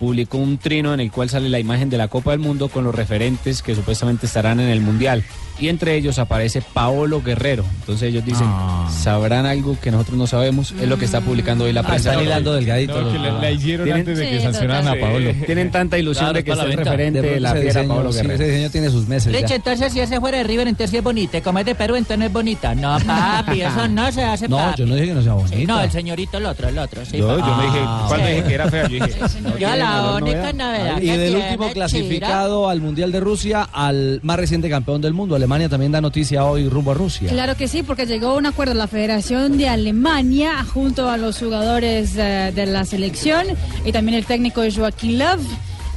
publicó 0.00 0.38
un 0.38 0.58
trino 0.58 0.92
en 0.94 0.98
el 1.00 1.12
cual 1.12 1.28
sale 1.28 1.48
la 1.50 1.58
imagen 1.60 1.90
de 1.90 1.98
la 1.98 2.08
Copa 2.08 2.32
del 2.32 2.40
Mundo 2.40 2.68
con 2.68 2.82
los 2.84 2.94
referentes 2.94 3.62
que 3.62 3.74
supuestamente 3.76 4.26
estarán 4.26 4.58
en 4.58 4.68
el 4.70 4.80
Mundial. 4.80 5.22
Y 5.60 5.68
entre 5.68 5.94
ellos 5.94 6.18
aparece 6.18 6.62
Paolo 6.62 7.20
Guerrero. 7.22 7.66
Entonces 7.80 8.08
ellos 8.08 8.24
dicen, 8.24 8.46
Ah. 8.48 8.88
¿sabrán 8.90 9.44
algo 9.44 9.76
que 9.78 9.90
nosotros 9.90 10.16
no 10.16 10.26
sabemos? 10.26 10.72
Es 10.72 10.88
lo 10.88 10.96
que 10.96 11.04
está 11.04 11.20
publicando 11.20 11.64
hoy 11.64 11.74
la 11.74 11.80
Ah, 11.82 11.86
prensa. 11.86 12.12
están 12.12 12.24
hilando 12.24 12.54
delgadito. 12.54 12.98
No, 12.98 13.12
que 13.12 13.18
los- 13.18 13.32
la, 13.34 13.40
la 13.40 13.50
hicieron 13.50 13.84
Tienen- 13.84 14.00
antes 14.00 14.18
de 14.18 14.30
que 14.30 14.36
Sí, 14.38 14.42
sancionaran 14.42 14.88
a. 14.88 14.94
Paolo. 14.98 15.30
Tienen 15.44 15.70
tanta 15.70 15.98
ilusión 15.98 16.24
Claro, 16.32 16.38
de 16.38 16.44
que 16.44 16.52
es 16.52 16.58
el 16.58 16.72
referente 16.72 17.20
de 17.20 17.40
la 17.40 17.52
diseño, 17.52 17.88
Paolo 17.88 18.10
sí, 18.10 18.16
Guerrero. 18.22 18.34
ese 18.36 18.44
diseño 18.46 18.70
tiene 18.70 18.88
sus 18.88 19.06
meses 19.06 19.32
ya. 19.46 19.54
entonces 19.54 19.92
si 19.92 20.00
ese 20.00 20.18
fuera 20.18 20.38
de 20.38 20.44
River, 20.44 20.66
entonces 20.66 20.90
sí 20.92 20.96
es 20.96 21.02
bonita. 21.04 21.36
Y 21.36 21.40
Como 21.42 21.58
es 21.58 21.66
de 21.66 21.74
Perú, 21.74 21.96
entonces 21.96 22.18
no 22.18 22.24
es 22.24 22.32
bonita. 22.32 22.74
No, 22.74 22.96
papi, 23.06 23.60
eso 23.60 23.86
no 23.86 24.10
se 24.12 24.24
hace, 24.24 24.48
No, 24.48 24.56
papi. 24.56 24.78
yo 24.78 24.86
no 24.86 24.94
dije 24.94 25.08
que 25.08 25.14
no 25.14 25.22
sea 25.22 25.34
Sí, 25.34 25.38
bonita. 25.54 25.72
no, 25.74 25.80
el 25.82 25.90
señorito, 25.90 26.38
el 26.38 26.46
otro, 26.46 26.68
el 26.68 26.78
otro. 26.78 27.04
Sí, 27.04 27.18
Yo, 27.18 27.36
yo 27.38 27.44
no 27.46 27.62
dije, 27.62 27.78
Ah, 27.82 28.04
cuando 28.08 28.26
sí. 28.26 28.32
dije 28.32 28.44
que 28.48 28.54
era 28.54 28.70
fea, 28.70 28.88
yo 28.88 29.04
dije, 29.04 29.18
Yo 29.58 29.76
la 29.76 29.89
novedad. 29.90 30.54
novedad 30.54 31.00
Y 31.00 31.06
del 31.06 31.36
último 31.36 31.70
clasificado 31.72 32.68
al 32.68 32.80
Mundial 32.80 33.12
de 33.12 33.20
Rusia 33.20 33.68
al 33.72 34.20
más 34.22 34.36
reciente 34.38 34.68
campeón 34.68 35.00
del 35.00 35.14
mundo. 35.14 35.34
Alemania 35.34 35.68
también 35.68 35.92
da 35.92 36.00
noticia 36.00 36.44
hoy 36.44 36.68
rumbo 36.68 36.92
a 36.92 36.94
Rusia. 36.94 37.28
Claro 37.28 37.56
que 37.56 37.68
sí, 37.68 37.82
porque 37.82 38.06
llegó 38.06 38.28
a 38.28 38.34
un 38.34 38.46
acuerdo 38.46 38.74
la 38.74 38.86
Federación 38.86 39.58
de 39.58 39.68
Alemania 39.68 40.64
junto 40.64 41.08
a 41.08 41.16
los 41.16 41.38
jugadores 41.38 42.16
eh, 42.16 42.52
de 42.54 42.66
la 42.66 42.84
selección 42.84 43.46
y 43.84 43.92
también 43.92 44.16
el 44.16 44.26
técnico 44.26 44.62
Joaquín 44.74 45.18
Love. 45.18 45.46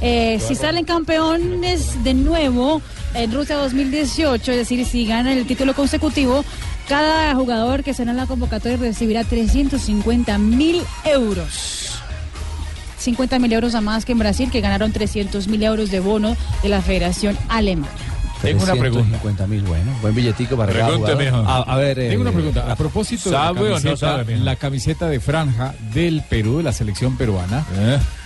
Eh, 0.00 0.38
si 0.46 0.54
salen 0.54 0.84
campeones 0.84 2.02
de 2.04 2.14
nuevo 2.14 2.82
en 3.14 3.32
Rusia 3.32 3.56
2018, 3.56 4.52
es 4.52 4.58
decir, 4.58 4.84
si 4.84 5.06
ganan 5.06 5.38
el 5.38 5.46
título 5.46 5.74
consecutivo, 5.74 6.44
cada 6.88 7.34
jugador 7.34 7.82
que 7.82 7.94
será 7.94 8.10
en 8.10 8.18
la 8.18 8.26
convocatoria 8.26 8.76
recibirá 8.76 9.24
350 9.24 10.36
mil 10.38 10.82
euros. 11.04 12.02
50 13.04 13.38
mil 13.38 13.52
euros 13.52 13.74
a 13.74 13.80
más 13.80 14.04
que 14.04 14.12
en 14.12 14.18
Brasil, 14.18 14.50
que 14.50 14.60
ganaron 14.60 14.90
300 14.92 15.46
mil 15.48 15.62
euros 15.62 15.90
de 15.90 16.00
bono 16.00 16.36
de 16.62 16.68
la 16.68 16.80
Federación 16.82 17.36
Alemana. 17.48 17.92
Tengo 18.42 18.62
una 18.64 18.74
pregunta. 18.76 19.16
50 19.16 19.46
mil, 19.46 19.62
bueno, 19.62 19.90
buen 20.02 20.14
billetico 20.14 20.54
para 20.56 20.70
cada 20.72 20.88
Pregúnteme. 20.88 21.28
A, 21.28 21.62
a 21.62 21.76
ver, 21.76 21.96
Tengo 21.96 22.20
una 22.22 22.30
eh, 22.30 22.34
pregunta. 22.34 22.70
A 22.70 22.76
propósito 22.76 23.30
de 23.30 23.36
la 23.36 23.42
¿Sabe 23.44 23.60
o 23.60 23.62
no 23.62 23.68
camiseta, 23.76 23.96
sabe, 23.96 24.32
mijo? 24.34 24.44
la 24.44 24.56
camiseta 24.56 25.08
de 25.08 25.20
franja 25.20 25.74
del 25.94 26.22
Perú, 26.28 26.58
de 26.58 26.62
la 26.64 26.72
selección 26.72 27.16
peruana, 27.16 27.64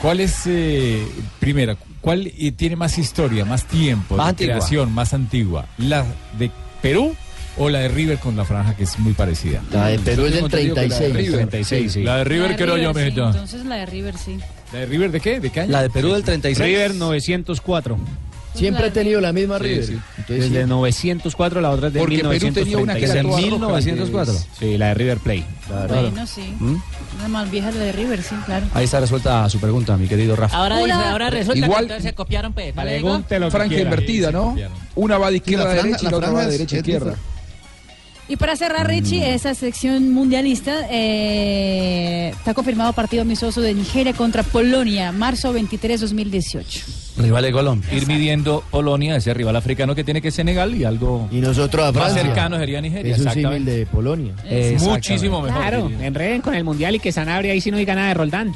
¿cuál 0.00 0.18
es, 0.20 0.42
eh, 0.46 1.06
primera, 1.38 1.76
cuál 2.00 2.26
eh, 2.26 2.52
tiene 2.52 2.74
más 2.74 2.98
historia, 2.98 3.44
más 3.44 3.64
tiempo, 3.64 4.16
Más 4.16 4.26
de 4.26 4.30
antigua. 4.30 4.54
creación, 4.56 4.92
más 4.92 5.14
antigua? 5.14 5.66
¿La 5.78 6.04
de 6.36 6.50
Perú 6.82 7.14
o 7.56 7.68
la 7.68 7.80
de 7.80 7.88
River 7.88 8.18
con 8.18 8.36
la 8.36 8.44
franja, 8.44 8.74
que 8.74 8.84
es 8.84 8.98
muy 8.98 9.12
parecida? 9.12 9.60
La 9.70 9.86
de 9.86 10.00
Perú 10.00 10.26
es 10.26 10.32
del 10.32 10.44
Tengo 10.44 10.46
entendido 10.46 10.74
que 10.74 10.88
la 10.88 10.98
de 10.98 11.10
36. 11.10 11.14
River. 11.14 11.48
36, 11.48 11.92
sí. 11.92 12.02
La 12.02 12.16
de 12.16 12.24
River 12.24 12.42
La 12.42 12.48
de 12.48 12.56
quiero 12.56 12.76
yo, 12.76 12.92
sí. 12.92 13.00
Entonces 13.00 13.64
la 13.66 13.76
de 13.76 13.86
River, 13.86 14.16
sí. 14.18 14.38
¿La 14.72 14.80
de 14.80 14.86
River 14.86 15.10
de 15.10 15.20
qué? 15.20 15.40
¿De 15.40 15.50
qué 15.50 15.60
año? 15.60 15.72
La 15.72 15.82
de 15.82 15.90
Perú 15.90 16.12
del 16.12 16.22
36. 16.24 16.66
River 16.66 16.94
904. 16.94 17.98
Siempre 18.54 18.86
ha 18.86 18.92
tenido 18.92 19.20
la 19.20 19.32
misma 19.32 19.58
Sí, 19.58 19.64
River. 19.64 19.84
sí. 19.84 19.92
Entonces, 20.16 20.50
Desde 20.50 20.62
sí. 20.64 20.68
904, 20.68 21.60
la 21.60 21.70
otra 21.70 21.88
es 21.88 21.92
de 21.94 22.00
Porque 22.00 22.16
Perú 22.16 22.28
1936. 22.30 22.64
tenía 22.64 22.78
una 22.82 22.94
que 22.96 23.22
roja, 23.22 23.40
1904. 23.40 24.34
Sí, 24.58 24.78
la 24.78 24.88
de 24.88 24.94
River 24.94 25.18
Play. 25.18 25.44
Bueno, 25.88 26.26
sí. 26.26 26.54
¿Mm? 26.58 26.76
La 27.22 27.28
más 27.28 27.50
vieja 27.50 27.70
la 27.70 27.84
de 27.84 27.92
River, 27.92 28.22
sí, 28.22 28.34
claro. 28.46 28.66
Ahí 28.74 28.84
está 28.84 28.98
resuelta 29.00 29.48
su 29.48 29.60
pregunta, 29.60 29.96
mi 29.96 30.08
querido 30.08 30.34
Rafa. 30.34 30.56
Ahora, 30.56 30.78
dice, 30.78 30.86
Una- 30.92 31.10
ahora 31.12 31.30
resulta 31.30 31.58
Igual- 31.58 31.78
que 31.78 31.82
entonces 31.84 32.04
se 32.04 32.14
copiaron, 32.14 32.52
pues. 32.52 32.74
¿no 33.38 33.50
Franja 33.50 33.78
invertida, 33.78 34.32
¿no? 34.32 34.56
Una 34.96 35.18
va 35.18 35.30
de 35.30 35.36
izquierda 35.36 35.70
a 35.70 35.74
derecha 35.74 36.06
y 36.06 36.10
la 36.10 36.16
otra 36.16 36.30
va 36.30 36.44
de 36.46 36.52
derecha 36.52 36.76
a 36.76 36.78
es 36.78 36.84
izquierda. 36.88 37.14
Y 38.30 38.36
para 38.36 38.56
cerrar, 38.56 38.86
Richie, 38.86 39.32
esa 39.34 39.54
sección 39.54 40.12
mundialista 40.12 40.86
eh, 40.90 42.28
está 42.36 42.52
confirmado 42.52 42.92
partido 42.92 43.22
amistoso 43.22 43.62
de 43.62 43.72
Nigeria 43.72 44.12
contra 44.12 44.42
Polonia, 44.42 45.12
marzo 45.12 45.50
23, 45.52 45.98
2018. 46.02 46.84
Rival 47.16 47.42
de 47.42 47.52
Colombia. 47.52 47.88
Ir 47.92 48.06
midiendo 48.06 48.62
Polonia, 48.70 49.16
ese 49.16 49.32
rival 49.32 49.56
africano 49.56 49.94
que 49.94 50.04
tiene 50.04 50.20
que 50.20 50.30
Senegal 50.30 50.74
y 50.74 50.84
algo 50.84 51.26
Y 51.32 51.36
nosotros 51.36 51.86
a 51.86 51.90
más 51.90 52.02
Francia. 52.12 52.22
cercano 52.22 52.58
sería 52.58 52.80
Nigeria. 52.82 53.14
Es 53.16 53.20
un 53.22 53.30
símil 53.32 53.64
de 53.64 53.86
Polonia. 53.86 54.34
Muchísimo 54.80 55.40
mejor. 55.40 55.60
Claro, 55.60 55.90
enreden 56.00 56.42
con 56.42 56.54
el 56.54 56.64
mundial 56.64 56.94
y 56.96 56.98
que 57.00 57.10
Sanabria 57.10 57.52
ahí 57.52 57.62
sí 57.62 57.70
no 57.70 57.78
diga 57.78 57.94
nada 57.94 58.08
de 58.08 58.14
Roldán. 58.14 58.52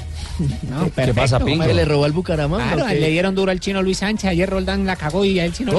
No, 0.70 0.80
perfecto. 0.88 1.14
pasa, 1.14 1.38
¿Cómo 1.40 1.50
Pingo? 1.50 1.64
le 1.66 1.84
robó 1.86 2.04
al 2.04 2.12
Bucaramanga? 2.12 2.74
Claro, 2.74 2.88
qué? 2.90 3.00
le 3.00 3.08
dieron 3.10 3.34
duro 3.34 3.50
al 3.50 3.58
chino 3.58 3.80
Luis 3.82 3.98
Sánchez. 3.98 4.30
Ayer 4.30 4.48
Roldán 4.50 4.84
la 4.84 4.96
cagó 4.96 5.24
y 5.24 5.38
a 5.40 5.46
él 5.46 5.54
sí 5.54 5.64
no 5.64 5.72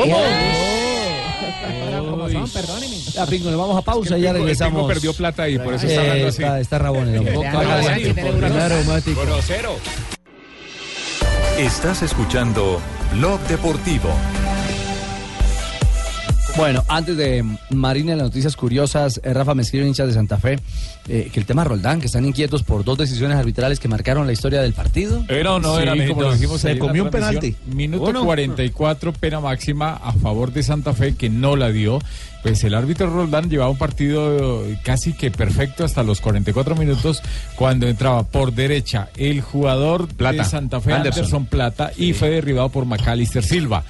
como 2.09 2.29
son, 2.29 2.49
perdónenme. 2.49 2.95
Ya, 3.13 3.25
Pingo, 3.25 3.49
nos 3.51 3.59
vamos 3.59 3.77
a 3.77 3.81
pausa 3.81 4.17
y 4.17 4.21
ya 4.21 4.33
regresamos. 4.33 4.73
Pingo 4.81 4.87
perdió 4.87 5.13
plata 5.13 5.47
y 5.49 5.57
por 5.59 5.73
eso 5.73 5.85
está 5.87 6.01
Eh, 6.01 6.05
hablando 6.07 6.27
así. 6.27 6.41
está, 6.43 6.59
está 6.59 6.79
rabón 6.79 7.07
el 7.09 7.17
hombre. 7.19 7.37
Le 7.37 7.43
dan 7.43 7.55
a 7.71 7.83
Sánchez, 7.83 8.13
tiene 8.15 8.31
duro. 8.31 8.47
Una 8.47 8.65
aromática. 8.65 9.21
Grosero. 9.21 9.75
Estás 11.57 12.01
escuchando 12.01 12.81
Blog 13.13 13.39
Deportivo. 13.47 14.09
Bueno, 16.55 16.83
antes 16.87 17.17
de 17.17 17.43
Marina, 17.71 18.15
las 18.15 18.25
noticias 18.25 18.55
curiosas, 18.55 19.19
eh, 19.23 19.33
Rafa 19.33 19.55
me 19.55 19.63
escribe 19.63 19.87
hinchas 19.87 20.07
de 20.07 20.13
Santa 20.13 20.37
Fe 20.37 20.59
eh, 21.09 21.29
que 21.33 21.39
el 21.39 21.47
tema 21.47 21.63
Roldán, 21.63 21.99
que 21.99 22.05
están 22.05 22.25
inquietos 22.25 22.61
por 22.61 22.83
dos 22.83 22.97
decisiones 22.97 23.37
arbitrales 23.37 23.79
que 23.79 23.87
marcaron 23.87 24.27
la 24.27 24.33
historia 24.33 24.61
del 24.61 24.73
partido. 24.73 25.25
¿Era 25.27 25.53
o 25.53 25.59
no 25.59 25.75
Sí, 25.77 25.81
era, 25.81 26.07
como 26.07 26.21
lo 26.21 26.33
dijimos 26.33 26.61
Se 26.61 26.77
comió 26.77 27.05
un 27.05 27.09
transmisión, 27.09 27.55
Minuto 27.65 28.23
44, 28.23 29.13
pena 29.13 29.39
máxima 29.39 29.93
a 29.95 30.13
favor 30.13 30.53
de 30.53 30.61
Santa 30.61 30.93
Fe, 30.93 31.15
que 31.15 31.29
no 31.29 31.55
la 31.55 31.69
dio. 31.71 31.99
Pues 32.43 32.63
el 32.63 32.75
árbitro 32.75 33.09
Roldán 33.09 33.49
llevaba 33.49 33.71
un 33.71 33.77
partido 33.77 34.65
eh, 34.65 34.77
casi 34.83 35.13
que 35.13 35.31
perfecto 35.31 35.83
hasta 35.83 36.03
los 36.03 36.21
44 36.21 36.75
minutos 36.75 37.23
cuando 37.55 37.87
entraba 37.87 38.23
por 38.23 38.53
derecha 38.53 39.09
el 39.17 39.41
jugador 39.41 40.07
Plata. 40.07 40.43
de 40.43 40.45
Santa 40.45 40.81
Fe, 40.81 40.93
Anderson, 40.93 41.23
Anderson. 41.23 41.45
Plata, 41.47 41.91
y 41.97 42.13
fue 42.13 42.29
derribado 42.29 42.69
por 42.69 42.85
Macalister 42.85 43.43
Silva. 43.43 43.83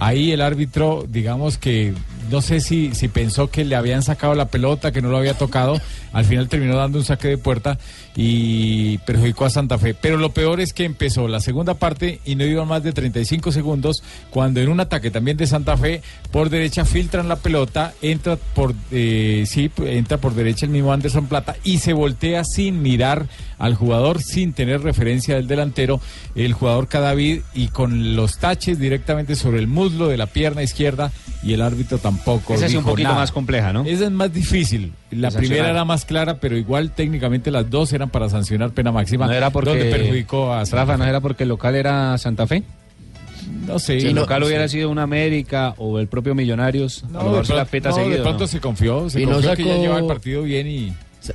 Ahí 0.00 0.32
el 0.32 0.40
árbitro, 0.40 1.04
digamos 1.06 1.58
que 1.58 1.92
no 2.30 2.40
sé 2.40 2.60
si, 2.60 2.94
si 2.94 3.08
pensó 3.08 3.50
que 3.50 3.64
le 3.64 3.76
habían 3.76 4.02
sacado 4.02 4.34
la 4.34 4.48
pelota, 4.48 4.92
que 4.92 5.02
no 5.02 5.10
lo 5.10 5.18
había 5.18 5.34
tocado. 5.34 5.78
Al 6.12 6.24
final 6.24 6.48
terminó 6.48 6.76
dando 6.76 6.98
un 6.98 7.04
saque 7.04 7.28
de 7.28 7.38
puerta 7.38 7.78
y 8.16 8.98
perjudicó 8.98 9.44
a 9.44 9.50
Santa 9.50 9.78
Fe. 9.78 9.94
Pero 9.94 10.16
lo 10.16 10.32
peor 10.32 10.60
es 10.60 10.72
que 10.72 10.84
empezó 10.84 11.28
la 11.28 11.40
segunda 11.40 11.74
parte 11.74 12.20
y 12.24 12.34
no 12.34 12.44
iba 12.44 12.64
más 12.64 12.82
de 12.82 12.92
35 12.92 13.52
segundos 13.52 14.02
cuando 14.30 14.60
en 14.60 14.68
un 14.68 14.80
ataque 14.80 15.10
también 15.10 15.36
de 15.36 15.46
Santa 15.46 15.76
Fe 15.76 16.02
por 16.30 16.50
derecha 16.50 16.84
filtran 16.84 17.28
la 17.28 17.36
pelota, 17.36 17.94
entra 18.02 18.36
por 18.36 18.74
eh, 18.90 19.44
sí, 19.46 19.70
entra 19.84 20.18
por 20.18 20.34
derecha 20.34 20.66
el 20.66 20.72
mismo 20.72 20.92
Anderson 20.92 21.26
Plata 21.26 21.56
y 21.64 21.78
se 21.78 21.92
voltea 21.92 22.44
sin 22.44 22.82
mirar 22.82 23.26
al 23.58 23.74
jugador, 23.74 24.22
sin 24.22 24.52
tener 24.52 24.82
referencia 24.82 25.36
del 25.36 25.46
delantero, 25.46 26.00
el 26.34 26.52
jugador 26.52 26.88
Cadavid 26.88 27.40
y 27.54 27.68
con 27.68 28.16
los 28.16 28.38
taches 28.38 28.78
directamente 28.78 29.36
sobre 29.36 29.58
el 29.58 29.66
muslo 29.66 30.08
de 30.08 30.16
la 30.16 30.26
pierna 30.26 30.62
izquierda 30.62 31.12
y 31.42 31.52
el 31.52 31.62
árbitro 31.62 31.98
tampoco. 31.98 32.54
Esa 32.54 32.66
es 32.66 32.74
un 32.74 32.84
poquito 32.84 33.08
nada. 33.08 33.20
más 33.20 33.32
compleja, 33.32 33.72
¿no? 33.72 33.84
Esa 33.84 34.04
es 34.04 34.10
más 34.10 34.32
difícil. 34.32 34.92
La 35.10 35.30
primera 35.30 35.70
era 35.70 35.84
más 35.84 36.04
clara, 36.04 36.38
pero 36.38 36.56
igual 36.56 36.90
técnicamente 36.92 37.50
las 37.50 37.68
dos 37.68 37.92
eran 37.92 38.10
para 38.10 38.28
sancionar 38.28 38.70
pena 38.70 38.92
máxima. 38.92 39.26
No 39.26 39.32
era 39.32 39.50
porque 39.50 39.70
donde 39.70 39.84
perjudicó 39.86 40.52
a 40.52 40.64
Santa 40.66 40.84
Rafa, 40.84 40.96
no 40.98 41.04
era 41.04 41.20
porque 41.20 41.42
el 41.42 41.48
local 41.48 41.74
era 41.74 42.16
Santa 42.18 42.46
Fe. 42.46 42.62
No 43.66 43.78
sé. 43.78 44.00
Si 44.00 44.06
el 44.08 44.14
no- 44.14 44.20
local 44.22 44.40
no 44.40 44.46
hubiera 44.46 44.68
sido 44.68 44.88
una 44.90 45.02
América 45.02 45.74
o 45.78 45.98
el 45.98 46.06
propio 46.06 46.34
Millonarios, 46.34 47.02
a 47.04 47.06
lo 47.08 47.12
No, 47.12 47.18
mejor 47.24 47.38
de 47.40 47.44
se 47.46 47.54
la 47.54 47.64
pronto, 47.64 47.70
peta 47.70 47.88
no, 47.90 47.96
de 47.96 48.02
seguido. 48.04 48.22
pronto 48.22 48.40
¿no? 48.44 48.46
se 48.48 48.60
confió, 48.60 49.10
se 49.10 49.20
Y 49.20 49.26
no 49.26 49.32
confió 49.32 49.54
que 49.56 49.64
ya 49.64 49.68
sacó- 49.70 49.82
llevaba 49.82 50.00
el 50.00 50.06
partido 50.06 50.42
bien 50.42 50.66
y... 50.68 50.92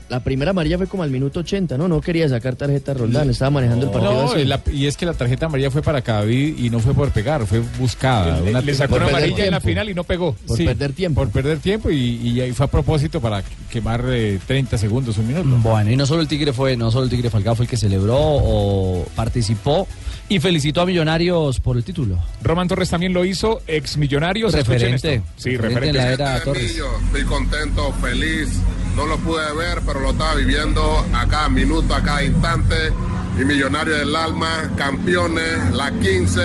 La 0.10 0.20
primera 0.20 0.52
amarilla 0.52 0.78
fue 0.78 0.88
como 0.88 1.04
al 1.04 1.12
minuto 1.12 1.42
80, 1.42 1.78
¿no? 1.78 1.88
No 1.88 2.02
quería 2.02 2.28
sacar 2.28 2.56
tarjeta 2.56 2.92
a 2.92 2.96
Roldán, 2.96 3.30
estaba 3.30 3.52
manejando 3.52 3.86
el 3.86 3.92
partido 3.92 4.14
No, 4.14 4.32
así. 4.32 4.46
la- 4.46 4.62
y 4.74 4.88
es 4.88 4.98
que 4.98 5.06
la 5.06 5.14
tarjeta 5.14 5.46
amarilla 5.46 5.70
fue 5.72 5.82
para 5.82 6.02
Cadavid 6.02 6.58
y 6.58 6.70
no 6.70 6.80
fue 6.80 6.94
por 6.94 7.12
pegar, 7.12 7.46
fue 7.46 7.60
buscada. 7.80 8.40
Le, 8.42 8.50
Una- 8.52 8.62
le 8.62 8.74
sacó 8.74 8.96
una 8.96 9.08
amarilla 9.08 9.46
en 9.46 9.52
la 9.52 9.62
final 9.62 9.90
y 9.90 9.94
no 9.94 10.04
pegó. 10.04 10.34
Por 10.48 10.58
perder 10.58 10.94
tiempo. 10.94 11.22
Por 11.22 11.30
perder 11.32 11.60
tiempo 11.60 11.90
y, 11.92 11.98
y 12.18 12.42
ahí 12.42 12.52
fue 12.52 12.66
a 12.66 12.70
propósito 12.70 13.22
para 13.22 13.44
quemar 13.72 14.04
eh, 14.10 14.40
30 14.48 14.78
segundos, 14.78 15.18
un 15.18 15.28
minuto. 15.28 15.48
Bueno, 15.62 15.92
y 15.92 15.96
no 15.96 16.06
solo 16.06 16.22
el 16.22 16.28
Tigre 16.28 16.52
fue, 16.54 16.76
no 16.78 16.90
solo 16.92 17.04
el 17.06 17.10
Tigre 17.10 17.30
Falcao 17.30 17.56
fue 17.56 17.66
el 17.66 17.70
que 17.70 17.78
celebró 17.78 18.16
o 18.18 19.06
participó 19.16 19.88
y 20.30 20.40
felicitó 20.40 20.82
a 20.82 20.86
Millonarios 20.86 21.60
por 21.60 21.78
el 21.78 21.84
título. 21.84 22.18
Román 22.42 22.68
Torres 22.68 22.90
también 22.90 23.14
lo 23.14 23.24
hizo, 23.26 23.62
ex 23.68 23.98
millonarios. 23.98 24.54
Referente, 24.54 25.22
Sí, 25.36 25.56
referente 25.58 25.90
en 25.90 25.96
la 25.98 26.12
era 26.12 26.44
Torres. 26.44 26.76
Estoy 27.06 27.24
contento, 27.26 27.92
feliz. 28.02 28.50
No 28.96 29.06
lo 29.06 29.18
pude 29.18 29.54
ver, 29.54 29.82
pero 29.86 30.00
lo 30.00 30.12
estaba 30.12 30.36
viviendo 30.36 31.06
a 31.14 31.28
cada 31.28 31.50
minuto, 31.50 31.94
a 31.94 32.02
cada 32.02 32.24
instante. 32.24 32.94
Y 33.40 33.44
Millonario 33.44 33.94
del 33.98 34.16
Alma, 34.16 34.72
campeones, 34.78 35.72
la 35.74 35.92
15. 35.92 36.42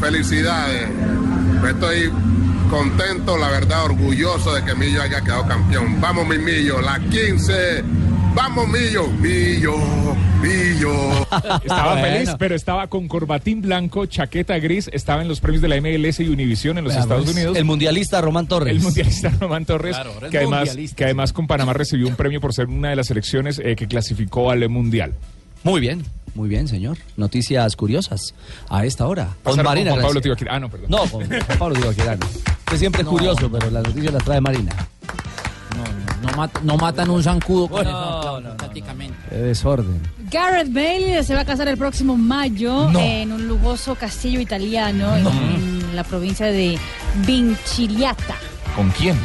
Felicidades. 0.00 0.88
Estoy 1.68 2.10
contento, 2.70 3.36
la 3.36 3.50
verdad, 3.50 3.84
orgulloso 3.84 4.54
de 4.54 4.64
que 4.64 4.74
Millo 4.74 5.02
haya 5.02 5.20
quedado 5.20 5.46
campeón. 5.46 6.00
Vamos, 6.00 6.26
mi 6.26 6.38
Millo, 6.38 6.80
la 6.80 6.98
15. 6.98 7.84
Vamos, 8.34 8.68
Millo. 8.68 9.08
Millo, 9.08 9.74
Estaba 11.62 11.92
Bueno. 11.94 12.06
feliz, 12.06 12.30
pero 12.38 12.54
estaba 12.54 12.86
con 12.86 13.08
corbatín 13.08 13.60
blanco, 13.62 14.06
chaqueta 14.06 14.58
gris, 14.58 14.88
estaba 14.92 15.22
en 15.22 15.28
los 15.28 15.40
premios 15.40 15.62
de 15.62 15.68
la 15.68 15.76
MLS 15.80 16.20
y 16.20 16.28
Univision 16.28 16.78
en 16.78 16.84
los 16.84 16.92
Veamos. 16.94 17.10
Estados 17.10 17.34
Unidos. 17.36 17.56
El 17.56 17.64
mundialista 17.64 18.20
Román 18.20 18.46
Torres. 18.46 18.76
El 18.76 18.80
mundialista 18.82 19.28
Román 19.40 19.64
Torres, 19.64 19.96
Claro, 19.96 20.12
que, 20.30 20.38
además, 20.38 20.76
que 20.94 21.04
además 21.04 21.32
con 21.32 21.46
Panamá 21.46 21.72
recibió 21.72 22.06
un 22.06 22.14
premio 22.16 22.40
por 22.40 22.54
ser 22.54 22.66
una 22.68 22.90
de 22.90 22.96
las 22.96 23.06
selecciones 23.08 23.58
eh, 23.58 23.74
que 23.76 23.86
clasificó 23.88 24.50
al 24.50 24.68
Mundial. 24.68 25.14
Muy 25.64 25.80
bien, 25.80 26.04
muy 26.34 26.48
bien, 26.48 26.68
señor. 26.68 26.96
Noticias 27.16 27.74
curiosas 27.74 28.34
a 28.68 28.84
esta 28.84 29.06
hora. 29.06 29.30
Con 29.42 29.60
Marina. 29.62 29.90
con 29.92 30.02
Pablo. 30.02 30.20
Ah, 30.48 30.60
no, 30.60 30.68
perdón. 30.70 30.90
No, 30.90 30.98
con 31.10 31.24
Pablo 31.58 31.74
Tibaquirano. 31.80 32.24
Usted 32.26 32.78
siempre 32.78 33.00
es 33.00 33.04
No. 33.06 33.10
curioso, 33.10 33.50
pero 33.50 33.70
las 33.70 33.82
noticias 33.82 34.12
las 34.12 34.22
trae 34.24 34.40
Marina. 34.40 34.72
No, 36.22 36.32
mat- 36.36 36.60
no 36.62 36.76
matan 36.76 37.10
un 37.10 37.22
zancudo 37.22 37.68
con 37.68 37.84
No, 37.84 38.38
eso, 38.38 38.56
prácticamente. 38.56 39.16
Qué 39.28 39.36
desorden. 39.36 40.00
Gareth 40.30 40.72
Bale 40.72 41.22
se 41.22 41.34
va 41.34 41.40
a 41.42 41.44
casar 41.44 41.68
el 41.68 41.76
próximo 41.76 42.16
mayo 42.16 42.90
No. 42.90 42.98
en 43.00 43.32
un 43.32 43.46
lujoso 43.46 43.94
castillo 43.94 44.40
italiano 44.40 45.16
en 45.16 45.94
la 45.96 46.04
provincia 46.04 46.46
de 46.46 46.78
Vinciliata. 47.26 48.34
¿Con 48.74 48.90
quién? 48.90 49.18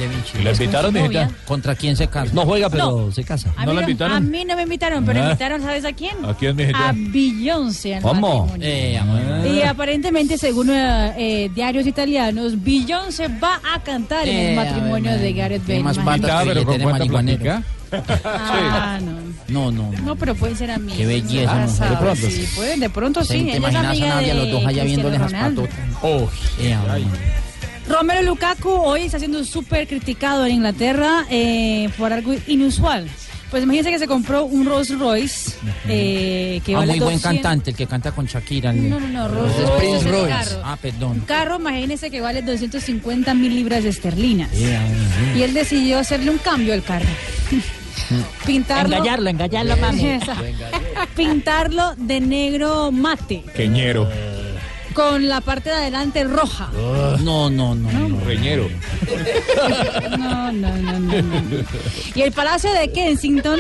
¿La 0.46 0.52
invitaron, 0.52 0.94
mijita? 0.94 1.30
¿Contra 1.46 1.76
quién 1.76 1.98
se 1.98 2.08
casa? 2.08 2.32
No 2.34 2.46
juega, 2.46 2.70
pero 2.70 3.06
No. 3.08 3.12
se 3.12 3.22
casa. 3.26 3.54
A 3.58 3.66
¿No 3.66 3.72
mí 3.72 3.76
la 3.76 3.82
invitaron? 3.84 4.16
A 4.16 4.20
mí 4.22 4.46
no 4.46 4.56
me 4.56 4.64
invitaron, 4.64 5.04
pero 5.04 5.20
Ah. 5.20 5.26
invitaron, 5.26 5.62
¿sabes 5.62 5.84
a 5.84 5.92
quién? 5.92 6.24
¿A 6.24 6.34
quién, 6.34 6.56
mijita? 6.56 6.90
A 6.90 6.94
Beyoncé. 6.96 8.00
¿Cómo? 8.02 8.46
matrimonio. 8.46 8.66
Eh, 8.68 8.98
amor. 8.98 9.48
Y 9.48 9.62
aparentemente, 9.64 10.38
según 10.38 10.70
eh, 10.70 11.14
eh, 11.18 11.50
diarios 11.54 11.86
italianos, 11.86 12.64
Beyoncé 12.64 13.28
va 13.28 13.60
a 13.76 13.84
cantar 13.84 14.26
en 14.26 14.36
Eh, 14.38 14.50
el 14.52 14.56
matrimonio 14.56 15.10
a 15.12 15.14
ver, 15.16 15.22
de 15.22 15.34
Gareth 15.34 15.68
Bale. 15.68 15.84
más 15.84 15.98
que 15.98 16.04
pero 16.46 16.64
¿con 16.66 16.78
de 16.78 16.84
cuánta? 16.84 17.64
Ah, 18.24 19.00
no. 19.04 19.31
No, 19.52 19.72
no. 19.72 19.92
No, 20.04 20.16
pero 20.16 20.34
pueden 20.36 20.58
ser 20.58 20.72
amigos. 20.72 20.98
Qué 20.98 21.06
belleza, 21.06 21.54
mujer. 21.54 21.70
sabes, 21.70 21.92
De 21.92 21.98
pronto, 21.98 22.28
sí, 22.28 22.32
sí. 22.46 22.56
pueden, 22.56 22.80
de 22.80 22.90
pronto 22.90 23.24
¿Se 23.26 23.38
sí. 23.40 23.46
te 23.52 23.58
imaginas 23.58 23.86
a 23.86 23.94
Nadia, 24.06 24.34
los 24.34 24.50
dos 24.52 24.66
allá 24.66 24.84
Cristiano 24.84 25.10
viéndole 25.10 25.18
las 25.20 25.34
patotas? 25.34 25.76
Oh. 26.02 26.30
Romero 27.88 28.22
Lukaku 28.22 28.70
hoy 28.70 29.02
está 29.04 29.20
siendo 29.20 29.44
súper 29.44 29.88
criticado 29.88 30.46
en 30.46 30.54
Inglaterra 30.56 31.26
eh, 31.30 31.90
por 31.98 32.14
algo 32.14 32.34
inusual. 32.48 33.08
Pues 33.50 33.64
imagínense 33.64 33.92
que 33.92 34.00
se 34.00 34.08
compró 34.08 34.46
un 34.46 34.66
Rolls 34.66 34.98
Royce 34.98 35.52
eh, 35.90 36.62
que 36.66 36.74
Ah, 36.74 36.80
vale 36.80 36.94
muy 36.94 37.00
buen 37.02 37.16
200 37.16 37.22
cantante, 37.42 37.72
el 37.72 37.76
que 37.76 37.86
canta 37.86 38.14
con 38.14 38.26
Shakira. 38.26 38.72
No, 38.72 38.98
no, 38.98 39.08
no, 39.10 39.28
Rolls 39.28 39.54
Royce 39.58 39.72
Prince 39.78 39.98
es 39.98 40.06
el 40.06 40.12
Royce. 40.14 40.30
carro. 40.30 40.62
Ah, 40.64 40.72
Un 40.72 40.78
perdón. 40.80 41.24
carro, 41.28 41.56
imagínense 41.58 42.10
que 42.10 42.22
vale 42.22 42.42
250 42.44 43.34
mil 43.34 43.54
libras 43.54 43.84
esterlinas. 43.84 44.50
Amor. 44.54 45.38
Y 45.38 45.42
él 45.44 45.54
decidió 45.54 46.00
hacerle 46.00 46.32
un 46.32 46.38
cambio 46.38 46.74
al 46.74 46.84
carro. 46.84 47.06
Pintarlo. 48.46 48.96
Engallarlo, 48.96 49.30
engallarlo, 49.30 49.78
mami. 49.78 50.20
Pintarlo 51.16 51.96
de 51.98 52.20
negro 52.22 52.92
mate, 52.92 53.44
Queñero. 53.56 54.08
con 54.94 55.28
la 55.28 55.42
parte 55.42 55.70
de 55.70 55.76
adelante 55.76 56.24
roja. 56.24 56.70
No, 56.74 57.50
no, 57.50 57.76
no. 57.76 57.92
no. 57.92 58.20
Reñero. 58.26 58.68
No, 60.18 60.52
no, 60.52 60.76
no, 60.76 61.00
no, 61.00 61.22
no. 61.22 61.42
Y 62.16 62.22
el 62.22 62.32
Palacio 62.32 62.72
de 62.74 62.92
Kensington, 62.92 63.60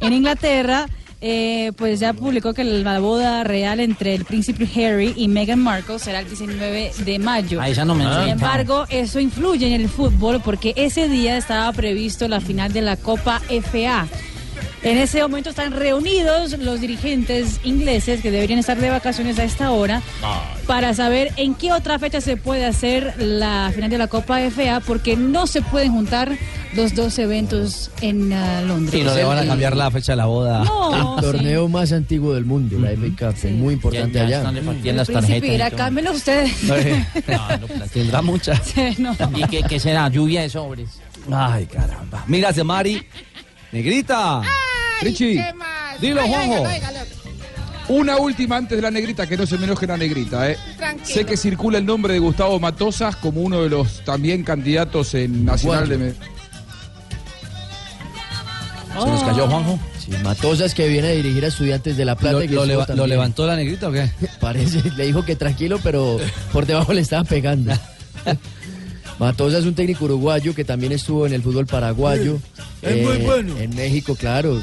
en 0.00 0.12
Inglaterra, 0.12 0.86
eh, 1.20 1.72
pues 1.76 2.00
ya 2.00 2.12
publicó 2.12 2.52
que 2.52 2.64
la 2.64 3.00
boda 3.00 3.42
real 3.44 3.80
entre 3.80 4.14
el 4.14 4.24
príncipe 4.24 4.68
Harry 4.76 5.14
y 5.16 5.28
Meghan 5.28 5.62
Markle 5.62 5.98
será 5.98 6.20
el 6.20 6.26
19 6.26 6.92
de 7.04 7.18
mayo. 7.18 7.60
Ah, 7.60 7.68
esa 7.68 7.84
no 7.84 7.94
me 7.94 8.04
Sin 8.04 8.28
embargo, 8.28 8.86
eso 8.90 9.18
influye 9.20 9.66
en 9.66 9.80
el 9.80 9.88
fútbol 9.88 10.40
porque 10.44 10.74
ese 10.76 11.08
día 11.08 11.36
estaba 11.36 11.72
previsto 11.72 12.28
la 12.28 12.40
final 12.40 12.72
de 12.72 12.82
la 12.82 12.96
Copa 12.96 13.40
FA. 13.48 14.06
En 14.82 14.98
ese 14.98 15.20
momento 15.22 15.50
están 15.50 15.72
reunidos 15.72 16.58
los 16.58 16.80
dirigentes 16.80 17.60
ingleses 17.64 18.20
que 18.20 18.30
deberían 18.30 18.58
estar 18.58 18.78
de 18.78 18.90
vacaciones 18.90 19.38
a 19.38 19.44
esta 19.44 19.70
hora 19.72 20.02
para 20.66 20.94
saber 20.94 21.32
en 21.36 21.54
qué 21.54 21.72
otra 21.72 21.98
fecha 21.98 22.20
se 22.20 22.36
puede 22.36 22.64
hacer 22.64 23.14
la 23.18 23.70
final 23.74 23.90
de 23.90 23.98
la 23.98 24.06
Copa 24.06 24.38
FA 24.50 24.80
porque 24.80 25.16
no 25.16 25.46
se 25.46 25.62
pueden 25.62 25.92
juntar 25.92 26.36
los 26.74 26.94
dos 26.94 27.18
eventos 27.18 27.90
en 28.02 28.32
ah, 28.32 28.60
Londres. 28.60 29.00
Y 29.00 29.04
no 29.04 29.14
le 29.14 29.24
van 29.24 29.38
a 29.38 29.46
cambiar 29.46 29.76
la 29.76 29.90
fecha 29.90 30.12
de 30.12 30.16
la 30.16 30.26
boda. 30.26 30.62
No, 30.64 31.16
el 31.16 31.22
torneo 31.22 31.68
más 31.68 31.90
antiguo 31.92 32.34
del 32.34 32.44
mundo, 32.44 32.78
la 32.78 32.90
FA 32.90 33.30
Cup, 33.30 33.36
es 33.42 33.52
muy 33.52 33.74
importante 33.74 34.18
Ya- 34.18 34.28
ya 34.28 34.48
allá. 34.48 34.60
El 34.84 34.96
las 34.96 35.08
tarjetas. 35.08 35.70
todo. 35.70 35.78
cámbienlo 35.78 36.12
ustedes. 36.12 36.52
No, 37.26 37.58
no, 37.58 37.84
tendrá 37.92 38.22
muchas. 38.22 38.60
Sí, 38.66 38.94
no. 38.98 39.16
¿Y 39.34 39.42
qué, 39.48 39.62
qué 39.62 39.80
será? 39.80 40.08
Lluvia 40.08 40.42
de 40.42 40.48
sobres. 40.50 40.90
Ay, 41.32 41.66
caramba. 41.66 42.24
Mira, 42.26 42.52
Mari. 42.64 43.04
Negrita. 43.72 44.42
Richie, 45.02 45.44
Dilo, 46.00 46.22
Juanjo. 46.26 46.64
una 47.88 48.16
última 48.16 48.56
antes 48.56 48.76
de 48.76 48.82
la 48.82 48.90
negrita, 48.90 49.26
que 49.26 49.36
no 49.36 49.46
se 49.46 49.58
me 49.58 49.64
enoje 49.64 49.86
la 49.86 49.96
negrita. 49.96 50.50
¿eh? 50.50 50.56
Tranquilo. 50.76 51.06
Sé 51.06 51.24
que 51.26 51.36
circula 51.36 51.78
el 51.78 51.84
nombre 51.86 52.14
de 52.14 52.18
Gustavo 52.18 52.58
Matosas 52.58 53.16
como 53.16 53.40
uno 53.42 53.62
de 53.62 53.68
los 53.70 54.02
también 54.04 54.42
candidatos 54.42 55.14
en 55.14 55.44
Nacional 55.44 55.88
de... 55.88 55.98
Me- 55.98 56.36
¿Se 58.98 59.06
nos 59.06 59.22
cayó 59.24 59.46
Juanjo? 59.46 59.78
Sí, 59.98 60.10
Matosas 60.22 60.72
que 60.74 60.88
viene 60.88 61.08
a 61.08 61.10
dirigir 61.10 61.44
a 61.44 61.48
Estudiantes 61.48 61.98
de 61.98 62.04
La 62.06 62.16
Plata. 62.16 62.32
¿Lo, 62.38 62.40
que 62.40 62.48
lo 62.48 62.64
leva- 62.64 62.86
levantó 63.06 63.46
la 63.46 63.54
negrita 63.56 63.88
o 63.88 63.92
qué? 63.92 64.08
Parece, 64.40 64.82
le 64.96 65.04
dijo 65.06 65.22
que 65.24 65.36
tranquilo, 65.36 65.78
pero 65.82 66.16
por 66.52 66.64
debajo 66.64 66.94
le 66.94 67.02
estaba 67.02 67.24
pegando. 67.24 67.72
Matosas 69.18 69.60
es 69.60 69.66
un 69.66 69.74
técnico 69.74 70.04
uruguayo 70.04 70.54
que 70.54 70.64
también 70.64 70.92
estuvo 70.92 71.26
en 71.26 71.32
el 71.32 71.42
fútbol 71.42 71.66
paraguayo. 71.66 72.38
Es 72.82 73.02
muy 73.02 73.16
bueno. 73.24 73.56
En 73.58 73.74
México, 73.74 74.14
claro. 74.14 74.60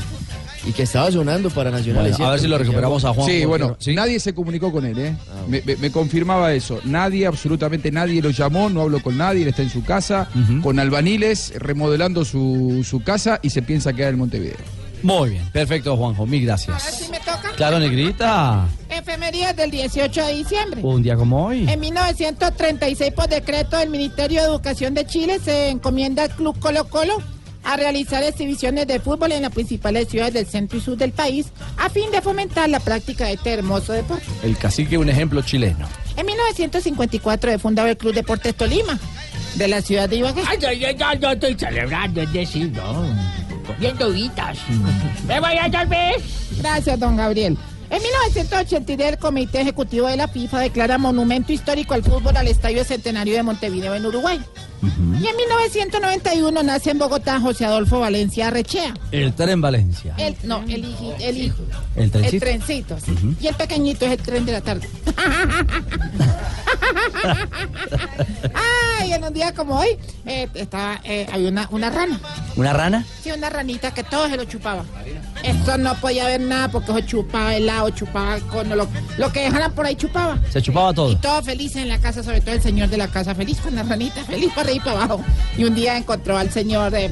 Y 0.65 0.71
que 0.71 0.83
estaba 0.83 1.11
sonando 1.11 1.49
para 1.49 1.71
Nacional. 1.71 2.09
Bueno, 2.09 2.25
a 2.25 2.31
ver 2.31 2.39
si 2.39 2.47
lo 2.47 2.57
recuperamos 2.57 3.03
a. 3.03 3.13
Juan. 3.13 3.27
Sí, 3.29 3.43
bueno, 3.43 3.67
no- 3.69 3.77
¿sí? 3.79 3.93
nadie 3.93 4.17
se 4.19 4.33
comunicó 4.33 4.71
con 4.71 4.85
él, 4.85 4.97
¿eh? 4.97 5.13
Ah, 5.29 5.41
me, 5.49 5.61
me- 5.65 5.75
me 5.75 5.91
confirmaba 5.91 6.53
eso. 6.53 6.79
Nadie, 6.85 7.25
absolutamente 7.27 7.91
nadie 7.91 8.21
lo 8.21 8.29
llamó, 8.29 8.69
no 8.69 8.81
habló 8.81 9.01
con 9.01 9.17
nadie, 9.17 9.41
él 9.41 9.49
está 9.49 9.61
en 9.61 9.69
su 9.69 9.83
casa, 9.83 10.29
con 10.61 10.79
albaniles, 10.79 11.51
remodelando 11.57 12.23
su, 12.23 12.85
su 12.87 13.01
casa 13.03 13.39
y 13.43 13.49
se 13.49 13.61
piensa 13.61 13.91
quedar 13.91 14.13
en 14.13 14.19
Montevideo. 14.19 14.55
Muy 15.03 15.31
bien, 15.31 15.49
perfecto, 15.51 15.95
Juanjo. 15.97 16.25
Mil 16.25 16.49
Ahora 16.49 16.63
gracias. 16.65 16.95
sí 16.95 17.11
me 17.11 17.19
toca. 17.19 17.51
Claro, 17.55 17.77
negrita. 17.77 18.65
Efemerías 18.89 19.55
del 19.55 19.69
18 19.69 20.25
de 20.25 20.33
diciembre. 20.33 20.81
Un 20.81 21.03
día 21.03 21.15
como 21.15 21.45
hoy. 21.47 21.69
En 21.69 21.79
1936, 21.79 23.11
por 23.13 23.27
decreto 23.27 23.77
del 23.77 23.89
Ministerio 23.89 24.41
de 24.41 24.47
Educación 24.47 24.93
de 24.93 25.05
Chile, 25.05 25.39
se 25.43 25.69
encomienda 25.69 26.23
al 26.23 26.29
Club 26.29 26.57
Colo 26.59 26.85
Colo 26.85 27.21
a 27.65 27.77
realizar 27.77 28.23
exhibiciones 28.23 28.87
de 28.87 28.99
fútbol 28.99 29.31
en 29.31 29.41
las 29.43 29.51
principales 29.51 30.09
ciudades 30.09 30.33
del 30.33 30.45
centro 30.45 30.77
y 30.77 30.81
sur 30.81 30.97
del 30.97 31.11
país 31.11 31.47
a 31.77 31.89
fin 31.89 32.11
de 32.11 32.21
fomentar 32.21 32.69
la 32.69 32.79
práctica 32.79 33.25
de 33.25 33.33
este 33.33 33.53
hermoso 33.53 33.93
deporte. 33.93 34.25
El 34.43 34.57
cacique, 34.57 34.97
un 34.97 35.09
ejemplo 35.09 35.41
chileno. 35.41 35.87
En 36.17 36.25
1954 36.25 37.51
fue 37.51 37.59
fundado 37.59 37.87
el 37.87 37.97
Club 37.97 38.13
Deportes 38.13 38.55
Tolima 38.55 38.99
de 39.55 39.67
la 39.67 39.81
ciudad 39.81 40.09
de 40.09 40.17
Ibagué. 40.17 40.43
Ay, 40.47 40.57
ay, 40.67 40.97
ay, 40.99 41.19
yo 41.19 41.31
estoy 41.31 41.55
celebrando, 41.57 42.21
es 42.21 42.33
decir, 42.33 42.71
no. 42.71 43.05
Comiendo 43.65 44.11
guitas. 44.11 44.57
Me 45.27 45.39
voy 45.39 45.57
a 45.57 45.69
tal 45.71 45.87
vez. 45.87 46.23
Gracias, 46.59 46.99
don 46.99 47.15
Gabriel. 47.15 47.57
En 47.89 48.01
1983, 48.01 49.07
el 49.13 49.17
Comité 49.19 49.61
Ejecutivo 49.61 50.07
de 50.07 50.17
la 50.17 50.27
FIFA 50.27 50.61
declara 50.61 50.97
monumento 50.97 51.53
histórico 51.53 51.93
al 51.93 52.01
fútbol 52.03 52.35
al 52.35 52.47
Estadio 52.47 52.83
Centenario 52.83 53.35
de 53.35 53.43
Montevideo 53.43 53.93
en 53.93 54.05
Uruguay. 54.05 54.39
Y 54.81 55.27
en 55.27 55.35
1991 55.37 56.63
nace 56.63 56.89
en 56.91 56.97
Bogotá 56.97 57.39
José 57.39 57.65
Adolfo 57.65 57.99
Valencia 57.99 58.47
Arrechea. 58.47 58.93
El 59.11 59.33
tren 59.33 59.61
Valencia. 59.61 60.15
El, 60.17 60.35
no, 60.43 60.63
el, 60.67 60.85
hijo- 60.85 61.15
el 61.19 61.37
hijo. 61.37 61.63
El 61.95 62.09
trencito. 62.09 62.35
El 62.35 62.41
trencito, 62.41 62.99
sí. 62.99 63.13
Y 63.39 63.47
el 63.47 63.55
pequeñito 63.55 64.05
es 64.07 64.13
el 64.13 64.17
tren 64.19 64.45
de 64.45 64.51
la 64.53 64.61
tarde. 64.61 64.89
Ay, 68.99 69.13
en 69.13 69.23
un 69.23 69.33
día 69.33 69.53
como 69.53 69.79
hoy, 69.79 69.97
eh, 70.25 70.47
estaba, 70.53 70.99
eh, 71.03 71.27
había 71.31 71.49
una, 71.49 71.67
una 71.71 71.89
rana. 71.89 72.19
¿Una 72.55 72.73
rana? 72.73 73.05
Sí, 73.21 73.31
una 73.31 73.49
ranita 73.49 73.93
que 73.93 74.03
todo 74.03 74.29
se 74.29 74.37
lo 74.37 74.45
chupaba. 74.45 74.85
Esto 75.43 75.77
no 75.77 75.95
podía 75.95 76.25
ver 76.25 76.41
nada 76.41 76.69
porque 76.69 76.93
se 76.93 77.05
chupaba 77.05 77.55
helado, 77.55 77.89
chupaba 77.89 78.39
con 78.41 78.69
lo, 78.69 78.87
lo 79.17 79.31
que 79.31 79.41
dejaran 79.41 79.73
por 79.73 79.85
ahí 79.85 79.95
chupaba. 79.95 80.39
Se 80.51 80.61
chupaba 80.61 80.93
todo. 80.93 81.11
Y 81.11 81.15
todos 81.17 81.45
felices 81.45 81.81
en 81.81 81.89
la 81.89 81.99
casa, 81.99 82.23
sobre 82.23 82.41
todo 82.41 82.55
el 82.55 82.61
señor 82.61 82.89
de 82.89 82.97
la 82.97 83.07
casa, 83.07 83.35
feliz 83.35 83.59
con 83.59 83.75
la 83.75 83.83
ranita, 83.83 84.23
feliz 84.23 84.49
para 84.53 84.69
arriba 84.69 84.75
y 84.77 84.79
para 84.79 85.03
abajo. 85.03 85.23
Y 85.57 85.65
un 85.65 85.75
día 85.75 85.97
encontró 85.97 86.37
al 86.37 86.51
señor 86.51 86.93
eh, 86.95 87.11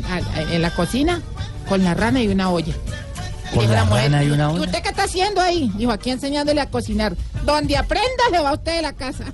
en 0.51 0.61
la 0.61 0.71
cocina 0.71 1.21
con 1.67 1.83
la 1.83 1.93
rana 1.93 2.21
y 2.21 2.27
una 2.27 2.49
olla. 2.49 2.73
Y 3.51 3.55
¿Con 3.55 3.69
la 3.71 3.85
mujer, 3.85 4.11
y 4.23 4.31
una 4.31 4.51
"¿Y 4.53 4.59
usted 4.59 4.81
qué 4.81 4.89
está 4.89 5.03
haciendo 5.03 5.41
ahí? 5.41 5.71
Dijo, 5.75 5.91
aquí 5.91 6.09
enseñándole 6.11 6.61
a 6.61 6.69
cocinar. 6.69 7.15
Donde 7.43 7.75
aprenda 7.77 8.23
le 8.31 8.39
va 8.39 8.53
usted 8.53 8.77
de 8.77 8.81
la 8.81 8.93
casa. 8.93 9.25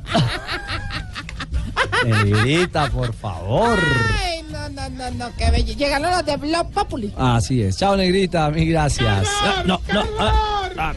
Negrita, 2.06 2.90
por 2.90 3.14
favor. 3.14 3.78
Ay, 4.24 4.44
no, 4.52 4.70
no, 4.70 4.90
no, 4.90 5.12
no, 5.12 5.30
qué 5.38 5.52
bello. 5.52 5.74
Llegaron 5.74 6.10
los 6.12 6.26
de 6.26 6.38
Blog 6.38 6.72
Populi. 6.72 7.14
Así 7.18 7.62
es. 7.62 7.78
Chao, 7.78 7.96
negrita. 7.96 8.50
Mil 8.50 8.70
gracias. 8.72 9.28
Ah, 9.42 9.64
No, 9.66 9.80
no. 9.94 10.04
ah, 10.20 10.70
ah, 10.80 10.94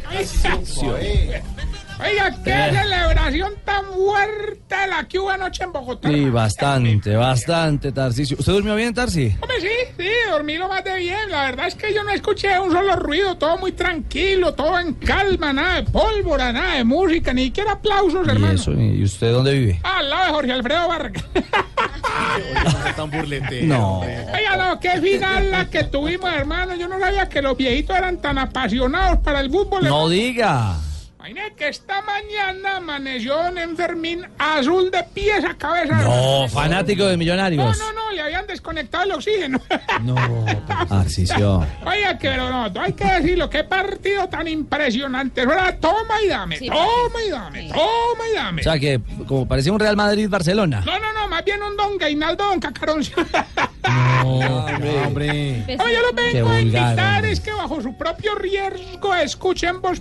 Oiga, 2.02 2.34
qué 2.44 2.50
Eh. 2.50 2.72
celebración 2.72 3.52
tan 3.64 3.84
fuerte 3.86 4.74
la 4.88 5.06
que 5.06 5.18
hubo 5.18 5.30
anoche 5.30 5.64
en 5.64 5.72
Bogotá. 5.72 6.08
Sí, 6.08 6.30
bastante, 6.30 7.14
bastante, 7.16 7.92
Tarcisio. 7.92 8.36
¿Usted 8.38 8.52
durmió 8.52 8.74
bien, 8.74 8.94
Tarsi? 8.94 9.34
Hombre, 9.40 9.60
sí, 9.60 9.68
sí, 9.98 10.08
dormí 10.30 10.56
lo 10.56 10.68
más 10.68 10.82
de 10.84 10.96
bien. 10.96 11.30
La 11.30 11.42
verdad 11.46 11.66
es 11.66 11.74
que 11.74 11.92
yo 11.92 12.02
no 12.02 12.10
escuché 12.10 12.58
un 12.58 12.72
solo 12.72 12.96
ruido, 12.96 13.36
todo 13.36 13.58
muy 13.58 13.72
tranquilo, 13.72 14.54
todo 14.54 14.78
en 14.78 14.94
calma, 14.94 15.52
nada 15.52 15.76
de 15.76 15.82
pólvora, 15.90 16.52
nada 16.52 16.74
de 16.76 16.84
música, 16.84 17.32
ni 17.32 17.44
siquiera 17.46 17.72
aplausos, 17.72 18.26
¿Y 18.26 18.30
hermano. 18.30 18.54
eso? 18.54 18.72
¿Y 18.72 19.02
usted 19.02 19.32
dónde 19.32 19.52
vive? 19.52 19.80
Al 19.82 20.08
lado 20.08 20.24
de 20.26 20.30
Jorge 20.32 20.52
Alfredo 20.52 20.88
Vargas. 20.88 21.24
Tan 22.96 23.10
burlete. 23.10 23.62
No. 23.62 24.00
Oiga, 24.00 24.56
no, 24.56 24.80
qué 24.80 25.00
final 25.00 25.50
la 25.50 25.68
que 25.68 25.84
tuvimos, 25.84 26.32
hermano. 26.32 26.74
Yo 26.76 26.88
no 26.88 26.98
sabía 26.98 27.28
que 27.28 27.42
los 27.42 27.56
viejitos 27.56 27.96
eran 27.96 28.20
tan 28.20 28.38
apasionados 28.38 29.18
para 29.18 29.40
el 29.40 29.50
fútbol. 29.50 29.84
No 29.84 30.08
diga. 30.08 30.76
Imagínate 31.20 31.54
que 31.54 31.68
esta 31.68 32.00
mañana 32.00 32.76
amaneció 32.78 33.46
en 33.54 33.76
Fermín 33.76 34.26
azul 34.38 34.90
de 34.90 35.04
pies 35.12 35.44
a 35.44 35.52
cabeza. 35.54 35.96
No, 36.02 36.48
fanático 36.48 37.04
de 37.04 37.12
No, 37.12 37.18
millonarios. 37.18 37.78
no, 37.78 37.92
no, 37.92 38.10
le 38.12 38.22
había 38.22 38.38
habían 38.38 38.46
desconectado 38.46 39.04
el 39.04 39.12
oxígeno. 39.12 39.60
No, 40.02 40.14
Arcicio. 40.88 41.66
Oiga, 41.84 42.16
que 42.16 42.30
pero 42.30 42.48
no, 42.48 42.80
hay 42.80 42.94
que 42.94 43.04
decirlo, 43.04 43.50
qué 43.50 43.64
partido 43.64 44.28
tan 44.30 44.48
impresionante. 44.48 45.42
Era 45.42 45.76
toma 45.78 46.22
y 46.24 46.28
dame, 46.28 46.56
Sí, 46.56 46.68
toma 46.68 47.22
y 47.26 47.28
dame, 47.30 47.68
toma 47.68 48.28
y 48.30 48.34
dame. 48.34 48.60
O 48.62 48.64
sea 48.64 48.78
que 48.78 48.98
como 49.28 49.46
parecía 49.46 49.72
un 49.74 49.80
Real 49.80 49.96
Madrid-Barcelona. 49.96 50.82
No, 50.86 50.98
no, 50.98 51.12
no, 51.12 51.28
más 51.28 51.44
bien 51.44 51.62
un 51.62 51.76
don 51.76 51.98
Gainaldo, 51.98 52.44
don 52.46 52.60
Cacarón. 52.60 53.02
No, 54.22 54.66
hombre. 55.06 55.64
Oye, 55.66 55.94
yo 55.94 56.02
lo 56.02 56.14
Qué 56.14 56.32
vengo 56.34 56.50
a 56.50 56.60
invitar 56.60 57.24
es 57.24 57.40
que 57.40 57.52
bajo 57.52 57.80
su 57.80 57.96
propio 57.96 58.34
riesgo 58.34 59.14
escuchen 59.14 59.80
vos 59.80 60.00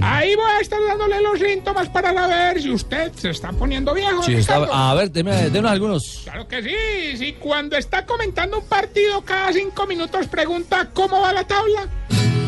Ahí 0.00 0.34
voy 0.36 0.50
a 0.50 0.60
estar 0.60 0.78
dándole 0.86 1.20
los 1.20 1.38
síntomas 1.38 1.88
para 1.88 2.12
saber 2.14 2.60
si 2.62 2.70
usted 2.70 3.12
se 3.14 3.30
está 3.30 3.52
poniendo 3.52 3.92
viejo. 3.94 4.22
Sí, 4.22 4.34
está- 4.34 4.56
a 4.70 4.94
ver, 4.94 5.10
deme, 5.10 5.50
denos 5.50 5.70
algunos. 5.70 6.20
Claro 6.24 6.46
que 6.48 6.62
sí, 6.62 7.16
si 7.18 7.32
cuando 7.34 7.76
está 7.76 8.06
comentando 8.06 8.58
un 8.58 8.66
partido 8.66 9.22
cada 9.24 9.52
cinco 9.52 9.86
minutos 9.86 10.26
pregunta 10.28 10.88
cómo 10.92 11.20
va 11.20 11.32
la 11.32 11.44
tabla. 11.44 11.86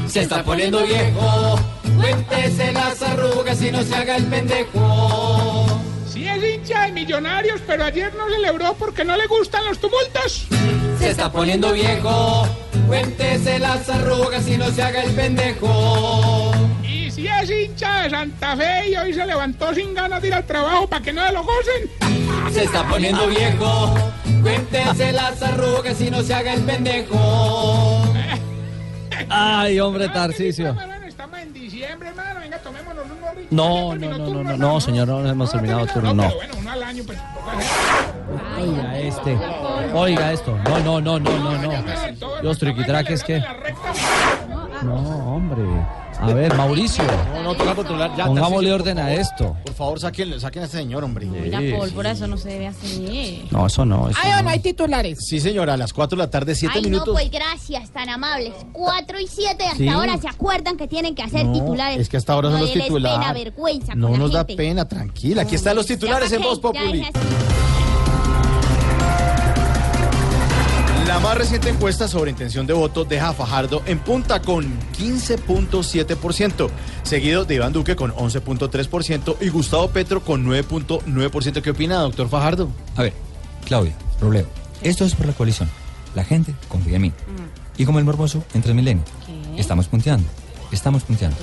Se 0.07 0.23
está 0.23 0.43
poniendo 0.45 0.83
viejo. 0.85 1.59
Cuéntese 1.97 2.73
las 2.73 3.01
arrugas 3.03 3.61
y 3.63 3.71
no 3.73 3.83
se 3.83 3.95
haga 3.95 4.17
el 4.17 4.25
pendejo. 4.25 5.67
Sí 6.13 6.29
es 6.29 6.45
hincha 6.45 6.87
de 6.87 6.93
millonarios, 6.93 7.61
pero 7.67 7.85
ayer 7.85 8.13
no 8.15 8.29
celebró 8.29 8.75
porque 8.75 9.05
no 9.05 9.17
le 9.17 9.27
gustan 9.27 9.65
los 9.65 9.79
tumultos. 9.79 10.47
Se 10.99 11.11
está 11.11 11.31
poniendo 11.33 11.73
viejo. 11.73 12.47
Cuéntese 12.87 13.59
las 13.59 13.89
arrugas 13.89 14.47
y 14.47 14.57
no 14.57 14.71
se 14.71 14.83
haga 14.83 15.03
el 15.03 15.13
pendejo. 15.13 16.53
Y 17.25 17.27
es 17.27 17.51
hincha 17.51 18.03
de 18.03 18.11
Santa 18.11 18.55
Fe 18.55 18.91
y 18.91 18.97
hoy 18.97 19.15
se 19.15 19.25
levantó 19.25 19.73
sin 19.73 19.95
ganas 19.95 20.21
de 20.21 20.29
ir 20.29 20.35
al 20.35 20.45
trabajo 20.45 20.87
para 20.87 21.03
que 21.03 21.11
no 21.11 21.27
se 21.27 21.33
lo 21.33 21.43
gocen. 21.43 22.53
Se 22.53 22.65
está 22.65 22.87
poniendo 22.87 23.27
viejo. 23.29 23.95
Cuéntese 24.43 25.11
las 25.11 25.41
arrugas 25.41 25.99
y 26.03 26.11
no 26.11 26.23
se 26.23 26.35
haga 26.35 26.53
el 26.53 26.61
pendejo. 26.65 28.05
Ay, 29.31 29.81
hombre, 29.81 30.11
Tarcicio. 30.11 30.77
Estamos 31.07 31.39
en 31.39 31.55
diciembre, 31.55 32.11
hermano. 32.11 32.41
Venga, 32.41 32.59
tomémonos. 32.59 33.05
No, 33.51 33.95
no, 33.95 34.19
no, 34.19 34.29
no, 34.29 34.45
no, 34.45 34.57
no, 34.59 34.81
señor, 34.83 35.09
no 35.09 35.27
hemos 35.27 35.51
terminado 35.51 35.87
turno, 35.87 36.13
no. 36.13 36.31
Bueno, 36.35 36.55
uno 36.59 36.73
al 36.73 36.83
año, 36.83 37.05
pues. 37.07 37.19
Oiga 38.61 38.99
este. 38.99 39.39
Oiga 39.95 40.33
esto. 40.33 40.59
No, 40.65 40.79
no, 40.81 41.01
no, 41.01 41.19
no, 41.19 41.39
no, 41.39 41.57
no. 41.57 42.43
Los 42.43 42.59
triquitraques 42.59 43.25
que. 43.25 43.43
No, 44.83 45.37
hombre. 45.37 45.65
A 46.21 46.33
ver, 46.33 46.55
Mauricio. 46.57 47.05
No, 47.35 47.43
no, 47.43 47.55
toca 47.55 47.75
controlar. 47.75 48.17
Ya, 48.17 48.27
Pongámosle 48.27 48.73
orden 48.73 48.99
a 48.99 49.13
esto. 49.13 49.57
Por 49.65 49.75
favor, 49.75 50.01
saquen, 50.01 50.39
saquen 50.41 50.63
a 50.63 50.65
este 50.67 50.79
señor, 50.79 51.05
hombre. 51.05 51.27
La 51.51 51.61
pólvora, 51.77 52.13
eso 52.13 52.27
no 52.27 52.37
se 52.37 52.49
debe 52.51 52.67
hacer. 52.69 53.45
No, 53.51 53.67
eso 53.67 53.85
no. 53.85 54.09
Eso 54.09 54.19
Ay, 54.23 54.33
bueno, 54.35 54.49
hay 54.51 54.61
titulares. 54.61 55.19
Sí, 55.27 55.41
señora, 55.41 55.75
a 55.75 55.77
las 55.77 55.93
4 55.93 56.17
de 56.17 56.25
la 56.25 56.31
tarde, 56.31 56.55
7 56.55 56.73
Ay, 56.77 56.83
no, 56.83 56.89
minutos. 56.89 57.15
pues 57.15 57.31
gracias, 57.31 57.91
tan 57.91 58.09
amables. 58.09 58.55
4 58.73 59.21
y 59.21 59.27
7, 59.27 59.65
hasta 59.65 59.77
Sí. 59.77 59.89
ahora 59.89 60.17
se 60.19 60.29
acuerdan 60.29 60.77
que 60.77 60.87
tienen 60.89 61.15
que 61.15 61.23
hacer 61.23 61.45
No, 61.47 61.53
titulares. 61.53 62.01
es 62.01 62.09
que 62.09 62.17
hasta 62.17 62.33
ahora 62.33 62.49
son 62.51 62.61
No 62.61 62.65
los 62.67 62.73
titulares. 62.73 63.19
pena, 63.19 63.33
vergüenza 63.33 63.95
No 63.95 64.07
con 64.09 64.13
la 64.13 64.19
nos 64.19 64.33
da 64.33 64.47
pena, 64.47 64.89
tranquila. 64.89 65.43
Aquí 65.43 65.57
están 65.57 65.77
los 65.77 65.87
titulares 65.87 66.31
Ya, 66.31 66.37
en 66.37 66.43
Voz 66.43 66.59
Populi. 66.61 67.05
La 71.15 71.21
más 71.21 71.39
reciente 71.39 71.69
encuesta 71.69 72.09
sobre 72.09 72.33
intención 72.33 72.67
de 72.67 72.73
voto 72.73 73.05
deja 73.05 73.29
a 73.29 73.33
Fajardo 73.33 73.85
en 73.87 74.01
punta 74.01 74.43
con 74.43 74.65
15.7%, 74.99 76.69
seguido 77.05 77.45
de 77.45 77.55
Iván 77.55 77.73
Duque 77.73 77.95
con 77.95 78.11
11.3% 78.11 79.37
y 79.41 79.49
Gustavo 79.49 79.87
Petro 79.91 80.25
con 80.25 80.45
9.9%. 80.45 81.63
¿Qué 81.63 81.71
opina, 81.71 82.01
doctor 82.01 82.29
Fajardo? 82.29 82.69
A 82.97 83.03
ver, 83.03 83.13
Claudia, 83.65 83.95
Robledo, 84.21 84.49
esto 84.83 85.05
es 85.05 85.15
por 85.15 85.27
la 85.27 85.35
coalición. 85.35 85.71
La 86.17 86.25
gente 86.25 86.53
confía 86.67 86.97
en 86.97 87.03
mí. 87.03 87.13
Y 87.77 87.85
como 87.85 88.01
el 88.01 88.05
morboso 88.05 88.43
en 88.53 88.63
Transmilenio. 88.63 89.05
Estamos 89.57 89.87
punteando. 89.87 90.27
Estamos 90.73 91.05
punteando. 91.05 91.37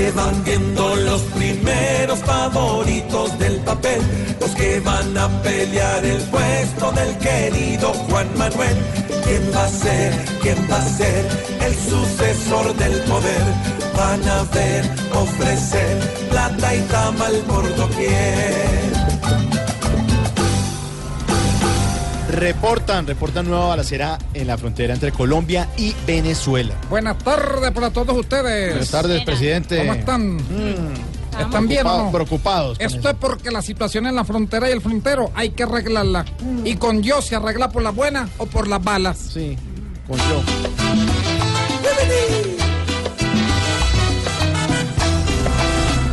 Se 0.00 0.12
van 0.12 0.44
viendo 0.44 0.96
los 0.96 1.20
primeros 1.38 2.18
favoritos 2.20 3.38
del 3.38 3.56
papel, 3.60 4.00
los 4.40 4.50
que 4.52 4.80
van 4.80 5.16
a 5.18 5.28
pelear 5.42 6.02
el 6.04 6.22
puesto 6.34 6.90
del 6.92 7.12
querido 7.18 7.92
Juan 8.08 8.28
Manuel. 8.38 8.78
¿Quién 9.24 9.42
va 9.54 9.64
a 9.64 9.68
ser, 9.68 10.08
quién 10.40 10.58
va 10.70 10.78
a 10.78 10.88
ser 11.00 11.20
el 11.66 11.74
sucesor 11.74 12.74
del 12.76 12.96
poder? 13.10 13.44
Van 13.94 14.22
a 14.26 14.42
ver 14.54 14.82
ofrecer 15.12 15.94
plata 16.30 16.74
y 16.74 16.80
tamal 16.92 17.36
por 17.46 17.64
doquier. 17.76 18.89
Reportan, 22.40 23.06
reportan 23.06 23.46
nueva 23.46 23.66
balacera 23.66 24.18
en 24.32 24.46
la 24.46 24.56
frontera 24.56 24.94
entre 24.94 25.12
Colombia 25.12 25.68
y 25.76 25.94
Venezuela. 26.06 26.74
Buenas 26.88 27.18
tardes 27.18 27.70
para 27.70 27.90
todos 27.90 28.16
ustedes. 28.16 28.70
Buenas 28.70 28.90
tardes, 28.90 29.22
presidente. 29.24 29.76
¿Cómo 29.76 29.92
están? 29.92 30.38
¿Están 31.38 31.68
bien 31.68 31.86
o 31.86 32.04
no? 32.04 32.10
Preocupados. 32.10 32.80
Esto 32.80 33.10
es 33.10 33.16
porque 33.20 33.50
la 33.50 33.60
situación 33.60 34.06
en 34.06 34.14
la 34.14 34.24
frontera 34.24 34.70
y 34.70 34.72
el 34.72 34.80
frontero 34.80 35.30
hay 35.34 35.50
que 35.50 35.64
arreglarla. 35.64 36.24
Y 36.64 36.76
con 36.76 37.02
yo 37.02 37.20
se 37.20 37.36
arregla 37.36 37.68
por 37.68 37.82
la 37.82 37.90
buena 37.90 38.26
o 38.38 38.46
por 38.46 38.68
las 38.68 38.82
balas. 38.82 39.18
Sí, 39.18 39.58
con 40.08 40.16
yo. 40.16 40.42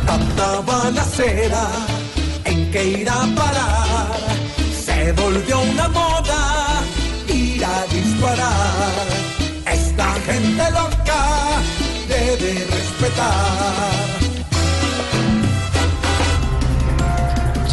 Tanta 0.04 0.60
balacera, 0.60 1.70
¿en 2.44 2.70
qué 2.70 2.84
irá 3.00 3.14
a 3.14 3.26
parar? 3.34 4.18
Se 4.84 5.12
volvió 5.12 5.57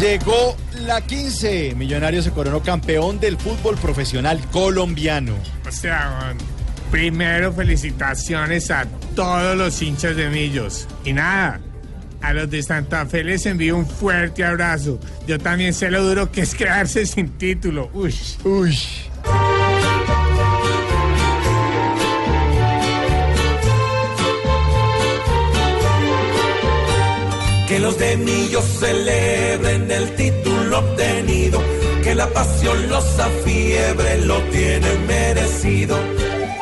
Llegó 0.06 0.56
la 0.82 1.00
15. 1.00 1.74
Millonario 1.74 2.22
se 2.22 2.30
coronó 2.30 2.62
campeón 2.62 3.18
del 3.18 3.36
fútbol 3.36 3.74
profesional 3.74 4.40
colombiano. 4.52 5.34
O 5.66 5.72
sea, 5.72 6.32
primero 6.92 7.52
felicitaciones 7.52 8.70
a 8.70 8.86
todos 9.16 9.56
los 9.56 9.82
hinchas 9.82 10.14
de 10.14 10.28
Millos. 10.28 10.86
Y 11.04 11.12
nada, 11.12 11.60
a 12.22 12.32
los 12.32 12.48
de 12.48 12.62
Santa 12.62 13.04
Fe 13.06 13.24
les 13.24 13.46
envío 13.46 13.76
un 13.76 13.84
fuerte 13.84 14.44
abrazo. 14.44 15.00
Yo 15.26 15.40
también 15.40 15.74
sé 15.74 15.90
lo 15.90 16.04
duro 16.04 16.30
que 16.30 16.42
es 16.42 16.54
quedarse 16.54 17.04
sin 17.04 17.30
título. 17.30 17.90
Uy. 17.92 18.14
Uy. 18.44 18.78
Que 27.66 27.80
los 27.80 27.98
de 27.98 28.16
Millos 28.16 28.64
celebren 28.78 29.90
el 29.90 30.14
título 30.14 30.78
obtenido. 30.78 31.60
Que 32.02 32.14
la 32.14 32.28
pasión 32.28 32.88
los 32.88 33.18
afiebre, 33.18 34.20
lo 34.24 34.38
tienen 34.52 35.06
merecido. 35.06 35.98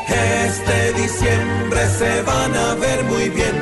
Este 0.07 0.93
diciembre 0.93 1.87
se 1.99 2.21
van 2.23 2.55
a 2.55 2.75
ver 2.75 3.03
muy 3.03 3.29
bien, 3.29 3.55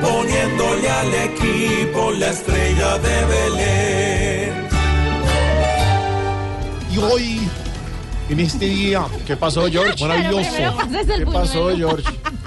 poniéndole 0.00 0.88
al 0.88 1.14
equipo 1.14 2.12
la 2.12 2.30
estrella 2.30 2.98
de 2.98 3.24
Belén. 3.26 4.68
Y 6.90 6.98
hoy, 6.98 7.48
en 8.30 8.40
este 8.40 8.64
día, 8.64 9.04
¿qué 9.26 9.36
pasó, 9.36 9.66
George? 9.70 10.02
Maravilloso. 10.02 10.50
¿Qué 11.18 11.26
pasó. 11.26 11.76
George? 11.76 12.04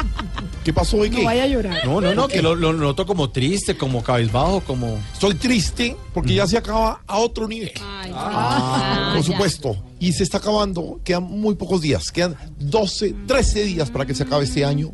¿Qué 0.64 0.74
pasó 0.74 0.98
hoy? 0.98 1.10
No 1.10 1.24
vaya 1.24 1.44
a 1.44 1.48
llorar. 1.48 1.86
No, 1.86 2.00
no, 2.00 2.14
no, 2.14 2.28
que 2.28 2.42
lo, 2.42 2.56
lo 2.56 2.72
noto 2.74 3.06
como 3.06 3.32
triste, 3.32 3.76
como 3.76 4.04
cabizbajo, 4.04 4.62
como... 4.62 5.00
Estoy 5.14 5.34
triste 5.34 5.96
porque 6.14 6.36
ya 6.36 6.46
se 6.46 6.58
acaba 6.58 7.02
a 7.08 7.18
otro 7.18 7.48
nivel. 7.48 7.72
Ah, 7.82 9.14
por 9.16 9.24
ya. 9.24 9.32
supuesto. 9.32 9.76
Y 10.00 10.14
se 10.14 10.24
está 10.24 10.38
acabando, 10.38 11.00
quedan 11.04 11.24
muy 11.24 11.56
pocos 11.56 11.82
días, 11.82 12.12
quedan 12.12 12.36
12, 12.60 13.16
13 13.28 13.64
días 13.64 13.90
para 13.90 14.06
que 14.06 14.14
se 14.14 14.24
acabe 14.24 14.44
este 14.44 14.64
año. 14.64 14.92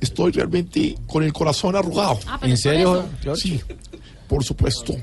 Estoy 0.00 0.32
realmente 0.32 0.96
con 1.06 1.24
el 1.24 1.32
corazón 1.32 1.74
arrugado. 1.74 2.18
Ah, 2.26 2.38
¿En 2.42 2.56
serio, 2.56 3.04
por. 3.24 3.36
Sí, 3.36 3.60
por 4.28 4.44
supuesto. 4.44 4.94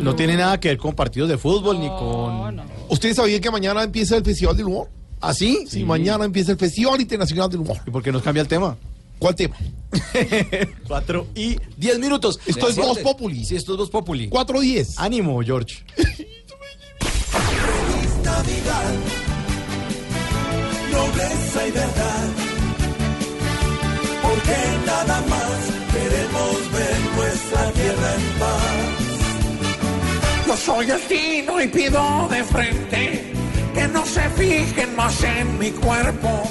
No 0.00 0.16
tiene 0.16 0.36
nada 0.36 0.58
que 0.58 0.68
ver 0.68 0.78
con 0.78 0.94
partidos 0.94 1.28
de 1.28 1.38
fútbol 1.38 1.78
ni 1.78 1.88
con... 1.88 2.60
¿Ustedes 2.88 3.16
sabían 3.16 3.40
que 3.40 3.50
mañana 3.52 3.84
empieza 3.84 4.16
el 4.16 4.24
Festival 4.24 4.56
del 4.56 4.66
Humor? 4.66 4.88
¿Ah, 5.20 5.32
sí? 5.32 5.64
Sí, 5.68 5.84
mañana 5.84 6.24
empieza 6.24 6.52
el 6.52 6.58
Festival 6.58 7.00
Internacional 7.00 7.48
del 7.48 7.60
Humor. 7.60 7.78
¿Y 7.86 7.90
por 7.90 8.02
qué 8.02 8.10
nos 8.10 8.22
cambia 8.22 8.40
el 8.42 8.48
tema? 8.48 8.76
¿Cuál 9.18 9.34
tema? 9.34 9.56
4 10.88 11.26
y 11.34 11.56
10 11.76 11.98
minutos. 11.98 12.38
Esto 12.46 12.68
es 12.68 12.76
Voz 12.76 12.98
Populi. 12.98 13.44
Sí, 13.44 13.56
esto 13.56 13.72
es 13.72 13.78
Voz 13.78 13.90
Populi. 13.90 14.28
4 14.28 14.62
y 14.62 14.66
10. 14.72 14.98
Ánimo, 14.98 15.40
George. 15.42 15.84
Navidad, 18.24 18.94
nobleza 20.90 21.66
y 21.66 21.70
verdad. 21.70 22.28
Porque 24.22 24.56
nada 24.86 25.20
más 25.28 25.58
queremos 25.92 26.72
ver 26.72 27.00
nuestra 27.16 27.72
tierra 27.72 28.14
en 28.14 28.38
paz. 28.38 28.94
Yo 30.46 30.56
soy 30.56 30.90
el 30.90 31.00
Tino 31.02 31.60
y 31.60 31.68
pido 31.68 32.28
de 32.30 32.44
frente 32.44 33.32
que 33.74 33.88
no 33.88 34.04
se 34.06 34.28
fijen 34.30 34.96
más 34.96 35.22
en 35.22 35.58
mi 35.58 35.70
cuerpo. 35.70 36.42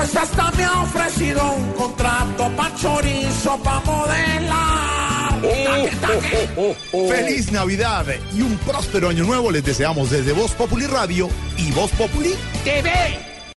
Pues 0.00 0.16
hasta 0.16 0.50
me 0.52 0.64
ha 0.64 0.80
ofrecido 0.80 1.52
un 1.52 1.72
contrato 1.72 2.50
pa' 2.56 2.74
chorizo, 2.74 3.58
pa' 3.62 3.80
modelar. 3.80 5.42
Taque, 5.42 5.96
taque. 6.00 6.76
Feliz 7.06 7.52
Navidad 7.52 8.06
y 8.34 8.40
un 8.40 8.56
próspero 8.56 9.10
año 9.10 9.24
nuevo 9.24 9.50
les 9.50 9.62
deseamos 9.62 10.08
desde 10.08 10.32
Voz 10.32 10.52
Populi 10.52 10.86
Radio 10.86 11.28
y 11.58 11.70
Voz 11.72 11.90
Populi 11.90 12.30
TV. 12.64 13.29